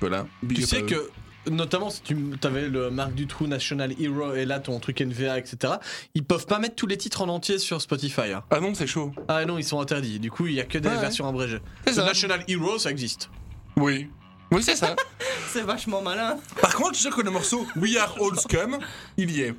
Voilà. 0.00 0.26
big 0.42 0.58
Tu 0.58 0.64
up 0.64 0.68
sais 0.68 0.82
que, 0.82 1.10
notamment 1.48 1.90
si 1.90 2.02
tu 2.02 2.16
avais 2.42 2.68
le 2.68 2.90
Marc 2.90 3.12
Dutroux 3.14 3.46
National 3.46 3.92
Hero 4.00 4.34
et 4.34 4.44
là 4.44 4.60
ton 4.60 4.78
truc 4.80 5.00
NVA, 5.00 5.38
etc., 5.38 5.74
ils 6.14 6.24
peuvent 6.24 6.46
pas 6.46 6.58
mettre 6.58 6.74
tous 6.76 6.86
les 6.86 6.96
titres 6.98 7.22
en 7.22 7.28
entier 7.28 7.58
sur 7.58 7.80
Spotify. 7.80 8.32
hein. 8.34 8.42
Ah 8.50 8.60
non, 8.60 8.74
c'est 8.74 8.86
chaud. 8.86 9.12
Ah 9.28 9.44
non, 9.44 9.56
ils 9.58 9.64
sont 9.64 9.80
interdits. 9.80 10.18
Du 10.20 10.30
coup, 10.30 10.46
il 10.46 10.54
y 10.54 10.60
a 10.60 10.64
que 10.64 10.78
des 10.78 10.88
Ouais, 10.88 10.94
ouais. 10.94 11.00
versions 11.00 11.28
abrégées. 11.28 11.60
C'est 11.84 11.90
Le 11.90 11.96
ça. 11.96 12.04
National 12.04 12.44
Hero, 12.48 12.78
ça 12.78 12.90
existe. 12.90 13.30
Oui. 13.76 14.10
Oui, 14.52 14.62
c'est 14.62 14.76
ça. 14.76 14.96
C'est 15.52 15.62
vachement 15.62 16.00
malin. 16.02 16.36
Par 16.60 16.74
contre, 16.76 16.94
je 16.94 17.00
sais 17.02 17.10
que 17.10 17.20
le 17.22 17.30
morceau 17.32 17.66
We 17.76 17.96
Are 17.96 18.14
All 18.20 18.38
Scum, 18.38 18.78
il 19.16 19.30
y 19.32 19.40
est. 19.42 19.54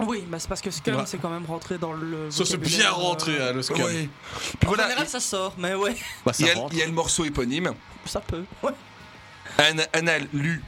Oui, 0.00 0.22
bah 0.28 0.38
c'est 0.38 0.48
parce 0.48 0.60
que 0.60 0.70
Scum 0.70 0.94
Ouais. 0.96 1.02
c'est 1.06 1.16
quand 1.18 1.30
même 1.30 1.46
rentré 1.46 1.76
dans 1.78 1.92
le. 1.94 2.30
Ça 2.30 2.44
c'est 2.44 2.56
vocabulaire, 2.56 2.78
bien 2.78 2.88
euh, 2.90 2.92
rentré 3.08 3.38
à 3.40 3.52
le 3.52 3.62
scum. 3.62 3.80
Ouais. 3.80 4.08
Puis 4.60 4.66
En 4.66 4.68
voilà, 4.68 4.84
général, 4.84 5.08
ça 5.08 5.18
sort, 5.20 5.54
mais 5.58 5.74
ouais, 5.74 5.96
Bah, 6.26 6.32
il 6.38 6.46
y, 6.46 6.50
a, 6.50 6.54
rentre. 6.54 6.72
il 6.74 6.78
y 6.78 6.82
a 6.82 6.86
le 6.86 6.92
morceau 6.92 7.24
éponyme, 7.24 7.72
ça 8.04 8.20
peut. 8.20 8.44
Ouais. 8.62 8.70
An- 9.58 9.82
Anal 9.94 10.26
Lu 10.34 10.62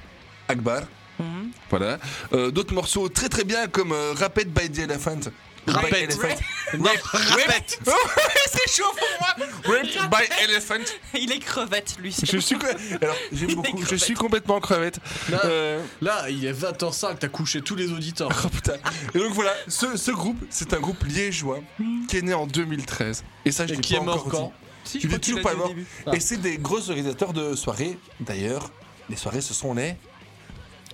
Akbar. 0.51 0.83
Mhm. 1.19 1.51
Voilà. 1.69 1.99
Euh, 2.33 2.51
D'autres 2.51 2.75
morceaux 2.75 3.09
très 3.09 3.29
très 3.29 3.45
bien 3.45 3.67
comme 3.69 3.93
euh, 3.93 4.15
Rapid 4.17 4.49
by 4.53 4.71
the 4.71 4.79
Elephant. 4.81 5.21
Rapid. 5.67 5.91
By 5.91 5.97
Elephant. 6.05 6.43
Non, 6.79 6.91
répète. 7.37 7.79
C'est 8.47 8.71
chaud 8.83 8.91
pour 8.97 9.09
moi. 9.21 9.47
Raped 9.77 10.11
by 10.11 10.43
Elephant. 10.45 10.85
Il 11.15 11.31
est 11.31 11.39
crevette, 11.39 11.97
lui. 11.99 12.17
Je 12.23 12.39
suis, 12.39 12.57
alors, 13.03 13.15
j'aime 13.33 13.55
beaucoup. 13.55 13.85
Je 13.85 13.95
suis 13.97 14.15
complètement 14.15 14.59
crevette. 14.61 14.99
Là, 15.29 15.41
Euh, 15.45 15.83
là, 16.01 16.31
il 16.31 16.47
est 16.47 16.53
20h05, 16.53 17.19
t'as 17.19 17.29
couché 17.29 17.61
tous 17.61 17.77
les 17.77 17.93
auditeurs. 17.93 18.31
Oh 18.45 18.49
putain. 18.49 18.77
Et 19.15 19.19
donc 19.19 19.33
voilà, 19.33 19.53
ce, 19.69 19.97
ce 19.99 20.11
groupe, 20.13 20.39
c'est 20.49 20.73
un 20.73 20.81
groupe 20.81 21.05
liégeois 21.05 21.61
qui 22.09 22.17
est 22.17 22.23
né 22.23 22.33
en 22.33 22.47
2013. 22.47 23.23
Et 23.45 23.53
ça, 23.53 23.67
je 23.67 23.75
l'ai 23.75 23.81
qui 23.81 23.95
pas 23.95 24.01
est 24.01 24.05
mort 24.05 24.27
encore 24.27 24.31
quand 24.31 24.47
dit. 24.47 24.53
Si, 24.85 24.99
Il 24.99 25.05
est 25.05 25.09
crois 25.09 25.19
qu'il 25.19 25.35
toujours 25.35 25.51
pas 25.51 25.55
mort. 25.57 25.73
Ah. 26.07 26.17
Et 26.17 26.21
c'est 26.21 26.39
des 26.39 26.57
gros 26.57 26.79
organisateurs 26.89 27.35
de 27.35 27.55
soirées. 27.55 27.99
D'ailleurs, 28.19 28.71
les 29.11 29.17
soirées, 29.17 29.43
ce 29.43 29.53
sont 29.53 29.75
les, 29.75 29.97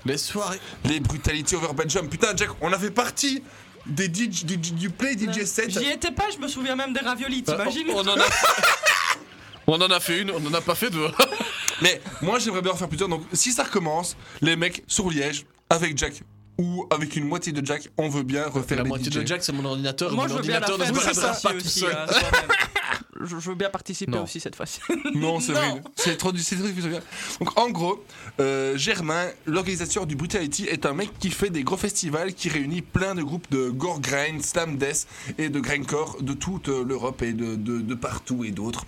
Les 0.07 0.19
soirées. 0.19 0.61
les 0.85 1.01
Brutality 1.01 1.55
Over 1.57 1.73
Belgium. 1.75 2.09
Putain, 2.09 2.35
Jack, 2.37 2.51
on 2.61 2.73
avait 2.73 2.91
parti 2.91 3.43
des 3.87 4.07
DJ, 4.07 4.45
du, 4.45 4.91
Play 4.91 5.13
DJ 5.15 5.45
set. 5.45 5.71
J'y 5.71 5.91
étais 5.91 6.11
pas, 6.11 6.25
je 6.35 6.39
me 6.39 6.49
souviens 6.49 6.75
même 6.77 6.93
des 6.93 7.01
raviolis, 7.01 7.43
t'imagines 7.43 7.87
On 7.91 8.01
en 8.01 8.19
a. 8.19 8.25
On 9.69 9.75
en 9.81 9.91
a 9.91 9.99
fait 9.99 10.21
une, 10.21 10.31
on 10.31 10.47
en 10.47 10.55
a 10.55 10.61
pas 10.61 10.77
fait 10.77 10.91
deux. 10.91 11.09
Mais 11.83 12.01
moi, 12.23 12.39
j'aimerais 12.39 12.63
bien 12.63 12.71
en 12.71 12.77
faire 12.77 12.87
plusieurs. 12.89 13.09
Donc, 13.09 13.23
si 13.33 13.51
ça 13.51 13.65
recommence, 13.65 14.17
les 14.41 14.55
mecs 14.55 14.85
sur 14.87 15.11
Liège, 15.11 15.45
avec 15.69 15.99
Jack, 15.99 16.23
ou 16.57 16.87
avec 16.89 17.17
une 17.17 17.25
moitié 17.25 17.51
de 17.53 17.67
Jack, 17.67 17.89
on 17.99 18.09
veut 18.09 18.23
bien 18.23 18.47
refaire 18.47 18.77
La 18.79 18.85
les 18.85 18.89
moitié 18.89 19.11
DJ. 19.11 19.15
de 19.17 19.27
Jack, 19.27 19.43
c'est 19.43 19.53
mon 19.53 19.65
ordinateur. 19.65 20.13
Moi, 20.13 20.27
et 20.27 20.29
je 20.29 20.33
mon 20.35 20.39
veux 20.41 20.47
bien 20.47 20.61
la 20.61 20.71
ordinateur 20.71 20.99
ne 21.09 21.35
faire 21.35 21.53
tout 21.59 21.69
seul. 21.69 21.93
hein. 21.93 22.07
Je, 23.25 23.37
veux 23.37 23.55
bien 23.55 23.71
participer 23.71 24.13
Non. 24.13 24.25
aussi 24.25 24.41
cette 24.41 24.57
fois-ci. 24.57 24.81
Non, 25.15 25.41
c'est 25.41 25.53
vrai. 25.53 25.81
C'est 25.95 26.17
trop 26.17 26.33
du 26.33 26.41
c'est 26.43 26.57
trop 26.57 26.67
difficile. 26.67 27.01
Donc 27.41 27.59
en 27.59 27.71
gros, 27.71 28.05
euh, 28.41 28.77
Germain, 28.77 29.29
l'organisateur 29.47 30.07
du 30.07 30.17
Brutality, 30.17 30.65
est 30.65 30.87
un 30.87 30.93
mec 30.93 31.11
qui 31.19 31.31
fait 31.31 31.51
des 31.51 31.63
gros 31.65 31.77
festivals 31.77 32.35
qui 32.35 32.49
réunit 32.49 32.83
plein 32.83 33.15
de 33.15 33.23
groupes 33.23 33.51
de 33.51 33.71
gore 33.71 34.01
grind, 34.01 34.43
slam 34.43 34.77
death 34.77 35.07
et 35.39 35.49
de 35.49 35.61
grindcore 35.61 36.23
de 36.23 36.33
toute 36.33 36.69
euh, 36.69 36.85
l'Europe 36.85 37.23
et 37.23 37.33
de, 37.33 37.55
de, 37.55 37.81
de 37.81 37.95
partout 37.95 38.45
et 38.45 38.51
d'autres. 38.51 38.85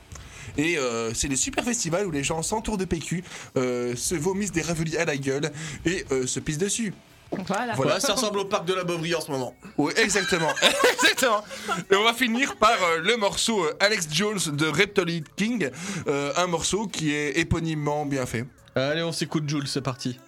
Et 0.57 0.77
euh, 0.79 1.15
c'est 1.15 1.29
des 1.29 1.37
super 1.37 1.65
festivals 1.65 2.07
où 2.07 2.11
les 2.11 2.25
gens 2.25 2.43
s'entourent 2.43 2.79
de 2.79 2.85
PQ, 2.85 3.23
euh, 3.57 3.95
se 3.95 4.15
vomissent 4.15 4.53
des 4.53 4.63
raviolis 4.63 4.97
à 4.97 5.05
la 5.05 5.17
gueule 5.17 5.53
et 5.85 6.05
se 6.27 6.41
pissent 6.41 6.59
dessus. 6.59 6.93
Voilà. 7.31 8.01
Ça 8.01 8.15
ressemble 8.15 8.39
au 8.39 8.45
parc 8.45 8.65
de 8.65 8.75
la 8.75 8.85
Bovry 8.85 9.15
en 9.15 9.21
ce 9.21 9.31
moment. 9.31 9.55
Oui, 9.77 9.93
exactement. 9.97 10.53
exactement. 10.93 11.45
Et 11.91 11.97
on 11.97 12.05
va 12.05 12.15
finir 12.15 12.57
par 12.57 12.83
euh, 12.83 12.99
le 12.99 13.17
morceau 13.17 13.65
euh, 13.65 13.77
Alex 13.81 14.09
Jones 14.11 14.41
de 14.53 14.67
Reptolid 14.67 15.27
King, 15.37 15.71
euh, 16.07 16.33
un 16.37 16.47
morceau 16.47 16.87
qui 16.87 17.13
est 17.13 17.39
éponymement 17.39 18.07
bien 18.07 18.27
fait. 18.27 18.45
Allez, 18.75 19.03
on 19.03 19.13
s'écoute 19.13 19.49
Jules, 19.49 19.69
c'est 19.69 19.83
parti. 19.83 20.19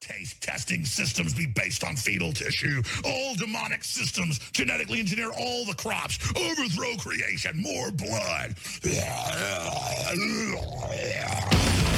Taste 0.00 0.40
testing 0.40 0.84
systems 0.84 1.34
be 1.34 1.46
based 1.54 1.84
on 1.84 1.94
fetal 1.96 2.32
tissue. 2.32 2.82
All 3.04 3.34
demonic 3.36 3.84
systems 3.84 4.38
genetically 4.54 5.00
engineer 5.00 5.30
all 5.32 5.66
the 5.66 5.74
crops. 5.74 6.18
Overthrow 6.34 6.96
creation. 6.96 7.52
More 7.56 7.90
blood. 7.90 8.54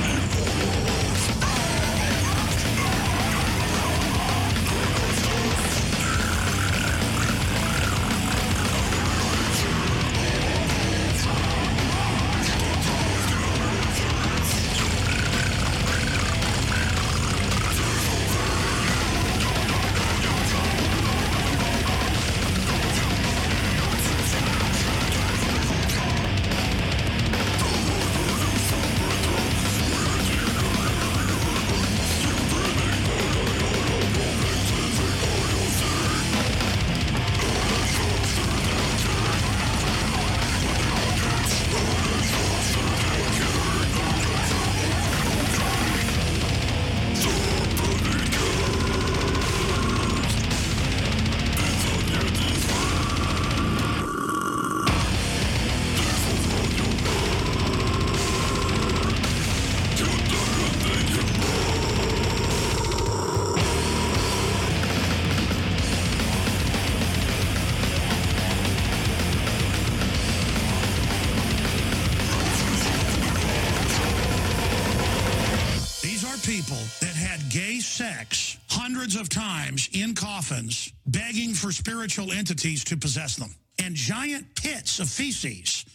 times 79.41 79.89
in 79.93 80.13
coffins, 80.13 80.93
begging 81.07 81.53
for 81.53 81.71
spiritual 81.71 82.31
entities 82.31 82.83
to 82.83 82.95
possess 82.95 83.37
them, 83.37 83.55
and 83.83 83.95
giant 83.95 84.45
pits 84.55 84.99
of 84.99 85.09
feces, 85.09 85.85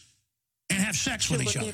and 0.71 0.81
have 0.81 0.97
sex 0.97 1.31
with 1.31 1.43
each 1.43 1.57
other. 1.57 1.73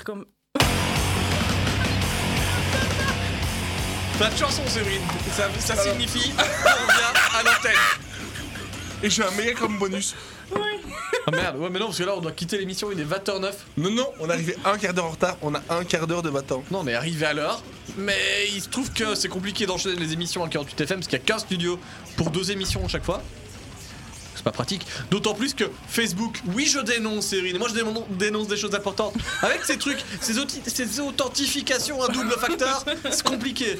De 4.18 4.36
chanson, 4.36 4.62
Séverine. 4.68 5.02
Ça, 5.34 5.48
ça 5.58 5.76
signifie 5.76 6.30
on 6.38 6.42
revient 6.42 7.12
à 7.34 7.42
l'antenne. 7.42 8.11
Et 9.02 9.10
j'ai 9.10 9.22
un 9.24 9.30
méga 9.32 9.54
comme 9.54 9.78
bonus. 9.78 10.14
Ah 11.26 11.30
merde, 11.30 11.56
ouais, 11.58 11.68
mais 11.70 11.78
non, 11.78 11.86
parce 11.86 11.98
que 11.98 12.04
là, 12.04 12.14
on 12.16 12.20
doit 12.20 12.32
quitter 12.32 12.58
l'émission, 12.58 12.90
il 12.92 13.00
est 13.00 13.04
20h09. 13.04 13.52
Non, 13.76 13.90
non, 13.90 14.08
on 14.20 14.28
est 14.28 14.32
arrivé 14.32 14.56
un 14.64 14.76
quart 14.76 14.92
d'heure 14.92 15.04
en 15.06 15.10
retard, 15.10 15.36
on 15.42 15.54
a 15.54 15.62
un 15.70 15.84
quart 15.84 16.06
d'heure 16.06 16.22
de 16.22 16.30
battant. 16.30 16.62
Non, 16.70 16.80
on 16.80 16.86
est 16.86 16.94
arrivé 16.94 17.24
à 17.26 17.32
l'heure, 17.32 17.62
mais 17.96 18.48
il 18.52 18.60
se 18.60 18.68
trouve 18.68 18.92
que 18.92 19.14
c'est 19.14 19.28
compliqué 19.28 19.66
d'enchaîner 19.66 19.96
les 19.96 20.12
émissions 20.12 20.42
à 20.44 20.48
48 20.48 20.80
FM 20.80 20.98
parce 20.98 21.08
qu'il 21.08 21.18
y 21.18 21.22
a 21.22 21.24
15 21.24 21.42
studios 21.42 21.78
pour 22.16 22.30
deux 22.30 22.50
émissions 22.50 22.84
à 22.84 22.88
chaque 22.88 23.04
fois. 23.04 23.22
C'est 24.34 24.42
pas 24.44 24.50
pratique. 24.50 24.84
D'autant 25.10 25.34
plus 25.34 25.54
que 25.54 25.64
Facebook, 25.88 26.40
oui, 26.54 26.66
je 26.66 26.80
dénonce, 26.80 27.26
Séverine. 27.26 27.58
Moi, 27.58 27.68
je 27.68 27.74
dénonce, 27.74 28.04
dénonce 28.10 28.48
des 28.48 28.56
choses 28.56 28.74
importantes. 28.74 29.14
Avec 29.42 29.64
ces 29.64 29.78
trucs, 29.78 29.98
ces, 30.20 31.00
authentifications 31.00 32.02
à 32.02 32.08
double 32.08 32.32
facteur, 32.32 32.84
c'est 33.10 33.22
compliqué. 33.22 33.78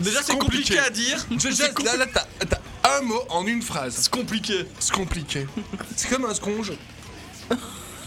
Déjà, 0.00 0.22
c'est 0.22 0.38
compliqué. 0.38 0.78
à 0.78 0.90
dire. 0.90 1.24
Je, 1.30 1.50
je- 1.50 1.54
C'est 1.54 1.74
com- 1.74 1.84
là, 1.86 1.96
là, 1.96 2.06
t'as 2.12 2.58
un 2.84 3.00
mot 3.02 3.22
en 3.30 3.46
une 3.46 3.62
phrase. 3.62 3.94
c'est 3.96 4.10
compliqué. 4.10 4.66
C'est 4.78 4.92
compliqué. 4.94 5.46
C'est 5.96 6.08
comme 6.08 6.24
un 6.26 6.34
sconge. 6.34 6.72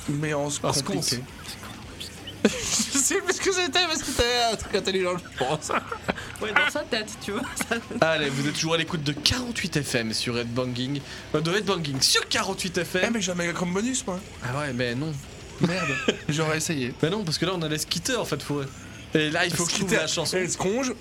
Mais 0.09 0.33
en 0.33 0.49
compliqué. 0.83 1.19
Je 2.45 2.97
sais 2.97 3.19
plus 3.21 3.33
ce 3.35 3.41
que 3.41 3.51
c'était, 3.51 3.85
parce 3.87 3.99
que 3.99 4.05
c'était 4.05 4.23
un 4.51 4.55
truc 4.55 4.75
intelligent, 4.75 5.17
je 5.17 5.37
pense. 5.37 5.69
Ouais, 6.41 6.53
dans 6.53 6.69
sa 6.71 6.81
tête, 6.81 7.09
tu 7.23 7.31
vois. 7.31 7.41
Allez, 8.01 8.29
vous 8.29 8.47
êtes 8.47 8.53
toujours 8.53 8.75
à 8.75 8.77
l'écoute 8.77 9.03
de 9.03 9.11
48 9.11 9.77
FM 9.77 10.13
sur 10.13 10.37
Headbanging. 10.37 11.01
Euh, 11.35 11.41
de 11.41 11.51
Headbanging 11.51 11.99
sur 12.01 12.27
48 12.27 12.77
Eh, 12.77 12.81
FM. 12.81 13.13
mais 13.13 13.21
j'ai 13.21 13.31
un 13.31 13.35
méga 13.35 13.53
comme 13.53 13.73
bonus, 13.73 14.05
moi. 14.05 14.19
Ah 14.43 14.59
ouais, 14.59 14.73
mais 14.73 14.95
non. 14.95 15.11
Merde. 15.61 15.89
J'aurais 16.29 16.57
essayé. 16.57 16.93
Mais 17.01 17.09
non, 17.09 17.23
parce 17.23 17.37
que 17.37 17.45
là, 17.45 17.53
on 17.55 17.61
allait 17.61 17.79
se 17.79 17.87
quitter 17.87 18.15
en 18.15 18.25
fait, 18.25 18.41
Fourré. 18.41 18.65
Et 19.13 19.29
là, 19.29 19.45
il 19.45 19.53
faut 19.53 19.65
trouve 19.65 19.93
la 19.93 20.07
chanson. 20.07 20.37
Eh, 20.37 20.47
sconge. 20.47 20.93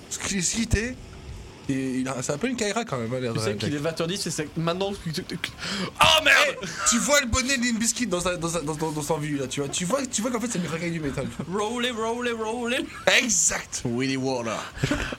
Et 1.69 1.99
il 1.99 2.07
a- 2.07 2.15
c'est 2.21 2.31
un 2.33 2.37
peu 2.37 2.47
une 2.47 2.55
Kaira 2.55 2.85
quand 2.85 2.97
même, 2.97 3.13
hein, 3.13 3.19
l'air 3.19 3.33
Tu 3.33 3.39
de 3.39 3.43
sais 3.43 3.49
rien. 3.51 3.57
qu'il 3.57 3.75
est 3.75 3.77
20h10 3.79 4.27
et 4.27 4.31
c'est 4.31 4.47
maintenant. 4.57 4.91
Oh 4.93 6.23
merde 6.23 6.55
Tu 6.89 6.97
vois 6.99 7.19
le 7.21 7.27
bonnet 7.27 7.57
de 7.57 7.63
Limp 7.63 7.79
Bizkit 7.79 8.07
dans, 8.07 8.19
sa, 8.21 8.37
dans, 8.37 8.49
sa- 8.49 8.61
dans, 8.61 8.75
dans- 8.75 8.91
dans 8.91 9.01
son 9.01 9.17
vue 9.17 9.37
là, 9.37 9.47
tu 9.47 9.59
vois. 9.59 9.69
Tu 9.69 9.85
vois, 9.85 10.05
tu 10.05 10.21
vois 10.21 10.31
qu'en 10.31 10.39
fait 10.39 10.47
c'est 10.49 10.61
le 10.63 10.69
racaille 10.69 10.91
du 10.91 10.99
métal. 10.99 11.27
Roller, 11.51 11.91
roller, 11.95 12.33
roller. 12.37 12.81
Exact 13.21 13.83
Willy 13.85 14.17
Waller. 14.17 14.51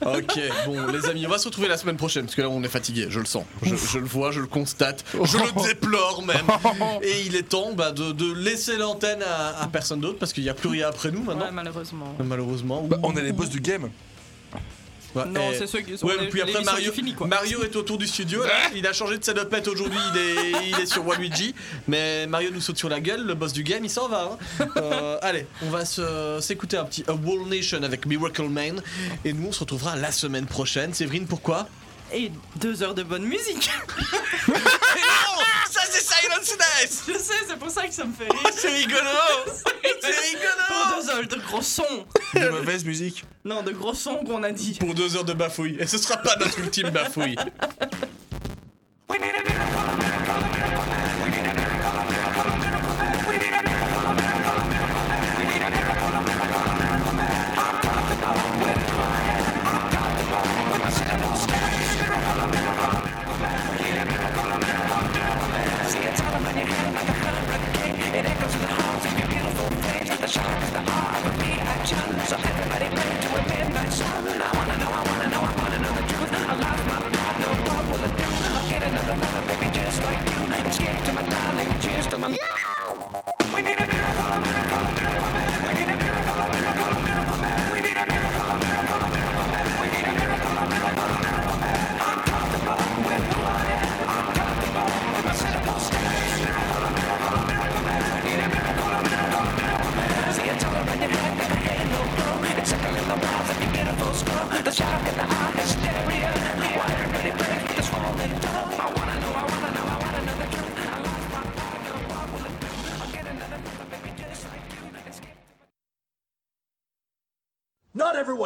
Ok, 0.05 0.39
bon, 0.65 0.87
les 0.87 1.05
amis, 1.07 1.25
on 1.25 1.29
va 1.29 1.37
se 1.37 1.45
retrouver 1.47 1.67
la 1.67 1.77
semaine 1.77 1.97
prochaine 1.97 2.25
parce 2.25 2.35
que 2.35 2.41
là 2.41 2.49
on 2.49 2.63
est 2.63 2.67
fatigué, 2.69 3.07
je 3.09 3.19
le 3.19 3.25
sens. 3.25 3.45
Je, 3.61 3.75
je 3.75 3.99
le 3.99 4.05
vois, 4.05 4.31
je 4.31 4.39
le 4.39 4.47
constate, 4.47 5.03
je 5.13 5.37
le 5.37 5.63
déplore 5.67 6.23
même. 6.25 6.45
Et 7.03 7.21
il 7.25 7.35
est 7.35 7.43
temps 7.49 7.73
bah, 7.73 7.91
de, 7.91 8.11
de 8.11 8.33
laisser 8.33 8.77
l'antenne 8.77 9.21
à, 9.23 9.61
à 9.61 9.67
personne 9.67 9.99
d'autre 9.99 10.17
parce 10.19 10.33
qu'il 10.33 10.43
n'y 10.43 10.49
a 10.49 10.53
plus 10.53 10.69
rien 10.69 10.87
après 10.89 11.11
nous 11.11 11.23
maintenant. 11.23 11.45
Ouais, 11.45 11.51
malheureusement. 11.51 12.15
Malheureusement. 12.23 12.83
Bah, 12.83 12.97
on 13.03 13.15
est 13.15 13.21
les 13.23 13.31
boss 13.33 13.49
du 13.49 13.59
game. 13.59 13.89
Ouais, 15.15 15.25
Non, 15.25 15.41
c'est 15.57 15.65
ceux 15.67 15.81
qui 15.81 15.97
sont 15.97 16.05
Ouais, 16.05 16.17
les- 16.19 16.27
puis 16.29 16.41
après 16.41 16.61
Mario, 16.63 16.91
quoi. 17.17 17.27
Mario 17.27 17.63
est 17.63 17.75
autour 17.75 17.97
du 17.97 18.05
studio. 18.07 18.43
là. 18.43 18.49
Il 18.75 18.85
a 18.85 18.93
changé 18.93 19.17
de 19.17 19.23
setupette 19.23 19.67
aujourd'hui. 19.67 19.97
Il 20.13 20.19
est, 20.19 20.69
il 20.69 20.79
est 20.79 20.85
sur 20.85 21.05
Waluigi. 21.05 21.55
Mais 21.87 22.27
Mario 22.27 22.51
nous 22.51 22.61
saute 22.61 22.77
sur 22.77 22.89
la 22.89 22.99
gueule. 22.99 23.25
Le 23.25 23.33
boss 23.33 23.51
du 23.53 23.63
game, 23.63 23.83
il 23.83 23.89
s'en 23.89 24.07
va. 24.07 24.37
hein. 24.59 24.65
Euh, 24.77 25.17
allez, 25.21 25.47
on 25.63 25.69
va 25.69 25.83
s'écouter 26.41 26.77
un 26.77 26.85
petit 26.85 27.03
A 27.07 27.13
Wall 27.13 27.47
Nation 27.47 27.81
avec 27.83 28.05
Miracle 28.05 28.49
Man. 28.49 28.81
Et 29.25 29.33
nous, 29.33 29.47
on 29.47 29.51
se 29.51 29.59
retrouvera 29.61 29.95
la 29.95 30.11
semaine 30.11 30.45
prochaine. 30.45 30.93
Séverine, 30.93 31.25
pourquoi? 31.25 31.67
Et 32.13 32.31
deux 32.57 32.81
heures 32.83 32.95
de 32.95 33.03
bonne 33.03 33.23
musique. 33.25 33.69
C'est 35.91 36.01
Silence 36.03 36.55
Night 36.57 37.03
Je 37.07 37.17
sais, 37.17 37.33
c'est 37.47 37.57
pour 37.57 37.69
ça 37.69 37.87
que 37.87 37.93
ça 37.93 38.05
me 38.05 38.13
fait 38.13 38.25
rire. 38.25 38.51
C'est 38.55 38.69
rigolo 38.69 38.99
C'est 40.01 40.07
rigolo 40.07 40.63
Pour 40.67 41.01
deux 41.01 41.09
heures 41.09 41.27
de 41.27 41.35
gros 41.47 41.61
sons. 41.61 42.05
De 42.35 42.49
mauvaise 42.49 42.85
musique. 42.85 43.25
Non, 43.43 43.63
de 43.63 43.71
gros 43.71 43.93
sons 43.93 44.17
qu'on 44.25 44.43
a 44.43 44.51
dit. 44.51 44.77
Pour 44.79 44.93
deux 44.93 45.15
heures 45.15 45.25
de 45.25 45.33
bafouille. 45.33 45.77
Et 45.79 45.87
ce 45.87 45.97
sera 45.97 46.17
pas 46.17 46.35
notre 46.39 46.59
ultime 46.59 46.89
bafouille. 46.89 47.35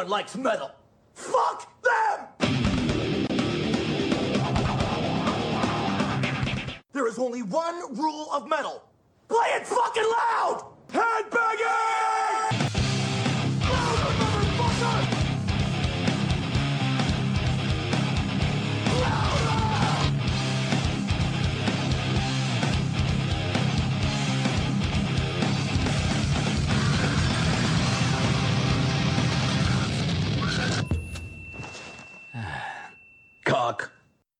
Not 0.04 0.10
everyone 0.10 0.20
likes 0.20 0.36
metal. 0.36 0.73